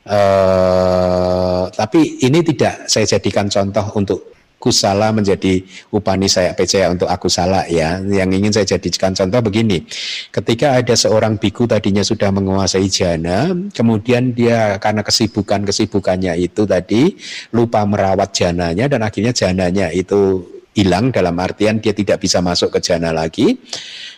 Uh, 0.03 1.71
tapi 1.71 2.19
ini 2.27 2.43
tidak 2.43 2.91
saya 2.91 3.07
jadikan 3.07 3.47
contoh 3.47 3.87
untuk 3.95 4.32
kusala 4.63 5.11
menjadi 5.11 5.59
upani 5.91 6.31
saya 6.31 6.55
percaya 6.55 6.95
untuk 6.95 7.11
aku 7.11 7.27
salah 7.27 7.67
ya. 7.67 7.99
Yang 7.99 8.31
ingin 8.39 8.53
saya 8.55 8.67
jadikan 8.79 9.11
contoh 9.11 9.43
begini. 9.43 9.83
Ketika 10.31 10.79
ada 10.79 10.95
seorang 10.95 11.35
biku 11.43 11.67
tadinya 11.67 12.07
sudah 12.07 12.31
menguasai 12.31 12.87
jana, 12.87 13.51
kemudian 13.75 14.31
dia 14.31 14.79
karena 14.79 15.03
kesibukan-kesibukannya 15.03 16.39
itu 16.39 16.63
tadi 16.63 17.19
lupa 17.51 17.83
merawat 17.83 18.31
jananya 18.31 18.87
dan 18.87 19.03
akhirnya 19.03 19.35
jananya 19.35 19.91
itu 19.91 20.47
hilang 20.73 21.13
dalam 21.13 21.37
artian 21.37 21.83
dia 21.83 21.93
tidak 21.93 22.23
bisa 22.23 22.39
masuk 22.41 22.79
ke 22.79 22.79
jana 22.81 23.11
lagi. 23.13 23.59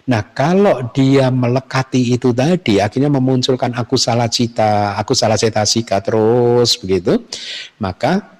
Nah, 0.04 0.20
kalau 0.36 0.92
dia 0.92 1.32
melekati 1.32 2.12
itu 2.12 2.30
tadi, 2.36 2.76
akhirnya 2.76 3.08
memunculkan 3.08 3.72
aku 3.72 3.96
salah 3.96 4.28
cita, 4.28 5.00
aku 5.00 5.16
salah 5.16 5.40
cetasika 5.40 6.04
terus 6.04 6.76
begitu, 6.76 7.24
maka 7.80 8.34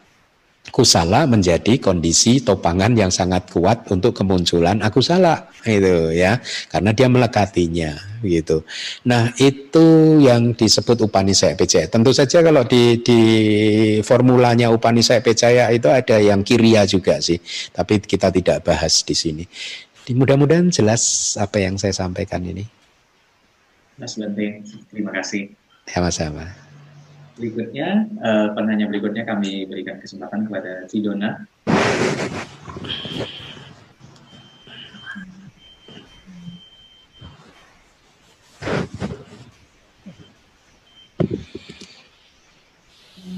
kusala 0.75 1.23
menjadi 1.31 1.79
kondisi 1.79 2.43
topangan 2.43 2.99
yang 2.99 3.07
sangat 3.07 3.47
kuat 3.55 3.87
untuk 3.95 4.11
kemunculan 4.11 4.83
aku 4.83 4.99
salah 4.99 5.47
itu 5.63 6.11
ya 6.11 6.43
karena 6.67 6.91
dia 6.91 7.07
melekatinya 7.07 7.95
gitu. 8.27 8.67
Nah 9.07 9.31
itu 9.39 10.19
yang 10.19 10.51
disebut 10.59 11.07
Upanisaya 11.07 11.55
Pecaya. 11.55 11.87
Tentu 11.87 12.11
saja 12.11 12.43
kalau 12.43 12.67
di, 12.67 12.99
di 13.07 13.21
formulanya 14.03 14.75
Upanisaya 14.75 15.23
Pecaya 15.23 15.71
itu 15.71 15.87
ada 15.87 16.19
yang 16.19 16.43
kiria 16.43 16.83
juga 16.91 17.23
sih, 17.23 17.39
tapi 17.71 18.03
kita 18.03 18.35
tidak 18.35 18.67
bahas 18.67 19.07
di 19.07 19.15
sini. 19.15 19.45
Mudah-mudahan 20.11 20.75
jelas 20.75 21.37
apa 21.39 21.63
yang 21.63 21.79
saya 21.79 21.95
sampaikan 21.95 22.43
ini. 22.43 22.67
Mas 23.95 24.19
Bante, 24.19 24.59
terima 24.91 25.15
kasih. 25.15 25.55
Sama-sama. 25.87 26.64
Berikutnya, 27.35 28.07
uh, 28.23 28.55
penanya 28.55 28.87
berikutnya 28.87 29.27
kami 29.27 29.67
berikan 29.67 29.99
kesempatan 29.99 30.47
kepada 30.47 30.87
Cidona. 30.87 31.43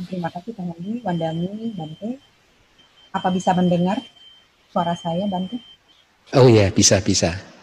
Terima 0.07 0.29
kasih 0.29 0.53
Kang 0.53 0.77
Andi, 0.77 1.01
Wandami, 1.01 1.73
Bante. 1.73 2.21
Apa 3.17 3.33
bisa 3.33 3.57
mendengar 3.57 4.05
suara 4.69 4.93
saya, 4.93 5.25
Bante? 5.25 5.57
Oh 6.37 6.53
ya, 6.53 6.69
bisa, 6.69 7.01
bisa 7.01 7.56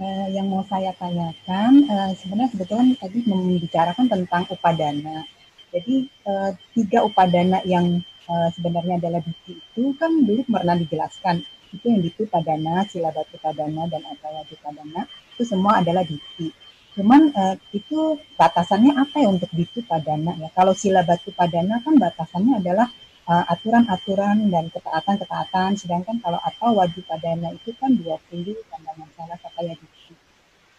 uh, 0.00 0.26
yang 0.32 0.48
mau 0.48 0.64
saya 0.66 0.90
tanyakan 0.96 1.86
uh, 1.86 2.10
sebenarnya 2.16 2.50
sebetulnya 2.56 2.94
tadi 2.96 3.18
membicarakan 3.28 4.08
tentang 4.08 4.48
upadana. 4.48 5.28
Jadi 5.70 6.08
uh, 6.26 6.50
tiga 6.74 7.06
upadana 7.06 7.62
yang 7.68 8.02
uh, 8.26 8.48
sebenarnya 8.56 8.98
adalah 8.98 9.20
diti 9.22 9.54
itu 9.60 9.94
kan 10.00 10.10
dulu 10.24 10.42
pernah 10.48 10.74
dijelaskan 10.74 11.44
itu 11.70 11.86
yang 11.86 12.02
diti 12.02 12.26
padana, 12.26 12.82
silabatu 12.90 13.38
padana 13.38 13.86
dan 13.86 14.02
atawadu 14.02 14.58
padana 14.58 15.06
itu 15.36 15.46
semua 15.46 15.78
adalah 15.78 16.02
diti. 16.02 16.50
Cuman 16.98 17.30
uh, 17.30 17.54
itu 17.70 18.18
batasannya 18.34 18.98
apa 18.98 19.22
ya 19.22 19.28
untuk 19.30 19.52
diti 19.54 19.78
padana 19.86 20.34
ya? 20.34 20.50
Kalau 20.50 20.74
silabatu 20.74 21.30
padana 21.30 21.78
kan 21.84 21.94
batasannya 21.94 22.58
adalah 22.64 22.88
aturan-aturan 23.30 24.50
dan 24.50 24.66
ketaatan-ketaatan, 24.74 25.78
sedangkan 25.78 26.18
kalau 26.18 26.42
atau 26.42 26.74
wajib 26.74 27.06
padana 27.06 27.54
itu 27.54 27.70
kan 27.78 27.94
20 27.94 28.18
pandangan 28.66 29.06
salah 29.14 29.38
sakaya 29.38 29.70
di 29.78 29.86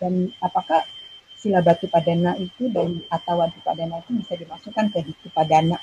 dan 0.02 0.34
apakah 0.42 0.82
sila 1.38 1.62
batu 1.62 1.86
padana 1.86 2.34
itu 2.42 2.74
dan 2.74 3.06
atau 3.14 3.38
wadu 3.38 3.62
padana 3.62 4.02
itu 4.02 4.18
bisa 4.18 4.34
dimasukkan 4.34 4.90
ke 4.90 5.06
ditu 5.06 5.30
padana? 5.30 5.78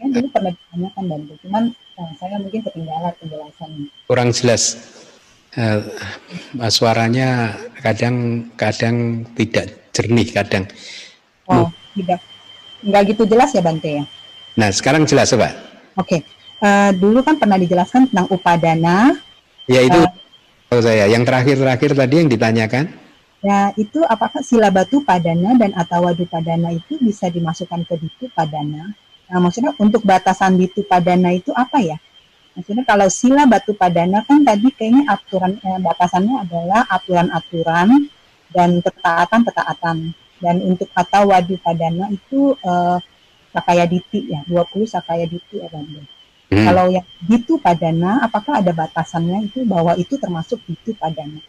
Kan 0.00 0.08
dulu 0.12 0.28
pernah 0.32 0.52
ditanyakan 0.56 1.04
dan. 1.12 1.20
Cuman 1.44 1.64
nah, 2.00 2.12
saya 2.16 2.40
mungkin 2.40 2.64
ketinggalan 2.64 3.12
penjelasannya 3.20 3.92
kurang 4.08 4.32
jelas. 4.32 4.80
Uh, 5.56 5.80
suaranya 6.68 7.56
kadang 7.80 8.48
kadang 8.60 9.24
tidak 9.36 9.92
jernih 9.92 10.28
kadang. 10.32 10.64
Oh 11.48 11.68
tidak. 11.96 12.20
Nggak 12.84 13.02
gitu 13.12 13.22
jelas 13.24 13.56
ya 13.56 13.64
Bante 13.64 13.88
ya? 13.88 14.04
Nah 14.56 14.68
sekarang 14.72 15.08
jelas 15.08 15.32
Pak. 15.32 15.40
Oke. 15.40 15.52
Okay. 15.96 16.20
uh, 16.60 16.92
dulu 16.92 17.24
kan 17.24 17.40
pernah 17.40 17.56
dijelaskan 17.56 18.12
tentang 18.12 18.28
upadana. 18.28 19.16
Ya 19.64 19.80
itu. 19.80 19.96
Uh, 19.96 20.25
Oh 20.76 20.84
saya, 20.84 21.08
yang 21.08 21.24
terakhir-terakhir 21.24 21.96
tadi 21.96 22.14
yang 22.20 22.28
ditanyakan? 22.28 22.92
Ya, 23.40 23.72
itu 23.80 24.04
apakah 24.04 24.44
sila 24.44 24.68
batu 24.68 25.00
padana 25.00 25.56
dan 25.56 25.72
atawadu 25.72 26.28
padana 26.28 26.68
itu 26.68 27.00
bisa 27.00 27.32
dimasukkan 27.32 27.88
ke 27.88 27.96
ditu 27.96 28.28
padana? 28.36 28.92
Nah, 29.32 29.40
maksudnya 29.40 29.72
untuk 29.80 30.04
batasan 30.04 30.60
ditu 30.60 30.84
padana 30.84 31.32
itu 31.32 31.48
apa 31.56 31.80
ya? 31.80 31.96
Maksudnya 32.52 32.84
kalau 32.84 33.08
sila 33.08 33.48
batu 33.48 33.72
padana 33.72 34.20
kan 34.28 34.44
tadi 34.44 34.68
kayaknya 34.68 35.08
aturan 35.08 35.56
eh, 35.64 35.80
batasannya 35.80 36.44
adalah 36.44 36.84
aturan-aturan 36.92 38.12
dan 38.52 38.76
ketaatan-ketaatan. 38.84 40.12
Dan 40.44 40.56
untuk 40.60 40.92
atawadu 40.92 41.56
padana 41.56 42.12
itu 42.12 42.52
eh, 42.52 43.00
sakaya 43.48 43.88
diti 43.88 44.28
ya, 44.28 44.44
20 44.44 44.84
sakaya 44.84 45.24
diti 45.24 45.56
ya 45.56 45.72
Hmm. 46.46 46.62
Kalau 46.62 46.86
yang 46.94 47.06
itu 47.26 47.58
padana, 47.58 48.22
apakah 48.22 48.62
ada 48.62 48.70
batasannya 48.70 49.50
itu 49.50 49.66
bahwa 49.66 49.98
itu 49.98 50.14
termasuk 50.14 50.62
itu 50.70 50.94
padana? 50.94 51.42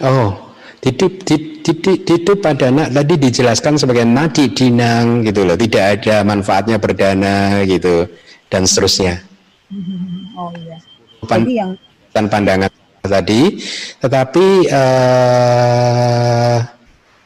Oh, 0.00 0.56
titik 0.80 1.24
titik 1.24 2.08
titik 2.08 2.40
padana 2.40 2.88
tadi 2.88 3.20
dijelaskan 3.20 3.76
sebagai 3.76 4.08
nadi 4.08 4.48
dinang 4.52 5.20
gitu 5.20 5.44
loh, 5.44 5.56
tidak 5.60 6.00
ada 6.00 6.24
manfaatnya 6.24 6.80
berdana 6.80 7.60
gitu 7.68 8.08
dan 8.48 8.64
seterusnya. 8.64 9.20
Oh 10.36 10.48
iya. 10.64 10.80
Jadi 11.26 11.52
yang 11.60 11.76
pandangan 12.12 12.72
tadi, 13.04 13.60
tetapi 14.00 14.46
uh, 14.72 16.56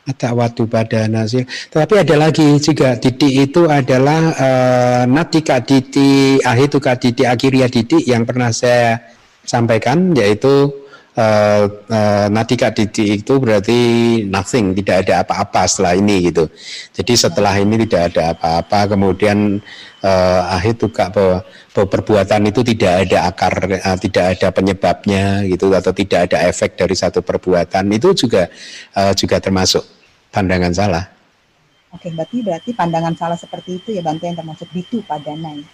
ada 0.09 0.33
waktu 0.33 0.63
pada 0.65 1.07
nasir. 1.07 1.45
Tetapi 1.45 1.95
ada 2.03 2.15
lagi 2.17 2.57
juga 2.59 2.97
titik 2.97 3.31
itu 3.31 3.69
adalah 3.69 4.21
uh, 4.33 5.03
natika 5.05 5.61
titik 5.61 6.41
ahituka 6.43 6.97
titik 6.97 7.29
akhiria 7.29 7.69
titik 7.69 8.03
yang 8.09 8.25
pernah 8.25 8.51
saya 8.51 9.01
sampaikan 9.45 10.17
yaitu 10.17 10.73
uh, 11.21 11.65
uh, 11.69 12.27
natika 12.33 12.73
titik 12.73 13.21
itu 13.21 13.35
berarti 13.37 13.79
nothing, 14.25 14.73
tidak 14.81 15.07
ada 15.07 15.15
apa-apa 15.23 15.69
setelah 15.69 15.95
ini 16.01 16.33
gitu. 16.33 16.49
Jadi 16.97 17.13
setelah 17.13 17.55
ini 17.61 17.85
tidak 17.85 18.17
ada 18.17 18.33
apa-apa, 18.33 18.97
kemudian 18.97 19.61
uh, 20.01 20.57
ahituka 20.57 21.13
bahwa, 21.13 21.45
bahwa 21.77 21.87
perbuatan 21.93 22.49
itu 22.49 22.61
tidak 22.73 22.93
ada 23.07 23.19
akar, 23.29 23.55
uh, 23.69 23.99
tidak 24.01 24.25
ada 24.39 24.49
penyebabnya 24.51 25.45
gitu 25.45 25.69
atau 25.77 25.93
tidak 25.93 26.33
ada 26.33 26.49
efek 26.49 26.81
dari 26.81 26.97
satu 26.97 27.21
perbuatan 27.21 27.85
itu 27.93 28.17
juga 28.17 28.49
uh, 28.97 29.13
juga 29.13 29.37
termasuk 29.39 29.85
pandangan 30.33 30.73
salah. 30.73 31.05
Oke, 31.91 32.07
berarti 32.15 32.39
berarti 32.47 32.71
pandangan 32.71 33.19
salah 33.19 33.35
seperti 33.35 33.83
itu 33.83 33.99
ya 33.99 34.03
Bante 34.03 34.23
yang 34.23 34.39
termasuk 34.39 34.71
ditu 34.71 35.03
padana 35.03 35.59
ya. 35.59 35.67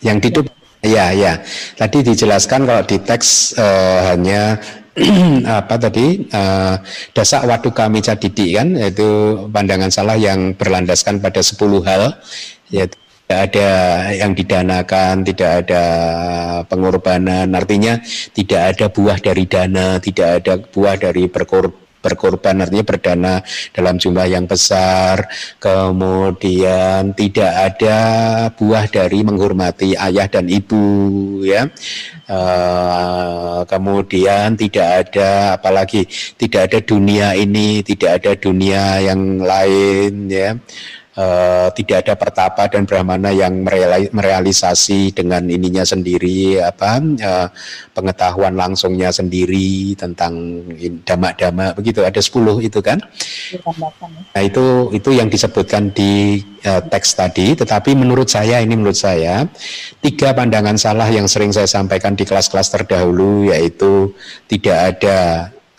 Yang 0.00 0.18
ditu 0.28 0.40
ya 0.84 1.12
ya. 1.12 1.40
Tadi 1.76 2.04
dijelaskan 2.04 2.66
kalau 2.68 2.82
di 2.84 2.98
teks 3.00 3.56
uh, 3.56 4.12
hanya 4.12 4.60
apa 5.60 5.74
tadi 5.78 6.26
uh, 6.34 6.76
dasak 7.14 7.46
wadu 7.46 7.70
kami 7.70 8.02
cadidi 8.02 8.58
kan 8.58 8.74
yaitu 8.74 9.38
pandangan 9.48 9.88
salah 9.88 10.18
yang 10.18 10.52
berlandaskan 10.58 11.22
pada 11.22 11.40
10 11.40 11.56
hal 11.86 12.02
yaitu 12.68 12.98
tidak 13.30 13.54
ada 13.54 13.70
yang 14.10 14.34
didanakan, 14.34 15.22
tidak 15.22 15.62
ada 15.62 15.84
pengorbanan, 16.66 17.46
artinya 17.54 18.02
tidak 18.34 18.74
ada 18.74 18.90
buah 18.90 19.22
dari 19.22 19.46
dana, 19.46 20.02
tidak 20.02 20.42
ada 20.42 20.58
buah 20.58 20.98
dari 20.98 21.30
berkorban 21.30 21.89
berkorban 22.00 22.64
artinya 22.64 22.84
berdana 22.84 23.34
dalam 23.70 24.00
jumlah 24.00 24.26
yang 24.26 24.48
besar. 24.48 25.28
Kemudian 25.60 27.12
tidak 27.14 27.52
ada 27.52 27.98
buah 28.56 28.88
dari 28.88 29.20
menghormati 29.22 29.94
ayah 29.94 30.26
dan 30.26 30.48
ibu 30.48 31.40
ya. 31.44 31.68
Uh, 32.30 33.66
kemudian 33.66 34.54
tidak 34.54 34.88
ada 35.10 35.58
apalagi 35.58 36.06
tidak 36.38 36.70
ada 36.70 36.78
dunia 36.78 37.34
ini 37.34 37.82
tidak 37.82 38.22
ada 38.22 38.38
dunia 38.38 39.02
yang 39.02 39.42
lain 39.42 40.30
ya 40.30 40.54
uh, 41.20 41.68
tidak 41.76 42.08
ada 42.08 42.14
pertapa 42.16 42.66
dan 42.72 42.88
brahmana 42.88 43.28
yang 43.30 43.60
merealisasi 44.10 45.12
dengan 45.12 45.44
ininya 45.44 45.84
sendiri 45.84 46.56
apa 46.64 46.96
uh, 47.00 47.46
pengetahuan 47.92 48.56
langsungnya 48.56 49.12
sendiri 49.12 49.92
tentang 49.94 50.64
dhamma-dhamma 51.04 51.76
begitu. 51.76 52.00
Ada 52.00 52.24
10 52.24 52.64
itu 52.64 52.80
kan? 52.80 52.98
Nah 54.32 54.42
itu 54.42 54.88
itu 54.96 55.10
yang 55.12 55.28
disebutkan 55.28 55.92
di 55.92 56.40
uh, 56.64 56.80
teks 56.88 57.12
tadi 57.12 57.52
tetapi 57.52 57.92
menurut 57.92 58.32
saya 58.32 58.64
ini 58.64 58.74
menurut 58.74 58.96
saya 58.96 59.44
tiga 60.00 60.32
pandangan 60.32 60.80
salah 60.80 61.08
yang 61.12 61.28
sering 61.28 61.52
saya 61.52 61.68
sampaikan 61.68 62.16
di 62.16 62.24
kelas-kelas 62.24 62.72
terdahulu 62.72 63.52
yaitu 63.52 64.14
tidak 64.48 64.96
ada 64.96 65.18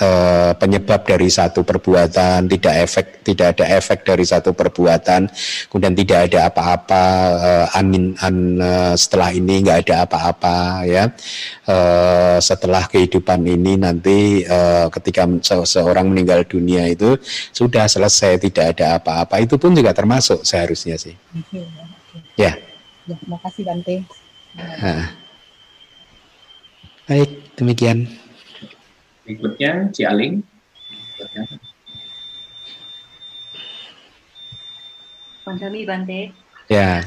uh, 0.01 0.51
penyebab 0.57 1.05
dari 1.05 1.29
satu 1.29 1.61
perbuatan, 1.61 2.49
tidak 2.49 2.73
efek 2.81 3.05
tidak 3.21 3.55
ada 3.55 3.65
efek 3.77 4.01
dari 4.01 4.25
satu 4.25 4.51
perbuatan, 4.51 5.29
kemudian 5.69 5.93
tidak 5.93 6.19
ada 6.27 6.49
apa-apa 6.49 7.03
uh, 7.37 7.77
amin 7.77 8.17
an, 8.19 8.35
uh, 8.57 8.93
setelah 8.97 9.29
ini 9.31 9.61
nggak 9.61 9.87
ada 9.87 9.95
apa-apa 10.09 10.83
ya. 10.89 11.07
Uh, 11.69 12.37
setelah 12.41 12.89
kehidupan 12.89 13.45
ini 13.45 13.77
nanti 13.77 14.43
ketika 14.91 15.23
seseorang 15.39 16.09
meninggal 16.09 16.43
dunia 16.43 16.89
itu 16.89 17.15
sudah 17.53 17.85
selesai 17.85 18.41
tidak 18.41 18.75
ada 18.77 18.97
apa-apa 18.99 19.39
itu 19.39 19.55
pun 19.55 19.71
juga 19.71 19.93
termasuk 19.93 20.41
seharusnya 20.41 20.97
sih. 20.97 21.13
Okay, 21.31 21.63
okay. 21.63 22.19
Ya. 22.35 22.51
Ya, 23.07 23.15
terima 23.17 23.37
kasih 23.41 23.63
Bante. 23.65 23.95
Baik, 27.07 27.29
demikian. 27.59 28.20
Berikutnya 29.31 29.87
Cialing. 29.95 30.43
Pancami 35.47 35.87
Bante. 35.87 36.35
Ya. 36.67 36.99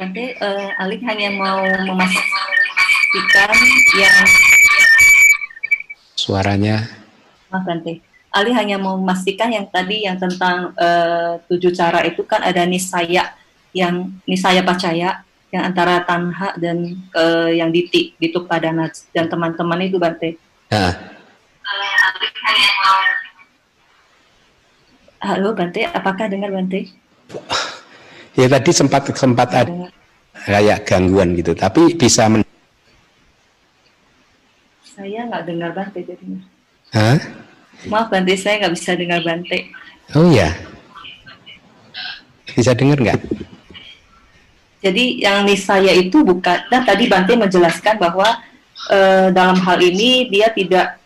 Bante, 0.00 0.24
uh, 0.40 0.80
Alik 0.80 1.04
hanya 1.04 1.28
mau 1.36 1.60
memastikan 1.60 3.52
yang 4.00 4.18
suaranya. 6.16 6.88
Maaf 7.52 7.68
Bante. 7.68 8.00
Ali 8.32 8.56
hanya 8.56 8.80
mau 8.80 8.96
memastikan 8.96 9.52
yang 9.52 9.68
tadi 9.68 10.08
yang 10.08 10.16
tentang 10.16 10.72
uh, 10.80 11.36
tujuh 11.52 11.76
cara 11.76 12.00
itu 12.08 12.24
kan 12.24 12.40
ada 12.40 12.64
nisaya 12.64 13.36
yang 13.76 14.08
nisaya 14.24 14.64
pacaya 14.64 15.20
yang 15.52 15.62
antara 15.68 16.00
tanha 16.08 16.56
dan 16.56 16.96
uh, 17.12 17.52
yang 17.52 17.68
diti 17.68 18.16
dituk 18.16 18.48
padana 18.48 18.88
dan 19.12 19.28
teman-teman 19.28 19.84
itu 19.84 20.00
Bante. 20.00 20.45
Nah. 20.66 20.92
Halo 25.22 25.54
Bante, 25.54 25.82
apakah 25.90 26.26
dengar 26.30 26.50
Bante? 26.54 26.90
Ya 28.36 28.46
tadi 28.46 28.70
sempat 28.70 29.08
sempat 29.16 29.48
ada 29.50 29.90
kayak 30.46 30.86
gangguan 30.86 31.34
gitu, 31.34 31.56
tapi 31.56 31.96
bisa 31.96 32.28
men 32.30 32.44
Saya 34.84 35.26
nggak 35.26 35.44
dengar 35.48 35.70
Bante 35.74 35.98
jadinya. 36.04 36.42
Hah? 36.94 37.18
Maaf 37.90 38.12
Bante, 38.12 38.34
saya 38.38 38.62
nggak 38.62 38.74
bisa 38.74 38.94
dengar 38.94 39.20
Bante. 39.26 39.70
Oh 40.14 40.30
ya, 40.30 40.54
bisa 42.54 42.76
dengar 42.78 42.98
nggak? 43.02 43.18
Jadi 44.84 45.18
yang 45.18 45.42
nisaya 45.42 45.90
itu 45.90 46.22
bukan, 46.22 46.58
dan 46.70 46.86
tadi 46.86 47.10
Bante 47.10 47.34
menjelaskan 47.34 47.98
bahwa 47.98 48.38
uh, 48.90 49.28
dalam 49.34 49.58
hal 49.60 49.78
ini 49.82 50.30
dia 50.30 50.50
tidak 50.50 50.98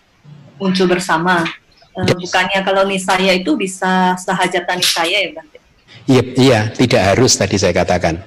muncul 0.60 0.86
bersama. 0.88 1.44
Uh, 1.90 2.06
bukannya 2.16 2.60
kalau 2.62 2.86
nisaya 2.86 3.34
itu 3.34 3.56
bisa 3.58 4.14
sahajatan 4.20 4.78
nisaya 4.78 5.18
ya 5.26 5.30
Bante? 5.34 5.58
Iya, 6.06 6.22
iya, 6.38 6.60
tidak 6.72 7.02
harus 7.14 7.34
tadi 7.36 7.58
saya 7.58 7.74
katakan. 7.74 8.18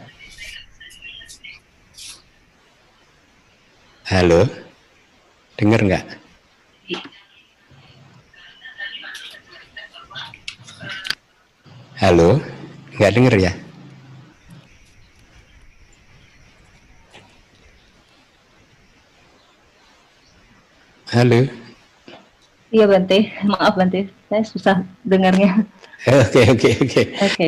Halo, 4.03 4.45
dengar 5.55 5.79
nggak? 5.79 6.05
Halo, 12.03 12.43
nggak 12.99 13.11
dengar 13.15 13.35
ya? 13.39 13.62
Halo. 21.13 21.45
Iya 22.73 22.89
Bante, 22.89 23.29
maaf 23.45 23.77
Bante, 23.77 24.09
saya 24.25 24.43
susah 24.49 24.75
dengarnya. 25.05 25.61
Oke 26.09 26.41
oke 26.49 26.69
oke. 26.81 27.01
Oke. 27.21 27.45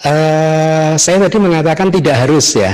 Eh, 0.00 0.92
saya 0.96 1.16
tadi 1.28 1.36
mengatakan 1.36 1.92
tidak 1.92 2.24
harus 2.24 2.56
ya. 2.56 2.72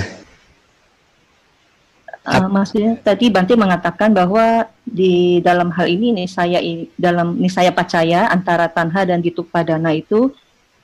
Uh, 2.23 2.47
maksudnya 2.47 2.95
tadi 3.03 3.35
Bante 3.35 3.59
mengatakan 3.59 4.15
bahwa 4.15 4.71
di 4.87 5.43
dalam 5.43 5.75
hal 5.75 5.91
ini 5.91 6.15
nih 6.23 6.29
saya 6.31 6.63
dalam 6.95 7.35
nih 7.43 7.51
saya 7.51 7.75
percaya 7.75 8.31
antara 8.31 8.71
tanha 8.71 9.03
dan 9.03 9.19
dituk 9.19 9.51
padana 9.51 9.91
itu 9.91 10.31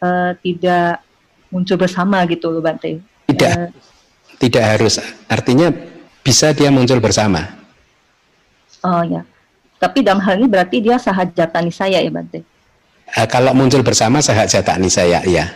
uh, 0.03 0.35
tidak 0.43 0.99
muncul 1.55 1.79
bersama 1.79 2.27
gitu 2.27 2.51
loh 2.51 2.59
Bante. 2.59 2.99
Tidak, 3.31 3.53
uh, 3.55 3.71
tidak 4.43 4.65
harus. 4.67 4.99
Artinya 5.31 5.71
bisa 6.27 6.51
dia 6.51 6.75
muncul 6.75 6.99
bersama. 6.99 7.66
Oh 8.87 9.03
ya. 9.03 9.27
Tapi 9.83 10.07
dalam 10.07 10.23
hal 10.23 10.39
ini 10.39 10.47
berarti 10.47 10.79
dia 10.79 10.97
sahajatani 10.97 11.75
saya 11.75 11.99
ya 11.99 12.09
Bante? 12.09 12.47
Uh, 13.13 13.27
kalau 13.27 13.53
muncul 13.53 13.83
bersama 13.83 14.23
sahajatani 14.23 14.91
saya, 14.91 15.23
ya. 15.27 15.51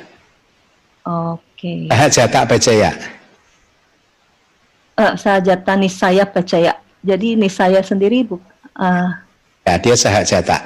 Oke. 1.07 1.43
Okay. 1.57 1.81
Sahajata 1.91 2.41
percaya. 2.47 2.91
Uh, 4.99 5.15
sahajatani 5.17 5.89
saya 5.89 6.27
percaya. 6.27 6.77
Jadi 7.01 7.39
ini 7.39 7.49
saya 7.49 7.81
sendiri 7.81 8.27
bu. 8.27 8.37
Uh, 8.77 9.11
ya 9.65 9.75
dia 9.81 9.97
sahajata. 9.97 10.59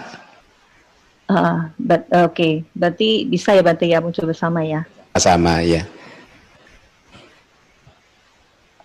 Uh, 1.24 1.72
Oke, 1.80 2.04
okay. 2.28 2.52
berarti 2.76 3.24
bisa 3.24 3.56
ya 3.56 3.64
Bante 3.64 3.88
ya 3.88 4.02
muncul 4.02 4.28
bersama 4.28 4.60
ya? 4.60 4.84
Sama 5.16 5.64
ya. 5.64 5.88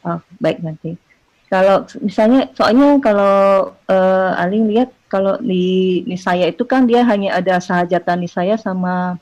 Oh, 0.05 0.23
baik 0.39 0.63
Bante. 0.63 1.08
Kalau 1.49 1.81
misalnya, 2.05 2.45
soalnya 2.53 3.01
kalau 3.01 3.73
uh, 3.89 4.31
Aling 4.37 4.69
lihat 4.69 4.93
kalau 5.09 5.41
di 5.41 6.05
Nisaya 6.05 6.45
itu 6.45 6.61
kan 6.69 6.85
dia 6.85 7.01
hanya 7.01 7.41
ada 7.41 7.57
sahajata 7.57 8.13
Nisaya 8.13 8.53
sama 8.61 9.17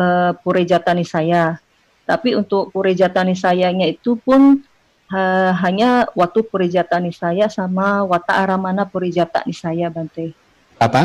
uh, 0.00 0.32
Purejata 0.40 0.96
Nisaya. 0.96 1.60
Tapi 2.08 2.32
untuk 2.32 2.72
Purejata 2.72 3.20
Nisayanya 3.20 3.84
itu 3.84 4.16
pun 4.16 4.64
uh, 5.12 5.52
hanya 5.60 6.08
waktu 6.16 6.40
Purejata 6.48 6.96
Nisaya 6.96 7.52
sama 7.52 8.00
Wata 8.08 8.40
Aramana 8.40 8.88
Purejata 8.88 9.44
Nisaya 9.44 9.92
Bante. 9.92 10.32
Apa? 10.80 11.04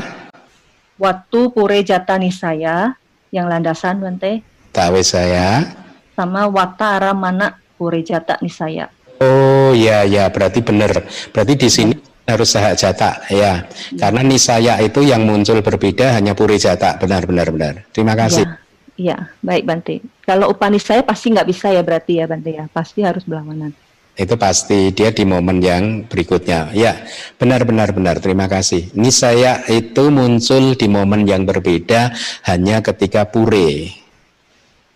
Waktu 0.96 1.52
Purejata 1.52 2.16
Nisaya 2.16 2.96
yang 3.36 3.52
landasan 3.52 4.00
Bante. 4.00 4.48
Tahu 4.72 5.04
saya. 5.04 5.68
Sama 6.16 6.48
Wata 6.48 6.96
Aramana 6.96 7.60
Purejata 7.76 8.40
Nisaya. 8.40 8.88
Oh 9.22 9.72
ya 9.78 10.02
ya 10.02 10.34
berarti 10.34 10.66
benar. 10.66 11.06
Berarti 11.30 11.54
di 11.54 11.70
sini 11.70 11.94
harus 12.26 12.50
sahak 12.50 12.74
jata 12.74 13.22
ya. 13.30 13.70
Karena 13.94 14.26
nisaya 14.26 14.82
itu 14.82 15.06
yang 15.06 15.30
muncul 15.30 15.62
berbeda 15.62 16.18
hanya 16.18 16.34
puri 16.34 16.58
jata. 16.58 16.98
Benar 16.98 17.30
benar 17.30 17.54
benar. 17.54 17.74
Terima 17.94 18.18
kasih. 18.18 18.42
Ya, 18.42 18.58
ya 18.98 19.18
baik 19.46 19.70
Bante. 19.70 20.02
Kalau 20.26 20.50
upanisaya 20.50 21.06
pasti 21.06 21.30
nggak 21.30 21.46
bisa 21.46 21.70
ya 21.70 21.86
berarti 21.86 22.18
ya 22.18 22.26
Bante 22.26 22.50
ya. 22.50 22.66
Pasti 22.74 23.06
harus 23.06 23.22
berlawanan. 23.22 23.78
Itu 24.12 24.36
pasti 24.36 24.92
dia 24.92 25.14
di 25.14 25.24
momen 25.24 25.64
yang 25.64 26.04
berikutnya. 26.10 26.74
Ya, 26.76 27.06
benar 27.38 27.64
benar 27.64 27.94
benar. 27.96 28.20
Terima 28.20 28.50
kasih. 28.50 28.90
Nisaya 28.98 29.64
itu 29.70 30.10
muncul 30.10 30.76
di 30.76 30.88
momen 30.90 31.30
yang 31.30 31.46
berbeda 31.46 32.12
hanya 32.50 32.82
ketika 32.82 33.30
pure. 33.30 33.88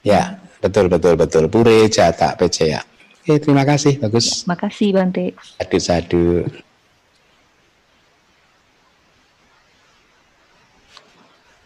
Ya, 0.01 0.41
betul 0.59 0.89
betul 0.89 1.13
betul. 1.13 1.45
Pure 1.47 1.87
jata 1.87 2.35
pecaya. 2.35 2.94
Oke, 3.25 3.41
terima 3.41 3.65
kasih. 3.65 3.97
Bagus. 3.97 4.45
Terima 4.45 4.53
kasih, 4.53 4.93
Bante. 4.93 5.33
Sadu, 5.57 5.77
sadu. 5.81 6.25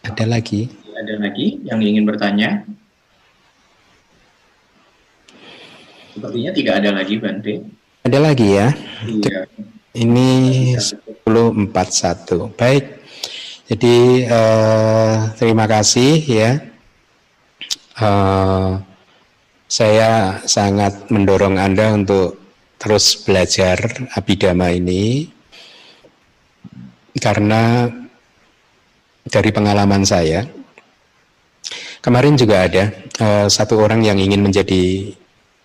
Ada 0.08 0.24
lagi? 0.24 0.72
Ada 0.96 1.20
lagi 1.20 1.60
yang 1.68 1.84
ingin 1.84 2.08
bertanya? 2.08 2.64
Sepertinya 6.16 6.52
tidak 6.56 6.74
ada 6.80 6.96
lagi, 6.96 7.20
Bante. 7.20 7.56
Ada 8.08 8.20
lagi 8.24 8.48
ya? 8.56 8.72
Iya. 9.04 9.44
Ini 10.00 10.30
1041. 10.80 12.56
Baik. 12.56 13.04
Jadi 13.68 14.24
uh, 14.32 15.36
terima 15.36 15.68
kasih 15.68 16.24
ya. 16.24 16.64
Uh, 18.00 18.80
saya 19.70 20.42
sangat 20.50 21.14
mendorong 21.14 21.62
Anda 21.62 21.94
untuk 21.94 22.42
terus 22.82 23.22
belajar 23.22 23.78
abidama 24.18 24.74
ini 24.74 25.30
karena 27.22 27.86
dari 29.30 29.54
pengalaman 29.54 30.02
saya 30.10 30.42
kemarin 32.02 32.34
juga 32.34 32.66
ada 32.66 32.90
uh, 33.22 33.46
satu 33.46 33.78
orang 33.78 34.02
yang 34.02 34.18
ingin 34.18 34.42
menjadi 34.42 35.14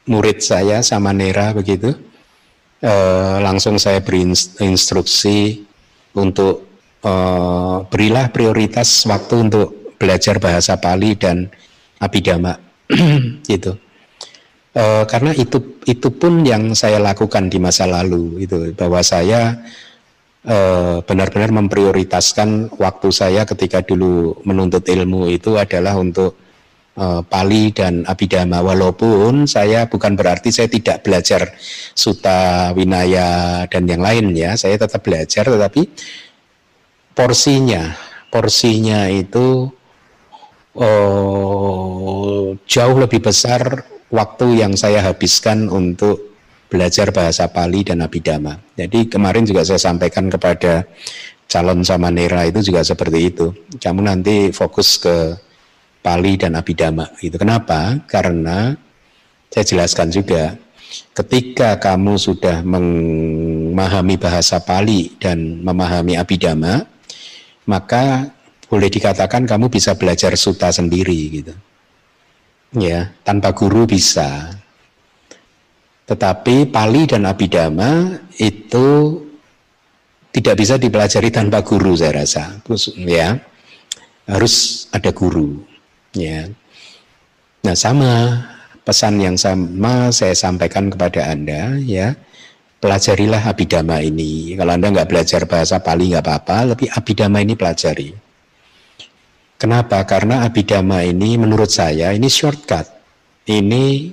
murid 0.04 0.44
saya 0.44 0.84
sama 0.84 1.16
Nera 1.16 1.56
begitu. 1.56 1.96
Uh, 2.84 3.40
langsung 3.40 3.80
saya 3.80 4.04
beri 4.04 4.28
instruksi 4.60 5.64
untuk 6.12 6.68
uh, 7.00 7.80
berilah 7.88 8.28
prioritas 8.28 9.08
waktu 9.08 9.48
untuk 9.48 9.96
belajar 9.96 10.36
bahasa 10.36 10.76
Pali 10.76 11.16
dan 11.16 11.48
abidama 11.96 12.60
gitu 13.48 13.80
Uh, 14.74 15.06
karena 15.06 15.30
itu 15.30 15.78
itu 15.86 16.10
pun 16.10 16.42
yang 16.42 16.74
saya 16.74 16.98
lakukan 16.98 17.46
di 17.46 17.62
masa 17.62 17.86
lalu 17.86 18.42
itu. 18.42 18.74
Bahwa 18.74 19.00
saya 19.06 19.54
eh, 20.44 20.98
benar-benar 21.00 21.54
memprioritaskan 21.54 22.76
waktu 22.76 23.08
saya 23.14 23.46
ketika 23.48 23.80
dulu 23.80 24.42
menuntut 24.44 24.84
ilmu 24.84 25.30
itu 25.30 25.56
adalah 25.56 25.96
untuk 25.96 26.36
uh, 26.98 27.22
Pali 27.22 27.70
dan 27.70 28.02
Abhidhamma. 28.04 28.60
Walaupun 28.60 29.46
saya 29.46 29.86
bukan 29.86 30.18
berarti 30.18 30.50
saya 30.50 30.66
tidak 30.66 31.06
belajar 31.06 31.54
Suta 31.94 32.72
Winaya 32.74 33.64
dan 33.70 33.86
yang 33.86 34.02
lain 34.02 34.34
ya. 34.34 34.58
Saya 34.58 34.74
tetap 34.80 35.06
belajar 35.06 35.46
tetapi 35.46 35.86
porsinya 37.14 37.94
porsinya 38.34 39.06
itu 39.06 39.70
uh, 40.74 42.50
jauh 42.66 42.96
lebih 42.98 43.22
besar 43.22 43.93
waktu 44.14 44.62
yang 44.62 44.78
saya 44.78 45.02
habiskan 45.02 45.66
untuk 45.66 46.38
belajar 46.70 47.10
bahasa 47.10 47.50
Pali 47.50 47.82
dan 47.82 48.06
Abhidhamma. 48.06 48.62
Jadi 48.78 49.10
kemarin 49.10 49.42
juga 49.42 49.66
saya 49.66 49.82
sampaikan 49.82 50.30
kepada 50.30 50.86
calon 51.50 51.82
samanera 51.82 52.46
itu 52.46 52.62
juga 52.62 52.86
seperti 52.86 53.18
itu. 53.34 53.50
Kamu 53.82 54.06
nanti 54.06 54.54
fokus 54.54 55.02
ke 55.02 55.34
Pali 55.98 56.38
dan 56.38 56.54
Abhidhamma. 56.54 57.10
Itu 57.18 57.34
kenapa? 57.36 57.98
Karena 58.06 58.70
saya 59.50 59.64
jelaskan 59.66 60.14
juga 60.14 60.54
ketika 61.14 61.78
kamu 61.82 62.14
sudah 62.14 62.62
memahami 62.62 64.14
bahasa 64.14 64.62
Pali 64.62 65.14
dan 65.18 65.62
memahami 65.62 66.14
Abhidhamma, 66.18 66.86
maka 67.66 68.30
boleh 68.70 68.90
dikatakan 68.90 69.46
kamu 69.46 69.70
bisa 69.70 69.94
belajar 69.94 70.34
suta 70.34 70.70
sendiri 70.74 71.18
gitu. 71.30 71.54
Ya, 72.74 73.14
tanpa 73.22 73.54
guru 73.54 73.86
bisa. 73.86 74.50
Tetapi 76.04 76.68
Pali 76.68 77.06
dan 77.08 77.24
Abhidhamma 77.24 78.18
itu 78.36 79.18
tidak 80.34 80.54
bisa 80.58 80.74
dipelajari 80.76 81.30
tanpa 81.30 81.62
guru 81.62 81.94
saya 81.94 82.26
rasa. 82.26 82.58
Ya, 82.98 83.38
harus 84.26 84.86
ada 84.90 85.14
guru. 85.14 85.62
Ya. 86.12 86.50
Nah 87.64 87.72
sama 87.78 88.42
pesan 88.84 89.16
yang 89.22 89.36
sama 89.40 90.12
saya 90.12 90.36
sampaikan 90.36 90.92
kepada 90.92 91.32
anda 91.32 91.80
ya 91.80 92.12
pelajarilah 92.84 93.40
abidama 93.40 94.04
ini. 94.04 94.52
Kalau 94.60 94.76
anda 94.76 94.92
nggak 94.92 95.08
belajar 95.08 95.48
bahasa 95.48 95.80
Pali 95.80 96.12
nggak 96.12 96.20
apa-apa, 96.20 96.76
tapi 96.76 96.84
abidama 96.92 97.40
ini 97.40 97.56
pelajari. 97.56 98.12
Kenapa? 99.54 100.02
Karena 100.04 100.42
abidama 100.44 101.00
ini 101.06 101.38
menurut 101.38 101.70
saya 101.70 102.10
ini 102.10 102.26
shortcut. 102.26 102.90
Ini 103.44 104.10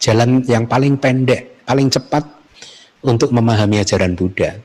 jalan 0.00 0.40
yang 0.48 0.64
paling 0.64 0.96
pendek, 0.96 1.62
paling 1.68 1.92
cepat 1.92 2.24
untuk 3.04 3.30
memahami 3.30 3.80
ajaran 3.80 4.16
Buddha. 4.16 4.56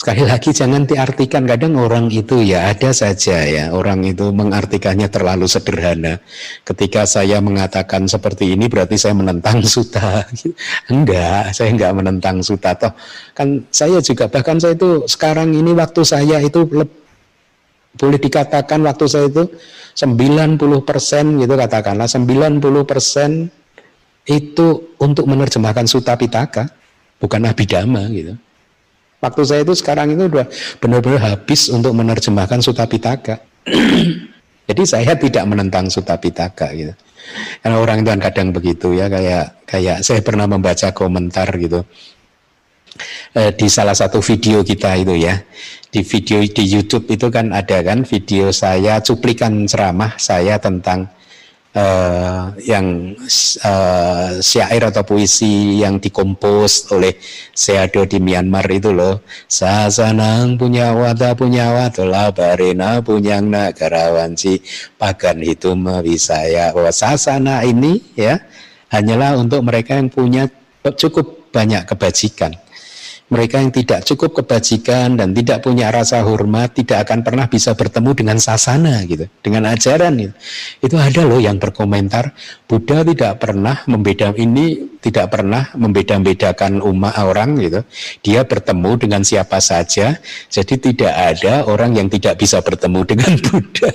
Sekali 0.00 0.24
lagi 0.24 0.56
jangan 0.56 0.88
diartikan 0.88 1.44
kadang 1.44 1.76
orang 1.76 2.08
itu 2.08 2.40
ya 2.40 2.72
ada 2.72 2.88
saja 2.88 3.44
ya 3.44 3.68
orang 3.68 4.00
itu 4.08 4.32
mengartikannya 4.32 5.12
terlalu 5.12 5.44
sederhana. 5.44 6.24
Ketika 6.64 7.04
saya 7.04 7.44
mengatakan 7.44 8.08
seperti 8.08 8.56
ini 8.56 8.64
berarti 8.72 8.96
saya 8.96 9.12
menentang 9.12 9.60
suta. 9.60 10.24
Enggak, 10.92 11.52
saya 11.52 11.76
enggak 11.76 11.92
menentang 11.92 12.40
suta 12.40 12.72
toh. 12.80 12.96
Kan 13.36 13.68
saya 13.68 14.00
juga 14.00 14.24
bahkan 14.32 14.56
saya 14.56 14.72
itu 14.72 15.04
sekarang 15.04 15.52
ini 15.52 15.76
waktu 15.76 16.00
saya 16.00 16.40
itu 16.40 16.64
boleh 17.98 18.18
dikatakan 18.22 18.78
waktu 18.86 19.04
saya 19.10 19.26
itu 19.26 19.50
90% 19.98 21.42
gitu 21.42 21.54
katakanlah 21.58 22.06
90% 22.06 23.50
itu 24.30 24.68
untuk 25.00 25.24
menerjemahkan 25.26 25.86
Suta 25.90 26.14
Pitaka, 26.14 26.70
bukan 27.18 27.50
Abhidhamma 27.50 28.06
gitu. 28.12 28.38
Waktu 29.20 29.42
saya 29.44 29.60
itu 29.66 29.74
sekarang 29.76 30.16
itu 30.16 30.30
udah 30.30 30.46
benar-benar 30.80 31.20
habis 31.34 31.68
untuk 31.68 31.92
menerjemahkan 31.92 32.62
Suta 32.62 32.86
Pitaka. 32.86 33.42
Jadi 34.70 34.82
saya 34.86 35.18
tidak 35.18 35.44
menentang 35.50 35.90
Suta 35.90 36.16
Pitaka 36.16 36.72
gitu. 36.72 36.94
Karena 37.60 37.76
orang 37.76 38.00
itu 38.00 38.10
kadang 38.16 38.48
begitu 38.50 38.96
ya 38.96 39.06
kayak 39.12 39.66
kayak 39.68 39.98
saya 40.00 40.24
pernah 40.24 40.48
membaca 40.48 40.88
komentar 40.90 41.46
gitu 41.60 41.84
eh, 43.34 43.52
di 43.54 43.66
salah 43.70 43.94
satu 43.94 44.18
video 44.22 44.64
kita 44.64 44.96
itu 44.98 45.16
ya. 45.16 45.40
Di 45.90 46.06
video 46.06 46.38
di 46.46 46.64
YouTube 46.70 47.10
itu 47.10 47.26
kan 47.28 47.50
ada 47.50 47.82
kan 47.82 48.06
video 48.06 48.54
saya 48.54 49.02
cuplikan 49.02 49.66
ceramah 49.66 50.14
saya 50.22 50.54
tentang 50.62 51.10
uh, 51.74 52.54
yang 52.62 53.14
uh, 53.62 54.38
syair 54.38 54.82
atau 54.90 55.02
puisi 55.06 55.82
yang 55.82 55.98
dikompos 56.02 56.90
oleh 56.94 57.18
Seado 57.54 58.06
di 58.06 58.18
Myanmar 58.18 58.66
itu 58.70 58.90
loh. 58.90 59.22
Sasanang 59.46 60.58
punya 60.58 60.94
wata 60.94 61.34
punya 61.34 61.74
watola 61.74 62.30
barena 62.34 63.02
punya 63.02 63.38
nagarawanci 63.42 64.62
pagan 64.98 65.42
itu 65.42 65.74
ya 66.50 66.70
bahwa 66.74 66.90
sasana 66.90 67.62
ini 67.66 68.02
ya 68.14 68.38
hanyalah 68.90 69.38
untuk 69.38 69.62
mereka 69.62 69.96
yang 69.98 70.10
punya 70.10 70.50
cukup 70.82 71.50
banyak 71.50 71.86
kebajikan 71.86 72.54
mereka 73.30 73.62
yang 73.62 73.70
tidak 73.70 74.02
cukup 74.04 74.42
kebajikan 74.42 75.14
dan 75.14 75.30
tidak 75.30 75.62
punya 75.62 75.88
rasa 75.94 76.26
hormat 76.26 76.74
tidak 76.74 77.06
akan 77.08 77.22
pernah 77.22 77.46
bisa 77.46 77.78
bertemu 77.78 78.10
dengan 78.12 78.36
sasana 78.42 79.06
gitu, 79.06 79.30
dengan 79.40 79.70
ajaran 79.70 80.18
itu. 80.18 80.34
Itu 80.82 80.98
ada 80.98 81.22
loh 81.22 81.38
yang 81.38 81.62
berkomentar 81.62 82.34
Buddha 82.70 83.02
tidak 83.02 83.42
pernah 83.42 83.82
membeda 83.90 84.30
ini 84.38 84.98
tidak 85.02 85.34
pernah 85.34 85.74
membeda-bedakan 85.74 86.78
umat 86.82 87.18
orang 87.18 87.58
gitu. 87.58 87.82
Dia 88.22 88.46
bertemu 88.46 88.94
dengan 88.94 89.22
siapa 89.26 89.58
saja. 89.58 90.20
Jadi 90.46 90.92
tidak 90.92 91.10
ada 91.10 91.66
orang 91.66 91.98
yang 91.98 92.06
tidak 92.06 92.38
bisa 92.38 92.62
bertemu 92.62 93.00
dengan 93.02 93.32
Buddha. 93.46 93.90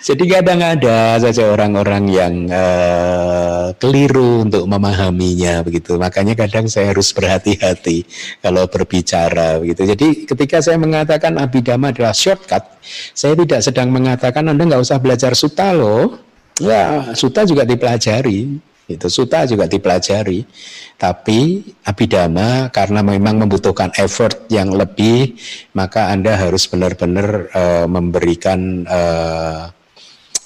Jadi 0.00 0.24
kadang 0.32 0.64
ada 0.64 1.20
saja 1.20 1.52
orang-orang 1.52 2.04
yang 2.08 2.34
uh, 2.48 3.68
keliru 3.76 4.48
untuk 4.48 4.64
memahaminya 4.64 5.60
begitu. 5.60 6.00
Makanya 6.00 6.32
kadang 6.32 6.72
saya 6.72 6.96
harus 6.96 7.12
berhati-hati 7.12 8.08
kalau 8.40 8.64
berbicara 8.64 9.60
begitu. 9.60 9.84
Jadi 9.92 10.08
ketika 10.24 10.64
saya 10.64 10.80
mengatakan 10.80 11.36
abidama 11.36 11.92
adalah 11.92 12.16
shortcut, 12.16 12.64
saya 13.12 13.36
tidak 13.36 13.60
sedang 13.60 13.92
mengatakan 13.92 14.48
Anda 14.48 14.72
nggak 14.72 14.82
usah 14.88 14.96
belajar 15.04 15.36
suta 15.36 15.76
loh. 15.76 16.16
Ya, 16.56 17.12
suta 17.12 17.44
juga 17.44 17.68
dipelajari. 17.68 18.56
Itu 18.88 19.06
suta 19.06 19.44
juga 19.44 19.68
dipelajari. 19.68 20.48
Tapi 20.96 21.62
abidama 21.84 22.72
karena 22.72 23.04
memang 23.04 23.36
membutuhkan 23.46 23.92
effort 24.00 24.48
yang 24.48 24.72
lebih, 24.72 25.36
maka 25.76 26.08
Anda 26.08 26.40
harus 26.40 26.66
benar-benar 26.66 27.52
uh, 27.52 27.86
memberikan 27.86 28.84
uh, 28.88 29.70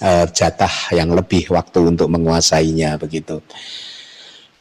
uh, 0.00 0.26
jatah 0.30 0.74
yang 0.90 1.12
lebih 1.12 1.50
waktu 1.52 1.94
untuk 1.94 2.10
menguasainya 2.10 2.96
begitu. 2.98 3.38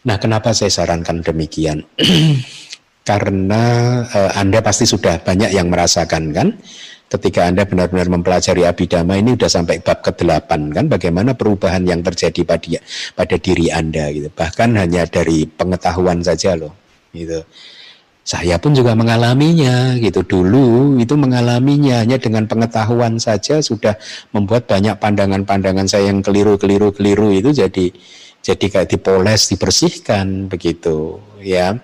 Nah, 0.03 0.19
kenapa 0.19 0.51
saya 0.51 0.69
sarankan 0.69 1.23
demikian? 1.23 1.88
karena 3.03 3.64
uh, 4.07 4.31
Anda 4.39 4.64
pasti 4.64 4.88
sudah 4.88 5.19
banyak 5.19 5.51
yang 5.51 5.68
merasakan 5.68 6.31
kan 6.31 6.47
ketika 7.11 7.45
Anda 7.45 7.68
benar-benar 7.68 8.10
mempelajari 8.10 8.65
abidama 8.65 9.19
ini 9.19 9.38
sudah 9.38 9.51
sampai 9.51 9.84
bab 9.84 10.01
ke-8 10.01 10.49
kan 10.73 10.85
bagaimana 10.89 11.38
perubahan 11.38 11.84
yang 11.85 12.01
terjadi 12.01 12.41
pada 12.47 12.80
pada 13.14 13.35
diri 13.38 13.69
Anda 13.69 14.10
gitu. 14.10 14.31
Bahkan 14.34 14.80
hanya 14.80 15.05
dari 15.05 15.45
pengetahuan 15.45 16.23
saja 16.26 16.57
loh 16.57 16.73
gitu. 17.14 17.43
Saya 18.24 18.56
pun 18.56 18.72
juga 18.72 18.95
mengalaminya 18.95 20.00
gitu 20.00 20.24
dulu 20.24 20.95
itu 20.95 21.12
mengalaminya 21.20 22.08
hanya 22.08 22.16
dengan 22.16 22.48
pengetahuan 22.48 23.20
saja 23.20 23.60
sudah 23.60 24.00
membuat 24.32 24.64
banyak 24.64 24.95
pandangan-pandangan 24.95 25.91
saya 25.91 26.08
yang 26.08 26.24
keliru-keliru-keliru 26.24 27.36
itu 27.36 27.52
jadi 27.52 27.91
jadi 28.44 28.66
kayak 28.68 28.90
dipoles, 28.95 29.52
dibersihkan 29.52 30.52
begitu 30.52 31.20
ya. 31.40 31.80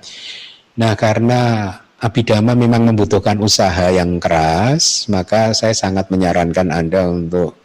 Nah, 0.75 0.95
karena 0.95 1.71
abidama 1.99 2.55
memang 2.55 2.87
membutuhkan 2.87 3.39
usaha 3.39 3.91
yang 3.91 4.19
keras, 4.19 5.07
maka 5.07 5.55
saya 5.55 5.71
sangat 5.75 6.11
menyarankan 6.11 6.67
Anda 6.71 7.07
untuk 7.07 7.55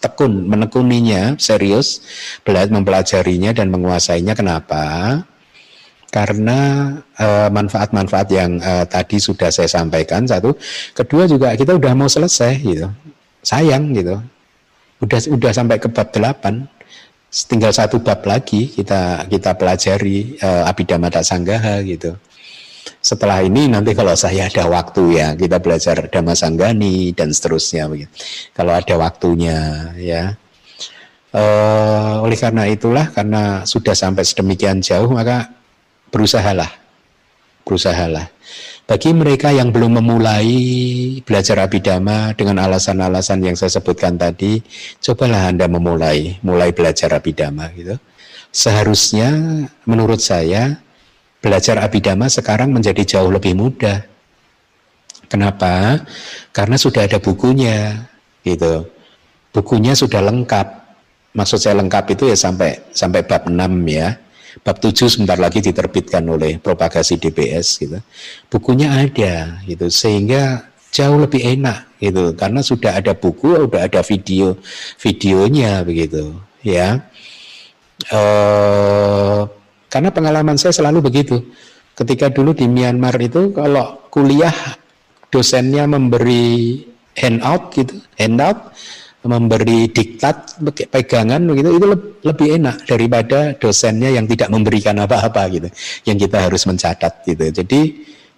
tekun, 0.00 0.48
menekuninya, 0.48 1.36
serius, 1.36 2.04
belajar 2.44 2.72
mempelajarinya 2.72 3.52
dan 3.52 3.72
menguasainya. 3.72 4.32
Kenapa? 4.32 4.84
Karena 6.10 6.90
eh, 7.14 7.48
manfaat-manfaat 7.54 8.28
uh, 8.28 8.34
yang 8.34 8.58
uh, 8.58 8.82
tadi 8.82 9.22
sudah 9.22 9.46
saya 9.54 9.70
sampaikan 9.70 10.26
satu, 10.26 10.58
kedua 10.90 11.30
juga 11.30 11.54
kita 11.54 11.78
udah 11.78 11.94
mau 11.94 12.10
selesai 12.10 12.58
gitu, 12.58 12.90
sayang 13.46 13.94
gitu, 13.94 14.18
udah 15.06 15.20
udah 15.30 15.52
sampai 15.54 15.78
ke 15.78 15.86
bab 15.86 16.10
8 16.10 16.66
tinggal 17.30 17.70
satu 17.70 18.02
bab 18.02 18.26
lagi 18.26 18.66
kita 18.74 19.30
kita 19.30 19.54
pelajari 19.54 20.34
uh, 20.42 20.66
abidama 20.66 21.06
tak 21.14 21.22
sanggaha 21.22 21.78
gitu. 21.86 22.18
Setelah 23.00 23.40
ini 23.40 23.70
nanti 23.70 23.94
kalau 23.94 24.12
saya 24.18 24.50
ada 24.50 24.66
waktu 24.66 25.22
ya 25.22 25.32
kita 25.38 25.62
belajar 25.62 26.10
Dhamma 26.10 26.34
Sanggani 26.36 27.14
dan 27.14 27.30
seterusnya 27.30 27.88
begitu. 27.88 28.10
Kalau 28.52 28.74
ada 28.74 28.94
waktunya 28.98 29.88
ya. 29.96 30.34
Uh, 31.30 32.26
oleh 32.26 32.34
karena 32.34 32.66
itulah 32.66 33.06
karena 33.14 33.62
sudah 33.62 33.94
sampai 33.94 34.26
sedemikian 34.26 34.82
jauh 34.82 35.06
maka 35.14 35.59
berusahalah 36.10 36.80
berusahalah. 37.70 38.26
Bagi 38.90 39.14
mereka 39.14 39.54
yang 39.54 39.70
belum 39.70 40.02
memulai 40.02 40.50
belajar 41.22 41.62
abidama 41.62 42.34
dengan 42.34 42.66
alasan-alasan 42.66 43.46
yang 43.46 43.54
saya 43.54 43.78
sebutkan 43.78 44.18
tadi, 44.18 44.58
cobalah 44.98 45.46
Anda 45.46 45.70
memulai, 45.70 46.42
mulai 46.42 46.74
belajar 46.74 47.14
abidama 47.14 47.70
gitu. 47.78 47.94
Seharusnya 48.50 49.30
menurut 49.86 50.18
saya 50.18 50.82
belajar 51.38 51.78
abidama 51.78 52.26
sekarang 52.26 52.74
menjadi 52.74 53.06
jauh 53.06 53.30
lebih 53.30 53.54
mudah. 53.54 54.02
Kenapa? 55.30 56.02
Karena 56.50 56.74
sudah 56.74 57.06
ada 57.06 57.22
bukunya 57.22 58.10
gitu. 58.42 58.90
Bukunya 59.54 59.94
sudah 59.94 60.18
lengkap. 60.18 60.82
Maksud 61.30 61.62
saya 61.62 61.78
lengkap 61.78 62.18
itu 62.18 62.26
ya 62.26 62.34
sampai 62.34 62.90
sampai 62.90 63.22
bab 63.22 63.46
6 63.46 63.54
ya 63.86 64.18
Bab 64.60 64.82
7 64.82 65.06
sebentar 65.06 65.38
lagi 65.38 65.62
diterbitkan 65.62 66.26
oleh 66.26 66.58
propagasi 66.58 67.16
DBS 67.16 67.78
gitu. 67.78 67.98
Bukunya 68.50 68.90
ada 68.90 69.62
gitu 69.64 69.86
sehingga 69.88 70.70
jauh 70.90 71.22
lebih 71.22 71.38
enak 71.38 72.02
gitu 72.02 72.34
karena 72.34 72.60
sudah 72.60 72.98
ada 72.98 73.14
buku, 73.14 73.54
sudah 73.66 73.86
ada 73.86 74.02
video 74.02 74.58
videonya 74.98 75.86
begitu 75.86 76.34
ya. 76.66 77.06
E, 78.10 78.20
karena 79.86 80.10
pengalaman 80.10 80.58
saya 80.58 80.74
selalu 80.74 81.06
begitu. 81.06 81.40
Ketika 81.94 82.32
dulu 82.32 82.56
di 82.56 82.66
Myanmar 82.66 83.14
itu 83.20 83.52
kalau 83.52 84.02
kuliah 84.08 84.54
dosennya 85.30 85.86
memberi 85.86 86.82
handout 87.14 87.70
gitu, 87.76 88.00
handout 88.18 88.72
memberi 89.20 89.92
diktat 89.92 90.56
pegangan 90.88 91.44
begitu 91.44 91.76
itu 91.76 91.86
lebih 92.24 92.48
enak 92.56 92.88
daripada 92.88 93.52
dosennya 93.52 94.16
yang 94.16 94.24
tidak 94.24 94.48
memberikan 94.48 94.96
apa-apa 94.96 95.44
gitu 95.52 95.68
yang 96.08 96.16
kita 96.16 96.48
harus 96.48 96.64
mencatat 96.64 97.28
gitu. 97.28 97.52
Jadi 97.52 97.80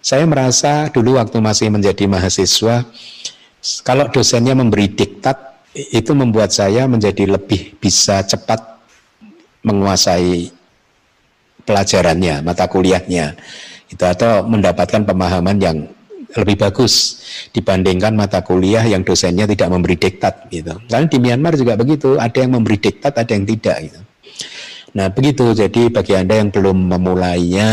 saya 0.03 0.27
merasa 0.27 0.91
dulu 0.91 1.15
waktu 1.15 1.39
masih 1.39 1.71
menjadi 1.71 2.03
mahasiswa 2.11 2.83
kalau 3.87 4.11
dosennya 4.11 4.51
memberi 4.59 4.91
diktat 4.91 5.55
itu 5.73 6.11
membuat 6.11 6.51
saya 6.51 6.83
menjadi 6.83 7.31
lebih 7.31 7.79
bisa 7.79 8.19
cepat 8.27 8.59
menguasai 9.63 10.51
pelajarannya 11.63 12.43
mata 12.43 12.67
kuliahnya 12.67 13.39
itu 13.87 14.03
atau 14.03 14.43
mendapatkan 14.43 15.07
pemahaman 15.07 15.57
yang 15.63 15.77
lebih 16.33 16.55
bagus 16.57 17.21
dibandingkan 17.53 18.17
mata 18.17 18.41
kuliah 18.41 18.81
yang 18.81 19.05
dosennya 19.05 19.45
tidak 19.45 19.69
memberi 19.69 19.95
diktat 19.97 20.49
gitu. 20.49 20.73
Karena 20.89 21.07
di 21.07 21.17
Myanmar 21.21 21.53
juga 21.53 21.77
begitu, 21.77 22.17
ada 22.17 22.37
yang 22.37 22.57
memberi 22.57 22.77
diktat, 22.81 23.13
ada 23.13 23.31
yang 23.31 23.45
tidak 23.45 23.77
gitu. 23.85 23.99
Nah 24.93 25.09
begitu, 25.09 25.57
jadi 25.57 25.89
bagi 25.89 26.13
Anda 26.13 26.37
yang 26.41 26.49
belum 26.53 26.77
memulainya, 26.93 27.69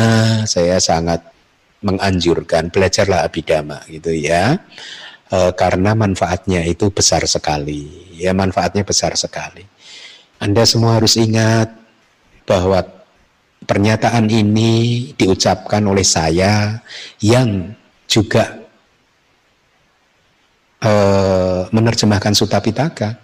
saya 0.48 0.80
sangat 0.80 1.20
menganjurkan 1.80 2.72
belajarlah 2.72 3.24
abidama 3.24 3.80
gitu 3.88 4.12
ya, 4.12 4.56
e, 5.28 5.38
karena 5.56 5.92
manfaatnya 5.96 6.64
itu 6.64 6.88
besar 6.92 7.24
sekali, 7.28 8.16
ya 8.16 8.32
manfaatnya 8.32 8.84
besar 8.84 9.16
sekali. 9.16 9.64
Anda 10.40 10.64
semua 10.64 10.96
harus 10.96 11.20
ingat 11.20 11.68
bahwa 12.48 12.80
pernyataan 13.68 14.24
ini 14.32 15.12
diucapkan 15.16 15.84
oleh 15.84 16.04
saya 16.04 16.80
yang 17.20 17.76
juga 18.10 18.58
uh, 20.82 21.70
menerjemahkan 21.70 22.34
Sutta 22.34 22.58
Pitaka 22.58 23.14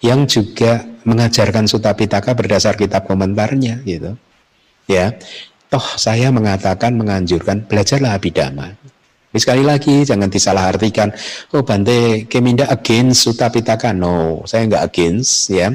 yang 0.00 0.24
juga 0.30 0.86
mengajarkan 1.02 1.66
Sutta 1.66 1.92
Pitaka 1.98 2.32
berdasar 2.38 2.78
kitab 2.78 3.10
komentarnya 3.10 3.82
gitu. 3.82 4.14
Ya. 4.86 5.18
Toh 5.70 5.86
saya 5.98 6.30
mengatakan 6.34 6.94
menganjurkan 6.98 7.66
belajarlah 7.66 8.18
abidama. 8.18 8.74
Tapi 9.30 9.38
sekali 9.38 9.62
lagi 9.62 10.02
jangan 10.02 10.26
disalahartikan, 10.26 11.14
oh 11.54 11.62
Bante 11.62 12.26
Keminda 12.26 12.66
against 12.66 13.22
Sutta 13.22 13.46
Pitaka. 13.46 13.94
No, 13.94 14.42
saya 14.42 14.66
nggak 14.66 14.90
against 14.90 15.54
ya. 15.54 15.70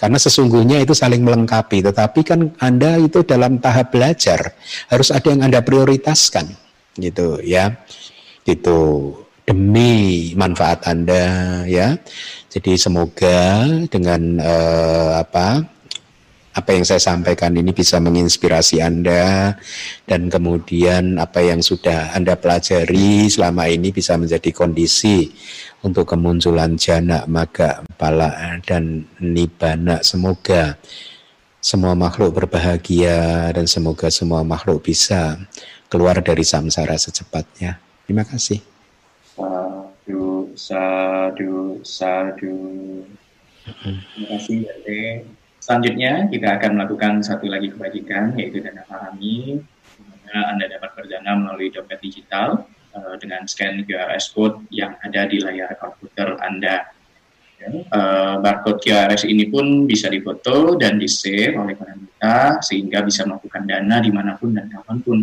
Karena 0.00 0.16
sesungguhnya 0.16 0.80
itu 0.80 0.96
saling 0.96 1.20
melengkapi. 1.20 1.84
Tetapi 1.84 2.20
kan 2.24 2.56
Anda 2.56 2.96
itu 2.96 3.20
dalam 3.20 3.60
tahap 3.60 3.92
belajar 3.92 4.56
harus 4.88 5.12
ada 5.12 5.28
yang 5.28 5.44
Anda 5.44 5.60
prioritaskan 5.60 6.63
gitu 6.96 7.40
ya. 7.42 7.74
Itu 8.46 9.12
demi 9.44 10.32
manfaat 10.38 10.88
anda 10.88 11.62
ya. 11.68 11.98
Jadi 12.48 12.78
semoga 12.78 13.66
dengan 13.90 14.38
uh, 14.38 15.18
apa 15.18 15.74
apa 16.54 16.70
yang 16.70 16.86
saya 16.86 17.02
sampaikan 17.02 17.50
ini 17.58 17.74
bisa 17.74 17.98
menginspirasi 17.98 18.78
Anda 18.78 19.58
dan 20.06 20.30
kemudian 20.30 21.18
apa 21.18 21.42
yang 21.42 21.58
sudah 21.58 22.14
Anda 22.14 22.38
pelajari 22.38 23.26
selama 23.26 23.66
ini 23.66 23.90
bisa 23.90 24.14
menjadi 24.14 24.54
kondisi 24.54 25.34
untuk 25.82 26.14
kemunculan 26.14 26.78
jana, 26.78 27.26
maga, 27.26 27.82
pala 27.98 28.62
dan 28.62 29.02
nibana. 29.18 29.98
Semoga 30.06 30.78
semua 31.58 31.98
makhluk 31.98 32.38
berbahagia 32.38 33.50
dan 33.50 33.66
semoga 33.66 34.06
semua 34.14 34.46
makhluk 34.46 34.86
bisa 34.86 35.34
keluar 35.94 36.18
dari 36.18 36.42
samsara 36.42 36.98
secepatnya. 36.98 37.78
Terima 38.02 38.26
kasih. 38.26 38.58
Sadu, 39.38 40.50
sadu, 40.58 41.78
sadu. 41.86 42.58
Terima 43.62 44.26
kasih, 44.34 44.66
Dante. 44.66 45.22
Selanjutnya 45.62 46.26
kita 46.34 46.58
akan 46.58 46.70
melakukan 46.74 47.22
satu 47.22 47.46
lagi 47.46 47.70
kebajikan 47.70 48.34
yaitu 48.34 48.58
dana. 48.58 48.82
Di 49.14 49.54
mana 50.02 50.50
Anda 50.50 50.66
dapat 50.66 50.98
berdana 50.98 51.38
melalui 51.38 51.70
dompet 51.70 52.02
digital 52.02 52.66
uh, 52.90 53.14
dengan 53.22 53.46
scan 53.46 53.86
QRS 53.86 54.34
code 54.34 54.66
yang 54.74 54.98
ada 54.98 55.30
di 55.30 55.38
layar 55.38 55.78
komputer 55.78 56.34
Anda. 56.42 56.90
Uh, 57.64 58.44
barcode 58.44 58.82
QRS 58.84 59.24
ini 59.24 59.48
pun 59.48 59.88
bisa 59.88 60.12
difoto 60.12 60.76
dan 60.76 61.00
di-save 61.00 61.56
oleh 61.56 61.72
kita 61.72 62.60
sehingga 62.60 63.00
bisa 63.00 63.24
melakukan 63.24 63.64
dana 63.64 64.04
di 64.04 64.12
mana 64.12 64.36
pun 64.36 64.52
dan 64.52 64.68
kapan 64.68 65.00
pun 65.00 65.18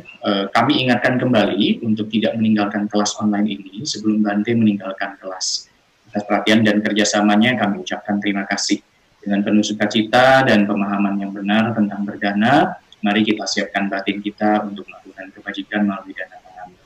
Eh, 0.00 0.44
kami 0.54 0.86
ingatkan 0.88 1.20
kembali 1.20 1.84
untuk 1.84 2.08
tidak 2.08 2.38
meninggalkan 2.38 2.88
kelas 2.88 3.18
online 3.20 3.58
ini 3.58 3.84
sebelum 3.84 4.24
Bante 4.24 4.54
meninggalkan 4.56 5.18
kelas. 5.20 5.68
Atas 6.12 6.24
perhatian 6.28 6.64
dan 6.64 6.80
kerjasamanya 6.80 7.58
kami 7.60 7.82
ucapkan 7.84 8.20
terima 8.22 8.48
kasih. 8.48 8.80
Dengan 9.22 9.44
penuh 9.44 9.62
sukacita 9.62 10.42
dan 10.42 10.66
pemahaman 10.66 11.14
yang 11.20 11.30
benar 11.30 11.76
tentang 11.76 12.02
berdana, 12.02 12.74
mari 13.04 13.22
kita 13.22 13.46
siapkan 13.46 13.86
batin 13.86 14.18
kita 14.18 14.66
untuk 14.66 14.86
melakukan 14.88 15.30
kebajikan 15.30 15.80
melalui 15.86 16.14
dana 16.14 16.36
kami. 16.42 16.76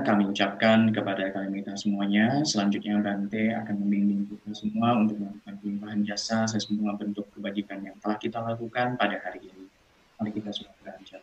Kami 0.00 0.32
ucapkan 0.32 0.88
kepada 0.88 1.28
kalian 1.28 1.60
kita 1.60 1.76
semuanya. 1.76 2.40
Selanjutnya 2.48 2.96
Bante 3.04 3.52
akan 3.52 3.84
membimbing 3.84 4.24
kita 4.32 4.56
semua 4.56 4.96
untuk 4.96 5.20
melakukan 5.20 5.54
pelimpahan 5.60 6.00
jasa 6.08 6.48
sesemua 6.48 6.96
bentuk 6.96 7.28
kebajikan 7.36 7.84
yang 7.84 7.92
telah 8.00 8.16
kita 8.16 8.40
lakukan 8.40 8.96
pada 8.96 9.20
hari 9.20 9.44
ini. 9.44 9.68
Mari 10.16 10.30
kita 10.32 10.48
semua 10.56 10.72
beranjak. 10.80 11.20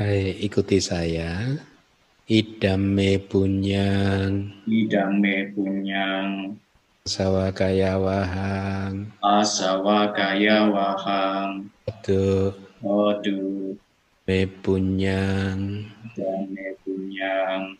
Baik, 0.00 0.34
ikuti 0.48 0.80
saya. 0.80 1.60
Idame 2.24 3.20
punyang. 3.20 4.48
Idame 4.64 5.52
punyang. 5.52 6.56
Sawakaya 7.04 8.00
wahang. 8.00 9.12
Asawakaya 9.20 10.72
wahang. 10.72 11.68
Odu. 11.84 12.56
Odu. 12.80 13.76
Me 14.28 14.44
punyang 14.44 15.88
dame 16.18 16.74
punyang 16.82 17.78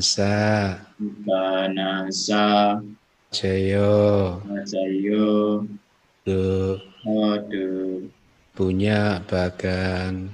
Ibanasa 0.00 0.80
Ibanasa 0.96 2.80
Jayo 3.36 4.40
Jayo 4.64 5.68
Du 6.24 6.80
Odu 7.04 8.08
Punya 8.56 9.20
bagang. 9.24 10.32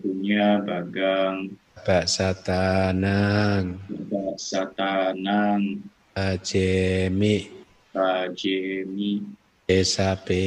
Punya 0.00 0.60
bagang. 0.64 1.56
Bak 1.84 2.04
satanang. 2.04 3.80
Bak 4.08 4.36
satanang. 4.36 5.80
Ajemi 6.16 7.48
Ajemi 7.96 9.24
Esape 9.68 10.44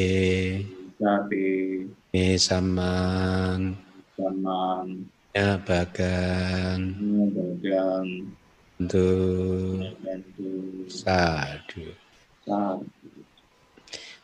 Esape 0.98 1.50
Esamang 2.14 3.78
Samang. 4.18 5.06
Ya 5.34 5.58
bagang. 5.62 6.98
Ya 6.98 7.26
bagang 7.30 8.10
Bantu 8.76 9.08
Bantu 10.04 10.52
Sadu 10.92 11.84
Sadu 12.44 12.88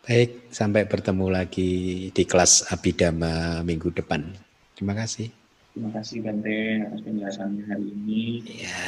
Baik, 0.01 0.49
sampai 0.49 0.89
bertemu 0.89 1.29
lagi 1.29 1.71
di 2.09 2.23
kelas 2.25 2.73
Abidama 2.73 3.61
minggu 3.61 3.93
depan. 3.93 4.33
Terima 4.73 4.97
kasih. 4.97 5.29
Terima 5.71 5.93
kasih 5.93 6.25
Bante 6.25 6.83
atas 6.83 6.99
penjelasannya 7.05 7.63
hari 7.69 7.85
ini. 7.95 8.41
Ya. 8.65 8.81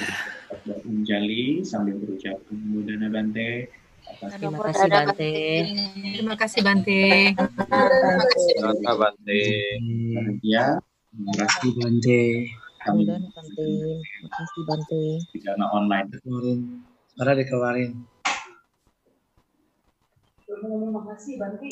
Menjali 0.83 1.61
sambil 1.61 2.01
berucap 2.01 2.41
Mudana 2.49 3.13
Bante. 3.13 3.69
Terima 4.19 4.59
kasih 4.67 4.87
Bante. 4.89 5.33
Terima 6.17 6.35
kasih 6.35 6.61
Bante. 6.65 7.03
Terima 7.37 8.25
kasih 8.73 8.95
Bante. 8.97 9.43
Ya. 10.41 10.81
Terima 11.13 11.33
kasih 11.39 11.69
Bante. 11.77 12.21
Kami 12.33 12.49
Bante. 12.49 12.62
Terima 12.83 14.29
kasih 14.35 14.61
Bante. 14.67 15.01
Pidana 15.31 15.71
online. 15.71 16.07
Para 17.15 17.31
dikeluarin. 17.31 18.03
Terima 20.43 21.01
kasih 21.07 21.33
Bante. 21.39 21.69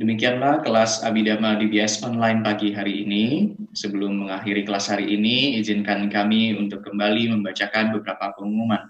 Demikianlah 0.00 0.64
kelas 0.64 1.04
Abidama 1.04 1.60
DBS 1.60 2.00
online 2.00 2.40
pagi 2.40 2.72
hari 2.72 3.04
ini. 3.04 3.52
Sebelum 3.76 4.24
mengakhiri 4.24 4.64
kelas 4.64 4.88
hari 4.88 5.12
ini, 5.12 5.60
izinkan 5.60 6.08
kami 6.08 6.56
untuk 6.56 6.80
kembali 6.88 7.36
membacakan 7.36 7.92
beberapa 7.92 8.32
pengumuman. 8.32 8.80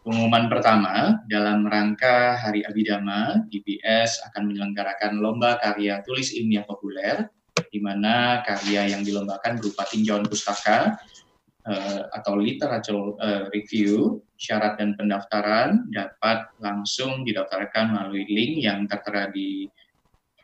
Pengumuman 0.00 0.48
pertama, 0.48 1.20
dalam 1.28 1.68
rangka 1.68 2.40
Hari 2.40 2.64
Abidama, 2.64 3.44
DBS 3.52 4.24
akan 4.32 4.48
menyelenggarakan 4.48 5.20
lomba 5.20 5.60
karya 5.60 6.00
tulis 6.08 6.32
ilmiah 6.32 6.64
populer, 6.64 7.28
di 7.68 7.84
mana 7.84 8.40
karya 8.48 8.96
yang 8.96 9.04
dilombakan 9.04 9.60
berupa 9.60 9.84
tinjauan 9.92 10.24
pustaka 10.24 11.04
uh, 11.68 12.00
atau 12.16 12.40
literature 12.40 13.12
uh, 13.20 13.52
review, 13.52 14.24
syarat 14.40 14.80
dan 14.80 14.96
pendaftaran 14.96 15.84
dapat 15.92 16.48
langsung 16.64 17.28
didaftarkan 17.28 17.92
melalui 17.92 18.24
link 18.24 18.64
yang 18.64 18.88
tertera 18.88 19.28
di 19.28 19.68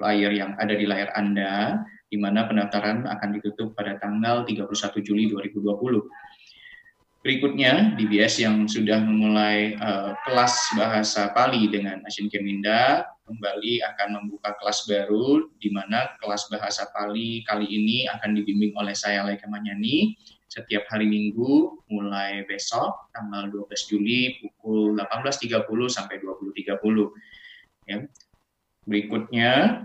flyer 0.01 0.33
yang 0.33 0.57
ada 0.57 0.73
di 0.73 0.89
layar 0.89 1.13
Anda, 1.13 1.85
di 2.09 2.17
mana 2.17 2.49
pendaftaran 2.49 3.05
akan 3.05 3.29
ditutup 3.37 3.77
pada 3.77 4.01
tanggal 4.01 4.49
31 4.49 4.73
Juli 5.05 5.29
2020. 5.29 6.01
Berikutnya, 7.21 7.93
DBS 8.01 8.41
yang 8.41 8.65
sudah 8.65 8.97
memulai 9.05 9.77
uh, 9.77 10.17
kelas 10.25 10.57
bahasa 10.73 11.29
Pali 11.37 11.69
dengan 11.69 12.01
Asin 12.09 12.33
Keminda 12.33 13.05
kembali 13.29 13.85
akan 13.85 14.09
membuka 14.25 14.57
kelas 14.57 14.89
baru, 14.89 15.53
di 15.61 15.69
mana 15.69 16.17
kelas 16.17 16.49
bahasa 16.49 16.89
Pali 16.97 17.45
kali 17.45 17.69
ini 17.69 18.09
akan 18.09 18.41
dibimbing 18.41 18.73
oleh 18.73 18.97
saya 18.97 19.21
Laika 19.29 19.45
Manyani 19.53 20.17
setiap 20.51 20.83
hari 20.91 21.07
Minggu 21.07 21.79
mulai 21.87 22.43
besok 22.43 23.15
tanggal 23.15 23.47
12 23.55 23.71
Juli 23.87 24.35
pukul 24.43 24.99
18.30 24.99 25.63
sampai 25.87 26.19
20.30. 26.19 27.87
Ya. 27.87 28.03
Berikutnya, 28.89 29.85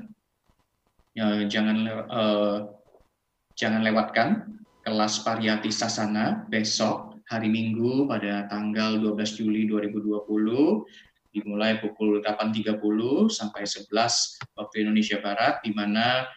ya, 1.11 1.27
jangan 1.47 1.77
uh, 2.07 2.57
jangan 3.55 3.81
lewatkan 3.83 4.59
kelas 4.85 5.25
variati 5.25 5.73
sasana 5.73 6.45
besok 6.47 7.19
hari 7.25 7.49
Minggu 7.49 8.05
pada 8.05 8.45
tanggal 8.47 9.01
12 9.01 9.39
Juli 9.41 9.65
2020 9.65 11.33
dimulai 11.35 11.81
pukul 11.83 12.23
8.30 12.23 12.79
sampai 13.27 13.67
11 13.67 13.91
waktu 14.55 14.75
Indonesia 14.87 15.19
Barat 15.19 15.59
di 15.65 15.75
mana 15.75 16.29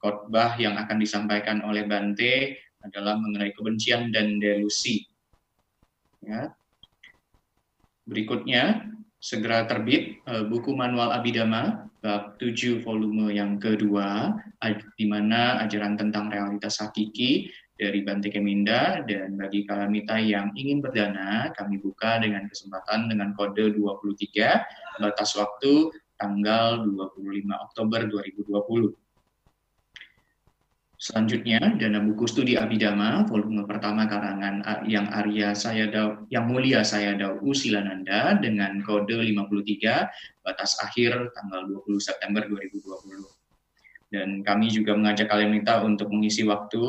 khotbah 0.00 0.56
yang 0.56 0.80
akan 0.80 0.96
disampaikan 0.96 1.60
oleh 1.66 1.84
Bante 1.84 2.56
adalah 2.80 3.18
mengenai 3.18 3.50
kebencian 3.52 4.14
dan 4.14 4.38
delusi. 4.38 5.02
Ya. 6.22 6.54
Berikutnya, 8.06 8.86
segera 9.18 9.66
terbit 9.66 10.22
uh, 10.30 10.46
buku 10.46 10.70
manual 10.72 11.10
Abidama 11.10 11.90
bab 12.06 12.38
7 12.38 12.86
volume 12.86 13.34
yang 13.34 13.58
kedua 13.58 14.38
di 14.94 15.10
mana 15.10 15.58
ajaran 15.66 15.98
tentang 15.98 16.30
realitas 16.30 16.78
hakiki 16.78 17.50
dari 17.74 18.06
Bante 18.06 18.30
Keminda 18.30 19.02
dan 19.02 19.34
bagi 19.34 19.66
kalamita 19.66 20.14
yang 20.22 20.54
ingin 20.54 20.78
berdana 20.78 21.50
kami 21.58 21.82
buka 21.82 22.22
dengan 22.22 22.46
kesempatan 22.46 23.10
dengan 23.10 23.34
kode 23.34 23.74
23 23.74 25.02
batas 25.02 25.34
waktu 25.34 25.90
tanggal 26.14 26.86
25 26.86 27.18
Oktober 27.52 28.00
2020. 28.06 29.05
Selanjutnya, 30.96 31.60
dana 31.76 32.00
buku 32.00 32.24
studi 32.24 32.56
Abidama, 32.56 33.28
volume 33.28 33.68
pertama 33.68 34.08
karangan 34.08 34.64
yang 34.88 35.04
Arya 35.12 35.52
Sayadaw, 35.52 36.24
yang 36.32 36.48
mulia 36.48 36.80
Sayadaw 36.80 37.44
Usilananda 37.44 38.40
dengan 38.40 38.80
kode 38.80 39.20
53, 39.20 40.40
batas 40.40 40.80
akhir 40.80 41.36
tanggal 41.36 41.68
20 41.84 42.00
September 42.00 42.48
2020. 42.48 43.28
Dan 44.08 44.40
kami 44.40 44.72
juga 44.72 44.96
mengajak 44.96 45.28
kalian 45.28 45.60
minta 45.60 45.84
untuk 45.84 46.08
mengisi 46.08 46.48
waktu 46.48 46.84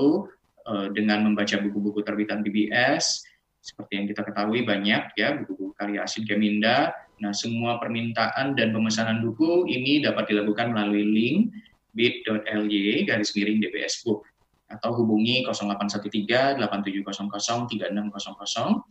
uh, 0.64 0.88
dengan 0.96 1.28
membaca 1.28 1.60
buku-buku 1.60 2.00
terbitan 2.00 2.40
BBS, 2.40 3.28
seperti 3.60 4.00
yang 4.00 4.08
kita 4.08 4.24
ketahui 4.24 4.64
banyak 4.64 5.20
ya 5.20 5.36
buku-buku 5.44 5.76
karya 5.76 6.08
Asin 6.08 6.24
Keminda. 6.24 6.96
Nah, 7.20 7.36
semua 7.36 7.76
permintaan 7.84 8.56
dan 8.56 8.72
pemesanan 8.72 9.20
buku 9.20 9.68
ini 9.68 10.00
dapat 10.00 10.32
dilakukan 10.32 10.72
melalui 10.72 11.04
link 11.04 11.52
bit.ly 11.98 13.10
garis 13.10 13.34
miring 13.34 13.58
DBS 13.66 14.06
Book 14.06 14.22
atau 14.70 14.94
hubungi 15.02 15.48
0813 15.50 16.62
8700 16.62 17.66
3600 17.66 18.86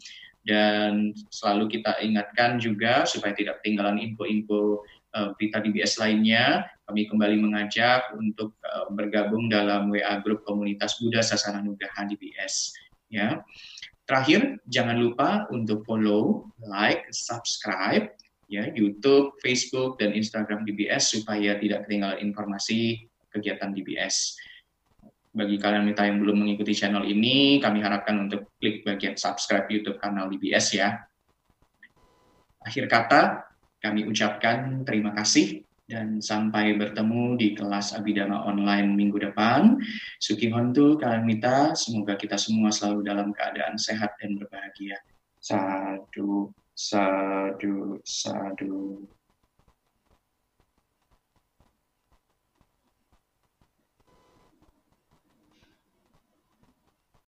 dan 0.47 1.11
selalu 1.29 1.79
kita 1.79 1.99
ingatkan 2.01 2.57
juga 2.63 3.03
supaya 3.03 3.35
tidak 3.35 3.61
ketinggalan 3.61 3.99
info-info 3.99 4.87
uh, 5.19 5.35
berita 5.35 5.59
DBS 5.59 5.99
lainnya 5.99 6.71
kami 6.87 7.11
kembali 7.11 7.37
mengajak 7.43 8.15
untuk 8.15 8.55
uh, 8.63 8.87
bergabung 8.95 9.51
dalam 9.51 9.91
WA 9.91 10.23
grup 10.23 10.47
komunitas 10.47 11.03
Buddha 11.03 11.19
Sasana 11.19 11.61
Nugraha 11.67 12.07
DBS 12.07 12.73
ya. 13.11 13.43
Terakhir 14.07 14.63
jangan 14.71 15.03
lupa 15.03 15.51
untuk 15.51 15.83
follow 15.83 16.47
like 16.63 17.03
subscribe 17.11 18.15
ya 18.47 18.71
YouTube, 18.73 19.35
Facebook, 19.43 19.99
dan 19.99 20.15
Instagram 20.15 20.63
DBS 20.63 21.19
supaya 21.19 21.59
tidak 21.59 21.87
ketinggalan 21.87 22.23
informasi 22.23 23.07
kegiatan 23.31 23.75
DBS. 23.75 24.39
Bagi 25.37 25.61
kalian 25.61 25.85
minta 25.85 26.09
yang 26.09 26.17
belum 26.17 26.41
mengikuti 26.41 26.73
channel 26.73 27.05
ini, 27.05 27.61
kami 27.61 27.85
harapkan 27.85 28.25
untuk 28.25 28.57
klik 28.57 28.81
bagian 28.89 29.21
subscribe 29.21 29.69
YouTube 29.69 30.01
kanal 30.01 30.33
DBS 30.33 30.73
ya. 30.73 30.97
Akhir 32.65 32.89
kata, 32.89 33.45
kami 33.85 34.09
ucapkan 34.09 34.83
terima 34.89 35.13
kasih 35.13 35.67
dan 35.87 36.19
sampai 36.19 36.75
bertemu 36.75 37.39
di 37.39 37.55
kelas 37.55 37.95
Abidama 37.95 38.43
online 38.43 38.91
minggu 38.97 39.23
depan. 39.23 39.79
Suki 40.19 40.51
Hontu, 40.51 40.99
Kalamita, 40.99 41.79
semoga 41.79 42.19
kita 42.19 42.35
semua 42.35 42.75
selalu 42.75 43.07
dalam 43.07 43.29
keadaan 43.31 43.79
sehat 43.79 44.19
dan 44.19 44.35
berbahagia. 44.35 44.99
Sadu, 45.39 46.51
sadu, 46.77 48.01
sadu. 48.05 49.09